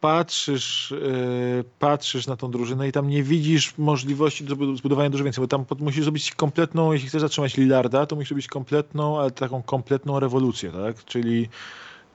patrzysz, 0.00 0.94
yy, 1.02 1.64
patrzysz 1.78 2.26
na 2.26 2.36
tą 2.36 2.50
drużynę 2.50 2.88
i 2.88 2.92
tam 2.92 3.08
nie 3.08 3.22
widzisz 3.22 3.78
możliwości 3.78 4.44
do 4.44 4.76
zbudowania 4.76 5.10
dużo 5.10 5.24
więcej, 5.24 5.42
bo 5.42 5.48
tam 5.48 5.64
musisz 5.80 6.04
zrobić 6.04 6.34
kompletną, 6.34 6.92
jeśli 6.92 7.08
chcesz 7.08 7.20
zatrzymać 7.20 7.56
Lillarda, 7.56 8.06
to 8.06 8.16
musisz 8.16 8.28
zrobić 8.28 8.46
kompletną, 8.46 9.20
ale 9.20 9.30
taką 9.30 9.62
kompletną 9.62 10.20
rewolucję, 10.20 10.70
tak? 10.70 11.04
Czyli 11.04 11.48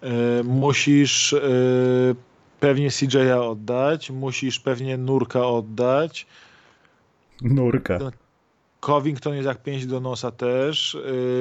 yy, 0.01 0.09
musisz 0.43 1.31
yy, 1.31 2.15
pewnie 2.59 2.89
CJ'a 2.89 3.49
oddać, 3.49 4.11
musisz 4.11 4.59
pewnie 4.59 4.97
Nurka 4.97 5.47
oddać. 5.47 6.27
Nurka. 7.41 7.99
Covington 8.79 9.33
jest 9.35 9.47
jak 9.47 9.63
pięć 9.63 9.85
do 9.85 9.99
nosa 9.99 10.31
też. 10.31 10.97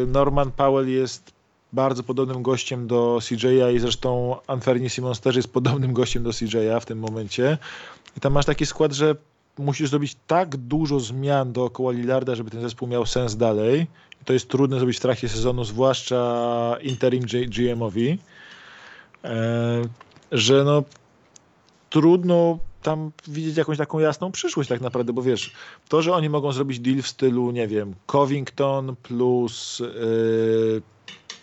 Norman 0.07 0.51
Powell 0.53 0.89
jest 0.89 1.34
bardzo 1.75 2.03
podobnym 2.03 2.43
gościem 2.43 2.87
do 2.87 3.19
CJ'a 3.21 3.75
i 3.75 3.79
zresztą 3.79 4.37
Anferni 4.47 4.91
Simons 4.91 5.21
też 5.21 5.37
jest 5.37 5.53
podobnym 5.53 5.93
gościem 5.93 6.23
do 6.23 6.31
CJ'a 6.31 6.81
w 6.81 6.87
tym 6.87 6.99
momencie. 6.99 7.59
I 8.17 8.21
tam 8.21 8.33
masz 8.33 8.47
taki 8.47 8.67
skład, 8.67 8.93
że 8.93 9.17
musisz 9.59 9.91
zrobić 9.91 10.17
tak 10.27 10.57
dużo 10.57 11.01
zmian 11.01 11.53
dookoła 11.53 11.93
Lillarda, 11.93 12.35
żeby 12.35 12.51
ten 12.51 12.61
zespół 12.61 12.89
miał 12.89 13.07
sens 13.07 13.37
dalej. 13.37 13.87
To 14.25 14.33
jest 14.33 14.49
trudne 14.49 14.79
zrobić 14.79 14.97
w 14.97 15.01
trakcie 15.01 15.29
sezonu, 15.29 15.65
zwłaszcza 15.65 16.77
interim 16.83 17.25
GM-owi, 17.49 18.19
e, 19.25 19.83
że 20.33 20.65
no 20.65 20.83
trudno 21.91 22.59
tam 22.83 23.11
widzieć 23.29 23.57
jakąś 23.57 23.79
taką 23.79 23.99
jasną 23.99 24.33
przyszłość 24.33 24.69
tak 24.69 24.81
naprawdę, 24.81 25.13
bo 25.13 25.23
wiesz, 25.23 25.53
to, 25.89 26.03
że 26.03 26.13
oni 26.13 26.29
mogą 26.29 26.53
zrobić 26.53 26.81
deal 26.81 27.03
w 27.03 27.09
stylu, 27.09 27.51
nie 27.51 27.69
wiem, 27.69 27.95
Covington 28.07 28.97
plus 29.03 29.79
yy, 29.79 30.83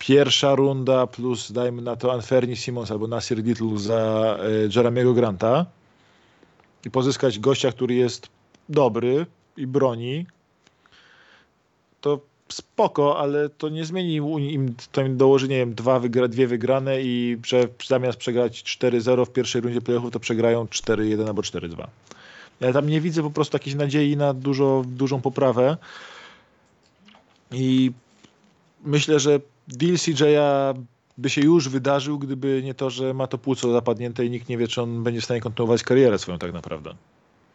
pierwsza 0.02 0.54
runda 0.54 1.06
plus 1.06 1.52
dajmy 1.52 1.82
na 1.82 1.96
to 1.96 2.12
Anferni 2.12 2.56
Simons 2.56 2.90
albo 2.90 3.06
Nasir 3.06 3.44
Little 3.44 3.78
za 3.78 4.36
y, 4.64 4.68
Jeremiego 4.76 5.14
Granta 5.14 5.66
i 6.84 6.90
pozyskać 6.90 7.38
gościa, 7.38 7.72
który 7.72 7.94
jest 7.94 8.28
dobry 8.68 9.26
i 9.56 9.66
broni, 9.66 10.26
to 12.00 12.20
spoko, 12.48 13.18
ale 13.18 13.48
to 13.48 13.68
nie 13.68 13.84
zmieni 13.84 14.16
im, 14.54 14.74
to 14.92 15.00
im 15.02 15.16
dołoży, 15.16 15.48
nie 15.48 15.56
wiem, 15.56 15.74
dwa 15.74 16.00
wygra, 16.00 16.28
dwie 16.28 16.46
wygrane 16.46 17.02
i 17.02 17.38
prze, 17.42 17.68
zamiast 17.86 18.18
przegrać 18.18 18.62
4-0 18.62 19.26
w 19.26 19.32
pierwszej 19.32 19.60
rundzie 19.60 19.80
playoffów, 19.80 20.12
to 20.12 20.20
przegrają 20.20 20.64
4-1 20.64 21.26
albo 21.26 21.42
4-2. 21.42 21.86
Ja 22.60 22.72
tam 22.72 22.88
nie 22.88 23.00
widzę 23.00 23.22
po 23.22 23.30
prostu 23.30 23.56
jakiejś 23.56 23.76
nadziei 23.76 24.16
na 24.16 24.34
dużo, 24.34 24.84
dużą 24.86 25.20
poprawę 25.20 25.76
i 27.52 27.92
myślę, 28.84 29.20
że 29.20 29.40
deal 29.68 29.94
CJ'a 29.94 30.74
by 31.18 31.30
się 31.30 31.40
już 31.40 31.68
wydarzył, 31.68 32.18
gdyby 32.18 32.62
nie 32.64 32.74
to, 32.74 32.90
że 32.90 33.14
ma 33.14 33.26
to 33.26 33.38
płuco 33.38 33.72
zapadnięte 33.72 34.26
i 34.26 34.30
nikt 34.30 34.48
nie 34.48 34.58
wie, 34.58 34.68
czy 34.68 34.82
on 34.82 35.02
będzie 35.02 35.20
w 35.20 35.24
stanie 35.24 35.40
kontynuować 35.40 35.82
karierę 35.82 36.18
swoją 36.18 36.38
tak 36.38 36.52
naprawdę. 36.52 36.94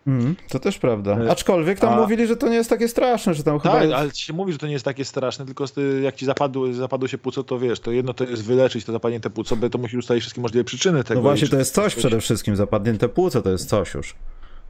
Mm, 0.08 0.36
to 0.50 0.60
też 0.60 0.78
prawda. 0.78 1.18
E, 1.18 1.32
Aczkolwiek 1.32 1.80
tam 1.80 1.94
A... 1.94 2.02
mówili, 2.02 2.28
że 2.28 2.38
to 2.38 2.50
nie 2.50 2.56
jest 2.56 2.70
takie 2.70 2.88
straszne, 2.88 3.34
że 3.34 3.44
tam 3.44 3.60
tak, 3.60 3.72
chyba... 3.72 3.84
Jest... 3.84 3.96
ale 3.96 4.16
się 4.16 4.34
mówi, 4.34 4.52
że 4.52 4.58
to 4.58 4.68
nie 4.68 4.74
jest 4.74 4.86
takie 4.86 5.06
straszne, 5.06 5.46
tylko 5.46 5.66
jak 6.04 6.16
ci 6.16 6.26
zapadło, 6.26 6.74
zapadło 6.74 7.08
się 7.08 7.18
płuco, 7.18 7.44
to 7.44 7.60
wiesz, 7.60 7.80
to 7.80 7.92
jedno 7.92 8.14
to 8.14 8.24
jest 8.24 8.44
wyleczyć 8.44 8.86
to 8.86 8.92
zapadnięte 8.92 9.30
płuco, 9.30 9.56
bo 9.56 9.70
to 9.70 9.78
musi 9.78 9.98
ustalić 9.98 10.22
wszystkie 10.22 10.42
możliwe 10.42 10.64
przyczyny 10.64 11.04
tego. 11.04 11.16
No 11.16 11.22
właśnie, 11.22 11.48
to 11.48 11.58
jest 11.58 11.74
coś 11.74 11.96
przede 11.96 12.22
wszystkim, 12.22 12.56
zapadnięte 12.56 13.10
płuco 13.10 13.42
to 13.42 13.50
jest 13.50 13.70
coś 13.70 13.94
już. 13.94 14.16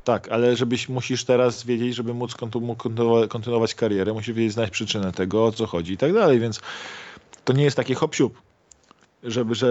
Tak, 0.03 0.30
ale 0.30 0.56
żebyś 0.56 0.90
musisz 0.90 1.26
teraz 1.26 1.64
wiedzieć, 1.64 1.95
żeby 1.95 2.14
móc 2.14 2.36
kontynuować 3.30 3.76
karierę, 3.76 4.14
musisz 4.14 4.36
wiedzieć, 4.36 4.53
znać 4.53 4.70
przyczynę 4.70 5.11
tego, 5.11 5.45
o 5.45 5.52
co 5.52 5.66
chodzi 5.66 5.94
i 5.94 5.98
tak 5.98 6.14
dalej, 6.14 6.40
więc 6.40 6.61
to 7.48 7.53
nie 7.53 7.64
jest 7.64 7.78
takie 7.78 7.95
hop 7.95 8.15
żeby, 9.24 9.56
że 9.56 9.69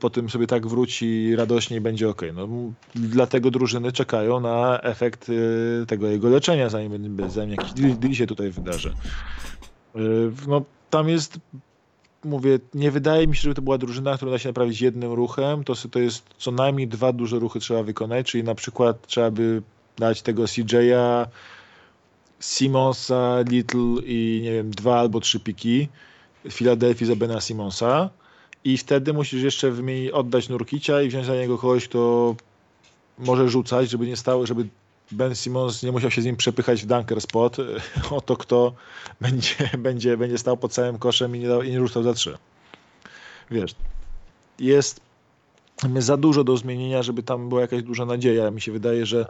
po 0.00 0.10
tym 0.10 0.30
sobie 0.30 0.46
tak 0.46 0.66
wróci 0.66 1.36
radośnie 1.36 1.76
i 1.76 1.80
będzie 1.80 2.08
ok. 2.08 2.22
No, 2.34 2.48
dlatego 2.94 3.50
drużyny 3.50 3.92
czekają 3.92 4.40
na 4.40 4.80
efekt 4.80 5.28
y, 5.28 5.84
tego 5.88 6.06
jego 6.08 6.28
leczenia, 6.28 6.68
zanim, 6.68 7.16
zanim 7.30 7.50
jakiś 7.50 7.72
deal 7.72 8.14
się 8.14 8.26
tutaj 8.26 8.50
wydarzy. 8.50 8.94
Y, 9.96 10.32
no, 10.48 10.62
tam 10.90 11.08
jest, 11.08 11.38
mówię, 12.24 12.58
nie 12.74 12.90
wydaje 12.90 13.26
mi 13.26 13.36
się, 13.36 13.42
żeby 13.42 13.54
to 13.54 13.62
była 13.62 13.78
drużyna, 13.78 14.16
którą 14.16 14.30
da 14.30 14.38
się 14.38 14.48
naprawić 14.48 14.80
jednym 14.80 15.12
ruchem. 15.12 15.64
To, 15.64 15.74
to 15.90 15.98
jest 15.98 16.24
co 16.38 16.50
najmniej 16.50 16.88
dwa 16.88 17.12
duże 17.12 17.38
ruchy 17.38 17.60
trzeba 17.60 17.82
wykonać, 17.82 18.26
czyli 18.26 18.44
na 18.44 18.54
przykład 18.54 19.06
trzeba 19.06 19.30
by 19.30 19.62
dać 19.98 20.22
tego 20.22 20.44
CJ'a, 20.44 21.26
Simonsa, 22.40 23.40
Little 23.48 24.02
i 24.04 24.40
nie 24.44 24.52
wiem, 24.52 24.70
dwa 24.70 25.00
albo 25.00 25.20
trzy 25.20 25.40
piki 25.40 25.88
Filadelfii 26.50 27.06
za 27.06 27.16
Bena 27.16 27.40
Simonsa 27.40 28.10
i 28.64 28.78
wtedy 28.78 29.12
musisz 29.12 29.42
jeszcze 29.42 29.70
wymienić, 29.70 30.10
oddać 30.10 30.48
Nurkicia 30.48 31.02
i 31.02 31.08
wziąć 31.08 31.26
za 31.26 31.34
niego 31.34 31.58
kogoś, 31.58 31.88
kto 31.88 32.34
może 33.18 33.48
rzucać, 33.48 33.90
żeby 33.90 34.06
nie 34.06 34.16
stało, 34.16 34.46
żeby 34.46 34.66
Ben 35.10 35.34
Simmons 35.34 35.82
nie 35.82 35.92
musiał 35.92 36.10
się 36.10 36.22
z 36.22 36.24
nim 36.24 36.36
przepychać 36.36 36.82
w 36.82 36.86
dunker 36.86 37.20
spot 37.20 37.56
o 38.10 38.20
to, 38.20 38.36
kto 38.36 38.72
będzie, 39.20 39.70
będzie, 39.78 40.16
będzie 40.16 40.38
stał 40.38 40.56
pod 40.56 40.72
całym 40.72 40.98
koszem 40.98 41.36
i 41.36 41.38
nie, 41.38 41.48
i 41.64 41.70
nie 41.70 41.78
rzucał 41.78 42.02
za 42.02 42.14
trzy. 42.14 42.38
Wiesz, 43.50 43.74
jest 44.58 45.00
za 45.98 46.16
dużo 46.16 46.44
do 46.44 46.56
zmienienia, 46.56 47.02
żeby 47.02 47.22
tam 47.22 47.48
była 47.48 47.60
jakaś 47.60 47.82
duża 47.82 48.04
nadzieja. 48.04 48.50
Mi 48.50 48.60
się 48.60 48.72
wydaje, 48.72 49.06
że 49.06 49.26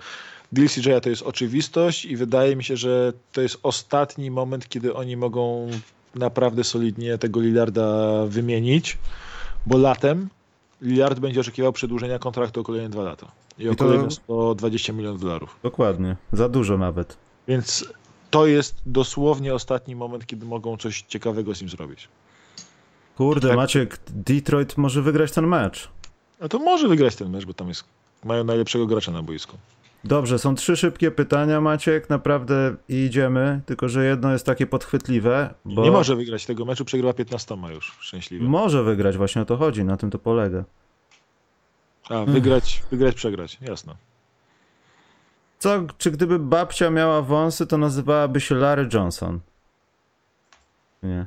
deal 0.53 0.69
CJ 0.69 0.91
to 1.03 1.11
jest 1.11 1.23
oczywistość 1.23 2.05
i 2.05 2.17
wydaje 2.17 2.57
mi 2.57 2.65
się, 2.65 2.77
że 2.77 3.13
to 3.33 3.41
jest 3.43 3.59
ostatni 3.63 4.31
moment, 4.31 4.69
kiedy 4.69 4.95
oni 4.95 5.17
mogą 5.17 5.71
naprawdę 6.15 6.65
solidnie 6.65 7.19
tego 7.19 7.41
Lillarda 7.41 8.27
wymienić, 8.27 8.99
bo 9.67 9.79
latem 9.79 10.29
Lillard 10.83 11.19
będzie 11.19 11.41
oczekiwał 11.41 11.73
przedłużenia 11.73 12.19
kontraktu 12.19 12.61
o 12.61 12.65
kolejne 12.65 12.89
dwa 12.89 13.03
lata. 13.03 13.33
I 13.59 13.69
o 13.69 13.73
I 13.73 13.77
to... 13.77 13.85
kolejne 13.85 14.11
120 14.11 14.93
milionów 14.93 15.21
dolarów. 15.21 15.57
Dokładnie, 15.63 16.17
za 16.33 16.49
dużo 16.49 16.79
nawet. 16.79 17.17
Więc 17.49 17.87
to 18.31 18.47
jest 18.47 18.77
dosłownie 18.87 19.55
ostatni 19.55 19.97
moment, 19.97 20.27
kiedy 20.27 20.47
mogą 20.47 20.77
coś 20.77 21.03
ciekawego 21.03 21.55
z 21.55 21.61
nim 21.61 21.71
zrobić. 21.71 22.09
Kurde, 23.17 23.49
tak. 23.49 23.57
Maciek, 23.57 23.99
Detroit 24.11 24.77
może 24.77 25.03
wygrać 25.03 25.33
ten 25.33 25.47
mecz. 25.47 25.89
No 26.41 26.49
to 26.49 26.59
może 26.59 26.89
wygrać 26.89 27.17
ten 27.17 27.31
mecz, 27.31 27.45
bo 27.45 27.55
tam 27.55 27.69
jest, 27.69 27.85
mają 28.25 28.45
najlepszego 28.45 28.87
gracza 28.87 29.13
na 29.13 29.23
boisku. 29.23 29.57
Dobrze, 30.05 30.39
są 30.39 30.55
trzy 30.55 30.77
szybkie 30.77 31.11
pytania, 31.11 31.61
Maciek, 31.61 32.11
naprawdę 32.11 32.77
idziemy, 32.89 33.61
tylko 33.67 33.89
że 33.89 34.05
jedno 34.05 34.33
jest 34.33 34.47
takie 34.47 34.67
podchwytliwe. 34.67 35.55
Bo... 35.65 35.83
Nie 35.83 35.91
może 35.91 36.17
wygrać 36.17 36.47
tego 36.47 36.65
meczu, 36.65 36.85
przegrywa 36.85 37.13
15 37.13 37.57
już, 37.75 37.97
szczęśliwie. 38.01 38.47
Może 38.47 38.83
wygrać, 38.83 39.17
właśnie 39.17 39.43
o 39.43 39.45
to 39.45 39.57
chodzi, 39.57 39.85
na 39.85 39.97
tym 39.97 40.11
to 40.11 40.19
polega. 40.19 40.65
A, 42.09 42.25
wygrać, 42.25 42.83
wygrać, 42.91 43.15
przegrać, 43.15 43.59
jasno. 43.61 43.97
Co, 45.59 45.87
czy 45.99 46.11
gdyby 46.11 46.39
babcia 46.39 46.91
miała 46.91 47.23
wąsy, 47.23 47.67
to 47.67 47.79
nazywałaby 47.79 48.41
się 48.41 48.55
Larry 48.55 48.89
Johnson? 48.95 49.41
Nie. 51.03 51.27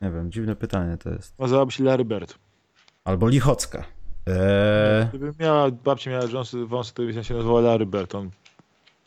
Nie 0.00 0.10
wiem, 0.10 0.32
dziwne 0.32 0.56
pytanie 0.56 0.96
to 0.96 1.10
jest. 1.10 1.38
Nazywałaby 1.38 1.72
się 1.72 1.84
Larry 1.84 2.04
Bird. 2.04 2.38
Albo 3.04 3.28
Lichocka. 3.28 3.84
Eee... 4.26 5.06
Gdyby 5.08 5.32
miała, 5.40 5.70
babcia 5.70 6.10
miała 6.10 6.26
wąsy, 6.26 6.66
wąsy 6.66 6.94
to 6.94 7.02
by 7.02 7.12
się 7.12 7.34
nazywała 7.34 7.60
Larry 7.60 7.86
Bird. 7.86 8.14
On 8.14 8.30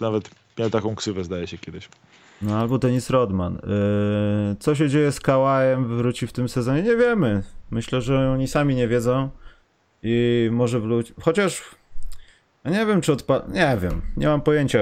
nawet 0.02 0.30
miał 0.60 0.70
taką 0.70 0.96
ksywę, 0.96 1.24
zdaje 1.24 1.48
się, 1.48 1.58
kiedyś. 1.58 1.90
No 2.42 2.58
albo 2.58 2.78
Dennis 2.78 3.10
Rodman. 3.10 3.56
Eee, 3.56 4.56
co 4.60 4.76
się 4.76 4.90
dzieje 4.90 5.12
z 5.12 5.20
Kałajem? 5.20 5.98
Wróci 5.98 6.28
w 6.28 6.34
tym 6.34 6.50
sezonie? 6.50 6.82
Nie 6.84 6.96
wiemy. 6.96 7.44
Myślę, 7.72 8.02
że 8.02 8.32
oni 8.32 8.48
sami 8.48 8.76
nie 8.76 8.88
wiedzą 8.88 9.30
i 10.04 10.50
może 10.52 10.80
wrócić. 10.80 11.16
Chociaż 11.22 11.76
nie 12.66 12.86
wiem, 12.86 13.02
czy 13.02 13.14
odpa... 13.14 13.42
Nie 13.48 13.78
wiem, 13.82 14.02
nie 14.18 14.28
mam 14.28 14.42
pojęcia. 14.42 14.80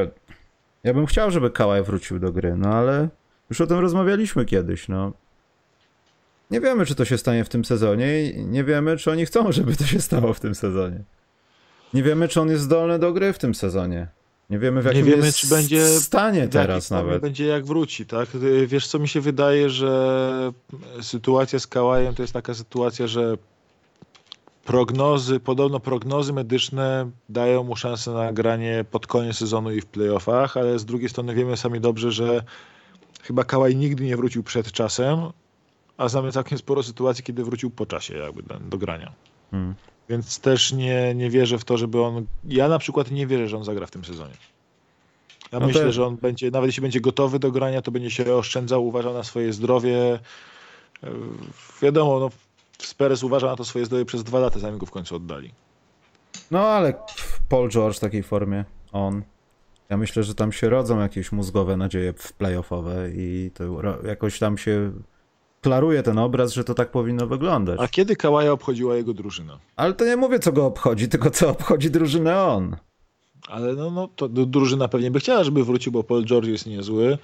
Ja 0.83 0.93
bym 0.93 1.05
chciał, 1.05 1.31
żeby 1.31 1.51
Kałaj 1.51 1.83
wrócił 1.83 2.19
do 2.19 2.31
gry, 2.31 2.55
no 2.57 2.69
ale 2.69 3.09
już 3.49 3.61
o 3.61 3.67
tym 3.67 3.79
rozmawialiśmy 3.79 4.45
kiedyś, 4.45 4.87
no. 4.87 5.13
Nie 6.51 6.61
wiemy, 6.61 6.85
czy 6.85 6.95
to 6.95 7.05
się 7.05 7.17
stanie 7.17 7.43
w 7.43 7.49
tym 7.49 7.65
sezonie 7.65 8.23
i 8.23 8.45
nie 8.45 8.63
wiemy, 8.63 8.97
czy 8.97 9.11
oni 9.11 9.25
chcą, 9.25 9.51
żeby 9.51 9.75
to 9.75 9.83
się 9.83 10.01
stało 10.01 10.33
w 10.33 10.39
tym 10.39 10.55
sezonie. 10.55 10.99
Nie 11.93 12.03
wiemy, 12.03 12.27
czy 12.27 12.41
on 12.41 12.49
jest 12.49 12.63
zdolny 12.63 12.99
do 12.99 13.13
gry 13.13 13.33
w 13.33 13.37
tym 13.37 13.55
sezonie. 13.55 14.07
Nie 14.49 14.59
wiemy, 14.59 14.81
w 14.81 14.85
jakim 14.85 15.05
nie 15.05 15.11
wiemy, 15.11 15.33
czy 15.33 15.47
będzie 15.47 15.87
stanie 15.87 16.47
teraz 16.47 16.91
nawet. 16.91 17.21
będzie 17.21 17.45
jak 17.45 17.65
wróci, 17.65 18.05
tak? 18.05 18.29
Wiesz, 18.67 18.87
co 18.87 18.99
mi 18.99 19.07
się 19.07 19.21
wydaje, 19.21 19.69
że 19.69 20.53
sytuacja 21.01 21.59
z 21.59 21.67
Kałajem 21.67 22.15
to 22.15 22.21
jest 22.21 22.33
taka 22.33 22.53
sytuacja, 22.53 23.07
że 23.07 23.37
prognozy, 24.65 25.39
podobno 25.39 25.79
prognozy 25.79 26.33
medyczne 26.33 27.09
dają 27.29 27.63
mu 27.63 27.75
szansę 27.75 28.11
na 28.11 28.33
granie 28.33 28.85
pod 28.91 29.07
koniec 29.07 29.37
sezonu 29.37 29.71
i 29.71 29.81
w 29.81 29.85
playoffach, 29.85 30.57
ale 30.57 30.79
z 30.79 30.85
drugiej 30.85 31.09
strony 31.09 31.35
wiemy 31.35 31.57
sami 31.57 31.79
dobrze, 31.79 32.11
że 32.11 32.43
chyba 33.21 33.43
Kałaj 33.43 33.75
nigdy 33.75 34.03
nie 34.03 34.17
wrócił 34.17 34.43
przed 34.43 34.71
czasem, 34.71 35.19
a 35.97 36.07
znamy 36.07 36.31
całkiem 36.31 36.57
sporo 36.57 36.83
sytuacji, 36.83 37.23
kiedy 37.23 37.43
wrócił 37.43 37.69
po 37.69 37.85
czasie 37.85 38.17
jakby 38.17 38.43
do 38.59 38.77
grania. 38.77 39.11
Hmm. 39.51 39.75
Więc 40.09 40.39
też 40.39 40.71
nie, 40.71 41.15
nie 41.15 41.29
wierzę 41.29 41.57
w 41.57 41.65
to, 41.65 41.77
żeby 41.77 42.01
on... 42.01 42.25
Ja 42.43 42.67
na 42.67 42.79
przykład 42.79 43.11
nie 43.11 43.27
wierzę, 43.27 43.47
że 43.47 43.57
on 43.57 43.63
zagra 43.63 43.85
w 43.85 43.91
tym 43.91 44.05
sezonie. 44.05 44.33
Ja 45.51 45.59
no 45.59 45.67
myślę, 45.67 45.81
to... 45.81 45.91
że 45.91 46.05
on 46.05 46.15
będzie, 46.15 46.51
nawet 46.51 46.67
jeśli 46.67 46.81
będzie 46.81 47.01
gotowy 47.01 47.39
do 47.39 47.51
grania, 47.51 47.81
to 47.81 47.91
będzie 47.91 48.11
się 48.11 48.33
oszczędzał, 48.33 48.87
uważał 48.87 49.13
na 49.13 49.23
swoje 49.23 49.53
zdrowie. 49.53 50.19
E, 51.03 51.11
wiadomo, 51.81 52.19
no, 52.19 52.29
Speres 52.77 53.23
uważa 53.23 53.47
na 53.47 53.55
to 53.55 53.65
swoje 53.65 53.85
zdrowie 53.85 54.05
przez 54.05 54.23
dwa 54.23 54.39
lata, 54.39 54.59
zanim 54.59 54.79
go 54.79 54.85
w 54.85 54.91
końcu 54.91 55.15
oddali. 55.15 55.51
No 56.51 56.59
ale 56.67 56.93
Paul 57.49 57.69
George 57.69 57.97
w 57.97 57.99
takiej 57.99 58.23
formie, 58.23 58.65
on. 58.91 59.23
Ja 59.89 59.97
myślę, 59.97 60.23
że 60.23 60.35
tam 60.35 60.51
się 60.51 60.69
rodzą 60.69 60.99
jakieś 60.99 61.31
mózgowe 61.31 61.77
nadzieje 61.77 62.13
w 62.13 62.33
playoffowe 62.33 63.09
i 63.11 63.51
to 63.53 63.81
jakoś 64.07 64.39
tam 64.39 64.57
się 64.57 64.91
klaruje 65.65 66.03
ten 66.03 66.17
obraz, 66.17 66.53
że 66.53 66.63
to 66.63 66.73
tak 66.73 66.91
powinno 66.91 67.27
wyglądać. 67.27 67.79
A 67.81 67.87
kiedy 67.87 68.15
Kałaja 68.15 68.51
obchodziła 68.51 68.95
jego 68.95 69.13
drużyna? 69.13 69.59
Ale 69.75 69.93
to 69.93 70.05
nie 70.05 70.15
mówię, 70.15 70.39
co 70.39 70.51
go 70.51 70.65
obchodzi, 70.65 71.07
tylko 71.09 71.29
co 71.29 71.49
obchodzi 71.49 71.91
drużynę 71.91 72.43
on. 72.43 72.75
Ale 73.49 73.73
no, 73.73 73.91
no 73.91 74.07
to 74.07 74.29
drużyna 74.29 74.87
pewnie 74.87 75.11
by 75.11 75.19
chciała, 75.19 75.43
żeby 75.43 75.63
wrócił, 75.63 75.91
bo 75.91 76.03
Paul 76.03 76.25
George 76.25 76.47
jest 76.47 76.65
niezły. 76.65 77.17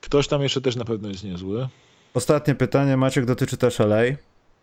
Ktoś 0.00 0.28
tam 0.28 0.42
jeszcze 0.42 0.60
też 0.60 0.76
na 0.76 0.84
pewno 0.84 1.08
jest 1.08 1.24
niezły. 1.24 1.68
Ostatnie 2.14 2.54
pytanie, 2.54 2.96
Maciek, 2.96 3.24
dotyczy 3.24 3.56
też 3.56 3.78
LA. 3.78 4.02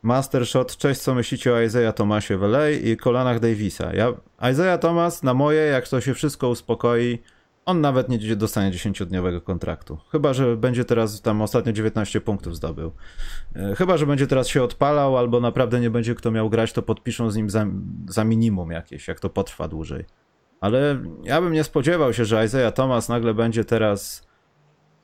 Master 0.02 0.48
Shot, 0.48 0.78
cześć, 0.78 1.02
co 1.02 1.16
myślicie 1.16 1.54
o 1.54 1.62
Isaiah 1.62 1.96
Thomasie 1.96 2.38
w 2.38 2.44
LA 2.44 2.70
i 2.70 2.98
kolanach 2.98 3.40
Davisa? 3.40 3.94
Ja, 3.94 4.14
Isaiah 4.52 4.80
Thomas 4.80 5.24
na 5.24 5.34
moje, 5.34 5.62
jak 5.62 5.88
to 5.88 6.02
się 6.02 6.14
wszystko 6.14 6.50
uspokoi, 6.50 7.20
on 7.66 7.82
nawet 7.82 8.10
nie 8.10 8.36
dostanie 8.36 8.72
10-dniowego 8.72 9.44
kontraktu. 9.44 9.98
Chyba, 10.12 10.34
że 10.34 10.58
będzie 10.58 10.86
teraz 10.86 11.22
tam 11.22 11.42
ostatnio 11.42 11.74
19 11.74 12.22
punktów 12.22 12.56
zdobył. 12.56 12.92
E, 13.56 13.76
chyba, 13.76 13.98
że 13.98 14.06
będzie 14.06 14.28
teraz 14.28 14.48
się 14.48 14.64
odpalał, 14.64 15.18
albo 15.18 15.40
naprawdę 15.40 15.80
nie 15.80 15.90
będzie 15.90 16.16
kto 16.16 16.32
miał 16.32 16.50
grać, 16.50 16.74
to 16.74 16.82
podpiszą 16.82 17.32
z 17.32 17.36
nim 17.36 17.50
za, 17.50 17.66
za 18.08 18.24
minimum 18.24 18.72
jakieś, 18.72 19.08
jak 19.08 19.20
to 19.20 19.30
potrwa 19.30 19.68
dłużej. 19.68 20.06
Ale 20.62 21.00
ja 21.24 21.42
bym 21.42 21.54
nie 21.54 21.64
spodziewał 21.64 22.14
się, 22.14 22.26
że 22.26 22.46
Isaiah 22.46 22.74
Thomas 22.74 23.10
nagle 23.10 23.34
będzie 23.34 23.66
teraz 23.66 24.28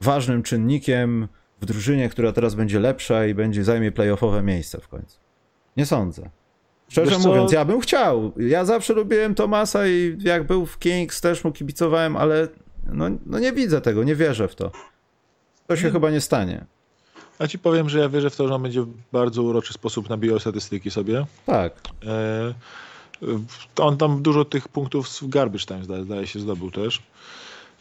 ważnym 0.01 0.43
czynnikiem 0.43 1.27
w 1.61 1.65
drużynie, 1.65 2.09
która 2.09 2.31
teraz 2.31 2.55
będzie 2.55 2.79
lepsza 2.79 3.25
i 3.25 3.33
będzie 3.33 3.63
zajmie 3.63 3.91
playoffowe 3.91 4.43
miejsce 4.43 4.81
w 4.81 4.87
końcu. 4.87 5.19
Nie 5.77 5.85
sądzę. 5.85 6.29
Szczerze 6.91 7.17
mówiąc, 7.17 7.51
ja 7.51 7.65
bym 7.65 7.79
chciał. 7.79 8.31
Ja 8.37 8.65
zawsze 8.65 8.93
lubiłem 8.93 9.35
Tomasa 9.35 9.87
i 9.87 10.17
jak 10.19 10.47
był 10.47 10.65
w 10.65 10.79
Kings 10.79 11.21
też 11.21 11.43
mu 11.43 11.51
kibicowałem, 11.51 12.17
ale 12.17 12.47
no, 12.85 13.05
no 13.25 13.39
nie 13.39 13.53
widzę 13.53 13.81
tego, 13.81 14.03
nie 14.03 14.15
wierzę 14.15 14.47
w 14.47 14.55
to. 14.55 14.71
To 15.67 15.75
się 15.75 15.85
nie. 15.85 15.91
chyba 15.91 16.11
nie 16.11 16.21
stanie. 16.21 16.65
Ja 17.39 17.47
ci 17.47 17.59
powiem, 17.59 17.89
że 17.89 17.99
ja 17.99 18.09
wierzę 18.09 18.29
w 18.29 18.35
to, 18.35 18.47
że 18.47 18.55
on 18.55 18.61
będzie 18.61 18.81
w 18.81 18.93
bardzo 19.11 19.43
uroczy 19.43 19.73
sposób 19.73 20.09
nabijał 20.09 20.39
statystyki 20.39 20.91
sobie. 20.91 21.25
Tak. 21.45 21.73
E, 22.05 22.53
on 23.77 23.97
tam 23.97 24.21
dużo 24.21 24.45
tych 24.45 24.67
punktów 24.67 25.09
w 25.09 25.29
garbage 25.29 25.65
time 25.65 25.83
zdaje, 25.83 26.03
zdaje 26.03 26.27
się 26.27 26.39
zdobył 26.39 26.71
też. 26.71 27.01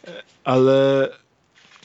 E, 0.07 0.23
ale 0.45 1.09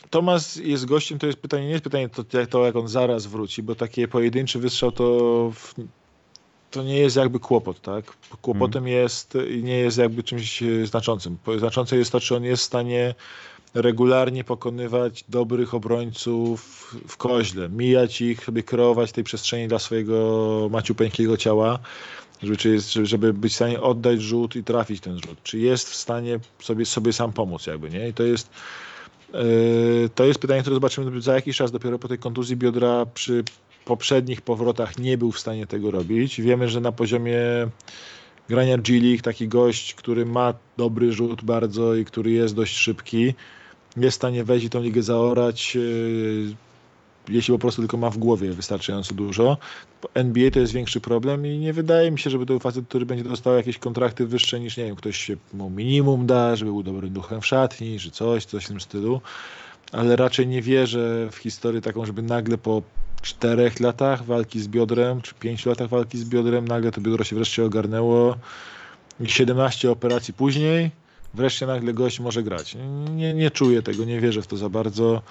Tomas 0.10 0.56
jest 0.56 0.86
gościem, 0.86 1.20
to 1.20 1.28
jest 1.28 1.40
pytanie, 1.40 1.66
nie 1.66 1.72
jest 1.72 1.84
pytanie 1.84 2.10
to, 2.10 2.38
jak, 2.38 2.50
to, 2.50 2.66
jak 2.66 2.76
on 2.76 2.88
zaraz 2.88 3.26
wróci, 3.26 3.64
bo 3.64 3.76
taki 3.76 4.08
pojedynczy 4.08 4.60
wystrzał 4.60 4.92
to, 4.92 5.52
to 6.72 6.84
nie 6.84 7.00
jest 7.00 7.16
jakby 7.16 7.40
kłopot, 7.40 7.82
tak? 7.82 8.06
Kłopotem 8.42 8.84
hmm. 8.84 9.02
jest 9.02 9.38
nie 9.62 9.78
jest 9.78 9.98
jakby 9.98 10.24
czymś 10.24 10.64
znaczącym. 10.84 11.38
Znaczące 11.58 11.98
jest 11.98 12.12
to, 12.12 12.20
czy 12.20 12.36
on 12.36 12.44
jest 12.44 12.64
w 12.64 12.66
stanie 12.66 13.16
regularnie 13.74 14.44
pokonywać 14.44 15.24
dobrych 15.30 15.74
obrońców 15.74 16.96
w 17.08 17.18
koźle, 17.18 17.70
mijać 17.70 18.22
ich, 18.22 18.44
sobie 18.44 18.64
kreować 18.64 19.12
tej 19.12 19.24
przestrzeni 19.24 19.68
dla 19.68 19.80
swojego 19.80 20.70
maciupeńkiego 20.72 21.38
ciała, 21.38 21.80
żeby, 22.44 22.80
żeby 23.04 23.34
być 23.34 23.52
w 23.52 23.56
stanie 23.56 23.82
oddać 23.82 24.22
rzut 24.22 24.56
i 24.56 24.64
trafić 24.64 25.02
ten 25.02 25.20
rzut. 25.20 25.44
Czy 25.44 25.60
jest 25.60 25.90
w 25.90 25.96
stanie 25.96 26.40
sobie, 26.60 26.86
sobie 26.86 27.14
sam 27.14 27.34
pomóc 27.34 27.68
jakby, 27.68 27.90
nie? 27.90 28.10
I 28.10 28.14
to 28.14 28.24
jest 28.24 28.50
Yy, 29.34 30.10
to 30.16 30.26
jest 30.26 30.40
pytanie, 30.40 30.62
które 30.62 30.76
zobaczymy 30.76 31.22
za 31.22 31.36
jakiś 31.36 31.58
czas. 31.58 31.72
Dopiero 31.72 32.00
po 32.00 32.08
tej 32.08 32.18
kontuzji 32.18 32.56
biodra 32.56 33.06
przy 33.06 33.44
poprzednich 33.86 34.42
powrotach 34.42 35.00
nie 35.00 35.18
był 35.18 35.32
w 35.32 35.40
stanie 35.40 35.68
tego 35.68 35.92
robić. 35.92 36.42
Wiemy, 36.42 36.70
że 36.70 36.82
na 36.82 36.92
poziomie 36.92 37.40
grania 38.50 38.78
G-League 38.78 39.22
taki 39.22 39.48
gość, 39.48 39.94
który 39.94 40.26
ma 40.26 40.54
dobry 40.78 41.14
rzut 41.14 41.44
bardzo 41.44 41.96
i 41.96 42.06
który 42.06 42.32
jest 42.32 42.56
dość 42.56 42.78
szybki, 42.78 43.34
jest 43.98 44.16
w 44.16 44.20
stanie 44.20 44.44
wejść 44.44 44.66
i 44.66 44.70
tą 44.70 44.82
ligę 44.82 45.04
zaorać, 45.04 45.76
yy, 45.76 46.56
jeśli 47.30 47.54
po 47.54 47.60
prostu 47.60 47.82
tylko 47.82 47.98
ma 47.98 48.10
w 48.10 48.18
głowie 48.18 48.52
wystarczająco 48.52 49.14
dużo. 49.14 49.58
NBA 50.14 50.52
to 50.52 50.60
jest 50.60 50.74
większy 50.74 51.02
problem 51.02 51.46
i 51.46 51.58
nie 51.58 51.74
wydaje 51.74 52.12
mi 52.12 52.20
się, 52.20 52.30
żeby 52.30 52.46
to 52.46 52.54
był 52.54 52.60
facet, 52.60 52.88
który 52.88 53.06
będzie 53.06 53.24
dostał 53.24 53.54
jakieś 53.54 53.78
kontrakty 53.78 54.28
wyższe 54.28 54.60
niż, 54.60 54.78
nie 54.78 54.86
wiem, 54.86 54.96
ktoś 54.96 55.18
się 55.18 55.36
mu 55.54 55.70
minimum 55.70 56.28
da, 56.28 56.56
żeby 56.56 56.72
był 56.72 56.84
dobrym 56.84 57.14
duchem 57.14 57.42
w 57.42 57.46
szatni, 57.46 58.00
czy 58.00 58.12
coś, 58.12 58.46
coś 58.46 58.66
w 58.66 58.68
tym 58.68 58.82
stylu. 58.82 59.22
Ale 59.92 60.16
raczej 60.16 60.48
nie 60.48 60.62
wierzę 60.62 61.30
w 61.32 61.38
historię 61.38 61.82
taką, 61.82 62.06
żeby 62.06 62.22
nagle 62.22 62.58
po 62.58 62.82
czterech 63.26 63.80
latach 63.80 64.24
walki 64.24 64.60
z 64.62 64.68
biodrem, 64.68 65.22
czy 65.22 65.34
pięciu 65.36 65.70
latach 65.70 65.90
walki 65.90 66.18
z 66.18 66.26
biodrem, 66.26 66.68
nagle 66.68 66.92
to 66.92 67.02
biodro 67.02 67.24
się 67.24 67.36
wreszcie 67.36 67.66
ogarnęło 67.66 68.36
i 69.20 69.30
17 69.30 69.92
operacji 69.92 70.34
później 70.34 70.92
wreszcie 71.34 71.68
nagle 71.68 71.94
gość 71.94 72.20
może 72.20 72.44
grać. 72.44 72.78
Nie, 73.16 73.34
nie 73.34 73.52
czuję 73.52 73.82
tego, 73.82 74.06
nie 74.06 74.20
wierzę 74.20 74.42
w 74.42 74.48
to 74.48 74.58
za 74.58 74.70
bardzo. 74.70 75.22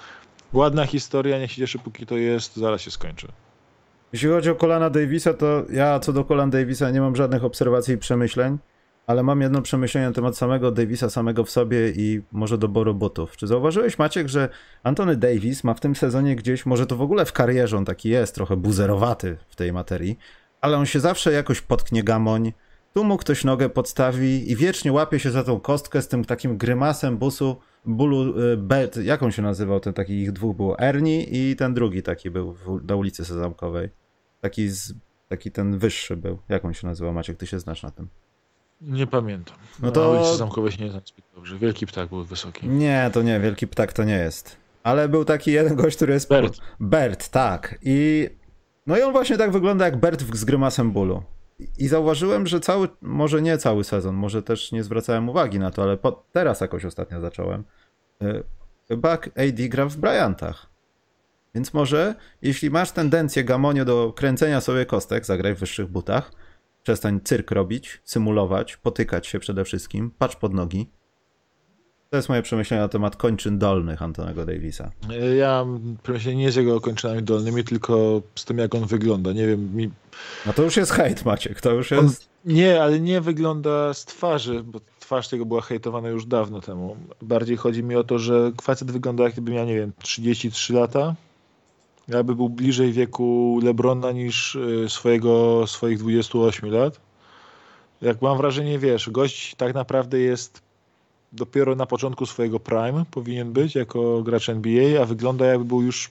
Ładna 0.53 0.85
historia, 0.85 1.39
niech 1.39 1.51
się 1.51 1.57
cieszy 1.57 1.79
póki 1.79 2.05
to 2.05 2.17
jest, 2.17 2.55
zaraz 2.55 2.81
się 2.81 2.91
skończy. 2.91 3.27
Jeśli 4.13 4.29
chodzi 4.29 4.49
o 4.49 4.55
kolana 4.55 4.89
Davisa, 4.89 5.33
to 5.33 5.63
ja 5.69 5.99
co 5.99 6.13
do 6.13 6.25
kolan 6.25 6.49
Davisa 6.49 6.91
nie 6.91 7.01
mam 7.01 7.15
żadnych 7.15 7.43
obserwacji 7.43 7.93
i 7.93 7.97
przemyśleń, 7.97 8.57
ale 9.07 9.23
mam 9.23 9.41
jedno 9.41 9.61
przemyślenie 9.61 10.07
na 10.07 10.13
temat 10.13 10.37
samego 10.37 10.71
Davisa 10.71 11.09
samego 11.09 11.43
w 11.43 11.49
sobie 11.49 11.89
i 11.89 12.21
może 12.31 12.57
doboru 12.57 12.95
butów. 12.95 13.37
Czy 13.37 13.47
zauważyłeś, 13.47 13.97
Maciek, 13.97 14.27
że 14.27 14.49
Antony 14.83 15.15
Davis 15.15 15.63
ma 15.63 15.73
w 15.73 15.79
tym 15.79 15.95
sezonie 15.95 16.35
gdzieś, 16.35 16.65
może 16.65 16.85
to 16.85 16.95
w 16.95 17.01
ogóle 17.01 17.25
w 17.25 17.33
karierze 17.33 17.77
on 17.77 17.85
taki 17.85 18.09
jest, 18.09 18.35
trochę 18.35 18.57
buzerowaty 18.57 19.37
w 19.49 19.55
tej 19.55 19.73
materii, 19.73 20.17
ale 20.61 20.77
on 20.77 20.85
się 20.85 20.99
zawsze 20.99 21.31
jakoś 21.31 21.61
potknie 21.61 22.03
gamoń, 22.03 22.53
tu 22.93 23.03
mu 23.03 23.17
ktoś 23.17 23.43
nogę 23.43 23.69
podstawi 23.69 24.51
i 24.51 24.55
wiecznie 24.55 24.93
łapie 24.93 25.19
się 25.19 25.31
za 25.31 25.43
tą 25.43 25.59
kostkę 25.59 26.01
z 26.01 26.07
tym 26.07 26.25
takim 26.25 26.57
grymasem 26.57 27.17
busu, 27.17 27.55
bólu, 27.85 28.39
y, 28.41 28.57
bet, 28.57 28.97
jak 28.97 29.23
on 29.23 29.31
się 29.31 29.41
nazywał, 29.41 29.79
ten 29.79 29.93
taki 29.93 30.13
ich 30.13 30.31
dwóch 30.31 30.55
było, 30.55 30.79
Ernie 30.79 31.23
i 31.23 31.55
ten 31.55 31.73
drugi 31.73 32.03
taki 32.03 32.31
był 32.31 32.53
w, 32.53 32.79
na 32.87 32.95
ulicy 32.95 33.25
Sezamkowej. 33.25 33.89
Taki, 34.41 34.69
z, 34.69 34.93
taki 35.29 35.51
ten 35.51 35.77
wyższy 35.77 36.17
był. 36.17 36.39
Jak 36.49 36.65
on 36.65 36.73
się 36.73 36.87
nazywał, 36.87 37.13
Maciek, 37.13 37.37
ty 37.37 37.47
się 37.47 37.59
znasz 37.59 37.83
na 37.83 37.91
tym. 37.91 38.07
Nie 38.81 39.07
pamiętam. 39.07 39.57
No 39.81 39.91
to... 39.91 40.13
Na 40.13 40.19
ulicy 40.19 40.37
Zamkowej 40.37 40.71
nie 40.79 40.89
znam 40.89 41.01
zbyt 41.05 41.25
dobrze. 41.35 41.57
Wielki 41.57 41.87
Ptak 41.87 42.09
był 42.09 42.23
wysoki. 42.23 42.67
Nie, 42.67 43.09
to 43.13 43.21
nie, 43.21 43.39
Wielki 43.39 43.67
Ptak 43.67 43.93
to 43.93 44.03
nie 44.03 44.17
jest. 44.17 44.57
Ale 44.83 45.09
był 45.09 45.25
taki 45.25 45.51
jeden 45.51 45.75
gość, 45.75 45.95
który 45.95 46.13
jest... 46.13 46.29
Bert. 46.29 46.57
Bert, 46.79 47.29
tak. 47.29 47.75
I... 47.81 48.29
No 48.87 48.97
i 48.97 49.01
on 49.01 49.11
właśnie 49.11 49.37
tak 49.37 49.51
wygląda 49.51 49.85
jak 49.85 49.97
Bert 49.97 50.35
z 50.35 50.45
grymasem 50.45 50.91
bólu. 50.91 51.23
I 51.77 51.87
zauważyłem, 51.87 52.47
że 52.47 52.59
cały, 52.59 52.87
może 53.01 53.41
nie 53.41 53.57
cały 53.57 53.83
sezon, 53.83 54.15
może 54.15 54.43
też 54.43 54.71
nie 54.71 54.83
zwracałem 54.83 55.29
uwagi 55.29 55.59
na 55.59 55.71
to, 55.71 55.83
ale 55.83 55.97
po, 55.97 56.23
teraz 56.31 56.61
jakoś 56.61 56.85
ostatnio 56.85 57.21
zacząłem. 57.21 57.63
Y, 58.23 58.43
chyba 58.87 59.11
AD 59.13 59.67
gra 59.69 59.85
w 59.85 59.97
Bryantach. 59.97 60.67
Więc 61.55 61.73
może, 61.73 62.15
jeśli 62.41 62.69
masz 62.69 62.91
tendencję, 62.91 63.43
Gamonio, 63.43 63.85
do 63.85 64.13
kręcenia 64.15 64.61
sobie 64.61 64.85
kostek, 64.85 65.25
zagraj 65.25 65.55
w 65.55 65.59
wyższych 65.59 65.87
butach, 65.87 66.31
przestań 66.85 67.19
cyrk 67.23 67.51
robić, 67.51 68.01
symulować, 68.03 68.77
potykać 68.77 69.27
się 69.27 69.39
przede 69.39 69.65
wszystkim, 69.65 70.11
patrz 70.17 70.35
pod 70.35 70.53
nogi. 70.53 70.89
To 72.09 72.17
jest 72.17 72.29
moje 72.29 72.41
przemyślenie 72.41 72.81
na 72.81 72.87
temat 72.87 73.15
kończyn 73.15 73.59
dolnych 73.59 74.01
Antonego 74.01 74.45
Davisa. 74.45 74.91
Ja 75.37 75.65
przemyślenie 76.03 76.37
nie 76.37 76.51
z 76.51 76.55
jego 76.55 76.81
kończynami 76.81 77.23
dolnymi, 77.23 77.63
tylko 77.63 78.21
z 78.35 78.45
tym, 78.45 78.57
jak 78.57 78.75
on 78.75 78.85
wygląda. 78.85 79.31
Nie 79.31 79.47
wiem. 79.47 79.75
Mi... 79.75 79.91
No 80.45 80.53
to 80.53 80.63
już 80.63 80.77
jest 80.77 80.91
hejt, 80.91 81.25
Maciek. 81.25 81.61
To 81.61 81.71
już 81.71 81.91
jest. 81.91 82.03
On... 82.03 82.53
Nie, 82.53 82.83
ale 82.83 82.99
nie 82.99 83.21
wygląda 83.21 83.93
z 83.93 84.05
twarzy, 84.05 84.63
bo 84.63 84.79
twarz 84.99 85.27
tego 85.27 85.45
była 85.45 85.61
hejtowana 85.61 86.09
już 86.09 86.25
dawno 86.25 86.61
temu. 86.61 86.97
Bardziej 87.21 87.57
chodzi 87.57 87.83
mi 87.83 87.95
o 87.95 88.03
to, 88.03 88.19
że 88.19 88.51
facet 88.61 88.91
wygląda 88.91 89.23
jakby 89.23 89.51
miał, 89.51 89.65
nie 89.65 89.75
wiem, 89.75 89.91
33 89.99 90.73
lata. 90.73 91.15
Jakby 92.07 92.35
był 92.35 92.49
bliżej 92.49 92.93
wieku 92.93 93.59
Lebrona 93.63 94.11
niż 94.11 94.55
y, 94.55 94.85
swojego, 94.89 95.67
swoich 95.67 95.99
28 95.99 96.71
lat. 96.71 96.99
Jak 98.01 98.21
mam 98.21 98.37
wrażenie, 98.37 98.79
wiesz, 98.79 99.09
gość 99.09 99.55
tak 99.55 99.73
naprawdę 99.73 100.19
jest 100.19 100.61
dopiero 101.33 101.75
na 101.75 101.85
początku 101.85 102.25
swojego 102.25 102.59
prime 102.59 103.05
powinien 103.11 103.53
być 103.53 103.75
jako 103.75 104.23
gracz 104.23 104.49
NBA, 104.49 105.01
a 105.01 105.05
wygląda 105.05 105.45
jakby 105.45 105.65
był 105.65 105.81
już 105.81 106.09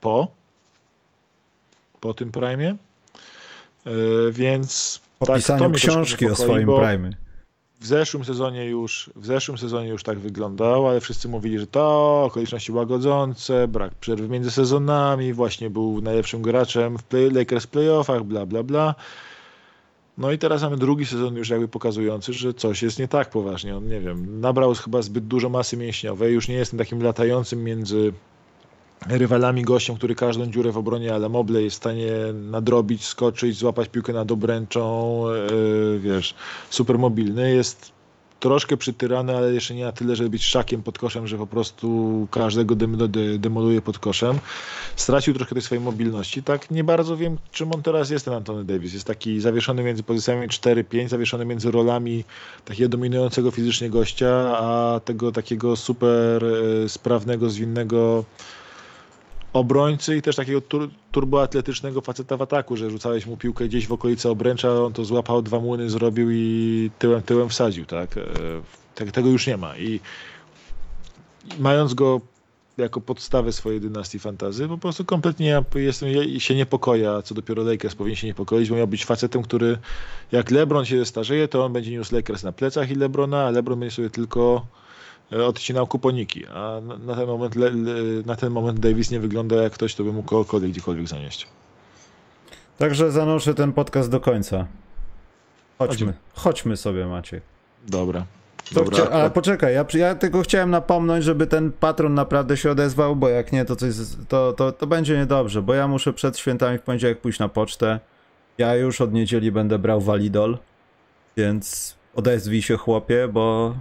po 0.00 0.28
po 2.00 2.14
tym 2.14 2.32
prime. 2.32 2.76
Więc 4.30 5.00
po 5.18 5.26
tak, 5.26 5.42
książki 5.72 6.26
o 6.26 6.36
swoim 6.36 6.66
prime. 6.66 7.10
W 7.80 7.86
zeszłym 7.86 8.24
sezonie 8.24 8.66
już 8.66 9.10
w 9.16 9.26
zeszłym 9.26 9.58
sezonie 9.58 9.88
już 9.88 10.02
tak 10.02 10.18
wyglądał, 10.18 10.88
ale 10.88 11.00
wszyscy 11.00 11.28
mówili, 11.28 11.58
że 11.58 11.66
to 11.66 12.24
okoliczności 12.24 12.72
łagodzące, 12.72 13.68
brak 13.68 13.94
przerwy 13.94 14.28
między 14.28 14.50
sezonami, 14.50 15.32
właśnie 15.32 15.70
był 15.70 16.00
najlepszym 16.00 16.42
graczem 16.42 16.98
w 16.98 17.02
play, 17.02 17.30
Lakers 17.30 17.66
playoffach, 17.66 18.22
bla 18.22 18.46
bla 18.46 18.62
bla. 18.62 18.94
No 20.18 20.32
i 20.32 20.38
teraz 20.38 20.62
mamy 20.62 20.76
drugi 20.76 21.06
sezon 21.06 21.36
już 21.36 21.48
jakby 21.48 21.68
pokazujący, 21.68 22.32
że 22.32 22.54
coś 22.54 22.82
jest 22.82 22.98
nie 22.98 23.08
tak 23.08 23.30
poważnie. 23.30 23.76
On, 23.76 23.88
nie 23.88 24.00
wiem, 24.00 24.40
nabrał 24.40 24.74
chyba 24.74 25.02
zbyt 25.02 25.26
dużo 25.26 25.48
masy 25.48 25.76
mięśniowej, 25.76 26.34
już 26.34 26.48
nie 26.48 26.54
jest 26.54 26.78
takim 26.78 27.02
latającym 27.02 27.64
między 27.64 28.12
rywalami 29.08 29.62
gościem, 29.62 29.96
który 29.96 30.14
każdą 30.14 30.46
dziurę 30.46 30.72
w 30.72 30.78
obronie 30.78 31.14
ale 31.14 31.28
Moble 31.28 31.62
jest 31.62 31.76
w 31.76 31.76
stanie 31.76 32.10
nadrobić, 32.34 33.04
skoczyć, 33.04 33.56
złapać 33.56 33.88
piłkę 33.88 34.12
nad 34.12 34.32
obręczą, 34.32 35.22
yy, 35.50 36.00
wiesz, 36.00 36.34
super 36.70 36.98
mobilny, 36.98 37.54
jest 37.54 37.94
troszkę 38.44 38.76
przytyrany, 38.76 39.36
ale 39.36 39.54
jeszcze 39.54 39.74
nie 39.74 39.84
na 39.84 39.92
tyle, 39.92 40.16
żeby 40.16 40.30
być 40.30 40.44
szakiem 40.44 40.82
pod 40.82 40.98
koszem, 40.98 41.26
że 41.26 41.38
po 41.38 41.46
prostu 41.46 42.28
każdego 42.30 42.74
demoluje 43.38 43.82
pod 43.82 43.98
koszem. 43.98 44.38
Stracił 44.96 45.34
trochę 45.34 45.54
tej 45.54 45.62
swojej 45.62 45.84
mobilności. 45.84 46.42
Tak 46.42 46.70
nie 46.70 46.84
bardzo 46.84 47.16
wiem, 47.16 47.38
czym 47.52 47.72
on 47.72 47.82
teraz 47.82 48.10
jest, 48.10 48.24
ten 48.24 48.34
Antony 48.34 48.64
Davis. 48.64 48.94
Jest 48.94 49.06
taki 49.06 49.40
zawieszony 49.40 49.82
między 49.82 50.02
pozycjami 50.02 50.48
4-5, 50.48 51.08
zawieszony 51.08 51.44
między 51.44 51.70
rolami 51.70 52.24
takiego 52.64 52.88
dominującego 52.88 53.50
fizycznie 53.50 53.90
gościa, 53.90 54.58
a 54.58 55.00
tego 55.04 55.32
takiego 55.32 55.76
super 55.76 56.44
e, 56.44 56.88
sprawnego, 56.88 57.50
zwinnego 57.50 58.24
obrońcy 59.54 60.16
i 60.16 60.22
też 60.22 60.36
takiego 60.36 60.60
tur 60.60 60.90
turboatletycznego 61.12 62.00
faceta 62.00 62.36
w 62.36 62.42
ataku, 62.42 62.76
że 62.76 62.90
rzucałeś 62.90 63.26
mu 63.26 63.36
piłkę 63.36 63.64
gdzieś 63.64 63.86
w 63.86 63.92
okolicy 63.92 64.28
obręcza, 64.28 64.82
on 64.84 64.92
to 64.92 65.04
złapał, 65.04 65.42
dwa 65.42 65.60
młyny 65.60 65.90
zrobił 65.90 66.30
i 66.30 66.90
tyłem, 66.98 67.22
tyłem 67.22 67.48
wsadził, 67.48 67.84
tak? 67.84 68.16
E, 68.96 69.12
tego 69.12 69.28
już 69.28 69.46
nie 69.46 69.56
ma 69.56 69.76
i 69.76 70.00
mając 71.58 71.94
go 71.94 72.20
jako 72.78 73.00
podstawę 73.00 73.52
swojej 73.52 73.80
dynastii 73.80 74.18
fantazy, 74.18 74.68
po 74.68 74.78
prostu 74.78 75.04
kompletnie 75.04 75.62
jestem, 75.74 76.08
się 76.38 76.54
niepokoja, 76.54 77.22
co 77.22 77.34
dopiero 77.34 77.62
Lakers 77.62 77.94
powinien 77.94 78.16
się 78.16 78.26
niepokoić, 78.26 78.70
bo 78.70 78.76
miał 78.76 78.86
być 78.86 79.04
facetem, 79.04 79.42
który 79.42 79.78
jak 80.32 80.50
LeBron 80.50 80.84
się 80.84 81.04
starzeje, 81.04 81.48
to 81.48 81.64
on 81.64 81.72
będzie 81.72 81.90
niósł 81.90 82.14
Lakers 82.14 82.42
na 82.42 82.52
plecach 82.52 82.90
i 82.90 82.94
LeBrona, 82.94 83.46
a 83.46 83.50
LeBron 83.50 83.80
będzie 83.80 83.96
sobie 83.96 84.10
tylko 84.10 84.66
odcinał 85.34 85.86
kuponiki, 85.86 86.46
a 86.46 86.80
na 87.06 87.14
ten 87.14 87.26
moment, 87.26 87.54
na 88.26 88.36
ten 88.36 88.52
moment 88.52 88.80
Davis 88.80 89.10
nie 89.10 89.20
wygląda 89.20 89.56
jak 89.56 89.72
ktoś, 89.72 89.94
kto 89.94 90.04
by 90.04 90.12
mógł 90.12 90.28
kogokolwiek 90.28 90.70
gdziekolwiek 90.70 91.08
zanieść. 91.08 91.46
Także 92.78 93.10
zanoszę 93.10 93.54
ten 93.54 93.72
podcast 93.72 94.10
do 94.10 94.20
końca. 94.20 94.66
Chodźmy, 95.78 96.12
chodźmy 96.34 96.76
sobie 96.76 97.06
Maciej. 97.06 97.40
Dobra. 97.88 98.26
Dobra. 98.72 98.96
Chcia, 98.96 99.10
ale 99.10 99.30
poczekaj, 99.30 99.74
ja, 99.74 99.84
ja 99.94 100.14
tylko 100.14 100.42
chciałem 100.42 100.70
napomnąć, 100.70 101.24
żeby 101.24 101.46
ten 101.46 101.72
patron 101.72 102.14
naprawdę 102.14 102.56
się 102.56 102.70
odezwał, 102.70 103.16
bo 103.16 103.28
jak 103.28 103.52
nie, 103.52 103.64
to 103.64 103.76
coś, 103.76 103.94
to, 104.28 104.52
to, 104.52 104.72
to 104.72 104.86
będzie 104.86 105.18
niedobrze, 105.18 105.62
bo 105.62 105.74
ja 105.74 105.88
muszę 105.88 106.12
przed 106.12 106.38
świętami 106.38 106.78
w 106.78 106.82
poniedziałek 106.82 107.20
pójść 107.20 107.38
na 107.38 107.48
pocztę. 107.48 108.00
Ja 108.58 108.74
już 108.74 109.00
od 109.00 109.12
niedzieli 109.12 109.52
będę 109.52 109.78
brał 109.78 110.00
walidol, 110.00 110.58
więc 111.36 111.96
odezwij 112.14 112.62
się 112.62 112.76
chłopie, 112.76 113.28
bo 113.28 113.74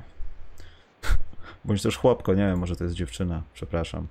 Bądź 1.66 1.82
też 1.82 1.98
chłopko, 1.98 2.34
nie 2.34 2.48
wiem, 2.48 2.60
może 2.60 2.76
to 2.76 2.84
jest 2.84 2.96
dziewczyna, 2.96 3.42
przepraszam. 3.54 4.08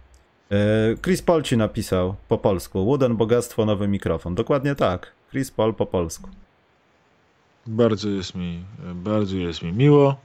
E, 0.50 0.56
Chris 1.02 1.22
Paul 1.22 1.42
ci 1.42 1.56
napisał 1.56 2.14
po 2.28 2.38
polsku. 2.38 2.84
Wooden 2.84 3.16
bogactwo, 3.16 3.64
nowy 3.64 3.88
mikrofon. 3.88 4.34
Dokładnie 4.34 4.74
tak. 4.74 5.12
Chris 5.30 5.50
Paul 5.50 5.74
po 5.74 5.86
polsku. 5.86 6.28
Bardzo 7.66 8.08
jest 8.08 8.34
mi, 8.34 8.64
bardzo 8.94 9.36
jest 9.36 9.62
mi 9.62 9.72
miło. 9.72 10.16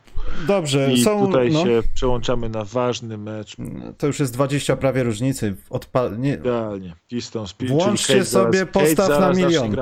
Dobrze, 0.47 0.93
I 0.93 1.03
są, 1.03 1.25
tutaj 1.25 1.51
no, 1.51 1.63
się 1.63 1.81
przełączamy 1.93 2.49
na 2.49 2.63
ważny 2.63 3.17
mecz. 3.17 3.55
To 3.97 4.07
już 4.07 4.19
jest 4.19 4.33
20 4.33 4.77
prawie 4.77 5.03
różnicy. 5.03 5.55
Odpa- 5.69 6.19
nie. 6.19 6.33
Idealnie. 6.33 6.95
Pistons, 7.07 7.55
Włączcie 7.67 8.25
sobie 8.25 8.59
zaraz, 8.59 8.71
postaw 8.73 9.09
na 9.09 9.33
milion. 9.33 9.75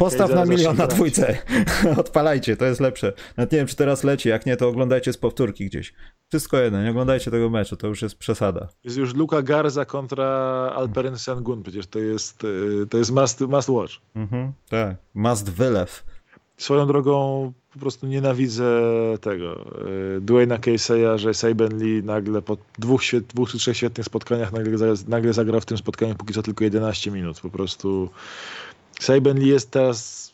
Postaw 0.00 0.34
na 0.34 0.44
milion 0.44 0.76
na 0.76 0.86
dwójce. 0.86 1.38
Odpalajcie, 1.96 2.56
to 2.56 2.64
jest 2.64 2.80
lepsze. 2.80 3.12
Nawet 3.36 3.52
nie 3.52 3.58
wiem, 3.58 3.66
czy 3.66 3.76
teraz 3.76 4.04
leci. 4.04 4.28
Jak 4.28 4.46
nie, 4.46 4.56
to 4.56 4.68
oglądajcie 4.68 5.12
z 5.12 5.16
powtórki 5.16 5.66
gdzieś. 5.66 5.94
Wszystko 6.28 6.58
jedno, 6.58 6.82
nie 6.82 6.90
oglądajcie 6.90 7.30
tego 7.30 7.50
meczu, 7.50 7.76
to 7.76 7.86
już 7.86 8.02
jest 8.02 8.14
przesada. 8.14 8.68
Jest 8.84 8.96
już 8.96 9.14
Luka 9.14 9.42
Garza 9.42 9.84
kontra 9.84 10.26
Alperen 10.76 11.18
Sengun, 11.18 11.62
przecież 11.62 11.86
to 11.86 11.98
jest, 11.98 12.44
y, 12.44 12.86
to 12.90 12.98
jest 12.98 13.10
must, 13.10 13.40
must 13.40 13.68
watch. 13.68 13.92
Mhm, 14.14 14.52
tak, 14.68 14.96
must 15.14 15.50
wylew. 15.50 16.04
Swoją 16.56 16.86
drogą 16.86 17.52
po 17.72 17.78
prostu 17.78 18.06
nienawidzę 18.06 18.82
tego 19.20 19.66
y, 20.16 20.20
Dwayna 20.20 20.58
Casey'a, 20.58 21.18
że 21.18 21.34
Saben 21.34 21.78
Lee 21.78 22.02
nagle 22.04 22.42
po 22.42 22.56
dwóch, 22.78 23.02
dwóch 23.28 23.50
czy 23.50 23.58
trzech 23.58 23.76
świetnych 23.76 24.06
spotkaniach 24.06 24.52
nagle, 24.52 24.94
nagle 25.08 25.32
zagrał 25.32 25.60
w 25.60 25.66
tym 25.66 25.78
spotkaniu 25.78 26.14
póki 26.14 26.34
co 26.34 26.42
tylko 26.42 26.64
11 26.64 27.10
minut. 27.10 27.40
Po 27.40 27.50
prostu 27.50 28.10
Saben 29.00 29.38
Lee 29.38 29.48
jest 29.48 29.70
teraz 29.70 30.30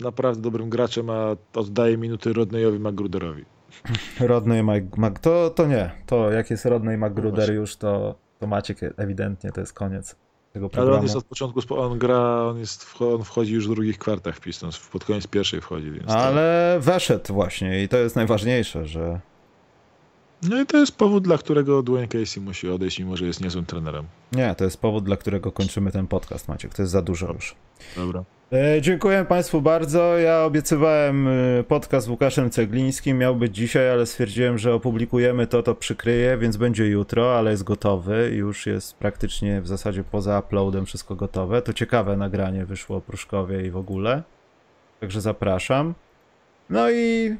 naprawdę 0.00 0.42
dobrym 0.42 0.70
graczem, 0.70 1.10
a 1.10 1.36
oddaje 1.54 1.98
minuty 1.98 2.32
Rodneyowi 2.32 2.78
Magruderowi. 2.78 3.44
Rodney 4.20 4.62
Mag... 4.96 5.18
To, 5.18 5.50
to 5.50 5.66
nie. 5.66 5.90
To 6.06 6.30
jak 6.30 6.50
jest 6.50 6.64
Rodney 6.64 6.98
Magruder 6.98 7.54
już, 7.54 7.76
to, 7.76 8.14
to 8.38 8.46
Maciek 8.46 8.78
ewidentnie 8.96 9.52
to 9.52 9.60
jest 9.60 9.72
koniec 9.72 10.16
tego 10.52 10.68
programu. 10.68 10.90
Ale 10.90 10.98
on 10.98 11.02
jest 11.04 11.16
od 11.16 11.24
początku, 11.24 11.80
on 11.80 11.98
gra, 11.98 12.42
on, 12.42 12.58
jest, 12.58 12.94
on 13.00 13.24
wchodzi 13.24 13.54
już 13.54 13.68
w 13.68 13.70
drugich 13.70 13.98
kwartach 13.98 14.40
Pistons, 14.40 14.78
pod 14.78 15.04
koniec 15.04 15.26
pierwszej 15.26 15.60
wchodzi. 15.60 15.90
Więc 15.90 16.10
Ale 16.10 16.74
to... 16.76 16.84
weszedł 16.84 17.34
właśnie 17.34 17.82
i 17.82 17.88
to 17.88 17.96
jest 17.96 18.16
najważniejsze, 18.16 18.86
że 18.86 19.20
No 20.42 20.60
i 20.60 20.66
to 20.66 20.76
jest 20.76 20.96
powód, 20.96 21.24
dla 21.24 21.38
którego 21.38 21.82
Dwayne 21.82 22.08
Casey 22.08 22.40
musi 22.40 22.68
odejść, 22.68 22.98
mimo 22.98 23.16
że 23.16 23.26
jest 23.26 23.40
niezłym 23.40 23.66
trenerem. 23.66 24.04
Nie, 24.32 24.54
to 24.54 24.64
jest 24.64 24.80
powód, 24.80 25.04
dla 25.04 25.16
którego 25.16 25.52
kończymy 25.52 25.92
ten 25.92 26.06
podcast, 26.06 26.48
Maciek. 26.48 26.74
To 26.74 26.82
jest 26.82 26.92
za 26.92 27.02
dużo 27.02 27.32
już. 27.32 27.54
Dobra. 27.96 28.24
E, 28.52 28.80
dziękuję 28.80 29.24
Państwu 29.24 29.62
bardzo. 29.62 30.18
Ja 30.18 30.44
obiecywałem 30.44 31.28
e, 31.28 31.64
podcast 31.68 32.06
z 32.06 32.08
Łukaszem 32.08 32.50
Ceglińskim. 32.50 33.18
Miał 33.18 33.36
być 33.36 33.56
dzisiaj, 33.56 33.90
ale 33.90 34.06
stwierdziłem, 34.06 34.58
że 34.58 34.74
opublikujemy 34.74 35.46
to, 35.46 35.62
to 35.62 35.74
przykryję, 35.74 36.38
więc 36.38 36.56
będzie 36.56 36.86
jutro, 36.86 37.38
ale 37.38 37.50
jest 37.50 37.64
gotowy. 37.64 38.30
Już 38.34 38.66
jest 38.66 38.96
praktycznie 38.96 39.60
w 39.60 39.66
zasadzie 39.66 40.04
poza 40.04 40.38
uploadem 40.38 40.86
wszystko 40.86 41.14
gotowe. 41.14 41.62
To 41.62 41.72
ciekawe 41.72 42.16
nagranie 42.16 42.66
wyszło 42.66 42.96
o 42.96 43.00
Pruszkowie 43.00 43.66
i 43.66 43.70
w 43.70 43.76
ogóle. 43.76 44.22
Także 45.00 45.20
zapraszam. 45.20 45.94
No 46.70 46.90
i 46.90 47.36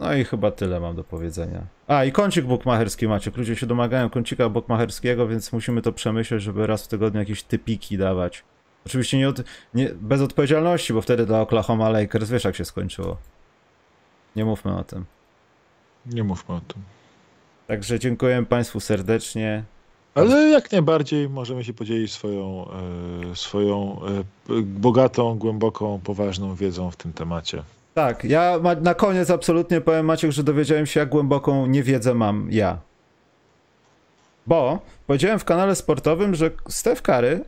no 0.00 0.14
i 0.14 0.24
chyba 0.24 0.50
tyle 0.50 0.80
mam 0.80 0.96
do 0.96 1.04
powiedzenia. 1.04 1.66
A, 1.86 2.04
i 2.04 2.12
kącik 2.12 2.44
bukmacherski 2.44 3.08
macie. 3.08 3.30
Ludzie 3.36 3.56
się 3.56 3.66
domagają 3.66 4.10
kącika 4.10 4.48
bukmacherskiego, 4.48 5.28
więc 5.28 5.52
musimy 5.52 5.82
to 5.82 5.92
przemyśleć, 5.92 6.42
żeby 6.42 6.66
raz 6.66 6.84
w 6.84 6.88
tygodniu 6.88 7.20
jakieś 7.20 7.42
typiki 7.42 7.98
dawać. 7.98 8.44
Oczywiście 8.86 9.18
nie, 9.18 9.28
od, 9.28 9.42
nie 9.74 9.90
bez 10.00 10.20
odpowiedzialności, 10.20 10.92
bo 10.92 11.00
wtedy 11.02 11.26
dla 11.26 11.40
Oklahoma 11.40 11.88
Lakers 11.88 12.30
wiesz 12.30 12.44
jak 12.44 12.56
się 12.56 12.64
skończyło. 12.64 13.16
Nie 14.36 14.44
mówmy 14.44 14.76
o 14.76 14.84
tym. 14.84 15.04
Nie 16.06 16.24
mówmy 16.24 16.54
o 16.54 16.60
tym. 16.60 16.82
Także 17.66 17.98
dziękuję 17.98 18.46
Państwu 18.48 18.80
serdecznie. 18.80 19.64
Ale 20.14 20.48
jak 20.48 20.72
najbardziej 20.72 21.28
możemy 21.28 21.64
się 21.64 21.72
podzielić 21.72 22.12
swoją, 22.12 22.66
e, 23.30 23.36
swoją 23.36 24.00
e, 24.48 24.62
bogatą, 24.62 25.38
głęboką, 25.38 26.00
poważną 26.04 26.54
wiedzą 26.54 26.90
w 26.90 26.96
tym 26.96 27.12
temacie. 27.12 27.62
Tak, 27.98 28.24
ja 28.24 28.60
na 28.80 28.94
koniec 28.94 29.30
absolutnie 29.30 29.80
powiem 29.80 30.06
Maciek, 30.06 30.30
że 30.32 30.42
dowiedziałem 30.42 30.86
się, 30.86 31.00
jak 31.00 31.08
głęboką 31.08 31.66
niewiedzę 31.66 32.14
mam 32.14 32.48
ja. 32.50 32.78
Bo 34.46 34.78
powiedziałem 35.06 35.38
w 35.38 35.44
kanale 35.44 35.74
sportowym, 35.74 36.34
że 36.34 36.50
Steph 36.68 37.02
Curry 37.02 37.44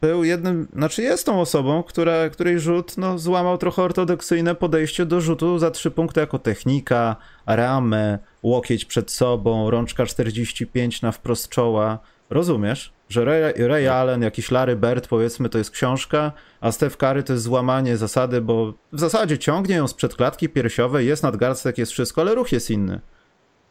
był 0.00 0.24
jednym, 0.24 0.68
znaczy 0.72 1.02
jest 1.02 1.26
tą 1.26 1.40
osobą, 1.40 1.82
która, 1.82 2.28
której 2.28 2.60
rzut 2.60 2.98
no, 2.98 3.18
złamał 3.18 3.58
trochę 3.58 3.82
ortodoksyjne 3.82 4.54
podejście 4.54 5.06
do 5.06 5.20
rzutu 5.20 5.58
za 5.58 5.70
trzy 5.70 5.90
punkty 5.90 6.20
jako 6.20 6.38
technika, 6.38 7.16
ramę, 7.46 8.18
łokieć 8.42 8.84
przed 8.84 9.10
sobą, 9.10 9.70
rączka 9.70 10.06
45 10.06 11.02
na 11.02 11.12
wprost 11.12 11.48
czoła. 11.48 11.98
Rozumiesz? 12.30 12.92
Że 13.08 13.24
Ray, 13.24 13.52
Ray 13.68 13.88
Allen, 13.88 14.22
jakiś 14.22 14.50
Larry 14.50 14.76
Bird, 14.76 15.08
powiedzmy, 15.08 15.48
to 15.48 15.58
jest 15.58 15.70
książka, 15.70 16.32
a 16.60 16.72
Steph 16.72 16.96
Curry 16.96 17.22
to 17.22 17.32
jest 17.32 17.44
złamanie 17.44 17.96
zasady, 17.96 18.40
bo 18.40 18.74
w 18.92 19.00
zasadzie 19.00 19.38
ciągnie 19.38 19.74
ją 19.74 19.88
sprzed 19.88 20.14
klatki 20.14 20.48
piersiowej, 20.48 21.06
jest 21.06 21.22
nadgarstek, 21.22 21.78
jest 21.78 21.92
wszystko, 21.92 22.20
ale 22.20 22.34
ruch 22.34 22.52
jest 22.52 22.70
inny. 22.70 23.00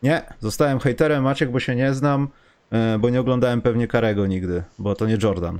Nie, 0.04 0.34
zostałem 0.40 0.80
hejterem 0.80 1.24
Maciek, 1.24 1.52
bo 1.52 1.60
się 1.60 1.76
nie 1.76 1.94
znam, 1.94 2.28
e, 2.72 3.00
bo 3.00 3.10
nie 3.10 3.20
oglądałem 3.20 3.62
pewnie 3.62 3.88
Karego 3.88 4.28
nigdy, 4.28 4.64
bo 4.80 4.96
to 4.96 5.06
nie 5.08 5.18
Jordan. 5.24 5.60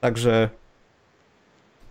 Także... 0.00 0.48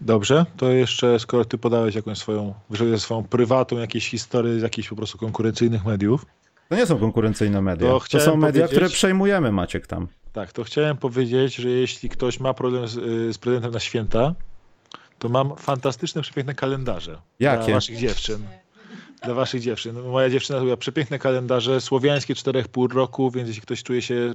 Dobrze, 0.03 0.45
to 0.57 0.72
jeszcze 0.72 1.19
skoro 1.19 1.45
ty 1.45 1.57
podałeś 1.57 1.95
jakąś 1.95 2.18
swoją, 2.18 2.53
wyszedłeś 2.69 3.02
swoją 3.02 3.23
prywatną 3.23 3.77
jakieś 3.77 4.10
historię 4.10 4.60
z 4.60 4.61
jakichś 4.61 4.89
po 4.89 4.95
prostu 4.95 5.18
konkurencyjnych 5.18 5.85
mediów. 5.85 6.26
To 6.72 6.77
nie 6.77 6.85
są 6.85 6.98
konkurencyjne 6.99 7.61
media. 7.61 7.88
To, 7.88 8.02
to 8.11 8.19
są 8.19 8.35
media, 8.35 8.68
które 8.68 8.89
przejmujemy, 8.89 9.52
Maciek, 9.52 9.88
tam. 9.88 10.07
Tak, 10.34 10.53
to 10.53 10.64
chciałem 10.64 10.98
powiedzieć, 10.98 11.56
że 11.56 11.69
jeśli 11.69 12.10
ktoś 12.10 12.39
ma 12.39 12.53
problem 12.53 12.88
z, 12.88 12.93
z 13.35 13.38
prezentem 13.38 13.72
na 13.72 13.80
święta, 13.80 14.35
to 15.19 15.30
mam 15.30 15.56
fantastyczne, 15.56 16.22
przepiękne 16.22 16.56
kalendarze 16.56 17.22
Jakie? 17.39 17.65
dla 17.65 17.73
waszych 17.73 17.98
dziewczyn. 17.98 18.41
Dla 19.23 19.34
waszych 19.34 19.61
dziewczyn. 19.61 20.02
Moja 20.02 20.30
dziewczyna 20.30 20.60
zrobiła 20.60 20.77
przepiękne 20.77 21.19
kalendarze, 21.19 21.81
słowiańskie 21.81 22.35
czterech 22.35 22.68
pół 22.68 22.88
roku, 22.88 23.31
więc 23.31 23.48
jeśli 23.48 23.61
ktoś 23.61 23.84
czuje 23.84 24.02
się 24.02 24.34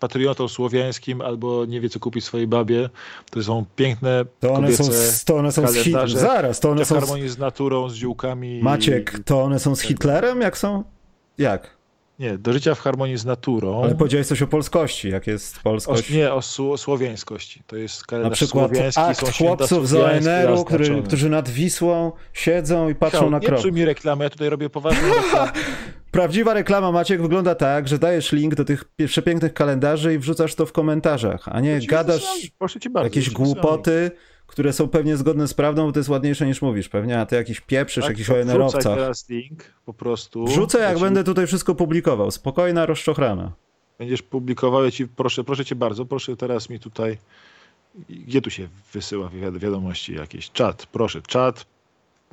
patriotą 0.00 0.48
słowiańskim 0.48 1.20
albo 1.20 1.64
nie 1.64 1.80
wie, 1.80 1.88
co 1.88 2.00
kupić 2.00 2.24
swojej 2.24 2.46
babie, 2.46 2.90
to 3.30 3.42
są 3.42 3.64
piękne 3.76 4.24
to 4.40 4.52
one 4.52 4.72
są, 4.72 4.84
to 5.26 5.36
one 5.36 5.52
są 5.52 5.68
z. 5.68 6.10
Zaraz, 6.12 6.60
to 6.60 6.70
one 6.70 6.84
są 6.84 6.96
w 6.96 6.98
harmonii 6.98 7.28
z 7.28 7.38
naturą, 7.38 7.88
z 7.88 7.94
ziółkami. 7.94 8.62
Maciek, 8.62 9.18
to 9.24 9.42
one 9.42 9.58
są 9.58 9.76
z 9.76 9.80
Hitlerem? 9.80 10.40
Jak 10.40 10.58
są? 10.58 10.84
Jak? 11.40 11.80
Nie, 12.18 12.38
do 12.38 12.52
życia 12.52 12.74
w 12.74 12.80
harmonii 12.80 13.16
z 13.16 13.24
naturą. 13.24 13.82
Ale 13.84 13.94
powiedziałeś 13.94 14.26
coś 14.26 14.42
o 14.42 14.46
polskości, 14.46 15.08
jak 15.10 15.26
jest 15.26 15.60
polskość. 15.60 16.10
O, 16.10 16.14
nie, 16.14 16.32
o 16.32 16.42
su- 16.42 16.76
słowiańskości. 16.76 17.62
To 17.66 17.76
jest 17.76 18.06
kalendarz 18.06 18.40
Na 18.40 18.46
przykład 18.46 18.70
akt 18.96 19.36
chłopców 19.38 19.88
z 19.88 19.94
ONR-u, 19.94 20.64
który, 20.64 21.02
którzy 21.02 21.30
nad 21.30 21.48
Wisłą 21.48 22.12
siedzą 22.32 22.88
i 22.88 22.94
patrzą 22.94 23.18
Michał, 23.18 23.30
na 23.30 23.40
krok. 23.40 23.64
Nie 23.64 23.72
mi 23.72 23.84
reklamy, 23.84 24.24
ja 24.24 24.30
tutaj 24.30 24.48
robię 24.48 24.70
poważną 24.70 25.14
reklamę. 25.22 25.52
Prawdziwa 26.10 26.54
reklama, 26.54 26.92
Maciek, 26.92 27.22
wygląda 27.22 27.54
tak, 27.54 27.88
że 27.88 27.98
dajesz 27.98 28.32
link 28.32 28.54
do 28.54 28.64
tych 28.64 28.84
przepięknych 29.06 29.54
kalendarzy 29.54 30.14
i 30.14 30.18
wrzucasz 30.18 30.54
to 30.54 30.66
w 30.66 30.72
komentarzach, 30.72 31.48
a 31.48 31.60
nie 31.60 31.80
gadasz 31.86 32.50
bardzo, 32.60 33.04
jakieś 33.04 33.30
głupoty, 33.30 34.10
które 34.50 34.72
są 34.72 34.88
pewnie 34.88 35.16
zgodne 35.16 35.48
z 35.48 35.54
prawdą, 35.54 35.86
bo 35.86 35.92
to 35.92 36.00
jest 36.00 36.08
ładniejsze 36.08 36.46
niż 36.46 36.62
mówisz 36.62 36.88
pewnie, 36.88 37.20
a 37.20 37.26
ty 37.26 37.36
jakiś 37.36 37.60
pieprzysz, 37.60 38.04
tak, 38.04 38.10
jakiś 38.10 38.30
ONR-owcach. 38.30 38.96
teraz 38.96 39.28
link 39.28 39.64
po 39.84 39.94
prostu. 39.94 40.44
Wrzucę 40.44 40.78
jak 40.78 40.98
będę 40.98 41.24
tutaj 41.24 41.46
wszystko 41.46 41.74
publikował. 41.74 42.30
Spokojna, 42.30 42.86
rozczochrana. 42.86 43.52
Będziesz 43.98 44.22
publikował, 44.22 44.84
ja 44.84 44.90
ci 44.90 45.08
proszę, 45.08 45.44
proszę 45.44 45.64
cię 45.64 45.74
bardzo, 45.74 46.04
proszę 46.04 46.36
teraz 46.36 46.70
mi 46.70 46.80
tutaj, 46.80 47.18
gdzie 48.08 48.42
tu 48.42 48.50
się 48.50 48.68
wysyła 48.92 49.30
wiadomości 49.52 50.14
jakieś? 50.14 50.50
Czat, 50.50 50.86
proszę, 50.86 51.22
czat, 51.22 51.66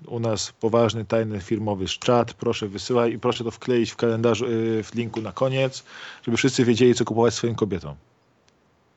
u 0.08 0.20
nas 0.20 0.54
poważny, 0.60 1.06
tajny, 1.06 1.42
firmowy 1.42 1.86
czat, 1.86 2.34
proszę 2.34 2.68
wysyłaj 2.68 3.14
i 3.14 3.20
proszę 3.20 3.44
to 3.44 3.52
wkleić 3.52 3.92
w 3.92 3.96
kalendarzu, 3.96 4.46
y, 4.46 4.84
w 4.84 4.96
linku 4.96 5.22
na 5.22 5.32
koniec, 5.32 5.84
żeby 6.24 6.38
wszyscy 6.38 6.66
wiedzieli, 6.66 6.96
co 6.96 7.06
kupować 7.06 7.34
swoim 7.34 7.56
kobietom. 7.56 7.96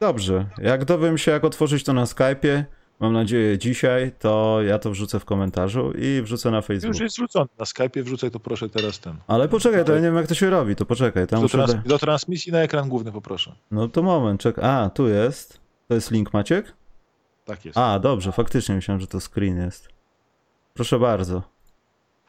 Dobrze, 0.01 0.47
jak 0.59 0.85
dowiem 0.85 1.19
się, 1.19 1.31
jak 1.31 1.45
otworzyć 1.45 1.85
to 1.85 1.93
na 1.93 2.05
Skype'ie, 2.05 2.65
mam 3.01 3.13
nadzieję 3.13 3.59
dzisiaj, 3.59 4.13
to 4.19 4.63
ja 4.63 4.79
to 4.79 4.91
wrzucę 4.91 5.21
w 5.21 5.25
komentarzu 5.25 5.93
i 5.99 6.23
wrzucę 6.23 6.51
na 6.51 6.63
Facebook. 6.63 6.95
Już 6.95 7.01
jest 7.01 7.17
wrzucony. 7.17 7.47
Na 7.59 7.65
Skype'ie 7.65 8.03
wrzucę, 8.03 8.31
to 8.31 8.41
proszę 8.41 8.69
teraz 8.69 9.01
ten. 9.01 9.17
Ale 9.27 9.49
poczekaj, 9.49 9.85
to 9.85 9.93
ja 9.93 9.99
nie 9.99 10.05
wiem 10.05 10.17
jak 10.17 10.27
to 10.27 10.35
się 10.35 10.51
robi, 10.51 10.77
to 10.77 10.87
poczekaj. 10.87 11.27
Tam 11.27 11.43
do, 11.43 11.49
trans 11.49 11.75
do 11.87 11.99
transmisji 11.99 12.53
na 12.53 12.59
ekran 12.59 12.89
główny 12.89 13.13
poproszę. 13.13 13.55
No 13.71 13.89
to 13.89 14.03
moment, 14.03 14.41
czekaj. 14.41 14.65
A, 14.65 14.91
tu 14.91 15.09
jest. 15.09 15.61
To 15.89 15.95
jest 15.95 16.11
link 16.11 16.33
Maciek? 16.33 16.73
Tak 17.45 17.65
jest. 17.65 17.79
A, 17.79 17.99
dobrze, 17.99 18.33
faktycznie 18.33 18.75
myślałem, 18.75 19.01
że 19.01 19.07
to 19.07 19.21
screen 19.21 19.57
jest. 19.57 19.89
Proszę 20.75 20.99
bardzo. 20.99 21.43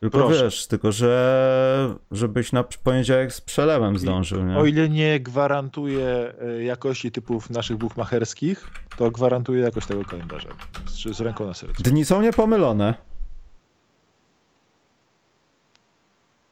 Tylko 0.01 0.17
Proszę. 0.17 0.43
wiesz, 0.43 0.67
tylko 0.67 0.91
że 0.91 1.95
żebyś 2.11 2.51
na 2.51 2.63
poniedziałek 2.63 3.33
z 3.33 3.41
przelewem 3.41 3.99
zdążył. 3.99 4.43
Nie? 4.45 4.57
O 4.57 4.65
ile 4.65 4.89
nie 4.89 5.19
gwarantuje 5.19 6.33
e, 6.41 6.63
jakości 6.63 7.11
typów 7.11 7.49
naszych 7.49 7.77
buchmacherskich, 7.77 8.69
to 8.97 9.11
gwarantuje 9.11 9.61
jakość 9.61 9.87
tego 9.87 10.05
kalendarza. 10.05 10.49
Z, 10.85 11.17
z 11.17 11.21
ręką 11.21 11.47
na 11.47 11.53
sercu. 11.53 11.83
Dni 11.83 12.05
są 12.05 12.21
niepomylone. 12.21 12.93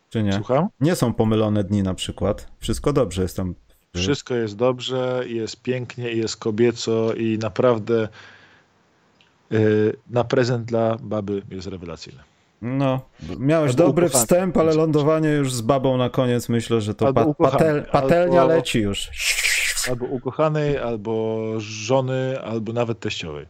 Czy 0.09 0.23
nie? 0.23 0.33
Słucham? 0.33 0.67
Nie 0.81 0.95
są 0.95 1.13
pomylone 1.13 1.63
dni 1.63 1.83
na 1.83 1.93
przykład. 1.93 2.51
Wszystko 2.59 2.93
dobrze 2.93 3.21
jest 3.21 3.37
tam. 3.37 3.55
Wszystko 3.95 4.35
jest 4.35 4.55
dobrze, 4.55 5.23
jest 5.27 5.61
pięknie, 5.61 6.11
jest 6.11 6.37
kobieco 6.37 7.13
i 7.13 7.37
naprawdę 7.37 8.07
yy, 9.51 9.95
na 10.09 10.23
prezent 10.23 10.65
dla 10.65 10.97
baby 10.97 11.41
jest 11.51 11.67
rewelacyjny. 11.67 12.28
No, 12.61 13.01
miałeś 13.39 13.71
albo 13.71 13.83
dobry 13.83 14.05
ukochany. 14.05 14.25
wstęp, 14.25 14.57
ale 14.57 14.73
lądowanie 14.73 15.29
już 15.29 15.53
z 15.53 15.61
babą 15.61 15.97
na 15.97 16.09
koniec 16.09 16.49
myślę, 16.49 16.81
że 16.81 16.95
to 16.95 17.13
pa 17.13 17.33
patel 17.33 17.85
patelnia 17.91 18.41
albo, 18.41 18.53
leci 18.53 18.79
już. 18.79 19.09
Albo 19.89 20.05
ukochanej, 20.05 20.77
albo 20.77 21.45
żony, 21.57 22.41
albo 22.43 22.73
nawet 22.73 22.99
teściowej. 22.99 23.45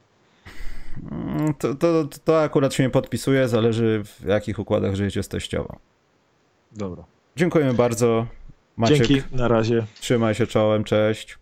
Mm, 1.12 1.54
to, 1.54 1.76
to, 1.76 2.08
to 2.24 2.42
akurat 2.42 2.74
się 2.74 2.84
nie 2.84 2.90
podpisuje, 2.90 3.48
zależy 3.48 4.04
w 4.04 4.26
jakich 4.26 4.60
układach 4.60 4.96
żyjecie 4.96 5.24
z 5.24 5.28
teściową. 5.28 5.78
Dobra. 6.72 7.04
Dziękujemy 7.36 7.74
bardzo. 7.74 8.26
Maciek, 8.78 9.08
Dzięki, 9.08 9.36
na 9.36 9.48
razie. 9.48 9.86
Trzymaj 10.00 10.36
się 10.36 10.48
czołem, 10.48 10.84
cześć. 10.84 11.38